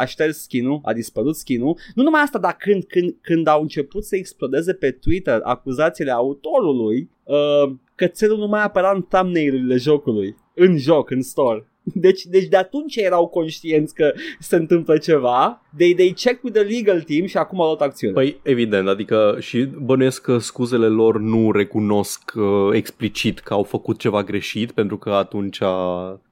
aș 0.00 0.10
șters 0.10 0.42
skin 0.42 0.80
a 0.82 0.92
dispărut 0.92 1.36
skin 1.36 1.62
Nu 1.94 2.02
numai 2.02 2.20
asta, 2.20 2.38
dar 2.38 2.56
când, 2.58 2.84
când, 2.84 3.16
când 3.20 3.46
au 3.46 3.60
început 3.60 4.04
să 4.04 4.16
explodeze 4.16 4.72
pe 4.72 4.90
Twitter 4.90 5.40
acuzațiile 5.42 6.10
autorului, 6.10 7.10
uh, 7.24 7.72
cățelul 7.94 8.38
nu 8.38 8.46
mai 8.46 8.62
apăra 8.62 8.92
în 8.94 9.02
thumbnail-urile 9.08 9.76
jocului, 9.76 10.36
în 10.54 10.76
joc, 10.76 11.10
în 11.10 11.22
store. 11.22 11.64
Deci, 11.94 12.22
deci 12.22 12.46
de 12.46 12.56
atunci 12.56 12.96
erau 12.96 13.26
conștienți 13.26 13.94
că 13.94 14.12
se 14.38 14.56
întâmplă 14.56 14.96
ceva, 14.96 15.62
they, 15.76 15.94
they 15.94 16.12
check 16.12 16.42
with 16.42 16.58
the 16.58 16.68
legal 16.74 17.02
team 17.02 17.26
și 17.26 17.36
acum 17.36 17.60
au 17.60 17.66
luat 17.66 17.80
acțiune. 17.80 18.12
Păi 18.12 18.40
evident, 18.42 18.88
adică 18.88 19.36
și 19.40 19.68
bănuiesc 19.82 20.22
că 20.22 20.38
scuzele 20.38 20.86
lor 20.86 21.18
nu 21.20 21.52
recunosc 21.52 22.32
uh, 22.36 22.68
explicit 22.72 23.38
că 23.38 23.54
au 23.54 23.62
făcut 23.62 23.98
ceva 23.98 24.22
greșit, 24.22 24.72
pentru 24.72 24.96
că 24.98 25.10
atunci 25.10 25.58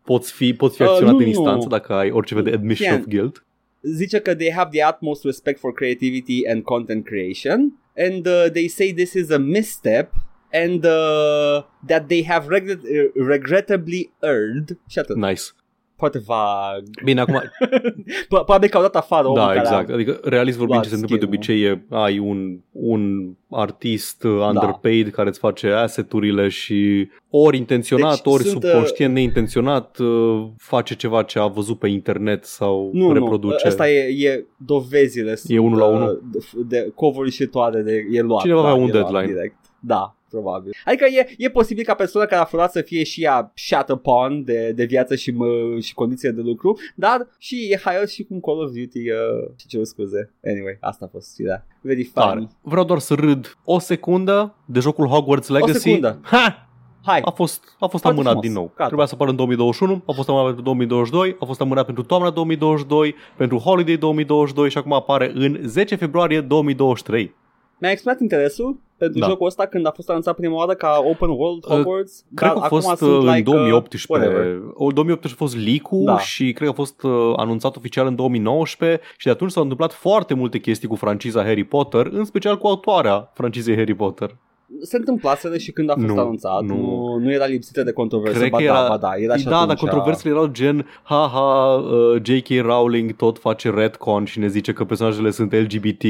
poți 0.05 0.33
fi, 0.33 0.55
poți 0.55 0.77
fi 0.77 0.83
acționat 0.83 1.13
uh, 1.13 1.19
nu, 1.19 1.25
în 1.25 1.27
instanță 1.27 1.65
nu. 1.65 1.71
dacă 1.71 1.93
ai 1.93 2.11
orice 2.11 2.35
fel 2.35 2.43
de 2.43 2.51
admission 2.51 2.89
Fian. 2.89 3.01
of 3.01 3.07
guilt 3.07 3.43
zice 3.83 4.19
că 4.19 4.35
they 4.35 4.53
have 4.53 4.71
the 4.73 4.87
utmost 4.89 5.25
respect 5.25 5.59
for 5.59 5.73
creativity 5.73 6.47
and 6.47 6.63
content 6.63 7.05
creation 7.05 7.79
and 7.97 8.27
uh, 8.27 8.47
they 8.53 8.69
say 8.69 8.93
this 8.93 9.15
is 9.15 9.31
a 9.31 9.39
misstep 9.39 10.13
and 10.53 10.85
uh, 10.85 11.63
that 11.87 12.09
they 12.09 12.23
have 12.23 12.49
regret- 12.49 13.13
regrettably 13.15 14.11
earned 14.23 14.79
Nice 15.15 15.53
foarte 15.99 16.23
vag. 16.27 16.83
Bine, 17.05 17.21
acum... 17.21 17.43
Probabil 18.29 18.69
că 18.69 18.77
au 18.77 18.83
dat 18.83 18.97
afară 18.97 19.29
Da, 19.35 19.55
exact. 19.55 19.91
Adică, 19.91 20.21
realist 20.23 20.59
vorbind, 20.59 20.83
ce 20.83 20.89
se 20.89 20.95
întâmplă 20.95 21.19
de 21.19 21.25
obicei 21.25 21.63
e 21.63 21.85
ai 21.91 22.19
un, 22.19 22.59
un 22.73 23.33
artist 23.51 24.23
uh, 24.25 24.39
da. 24.39 24.47
underpaid 24.47 25.05
da. 25.05 25.11
care 25.11 25.29
îți 25.29 25.39
face 25.39 25.71
asset-urile 25.71 26.49
și 26.49 27.09
ori 27.31 27.57
intenționat, 27.57 28.23
deci 28.23 28.35
ori 28.35 28.43
sunt, 28.43 28.63
uh, 28.63 28.71
subconștient, 28.71 29.15
neintenționat 29.15 29.99
uh, 29.99 30.47
face 30.57 30.95
ceva 30.95 31.23
ce 31.23 31.39
a 31.39 31.47
văzut 31.47 31.79
pe 31.79 31.89
internet 31.89 32.45
sau 32.45 32.91
nu, 32.93 33.13
reproduce. 33.13 33.61
Nu, 33.65 33.71
asta 33.71 33.91
e, 33.91 34.29
e 34.29 34.47
dovezile. 34.57 35.37
E 35.47 35.59
unul 35.59 35.79
la 35.79 35.87
unul. 35.87 36.23
De, 36.33 36.39
de 36.67 36.93
cover 36.95 37.29
și 37.29 37.47
toate, 37.47 37.83
de, 37.83 38.07
e 38.11 38.21
luat. 38.21 38.41
Cineva 38.41 38.63
da, 38.63 38.69
avea 38.69 38.83
un 38.83 38.91
deadline. 38.91 39.27
Direct. 39.27 39.57
Da, 39.81 40.18
probabil. 40.31 40.73
Adică 40.85 41.05
e, 41.05 41.35
e 41.39 41.51
posibil 41.51 41.85
ca 41.85 41.95
persoana 41.95 42.29
care 42.29 42.41
a 42.41 42.45
furat 42.45 42.73
să 42.73 42.83
fie 42.83 43.05
și 43.05 43.23
ea 43.23 43.53
shut 43.55 43.89
upon 43.89 44.45
de, 44.45 44.73
de 44.73 44.85
viață 44.85 45.15
și, 45.15 45.31
mă, 45.31 45.47
și 45.81 45.95
condiții 45.95 46.33
de 46.33 46.41
lucru, 46.41 46.79
dar 46.95 47.29
și 47.39 47.69
e 47.71 47.81
hired 47.85 48.09
și 48.09 48.25
cum 48.25 48.41
Call 48.41 48.61
of 48.61 48.71
Duty 48.71 49.11
uh, 49.11 49.51
și 49.57 49.67
ce 49.67 49.83
scuze. 49.83 50.33
Anyway, 50.45 50.77
asta 50.81 51.05
a 51.05 51.09
fost 51.09 51.37
da. 51.37 51.63
Very 51.81 52.05
funny. 52.05 52.45
Dar, 52.45 52.49
vreau 52.61 52.85
doar 52.85 52.99
să 52.99 53.15
râd 53.15 53.59
o 53.65 53.79
secundă 53.79 54.55
de 54.65 54.81
jocul 54.81 55.07
Hogwarts 55.07 55.49
Legacy. 55.49 55.77
O 55.77 55.79
secundă. 55.79 56.19
Ha! 56.23 56.69
Hai. 57.05 57.21
A 57.25 57.31
fost, 57.31 57.77
a 57.79 57.87
fost 57.87 58.05
amânat 58.05 58.25
frumos. 58.25 58.45
din 58.45 58.53
nou. 58.53 58.65
Gata. 58.65 58.85
Trebuia 58.85 59.07
să 59.07 59.15
apară 59.15 59.31
în 59.31 59.37
2021, 59.37 60.03
a 60.07 60.13
fost 60.13 60.29
amânat 60.29 60.47
pentru 60.47 60.63
2022, 60.63 61.37
a 61.41 61.45
fost 61.45 61.61
amânat 61.61 61.85
pentru 61.85 62.05
toamna 62.05 62.31
2022, 62.31 63.15
pentru 63.37 63.59
Holiday 63.59 63.97
2022 63.97 64.71
și 64.71 64.79
acum 64.79 64.93
apare 64.93 65.33
în 65.35 65.61
10 65.65 65.95
februarie 65.95 66.41
2023. 66.41 67.35
Mi-a 67.81 67.91
exprimat 67.91 68.21
interesul 68.21 68.81
pentru 68.97 69.19
da. 69.19 69.27
jocul 69.27 69.47
ăsta 69.47 69.67
când 69.67 69.87
a 69.87 69.91
fost 69.91 70.09
anunțat 70.09 70.35
prima 70.35 70.55
oară 70.55 70.75
ca 70.75 71.01
Open 71.05 71.29
World 71.29 71.65
uh, 71.65 71.71
Hogwarts. 71.71 72.19
Uh, 72.19 72.35
cred 72.35 72.53
că 72.53 72.59
a 72.59 72.69
fost 72.69 73.01
uh, 73.01 73.19
în 73.21 73.27
like 73.27 73.43
2018. 73.43 74.29
Uh, 74.29 74.93
2018 74.95 75.33
a 75.33 75.37
fost 75.37 75.57
leak 75.57 75.89
da. 76.05 76.19
și 76.19 76.53
cred 76.53 76.69
că 76.69 76.73
a 76.73 76.77
fost 76.77 77.03
uh, 77.03 77.33
anunțat 77.37 77.77
oficial 77.77 78.07
în 78.07 78.15
2019 78.15 79.01
și 79.17 79.27
de 79.27 79.33
atunci 79.33 79.51
s-au 79.51 79.63
întâmplat 79.63 79.93
foarte 79.93 80.35
multe 80.35 80.59
chestii 80.59 80.89
cu 80.89 80.95
franciza 80.95 81.43
Harry 81.45 81.65
Potter, 81.65 82.07
în 82.07 82.25
special 82.25 82.59
cu 82.59 82.67
autoarea 82.67 83.31
francizei 83.35 83.77
Harry 83.77 83.95
Potter 83.95 84.37
se 84.81 84.97
întâmplaseră 84.97 85.57
și 85.57 85.73
când 85.73 85.91
a 85.91 85.95
fost 85.95 86.07
nu, 86.07 86.19
anunțat, 86.19 86.63
nu, 86.63 86.77
nu, 86.77 87.19
nu 87.19 87.33
era 87.33 87.47
lipsită 87.47 87.83
de 87.83 87.93
controverse, 87.93 88.39
Cred 88.39 88.51
ba, 88.51 88.59
că 88.59 88.65
da, 88.65 88.71
era, 88.71 88.89
ba 88.89 88.97
da, 88.97 89.11
era 89.17 89.37
și 89.37 89.45
Da, 89.45 89.67
dar 89.67 89.77
controversele 89.77 90.33
erau 90.33 90.47
gen, 90.47 90.87
haha, 91.03 91.75
uh, 91.75 92.23
J.K. 92.23 92.49
Rowling 92.61 93.13
tot 93.13 93.39
face 93.39 93.71
retcon 93.71 94.25
și 94.25 94.39
ne 94.39 94.49
zice 94.49 94.73
că 94.73 94.85
personajele 94.85 95.31
sunt 95.31 95.53
LGBT 95.53 96.03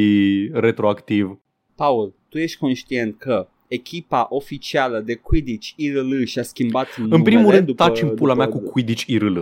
retroactiv. 0.52 1.38
Paul, 1.78 2.14
tu 2.28 2.38
ești 2.38 2.58
conștient 2.58 3.18
că 3.18 3.48
echipa 3.68 4.26
oficială 4.30 5.00
de 5.00 5.14
Quidditch 5.14 5.68
IRL 5.76 6.22
și-a 6.24 6.42
schimbat 6.42 6.86
În 7.10 7.22
primul 7.22 7.50
rând, 7.50 7.66
după, 7.66 7.84
taci 7.84 8.02
în 8.02 8.14
pula 8.14 8.32
după... 8.32 8.44
mea 8.44 8.48
cu 8.48 8.70
Quidditch 8.70 9.06
IRL. 9.06 9.40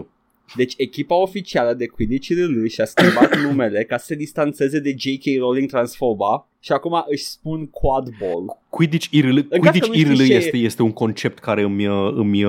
Deci 0.57 0.75
echipa 0.77 1.15
oficială 1.15 1.75
de 1.75 1.87
Quidditch 1.87 2.29
IRL 2.29 2.67
și-a 2.67 2.85
schimbat 2.85 3.37
numele 3.47 3.85
ca 3.85 3.97
să 3.97 4.05
se 4.05 4.15
distanțeze 4.15 4.79
de 4.81 4.95
J.K. 4.99 5.39
Rowling 5.39 5.69
transfoba 5.69 6.49
și 6.67 6.73
acum 6.73 7.05
își 7.09 7.25
spun 7.25 7.67
quad 7.67 8.09
ball. 8.21 8.59
Quidditch 8.69 9.09
IRL, 9.11 9.39
Quidditch 9.41 9.97
IRL 9.97 10.21
este, 10.21 10.57
este 10.57 10.83
un 10.83 10.93
concept 10.93 11.39
care 11.39 11.63
îmi, 11.63 11.85
îmi 12.15 12.43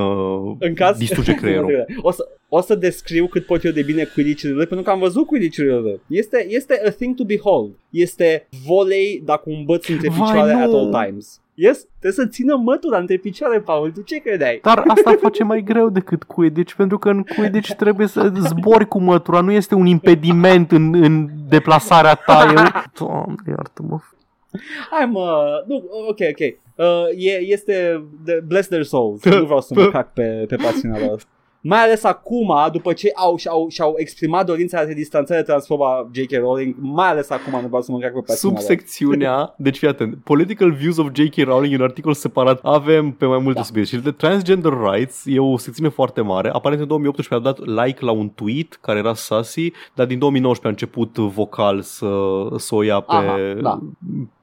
în 0.60 0.74
caz... 0.76 0.98
distruge 0.98 1.34
creierul. 1.42 1.86
o, 2.02 2.12
să, 2.12 2.28
o 2.50 2.62
să 2.62 2.76
descriu 2.76 3.28
cât 3.28 3.46
pot 3.46 3.64
eu 3.64 3.72
de 3.72 3.82
bine 3.82 4.04
Quidditch 4.04 4.42
IRL 4.42 4.58
pentru 4.58 4.82
că 4.82 4.90
am 4.90 5.00
văzut 5.00 5.26
Quidditch 5.26 5.58
IRL. 5.58 5.88
Este, 6.08 6.46
este 6.50 6.82
a 6.86 6.90
thing 6.90 7.16
to 7.16 7.24
behold. 7.24 7.72
Este 7.90 8.48
volei 8.66 9.22
dacă 9.26 9.44
un 9.46 9.64
băț 9.66 9.88
între 9.88 10.08
picioare 10.08 10.52
at 10.52 10.72
all 10.72 11.06
times. 11.06 11.42
Yes, 11.60 11.88
trebuie 12.00 12.26
să 12.26 12.32
țină 12.32 12.56
mătura 12.56 12.98
între 12.98 13.18
picioare, 13.18 13.60
Paul, 13.60 13.92
tu 13.92 14.02
ce 14.02 14.18
credeai? 14.18 14.60
Dar 14.64 14.84
asta 14.88 15.16
face 15.22 15.44
mai 15.44 15.62
greu 15.62 15.90
decât 15.90 16.24
Quidditch, 16.24 16.74
pentru 16.74 16.98
că 16.98 17.10
în 17.10 17.24
Quidditch 17.24 17.72
trebuie 17.72 18.08
să 18.08 18.32
zbori 18.40 18.88
cu 18.88 19.00
mătura, 19.00 19.42
nu 19.42 19.52
este 19.52 19.76
un 19.76 19.86
impediment 19.86 20.72
în, 20.72 21.04
în 21.04 21.28
deplasarea 21.50 22.16
ta. 22.16 22.46
Eu... 22.56 22.82
Doamne, 23.08 23.36
iartă-mă. 23.48 24.00
Hai 24.92 25.06
mă, 25.06 25.46
nu, 25.68 25.76
ok, 26.10 26.18
ok. 26.30 26.56
Uh, 26.76 27.26
e, 27.26 27.40
este 27.40 28.04
the, 28.26 28.40
bless 28.48 28.68
their 28.68 28.84
souls. 28.84 29.24
nu 29.24 29.46
vreau 29.46 29.62
să 29.62 29.74
mă 29.76 29.88
cac 29.88 30.14
pe, 30.14 30.46
pe 30.48 30.56
pasiunea 30.56 31.06
lor 31.06 31.22
mai 31.68 31.80
ales 31.80 32.04
acum, 32.04 32.54
după 32.72 32.94
ce 32.94 33.12
au, 33.16 33.36
și-au, 33.36 33.68
și-au 33.70 33.94
exprimat 33.98 34.46
dorința 34.46 34.86
de 34.86 34.94
distanțare 34.94 35.44
transfoba 35.44 36.10
J.K. 36.12 36.32
Rowling, 36.32 36.76
mai 36.80 37.08
ales 37.08 37.30
acum 37.30 37.62
nu 37.62 37.68
vreau 37.68 37.82
să 37.82 37.92
mă 37.92 37.98
pe 37.98 38.08
pasiunea 38.26 38.60
Subsecțiunea, 38.60 39.54
deci 39.58 39.78
fii 39.78 39.88
atent, 39.88 40.18
Political 40.24 40.72
Views 40.72 40.98
of 40.98 41.08
J.K. 41.14 41.36
Rowling 41.36 41.74
e 41.74 41.76
un 41.76 41.82
articol 41.82 42.14
separat, 42.14 42.60
avem 42.64 43.12
pe 43.12 43.26
mai 43.26 43.40
multe 43.40 43.60
da. 43.60 43.66
subiecte 43.66 43.96
și 43.96 44.02
de 44.02 44.12
Transgender 44.12 44.74
Rights 44.92 45.24
e 45.26 45.40
o 45.40 45.58
secțiune 45.58 45.90
foarte 45.90 46.22
mare, 46.22 46.50
aparent 46.50 46.82
în 46.82 46.88
2018 46.88 47.48
a 47.48 47.54
dat 47.54 47.66
like 47.66 48.06
la 48.06 48.12
un 48.12 48.30
tweet 48.30 48.78
care 48.82 49.00
era 49.00 49.14
sassy, 49.14 49.72
dar 49.94 50.06
din 50.06 50.20
2019 50.20 50.66
a 50.66 50.70
început 50.70 51.34
vocal 51.34 51.82
să, 51.82 52.10
să 52.58 52.76
o 52.76 52.82
ia 52.82 53.00
pe, 53.00 53.16
Aha, 53.16 53.38
da 53.62 53.80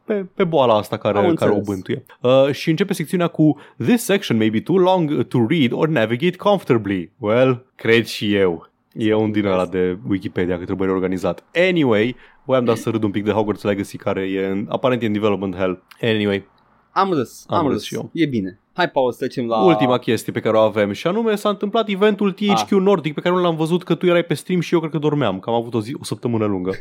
pe, 0.04 0.26
pe 0.34 0.44
boala 0.44 0.76
asta 0.76 0.96
care, 0.96 1.32
care 1.34 1.50
o 1.50 1.60
bântuie. 1.60 2.04
Uh, 2.20 2.50
și 2.52 2.70
începe 2.70 2.92
secțiunea 2.92 3.26
cu 3.26 3.56
This 3.76 4.04
section 4.04 4.36
may 4.36 4.50
be 4.50 4.60
too 4.60 4.76
long 4.76 5.24
to 5.24 5.46
read 5.48 5.72
or 5.72 5.88
navigate 5.88 6.36
comfortably. 6.36 7.10
Well, 7.18 7.66
cred 7.74 8.04
și 8.04 8.34
eu. 8.34 8.68
E 8.92 9.14
un 9.14 9.30
din 9.30 9.46
ăla 9.46 9.66
de 9.66 9.98
Wikipedia 10.08 10.58
că 10.58 10.64
trebuie 10.64 10.88
reorganizat. 10.88 11.44
Anyway, 11.68 12.16
voiam 12.44 12.64
doar 12.64 12.76
să 12.76 12.90
râd 12.90 13.02
un 13.02 13.10
pic 13.10 13.24
de 13.24 13.30
Hogwarts 13.30 13.62
Legacy 13.62 13.96
care 13.96 14.20
e 14.20 14.46
în, 14.46 14.66
aparent 14.68 15.02
e 15.02 15.06
în 15.06 15.12
development 15.12 15.56
hell. 15.56 15.82
Anyway. 16.00 16.48
Am 16.90 17.12
râs, 17.12 17.44
am, 17.48 17.58
am 17.58 17.70
râs 17.70 17.82
și 17.82 17.94
eu. 17.94 18.10
E 18.12 18.26
bine. 18.26 18.58
Hai, 18.72 18.88
Paul, 18.88 19.12
să 19.12 19.18
trecem 19.18 19.46
la... 19.46 19.64
Ultima 19.64 19.98
chestie 19.98 20.32
pe 20.32 20.40
care 20.40 20.56
o 20.56 20.60
avem 20.60 20.92
și 20.92 21.06
anume 21.06 21.34
s-a 21.34 21.48
întâmplat 21.48 21.88
eventul 21.88 22.32
THQ 22.32 22.72
ah. 22.72 22.78
Nordic 22.80 23.14
pe 23.14 23.20
care 23.20 23.34
nu 23.34 23.40
l-am 23.40 23.56
văzut 23.56 23.82
că 23.82 23.94
tu 23.94 24.06
erai 24.06 24.22
pe 24.22 24.34
stream 24.34 24.60
și 24.60 24.74
eu 24.74 24.80
cred 24.80 24.92
că 24.92 24.98
dormeam, 24.98 25.38
că 25.38 25.50
am 25.50 25.56
avut 25.56 25.74
o, 25.74 25.80
zi, 25.80 25.96
o 26.00 26.04
săptămână 26.04 26.44
lungă. 26.44 26.72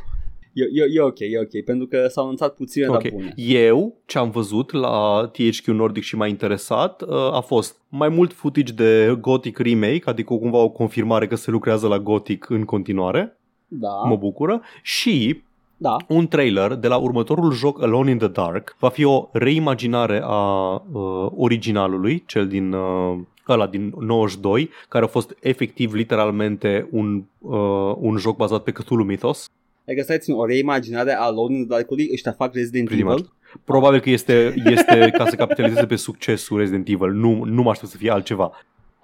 E, 0.54 0.64
e, 0.64 0.86
e 0.93 1.01
ok, 1.01 1.20
e 1.20 1.39
ok, 1.39 1.64
pentru 1.66 1.88
că 1.88 2.08
s-au 2.08 2.24
anunțat 2.24 2.54
puține, 2.54 2.88
okay. 2.88 3.01
dar 3.01 3.12
bune. 3.12 3.34
Eu, 3.36 3.95
ce 4.06 4.18
am 4.18 4.30
văzut 4.30 4.72
la 4.72 5.30
THQ 5.32 5.66
Nordic 5.66 6.04
și 6.04 6.16
m-a 6.16 6.28
interesat, 6.28 7.01
uh, 7.01 7.10
a 7.16 7.39
fost 7.39 7.78
mai 7.89 8.10
mult 8.10 8.34
footage 8.34 8.74
de 8.74 9.18
Gothic 9.22 9.58
Remake, 9.58 10.01
adică 10.06 10.34
cumva 10.34 10.58
o 10.58 10.70
confirmare 10.70 11.28
că 11.28 11.36
se 11.36 11.51
lucrează 11.51 11.88
la 11.88 11.99
Gothic 11.99 12.49
în 12.49 12.66
continuare. 12.66 13.38
Da. 13.68 14.01
Mă 14.08 14.16
bucură. 14.16 14.62
Și 14.82 15.41
da. 15.78 15.95
un 16.08 16.28
trailer 16.28 16.74
de 16.74 16.88
la 16.88 16.97
următorul 16.97 17.51
joc 17.51 17.82
Alone 17.82 18.12
in 18.12 18.18
the 18.18 18.28
Dark. 18.28 18.76
Va 18.80 18.89
fi 18.89 19.04
o 19.04 19.30
reimaginare 19.32 20.22
a 20.24 20.74
uh, 20.74 21.32
originalului, 21.36 22.24
cel 22.26 22.47
din... 22.47 22.74
Uh, 22.74 23.20
ăla 23.47 23.68
din 23.68 23.93
92, 23.99 24.70
care 24.89 25.06
a 25.06 25.08
fost 25.08 25.36
efectiv 25.41 25.93
literalmente 25.93 26.88
un, 26.91 27.24
uh, 27.39 27.95
un 27.97 28.18
joc 28.18 28.36
bazat 28.36 28.64
pe 28.64 28.72
Cthulhu 28.72 29.04
Mythos. 29.04 29.49
Adică 29.88 30.01
stai 30.03 30.17
țin, 30.19 30.34
o 30.34 30.45
reimaginare 30.45 31.13
a 31.13 31.29
Lone 31.29 31.55
in 31.55 31.67
the 31.67 31.75
Dark 31.75 31.88
ăștia 32.13 32.31
fac 32.31 32.53
Resident 32.53 32.86
Pretty 32.88 33.03
Evil? 33.03 33.15
Much. 33.15 33.29
Probabil 33.63 33.99
că 33.99 34.09
este, 34.09 34.53
este 34.65 35.09
ca 35.17 35.25
să 35.27 35.36
capitalizeze 35.36 35.86
pe 35.86 35.95
succesul 35.95 36.57
Resident 36.57 36.88
Evil. 36.88 37.11
Nu, 37.11 37.43
nu 37.43 37.61
mă 37.61 37.69
aștept 37.69 37.91
să 37.91 37.97
fie 37.97 38.11
altceva. 38.11 38.51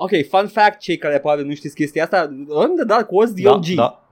Ok, 0.02 0.10
fun 0.30 0.48
fact, 0.48 0.80
cei 0.80 0.98
care 0.98 1.20
poate 1.20 1.42
nu 1.42 1.54
știți 1.54 1.76
chestia 1.76 2.04
asta, 2.04 2.18
Alone 2.50 2.70
in 2.70 2.76
the 2.76 2.86
Dark 2.86 3.08
was 3.12 3.34
the 3.34 3.44
Da, 3.44 3.52
OG. 3.52 3.66
da. 3.76 4.08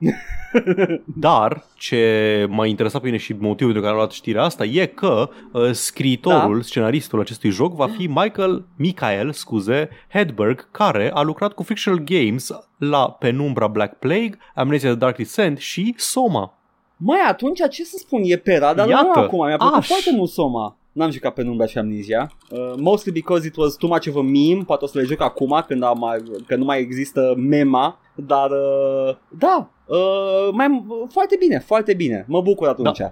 Dar 1.26 1.64
ce 1.76 2.46
m-a 2.48 2.66
interesat 2.66 3.00
pe 3.00 3.06
mine 3.06 3.18
și 3.18 3.32
motivul 3.38 3.72
de 3.72 3.78
care 3.78 3.90
am 3.90 3.96
luat 3.96 4.10
știrea 4.10 4.42
asta 4.42 4.64
e 4.64 4.86
că 4.86 5.28
uh, 5.52 5.70
scriitorul, 5.72 6.56
Da. 6.56 6.62
scenaristul 6.62 7.20
acestui 7.20 7.50
joc 7.50 7.74
va 7.74 7.86
fi 7.86 8.06
Michael, 8.06 8.66
Michael, 8.76 9.32
scuze, 9.32 9.88
Hedberg, 10.12 10.68
care 10.70 11.10
a 11.14 11.22
lucrat 11.22 11.52
cu 11.52 11.62
Fictional 11.62 12.04
Games 12.04 12.50
la 12.78 13.10
Penumbra 13.10 13.66
Black 13.66 13.98
Plague, 13.98 14.38
Amnesia 14.54 14.88
The 14.88 14.98
Dark 14.98 15.16
Descent 15.16 15.58
și 15.58 15.94
Soma. 15.96 16.57
Mai 16.98 17.18
atunci, 17.28 17.60
ce 17.70 17.84
să 17.84 17.96
spun, 17.98 18.20
e 18.24 18.36
pe 18.36 18.56
radar 18.56 18.88
Iată, 18.88 19.10
meu 19.14 19.24
acum, 19.24 19.46
mi-a 19.46 19.56
plăcut 19.56 19.76
aș. 19.76 19.86
foarte 19.86 20.12
mult 20.16 20.30
Soma. 20.30 20.76
N-am 20.92 21.10
jucat 21.10 21.34
pe 21.34 21.42
Numbra 21.42 21.66
și 21.66 21.78
Amnesia. 21.78 22.32
Uh, 22.50 22.72
mostly 22.76 23.12
because 23.12 23.46
it 23.46 23.56
was 23.56 23.76
too 23.76 23.88
much 23.88 24.06
of 24.08 24.16
a 24.16 24.20
meme. 24.22 24.62
Poate 24.66 24.84
o 24.84 24.86
să 24.86 24.98
le 24.98 25.04
joc 25.04 25.20
acum 25.20 25.64
când 25.66 25.82
am 25.82 25.98
mai, 25.98 26.22
că 26.46 26.56
nu 26.56 26.64
mai 26.64 26.80
există 26.80 27.34
mema. 27.36 27.98
Dar 28.14 28.50
uh, 28.50 29.16
da, 29.38 29.70
uh, 29.86 30.48
mai, 30.52 30.84
foarte 31.08 31.36
bine, 31.38 31.58
foarte 31.58 31.94
bine. 31.94 32.24
Mă 32.28 32.40
bucur 32.40 32.68
atunci. 32.68 32.98
Uh, 32.98 33.06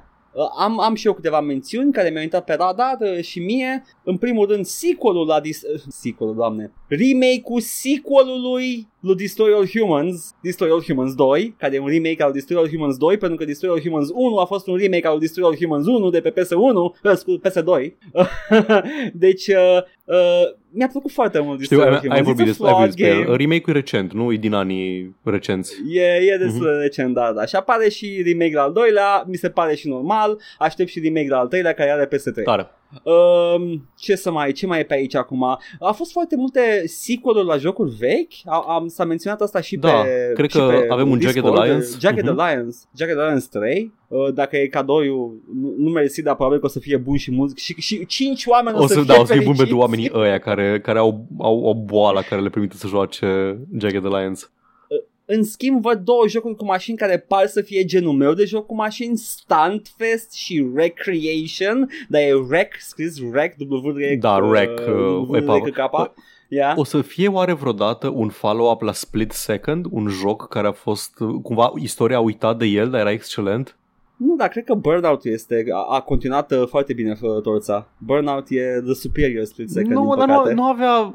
am, 0.59 0.81
am 0.81 0.95
și 0.95 1.07
eu 1.07 1.13
câteva 1.13 1.41
mențiuni 1.41 1.93
care 1.93 2.11
mi-au 2.11 2.23
intrat 2.23 2.45
pe 2.45 2.55
radar 2.55 2.97
uh, 3.01 3.23
și 3.25 3.41
mie, 3.41 3.85
în 4.05 4.17
primul 4.17 4.47
rând, 4.47 4.65
sequelul 4.65 5.27
la 5.27 5.41
dis- 5.41 5.63
uh, 5.63 5.81
sequelul, 5.89 6.35
doamne, 6.35 6.73
remake-ul 6.89 7.61
sequelului 7.61 8.89
lui 9.01 9.15
Destroy 9.17 9.53
All 9.53 9.69
Humans, 9.69 10.35
Destroy 10.43 10.71
All 10.71 10.83
Humans 10.83 11.15
2, 11.15 11.55
care 11.59 11.75
e 11.75 11.79
un 11.79 11.89
remake 11.89 12.23
al 12.23 12.33
Destroy 12.33 12.59
All 12.59 12.69
Humans 12.69 12.97
2, 12.97 13.17
pentru 13.17 13.37
că 13.37 13.45
Destroy 13.45 13.71
All 13.71 13.81
Humans 13.83 14.11
1 14.15 14.37
a 14.37 14.45
fost 14.45 14.67
un 14.67 14.77
remake 14.77 15.07
al 15.07 15.19
Destroy 15.19 15.45
All 15.45 15.57
Humans 15.57 15.87
1 15.87 16.11
de 16.11 16.21
pe 16.21 16.31
PS1, 16.31 16.75
uh, 16.75 17.13
scu- 17.15 17.41
PS2. 17.41 17.97
deci, 19.13 19.47
uh, 19.47 19.83
uh, 20.05 20.55
mi-a 20.77 20.89
plăcut 20.89 21.11
foarte 21.13 21.39
mult 21.41 21.63
Știu, 21.63 21.77
Destroy 21.77 21.95
ai, 21.95 21.95
All 21.95 22.01
Humans. 22.03 22.19
ai 22.19 22.25
vorbit, 22.25 22.45
It's 22.45 22.49
a 22.49 22.51
despre, 22.51 22.67
ai 22.67 22.73
vorbit 22.73 22.95
flawed 22.95 22.95
despre 22.95 23.21
el. 23.21 23.25
game. 23.25 23.37
Remake-ul 23.37 23.75
e 23.75 23.79
recent, 23.79 24.13
nu 24.13 24.33
e 24.33 24.37
din 24.37 24.53
anii 24.55 25.17
recenți. 25.23 25.75
E, 25.89 26.01
e 26.03 26.37
destul 26.37 26.65
de 26.65 26.83
recent, 26.83 27.15
da, 27.15 27.33
da. 27.33 27.45
Și 27.47 27.57
apare 27.57 27.89
și 27.89 28.23
remake 28.27 28.55
la 28.55 28.63
al 28.63 28.73
doilea, 28.73 29.25
mi 29.27 29.37
se 29.37 29.49
pare 29.51 29.75
și 29.75 29.89
normal. 29.89 30.41
Aștept 30.59 30.89
și 30.89 31.01
remake 31.01 31.29
la 31.29 31.39
al 31.39 31.47
treilea 31.49 31.73
care 31.73 31.91
are 31.91 32.07
PS3. 32.07 32.43
Tare. 32.45 32.67
Um, 33.03 33.89
ce 33.97 34.15
să 34.17 34.31
mai, 34.31 34.53
ce 34.53 34.67
mai 34.67 34.81
e 34.81 34.83
pe 34.83 34.95
aici 34.95 35.15
acum? 35.15 35.43
A 35.81 35.93
fost 35.93 36.13
foarte 36.13 36.37
multe 36.37 36.83
sequel 36.87 37.45
la 37.47 37.57
jocuri 37.57 37.91
vechi. 37.99 38.33
A, 38.45 38.65
am, 38.69 38.89
s-a 38.89 39.05
menționat 39.05 39.41
asta 39.41 39.61
și 39.61 39.77
Da, 39.77 39.91
pe 39.93 40.33
cred 40.35 40.51
și 40.51 40.57
că 40.57 40.67
pe 40.67 40.87
avem 40.93 41.11
un 41.11 41.19
Discord. 41.19 41.45
Jagged 41.47 41.61
Alliance. 41.61 41.87
Jagged 42.01 42.25
Mhm. 42.25 42.39
Alliance, 42.39 42.77
Jagged 42.97 43.19
Alliance 43.19 43.47
3. 43.51 43.93
Uh, 44.09 44.33
dacă 44.35 44.57
e 44.57 44.67
cadoiul, 44.67 45.41
nu, 45.61 45.75
nu 45.79 45.91
mersi, 45.91 46.23
dar 46.23 46.35
probabil 46.35 46.59
că 46.61 46.67
o 46.67 46.69
să 46.69 46.79
fie 46.79 46.97
bun 46.97 47.17
și 47.17 47.31
mult. 47.31 47.59
Și, 47.59 47.75
și 47.81 48.07
5 48.07 48.45
oameni 48.47 48.77
o, 48.77 48.83
O 48.83 48.87
să, 48.87 48.95
fie 48.95 49.03
da, 49.07 49.21
o 49.21 49.25
să 49.25 49.33
fie 49.33 49.43
bun 49.45 49.55
fericiți. 49.55 49.59
pentru 49.63 49.79
oamenii 49.79 50.11
ăia 50.15 50.39
care, 50.39 50.81
care 50.81 50.99
au, 50.99 51.27
au 51.39 51.61
o 51.61 51.75
boală 51.75 52.23
care 52.29 52.43
le 52.43 52.49
permite 52.49 52.77
să 52.77 52.87
joace 52.87 53.59
Jagged 53.79 54.05
Alliance. 54.05 54.43
În 55.29 55.45
schimb, 55.45 55.83
văd 55.83 55.99
două 55.99 56.29
jocuri 56.29 56.57
cu 56.57 56.65
mașini 56.65 56.97
care 56.97 57.19
par 57.19 57.47
să 57.47 57.61
fie 57.63 57.85
genul 57.85 58.13
meu 58.13 58.33
de 58.33 58.45
joc 58.45 58.67
cu 58.67 58.75
mașini, 58.75 59.17
Stuntfest 59.17 60.33
și 60.33 60.67
Recreation, 60.75 61.91
dar 62.09 62.21
e 62.21 62.33
Rec, 62.51 62.73
scris 62.79 63.21
Rec, 63.33 63.55
W 63.69 63.93
Da, 64.21 64.51
Rec, 64.53 64.79
uh, 64.79 65.39
e 65.39 65.45
pa- 65.45 65.71
K. 65.73 66.13
Yeah. 66.49 66.77
O 66.77 66.85
să 66.85 67.01
fie 67.03 67.29
oare 67.29 67.53
vreodată 67.53 68.09
un 68.09 68.29
follow-up 68.29 68.81
la 68.83 68.93
Split 68.93 69.33
Second, 69.33 69.87
un 69.91 70.09
joc 70.09 70.49
care 70.49 70.67
a 70.67 70.73
fost, 70.73 71.21
uh, 71.21 71.41
cumva, 71.43 71.73
istoria 71.77 72.17
a 72.17 72.21
uitat 72.21 72.59
de 72.59 72.65
el, 72.65 72.91
dar 72.91 73.01
era 73.01 73.11
excelent? 73.11 73.77
Nu, 74.17 74.37
dar 74.37 74.49
cred 74.49 74.65
că 74.65 74.75
Burnout 74.75 75.25
este, 75.25 75.65
a, 75.73 75.95
a 75.95 76.01
continuat 76.01 76.53
uh, 76.53 76.67
foarte 76.69 76.93
bine 76.93 77.15
fă, 77.15 77.41
torța. 77.43 77.89
Burnout 77.99 78.47
e 78.51 78.81
the 78.85 78.95
superior 78.95 79.45
split 79.45 79.71
second, 79.71 79.93
nu, 79.95 80.01
din 80.01 80.19
dar 80.19 80.29
păcate. 80.29 80.53
nu, 80.53 80.63
nu 80.63 80.69
avea... 80.69 81.15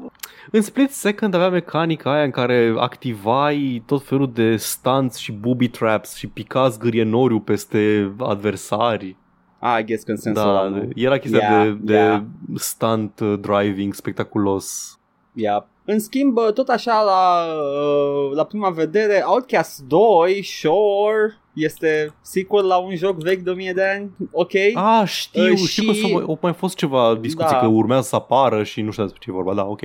În 0.50 0.62
Split 0.62 0.90
Second 0.90 1.34
avea 1.34 1.48
mecanica 1.48 2.12
aia 2.12 2.22
în 2.24 2.30
care 2.30 2.74
activai 2.78 3.82
tot 3.86 4.02
felul 4.02 4.32
de 4.32 4.56
stunts 4.56 5.16
și 5.16 5.32
booby 5.32 5.68
traps 5.68 6.14
și 6.14 6.26
pica 6.26 6.68
zgârienoriu 6.68 7.40
peste 7.40 8.12
adversari. 8.18 9.16
Ah, 9.58 9.78
I 9.80 9.84
guess 9.84 10.02
că 10.04 10.10
în 10.10 10.16
sensul 10.16 10.42
Da, 10.44 10.48
ăla, 10.50 10.68
nu? 10.68 10.88
era 10.94 11.18
chestia 11.18 11.38
Yeah, 11.38 11.66
de, 11.66 11.78
de 11.80 11.92
yeah. 11.92 12.22
stunt 12.54 13.20
uh, 13.20 13.34
driving 13.40 13.94
spectaculos. 13.94 14.98
Yeah. 15.32 15.62
În 15.84 15.98
schimb, 15.98 16.36
uh, 16.36 16.52
tot 16.52 16.68
așa 16.68 17.02
la, 17.02 17.44
uh, 17.54 18.34
la 18.36 18.44
prima 18.44 18.70
vedere, 18.70 19.22
Outcast 19.26 19.80
2, 19.80 20.42
sure, 20.44 21.40
este 21.52 22.14
sequel 22.20 22.66
la 22.66 22.76
un 22.76 22.96
joc 22.96 23.16
vechi 23.22 23.40
de 23.40 23.50
1000 23.50 23.72
de 23.72 23.82
ani, 23.84 24.10
ok. 24.32 24.50
Ah, 24.74 25.02
știu, 25.06 25.42
Uh, 25.52 25.56
știu 25.56 25.86
că 25.86 25.92
și- 25.92 26.00
s-a 26.00 26.06
mai, 26.12 26.24
au 26.26 26.38
mai 26.42 26.52
fost 26.52 26.76
ceva 26.76 27.14
discuții 27.20 27.52
Da. 27.52 27.58
că 27.58 27.66
urmează 27.66 28.08
să 28.08 28.16
apară 28.16 28.62
și 28.62 28.80
nu 28.80 28.90
știu 28.90 29.02
despre 29.02 29.20
ce 29.24 29.30
e 29.30 29.32
vorba, 29.32 29.54
da, 29.54 29.64
ok. 29.66 29.80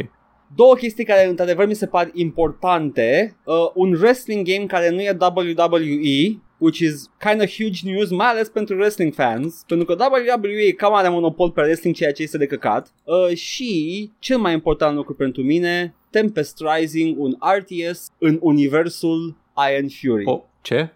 Două 0.56 0.76
chestii 0.76 1.06
care 1.06 1.28
într-adevăr 1.28 1.68
mi 1.68 1.76
se 1.76 1.88
par 1.88 2.10
importante. 2.14 3.38
Uh, 3.44 3.56
un 3.74 3.92
wrestling 3.92 4.48
game 4.48 4.66
care 4.66 4.90
nu 4.90 5.02
e 5.02 5.18
WWE, 5.20 6.42
which 6.58 6.80
is 6.80 7.10
kind 7.20 7.42
of 7.42 7.56
huge 7.56 7.80
news, 7.84 8.10
mai 8.10 8.28
ales 8.28 8.50
pentru 8.50 8.76
wrestling 8.76 9.14
fans, 9.14 9.64
pentru 9.68 9.86
că 9.86 10.08
WWE 10.12 10.72
cam 10.72 10.94
are 10.94 11.10
monopol 11.10 11.52
pe 11.52 11.62
wrestling, 11.62 11.96
ceea 11.96 12.12
ce 12.12 12.24
este 12.24 12.38
de 12.38 12.46
căcat. 12.46 12.94
Uh, 13.04 13.36
și, 13.36 14.12
cel 14.20 14.38
mai 14.38 14.54
important 14.54 14.96
lucru 14.96 15.14
pentru 15.14 15.42
mine, 15.42 15.96
Tempest 16.10 16.64
Rising, 16.76 17.20
un 17.20 17.38
RTS 17.58 18.12
în 18.18 18.38
universul 18.42 19.36
Iron 19.72 19.90
Fury. 19.90 20.26
Oh, 20.26 20.42
ce? 20.62 20.90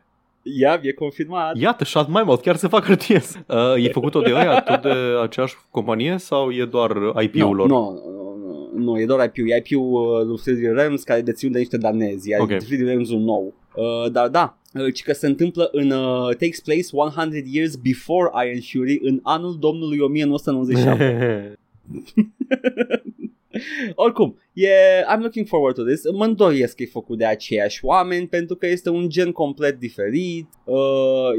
Ia, 0.44 0.80
e 0.82 0.92
confirmat. 0.92 1.58
Iată, 1.58 1.84
Shut 1.84 2.08
My 2.08 2.22
Mouth, 2.26 2.42
chiar 2.42 2.56
se 2.56 2.68
fac 2.68 2.88
RTS. 2.88 3.36
Uh, 3.48 3.86
e 3.86 3.90
făcut-o 3.90 4.22
de 4.22 4.34
ăia, 4.34 4.62
tot 4.62 4.82
de 4.82 4.94
aceeași 5.22 5.56
companie 5.70 6.18
sau 6.18 6.52
e 6.52 6.66
doar 6.66 6.92
IP-ul 7.20 7.56
lor? 7.56 7.68
Nu, 7.68 8.02
nu, 8.06 8.21
nu, 8.76 8.84
nu, 8.84 9.00
e 9.00 9.06
doar 9.06 9.26
IP-ul. 9.26 9.50
E 9.50 9.64
IP-ul 9.66 9.94
uh, 9.94 10.26
lui 10.26 10.38
3D 10.40 10.74
Realms 10.74 11.04
care 11.04 11.20
e 11.20 11.24
deținut 11.24 11.54
de 11.54 11.60
niște 11.60 11.78
danezi. 11.78 12.32
E 12.32 12.38
Ok. 12.40 12.52
3D 12.52 12.80
Realms 12.80 13.10
un 13.10 13.24
nou. 13.24 13.54
Uh, 13.76 14.12
dar 14.12 14.28
da, 14.28 14.58
uh, 14.74 14.94
ci 14.94 15.04
că 15.04 15.14
se 15.14 15.28
întâmplă 15.28 15.70
în 15.72 15.92
uh, 15.92 16.28
takes 16.28 16.60
place 16.60 16.88
100 16.92 17.30
years 17.46 17.76
before 17.76 18.30
Iron 18.46 18.62
Fury 18.62 19.00
în 19.02 19.20
anul 19.24 19.58
domnului 19.60 20.00
1997. 20.10 21.60
Oricum, 23.96 24.38
e, 24.54 24.70
I'm 25.14 25.20
looking 25.20 25.48
forward 25.48 25.76
to 25.76 25.84
this. 25.84 26.12
Mă 26.12 26.26
îndoiesc 26.26 26.76
că 26.76 26.84
e 26.84 26.86
făcut 26.86 27.18
de 27.18 27.26
aceiași 27.26 27.86
oameni 27.86 28.28
pentru 28.28 28.56
că 28.56 28.68
este 28.68 28.90
un 28.90 29.10
gen 29.10 29.32
complet 29.32 29.80
diferit. 29.80 30.48
Uh, 30.64 30.78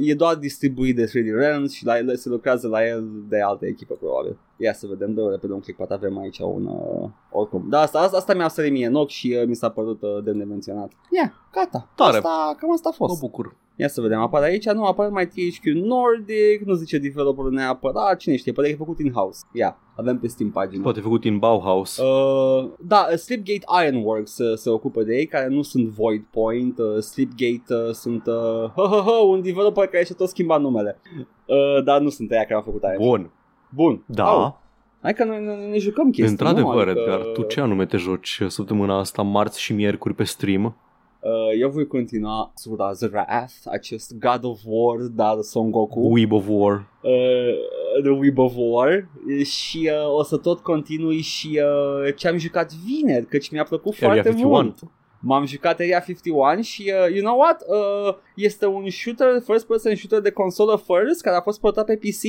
e 0.08 0.14
doar 0.14 0.34
distribuit 0.34 0.96
de 0.96 1.04
3D 1.04 1.34
Realms 1.34 1.72
și 1.72 1.84
la 1.84 1.98
el, 1.98 2.16
se 2.16 2.28
lucrează 2.28 2.68
la 2.68 2.86
el 2.86 3.04
de 3.28 3.40
altă 3.40 3.66
echipă 3.66 3.94
probabil. 3.94 4.38
Ia 4.56 4.72
să 4.72 4.86
vedem, 4.86 5.14
dă 5.14 5.28
repede 5.30 5.52
un 5.52 5.60
click, 5.60 5.76
poate 5.78 5.92
avem 5.94 6.18
aici 6.18 6.38
un... 6.38 6.66
Uh, 6.66 7.08
oricum, 7.30 7.66
da, 7.68 7.80
asta, 7.80 7.98
asta, 7.98 8.16
asta 8.16 8.34
mi-a 8.34 8.48
sărit 8.48 8.72
mie 8.72 8.86
în 8.86 8.94
ochi 8.94 9.08
și 9.08 9.36
uh, 9.40 9.46
mi 9.46 9.54
s-a 9.54 9.68
părut 9.70 10.02
uh, 10.02 10.24
de 10.24 10.30
nemenționat. 10.30 10.92
Ia, 11.10 11.34
gata. 11.52 11.92
Tare. 11.96 12.16
Asta, 12.16 12.56
cam 12.58 12.72
asta 12.72 12.88
a 12.88 12.96
Mă 12.98 13.06
fost. 13.06 13.20
bucur. 13.20 13.56
Ia 13.76 13.88
să 13.88 14.00
vedem, 14.00 14.18
apare 14.18 14.44
aici, 14.44 14.68
nu, 14.70 14.84
apare 14.84 15.08
mai 15.08 15.26
THQ 15.26 15.64
Nordic, 15.64 16.60
nu 16.64 16.74
zice 16.74 16.98
developerul 16.98 17.52
neapărat, 17.52 18.16
cine 18.16 18.36
știe, 18.36 18.52
poate 18.52 18.68
că 18.68 18.74
e 18.74 18.78
făcut 18.78 18.98
in-house. 18.98 19.40
Ia, 19.52 19.78
avem 19.96 20.18
pe 20.18 20.26
Steam 20.26 20.50
pagina. 20.50 20.82
Poate 20.82 21.00
făcut 21.00 21.24
în 21.24 21.38
Bauhaus. 21.38 21.96
Uh, 21.98 22.70
da, 22.80 23.01
Slipgate 23.16 23.86
Ironworks 23.86 24.38
uh, 24.38 24.57
se 24.57 24.70
ocupă 24.70 25.03
de 25.03 25.16
ei, 25.16 25.26
care 25.26 25.48
nu 25.48 25.62
sunt 25.62 25.88
Void 25.88 26.24
Point. 26.30 26.78
Uh, 26.78 26.98
Slipgate 26.98 27.74
uh, 27.74 27.92
sunt 27.92 28.26
uh, 28.26 28.70
ho, 28.74 28.86
ho, 28.86 29.00
ho, 29.00 29.12
un 29.12 29.42
developer 29.42 29.86
care 29.86 30.05
și-a 30.05 30.14
tot 30.18 30.28
schimbat 30.28 30.61
numele. 30.61 31.00
Uh, 31.46 31.84
dar 31.84 32.00
nu 32.00 32.09
sunt 32.09 32.30
ei 32.30 32.36
care 32.36 32.55
au 32.55 32.62
făcut 32.62 32.82
aia. 32.82 32.96
Bun. 32.98 33.30
Bun. 33.68 34.03
Da. 34.07 34.24
Au. 34.24 34.61
Hai 35.03 35.14
că 35.14 35.24
noi 35.24 35.44
ne, 35.44 35.55
ne 35.55 35.78
jucăm 35.78 36.11
chestii, 36.11 36.30
Într-adevăr, 36.30 36.84
nu? 36.84 36.90
Adică, 36.90 37.00
Edgar, 37.00 37.20
tu 37.20 37.42
ce 37.42 37.61
anume 37.61 37.86
te 37.86 37.96
joci 37.96 38.40
săptămâna 38.46 38.98
asta, 38.98 39.22
marți 39.22 39.61
și 39.61 39.72
miercuri 39.72 40.14
pe 40.14 40.24
stream? 40.24 40.76
Uh, 41.24 41.60
eu 41.60 41.68
voi 41.70 41.86
continua 41.86 42.52
Sura's 42.60 43.10
Wrath, 43.12 43.52
acest 43.70 44.14
God 44.18 44.44
of 44.44 44.60
War, 44.64 44.98
dar 45.00 45.36
Son 45.40 45.70
Goku. 45.70 46.00
Weeb 46.12 46.32
of 46.32 46.44
War. 46.48 46.86
uh, 47.02 48.02
The 48.02 48.10
Web 48.10 48.38
of 48.38 48.52
War 48.56 49.08
și 49.44 49.90
uh, 49.92 50.14
o 50.16 50.22
să 50.22 50.36
tot 50.36 50.60
continui 50.60 51.20
și 51.20 51.60
uh, 52.06 52.14
ce 52.16 52.28
am 52.28 52.38
jucat 52.38 52.72
vineri, 52.72 53.26
căci 53.26 53.50
mi-a 53.50 53.64
plăcut 53.64 53.92
Area 53.94 54.06
foarte 54.08 54.28
51. 54.28 54.54
mult. 54.54 54.78
M-am 55.20 55.46
jucat 55.46 55.80
Area 55.80 56.00
51 56.00 56.62
și 56.62 56.92
uh, 57.06 57.14
you 57.14 57.24
know 57.24 57.38
what? 57.38 57.62
Uh, 57.68 58.14
este 58.36 58.66
un 58.66 58.90
shooter, 58.90 59.40
first 59.44 59.66
person 59.66 59.94
shooter 59.94 60.20
de 60.20 60.30
consolă 60.30 60.82
first 60.86 61.20
care 61.22 61.36
a 61.36 61.40
fost 61.40 61.60
portat 61.60 61.84
pe 61.84 61.96
PC, 61.96 62.20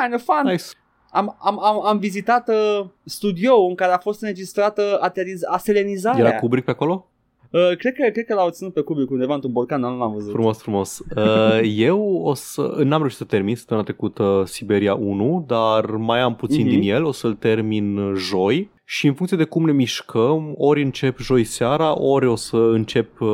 kind 0.00 0.14
of 0.14 0.22
fun. 0.22 0.50
Nice. 0.50 0.64
Am, 1.10 1.36
am, 1.40 1.64
am, 1.64 1.86
am 1.86 1.98
vizitat 1.98 2.48
uh, 2.48 2.86
studio 3.04 3.60
în 3.60 3.74
care 3.74 3.92
a 3.92 3.98
fost 3.98 4.22
înregistrată 4.22 4.98
ateriz- 5.10 5.46
aselenizarea. 5.50 6.26
Era 6.26 6.38
Kubrick 6.38 6.64
pe 6.64 6.70
acolo? 6.70 7.10
Uh, 7.50 7.76
cred, 7.76 7.92
că, 7.94 8.08
cred 8.12 8.24
că 8.24 8.34
l-au 8.34 8.50
ținut 8.50 8.72
pe 8.72 8.80
Kubrick 8.80 9.10
undeva 9.10 9.34
într-un 9.34 9.52
borcan, 9.52 9.80
dar 9.80 9.90
nu 9.90 9.98
l-am 9.98 10.12
văzut. 10.12 10.32
Frumos, 10.32 10.58
frumos. 10.62 11.02
Uh, 11.16 11.60
eu 11.88 12.20
o 12.24 12.34
să... 12.34 12.80
N-am 12.84 12.98
reușit 13.00 13.18
să 13.18 13.24
termin 13.24 13.56
săptămâna 13.56 13.86
trecută 13.86 14.42
Siberia 14.46 14.94
1, 14.94 15.44
dar 15.46 15.84
mai 15.90 16.20
am 16.20 16.34
puțin 16.34 16.66
Mhm. 16.66 16.68
din 16.78 16.90
el, 16.90 17.04
o 17.04 17.12
să-l 17.12 17.34
termin 17.34 18.14
joi 18.16 18.70
și 18.90 19.06
în 19.06 19.14
funcție 19.14 19.36
de 19.36 19.44
cum 19.44 19.64
ne 19.64 19.72
mișcăm, 19.72 20.54
ori 20.56 20.82
încep 20.82 21.18
joi 21.18 21.44
seara, 21.44 22.00
ori 22.00 22.26
o 22.26 22.36
să 22.36 22.56
încep 22.56 23.20
uh, 23.20 23.28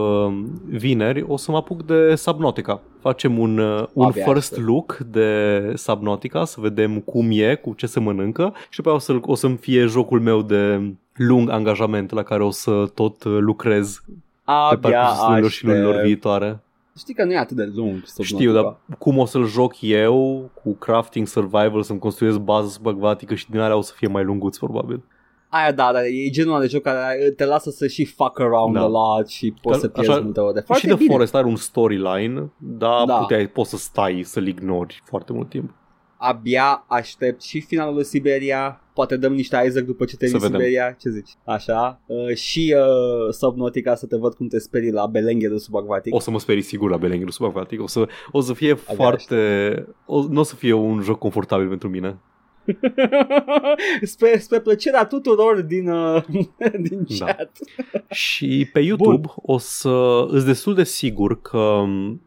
vineri, 0.68 1.24
o 1.26 1.36
să 1.36 1.50
mă 1.50 1.56
apuc 1.56 1.82
de 1.82 2.14
Subnautica. 2.14 2.80
Facem 3.00 3.38
un, 3.38 3.58
uh, 3.58 3.86
un 3.92 4.04
Abia 4.04 4.24
first 4.24 4.50
aștept. 4.52 4.66
look 4.66 4.96
de 4.96 5.72
Subnautica, 5.74 6.44
să 6.44 6.60
vedem 6.60 7.00
cum 7.00 7.28
e, 7.30 7.54
cu 7.54 7.72
ce 7.76 7.86
se 7.86 8.00
mănâncă 8.00 8.54
și 8.68 8.76
după 8.76 8.88
aia 8.88 8.96
o, 8.96 9.00
să, 9.00 9.18
o 9.20 9.34
să-mi 9.34 9.56
fie 9.56 9.84
jocul 9.84 10.20
meu 10.20 10.42
de 10.42 10.92
lung 11.12 11.50
angajament 11.50 12.10
la 12.10 12.22
care 12.22 12.44
o 12.44 12.50
să 12.50 12.90
tot 12.94 13.24
uh, 13.24 13.36
lucrez 13.40 14.02
pe 14.06 14.12
Abia 14.44 14.76
parcursul 14.78 15.26
lunilor 15.28 15.50
și 15.50 15.64
lunilor 15.64 15.88
aștept. 15.88 16.06
viitoare. 16.06 16.60
Știi 16.98 17.14
că 17.14 17.24
nu 17.24 17.32
e 17.32 17.38
atât 17.38 17.56
de 17.56 17.72
lung 17.74 18.04
Știu, 18.04 18.24
Subnautica. 18.24 18.78
dar 18.88 18.96
cum 18.98 19.18
o 19.18 19.24
să-l 19.24 19.46
joc 19.46 19.80
eu 19.80 20.50
cu 20.62 20.74
crafting, 20.74 21.26
survival, 21.26 21.82
să-mi 21.82 21.98
construiesc 21.98 22.38
bază 22.38 22.68
subacvatică 22.68 23.34
și 23.34 23.50
din 23.50 23.60
alea 23.60 23.76
o 23.76 23.80
să 23.80 23.92
fie 23.96 24.08
mai 24.08 24.24
lunguț, 24.24 24.56
probabil. 24.56 25.02
Aia 25.56 25.72
da, 25.72 25.90
dar 25.92 26.02
e 26.04 26.30
genul 26.30 26.52
ăla 26.52 26.60
de 26.60 26.66
joc 26.66 26.82
care 26.82 27.30
te 27.36 27.44
lasă 27.44 27.70
să 27.70 27.86
și 27.86 28.04
fuck 28.04 28.40
around 28.40 28.74
Da. 28.74 28.80
a 28.80 28.86
lot 28.86 29.28
și 29.28 29.54
poți 29.62 29.74
Că- 29.80 29.86
să 29.86 29.88
pierzi 29.88 30.10
așa- 30.10 30.20
multe 30.20 30.40
ore. 30.40 30.58
și 30.60 30.64
Foarte 30.66 30.86
de 30.86 30.94
bine. 30.94 31.10
Forest 31.12 31.34
are 31.34 31.46
un 31.46 31.56
storyline, 31.56 32.52
dar 32.58 33.04
Da. 33.06 33.14
puteai, 33.16 33.46
poți 33.48 33.70
să 33.70 33.76
stai, 33.76 34.22
să-l 34.24 34.46
ignori 34.46 35.02
foarte 35.04 35.32
mult 35.32 35.48
timp. 35.48 35.70
Abia 36.16 36.84
aștept 36.88 37.42
și 37.42 37.60
finalul 37.60 37.94
lui 37.94 38.04
Siberia. 38.04 38.80
Poate 38.94 39.16
dăm 39.16 39.32
niște 39.34 39.62
Isaac 39.66 39.84
după 39.84 40.04
ce 40.04 40.16
termin 40.16 40.38
Să 40.40 40.46
vedem. 40.46 40.60
Siberia. 40.60 40.90
Ce 41.00 41.08
zici? 41.10 41.30
Așa. 41.44 42.00
Uh, 42.06 42.34
și 42.34 42.74
uh, 42.78 43.32
Subnautica 43.32 43.94
să 43.94 44.06
te 44.06 44.16
văd 44.16 44.34
cum 44.34 44.46
te 44.48 44.58
sperii 44.58 44.90
la 44.92 45.06
belengherul 45.06 45.58
subacvatic. 45.58 46.14
O 46.14 46.18
să 46.18 46.30
mă 46.30 46.38
sperii 46.38 46.62
sigur 46.62 46.90
la 46.90 46.96
Belenghiul 46.96 47.30
subacvatic, 47.30 47.82
o 47.82 47.86
să, 47.86 48.06
o 48.32 48.40
să 48.40 48.52
fie 48.52 48.70
Abia 48.70 48.94
foarte... 48.94 49.36
O, 50.06 50.22
nu 50.28 50.40
o 50.40 50.42
să 50.42 50.54
fie 50.54 50.72
un 50.72 51.00
joc 51.00 51.18
confortabil 51.18 51.68
pentru 51.68 51.88
mine. 51.88 52.18
spre, 54.02 54.38
spre 54.38 54.60
plăcerea 54.60 55.04
tuturor 55.04 55.60
din, 55.60 55.88
uh, 55.88 56.22
din 56.88 57.06
Da. 57.18 57.24
chat. 57.24 57.50
Și 58.10 58.68
pe 58.72 58.80
YouTube 58.80 59.28
o 59.36 59.58
să 59.58 60.26
îți 60.28 60.46
destul 60.46 60.74
de 60.74 60.84
sigur 60.84 61.40
că 61.40 61.82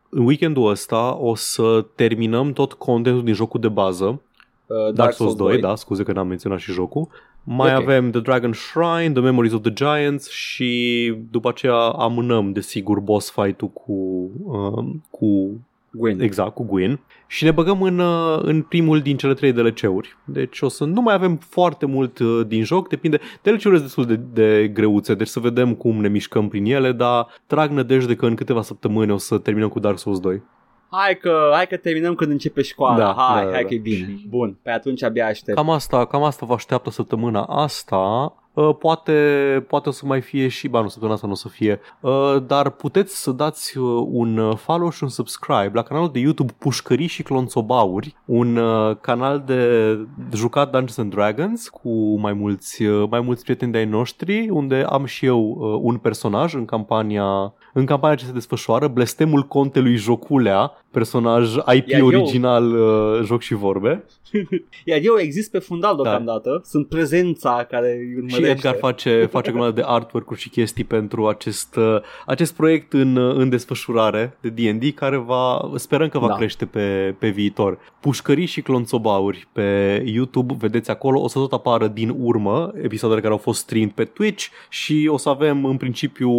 în 0.10 0.26
weekendul 0.26 0.70
ăsta 0.70 1.18
o 1.20 1.36
să 1.36 1.86
terminăm 1.96 2.54
tot 2.54 2.74
contentul 2.74 3.24
din 3.24 3.34
jocul 3.34 3.60
de 3.60 3.68
bază 3.68 4.22
Uh, 4.68 4.94
Dark 4.94 5.14
Souls 5.14 5.36
2, 5.36 5.60
da, 5.60 5.76
scuze 5.76 6.04
că 6.04 6.12
n-am 6.12 6.28
menționat 6.28 6.60
și 6.60 6.72
jocul. 6.72 7.08
Mai 7.44 7.76
Ok. 7.76 7.82
avem 7.82 8.12
The 8.12 8.20
Dragon 8.20 8.54
Shrine, 8.54 9.12
The 9.12 9.22
Memories 9.22 9.54
of 9.54 9.62
the 9.62 9.74
Giants 9.74 10.30
și 10.30 11.14
după 11.32 11.50
aceea 11.50 11.76
amânăm, 11.76 12.52
desigur, 12.52 13.00
boss 13.00 13.32
fight-ul 13.32 13.70
cu, 13.70 13.94
um, 14.44 15.04
cu 15.10 15.60
Gwyn. 15.92 16.22
exact, 16.22 16.54
cu 16.54 16.64
Gwyn 16.64 17.00
și 17.28 17.44
ne 17.44 17.52
băgăm 17.52 17.82
în, 17.82 18.00
uh, 18.00 18.40
în 18.42 18.62
primul 18.62 19.00
din 19.00 19.18
cele 19.18 19.34
trei 19.34 19.52
DLC-uri. 19.52 20.18
Deci 20.24 20.62
o 20.62 20.68
să 20.68 20.86
nu 20.86 21.02
mai 21.02 21.14
avem 21.14 21.36
foarte 21.36 21.86
mult 21.86 22.20
uh, 22.20 22.42
din 22.48 22.64
joc, 22.64 22.90
depinde. 22.90 23.20
DLC-urile 23.42 23.78
sunt 23.78 23.82
destul 23.82 24.06
de, 24.06 24.16
de 24.34 24.68
greuțe, 24.68 25.14
deci 25.14 25.28
să 25.28 25.40
vedem 25.40 25.74
cum 25.74 26.02
ne 26.02 26.08
mișcăm 26.08 26.48
prin 26.48 26.66
ele, 26.66 26.92
dar 26.92 27.28
trag 27.46 27.72
nădejde 27.72 28.16
că 28.16 28.26
în 28.26 28.36
câteva 28.36 28.62
săptămâni 28.62 29.12
o 29.12 29.18
să 29.18 29.38
terminăm 29.38 29.70
cu 29.70 29.80
Dark 29.80 29.98
Souls 29.98 30.20
2. 30.20 30.42
Hai 30.92 31.18
că, 31.18 31.50
hai 31.54 31.68
că 31.68 31.78
terminăm 31.78 32.16
când 32.16 32.32
începe 32.32 32.62
școala. 32.62 32.98
Da, 32.98 33.14
hai, 33.18 33.46
da, 33.46 33.52
hai 33.52 33.62
da. 33.62 33.68
că 33.68 33.74
e 33.74 33.78
bine. 33.78 34.16
Bun, 34.28 34.58
pe 34.62 34.70
atunci 34.70 35.04
abia 35.04 35.26
aștept. 35.26 35.58
Cam 35.58 35.70
asta, 35.70 36.06
cam 36.06 36.24
asta 36.24 36.46
vă 36.46 36.54
așteaptă 36.54 36.90
săptămâna 36.90 37.44
asta. 37.44 38.34
Uh, 38.58 38.76
Poate, 38.80 39.66
poate 39.68 39.90
o 39.90 39.92
să 39.92 40.06
mai 40.06 40.22
fie 40.22 40.48
și, 40.48 40.68
ba 40.68 40.82
nu, 40.82 40.88
săptămâna 40.88 41.14
asta 41.14 41.28
nu 41.28 41.34
o 41.34 41.36
să 41.36 41.50
fie, 41.50 41.80
uh, 42.00 42.36
dar 42.48 42.70
puteți 42.70 43.22
să 43.22 43.32
dați 43.32 43.78
uh, 43.78 44.06
un 44.12 44.38
uh, 44.38 44.56
follow 44.56 44.90
și 44.90 45.04
un 45.04 45.10
subscribe 45.10 45.72
la 45.74 45.82
canalul 45.82 46.12
de 46.12 46.20
YouTube 46.20 46.54
Pușcării 46.58 47.08
și 47.08 47.24
Clonțobauri, 47.24 48.16
un 48.26 48.56
uh, 48.56 48.98
canal 49.02 49.44
de 49.46 49.98
jucat 50.34 50.70
Dungeons 50.72 50.98
and 50.98 51.14
Dragons 51.14 51.70
cu 51.70 52.20
mai 52.20 52.34
mulți, 52.34 52.84
uh, 52.84 53.08
mai 53.10 53.22
mulți 53.22 53.44
prieteni 53.44 53.72
de-ai 53.72 53.86
noștri, 53.86 54.50
unde 54.50 54.86
am 54.90 55.06
și 55.06 55.26
eu 55.26 55.56
uh, 55.58 55.80
un 55.82 55.98
personaj 55.98 56.54
în 56.54 56.66
campania 56.66 57.54
în 57.80 57.86
campania 57.86 58.16
ce 58.16 58.26
se 58.26 58.32
desfășoară, 58.32 58.88
Blestemul 58.88 59.42
Contelui 59.44 59.96
Joculea, 59.96 60.72
personaj 60.92 61.54
IP 61.76 61.88
Iar 61.90 62.00
eu- 62.00 62.06
original 62.06 62.76
uh, 62.76 63.24
joc 63.24 63.42
și 63.42 63.54
vorbe. 63.54 64.04
Iar 64.86 65.00
eu 65.04 65.16
exist 65.18 65.52
pe 65.52 65.60
fundal 65.60 65.96
Da. 65.96 66.02
deocamdată. 66.02 66.62
Sunt 66.66 66.88
prezența 66.88 67.66
care 67.70 67.92
îi 68.00 68.08
Și 68.10 68.16
urmărește. 68.16 68.50
Edgar 68.50 68.76
face, 68.80 69.26
face 69.32 69.52
grămadă 69.52 69.72
de 69.72 69.82
artwork-uri 69.86 70.40
și 70.40 70.50
chestii 70.50 70.84
pentru 70.84 71.28
acest, 71.28 71.76
uh, 71.76 71.96
acest 72.26 72.54
proiect 72.56 72.94
în, 72.94 73.16
uh, 73.16 73.36
în 73.36 73.50
desfășurare 73.50 74.38
de 74.42 74.50
D&D 74.50 74.94
care 74.94 75.18
va, 75.18 75.72
sperăm 75.76 76.08
că 76.10 76.20
va 76.20 76.28
Da. 76.28 76.34
crește 76.36 76.66
pe, 76.66 77.16
pe 77.20 77.30
viitor. 77.30 77.78
Pușcării 78.00 78.46
și 78.46 78.62
clonțobauri 78.62 79.48
pe 79.52 80.02
YouTube, 80.06 80.56
vedeți 80.60 80.90
acolo, 80.90 81.22
o 81.22 81.28
să 81.28 81.40
tot 81.40 81.54
apară 81.54 81.88
din 81.88 82.16
urmă 82.20 82.72
episoadele 82.82 83.22
care 83.22 83.34
au 83.34 83.40
fost 83.40 83.60
streamed 83.60 83.92
pe 83.92 84.04
Twitch 84.06 84.46
și 84.70 85.08
o 85.12 85.18
să 85.18 85.30
avem 85.30 85.66
în 85.66 85.78
principiu, 85.78 86.32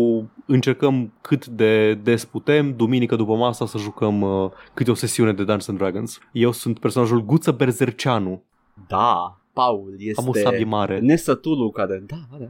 încercăm 0.46 1.12
cât 1.28 1.46
de 1.46 1.94
des 1.94 2.24
putem, 2.24 2.76
duminică 2.76 3.16
după 3.16 3.34
masa 3.34 3.66
să 3.66 3.78
jucăm 3.78 4.20
uh, 4.20 4.50
câte 4.74 4.90
o 4.90 4.94
sesiune 4.94 5.30
de 5.30 5.36
Dungeons 5.36 5.68
and 5.68 5.78
Dragons. 5.78 6.18
Eu 6.32 6.52
sunt 6.52 6.78
personajul 6.78 7.24
Guță 7.24 7.50
Berzerceanu, 7.50 8.42
Da, 8.88 9.40
Paul 9.52 9.94
este... 9.98 10.20
am 10.20 10.28
o 10.28 10.32
sabie 10.34 10.64
mare. 10.64 10.98
Nesătulul 10.98 11.70
care, 11.70 12.04
da, 12.06 12.16
da, 12.38 12.46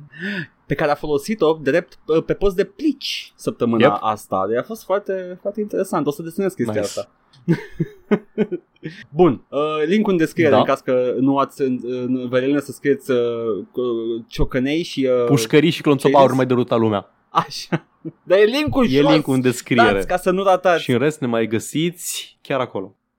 pe 0.67 0.75
care 0.75 0.91
a 0.91 0.95
folosit-o 0.95 1.59
drept 1.63 1.99
uh, 2.07 2.25
pe 2.25 2.35
post 2.35 2.57
de 2.57 2.65
plici 2.65 3.33
săptămâna 3.37 3.85
Yep. 3.85 3.97
asta. 4.01 4.45
Deci 4.49 4.59
a 4.59 4.63
fost 4.63 4.85
foarte, 4.85 5.39
foarte 5.41 5.61
interesant. 5.61 6.07
O 6.07 6.11
să 6.11 6.23
desenez 6.23 6.53
chestia 6.55 6.81
Nice. 6.81 6.85
asta. 6.87 7.11
Bun, 9.11 9.45
uh, 9.49 9.87
link 9.87 10.09
în 10.09 10.17
descriere 10.17 10.51
Da. 10.51 10.59
în 10.59 10.65
caz 10.65 10.81
că 10.81 11.15
nu 11.21 11.37
ați 11.37 11.63
uh, 11.63 11.79
uh, 11.83 12.29
vă 12.29 12.59
să 12.59 12.73
scrieți 12.73 13.11
uh, 13.11 13.19
uh, 13.73 14.25
ciocănei 14.27 14.83
și... 14.83 15.09
Uh, 15.21 15.25
Pușcării 15.27 15.71
și 15.71 15.83
clonțobauri 15.83 16.31
ce 16.31 16.37
mai 16.37 16.47
deruta 16.47 16.77
lumea. 16.77 17.13
Așa. 17.29 17.87
Dar 18.23 18.39
e 18.39 18.45
linkul 18.45 18.85
E 18.85 18.89
jos. 18.89 19.11
linkul 19.13 19.35
în 19.35 19.41
descriere. 19.41 19.93
Dați 19.93 20.07
ca 20.07 20.17
să 20.17 20.31
nu 20.31 20.43
ratați. 20.43 20.83
Și 20.83 20.93
în 20.93 20.99
rest 20.99 21.21
ne 21.21 21.27
mai 21.27 21.47
găsiți 21.47 22.39
chiar 22.41 22.61
acolo. 22.61 22.97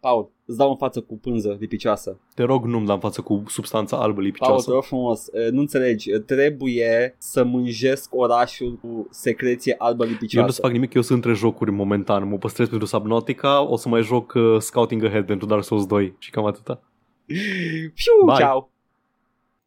Paul, 0.00 0.30
îți 0.44 0.56
dau 0.56 0.70
în 0.70 0.76
față 0.76 1.00
cu 1.00 1.18
pânză 1.18 1.56
lipicioasă. 1.60 2.20
Te 2.34 2.42
rog, 2.42 2.64
nu-mi 2.64 2.86
da 2.86 2.92
în 2.92 2.98
față 2.98 3.20
cu 3.20 3.42
substanța 3.46 3.96
albă 3.96 4.12
Paul, 4.12 4.22
te 4.22 4.26
lipicioasă. 4.26 4.70
rog 4.70 4.82
frumos, 4.82 5.26
uh, 5.26 5.50
nu 5.50 5.60
înțelegi, 5.60 6.12
uh, 6.12 6.20
trebuie 6.20 7.14
să 7.18 7.44
mânjesc 7.44 8.14
orașul 8.14 8.78
cu 8.82 9.06
secreție 9.10 9.74
albă 9.78 10.02
Eu 10.02 10.08
nu 10.08 10.14
lipicioasă. 10.14 10.48
o 10.48 10.52
să 10.52 10.60
fac 10.60 10.70
nimic, 10.70 10.94
eu 10.94 11.02
sunt 11.02 11.24
între 11.24 11.40
jocuri 11.40 11.70
momentan. 11.70 12.28
Mă 12.28 12.36
păstrez 12.36 12.68
pentru 12.68 12.86
Subnautica, 12.86 13.62
o 13.68 13.76
să 13.76 13.88
mai 13.88 14.02
joc 14.02 14.32
uh, 14.34 14.56
Scouting 14.58 15.04
Ahead 15.04 15.26
pentru 15.26 15.46
Dark 15.46 15.64
Souls 15.64 15.86
2 15.86 16.14
și 16.18 16.30
cam 16.30 16.44
atâta. 16.44 16.80
Piu, 17.94 18.24
Bye. 18.26 18.36
ceau! 18.36 18.76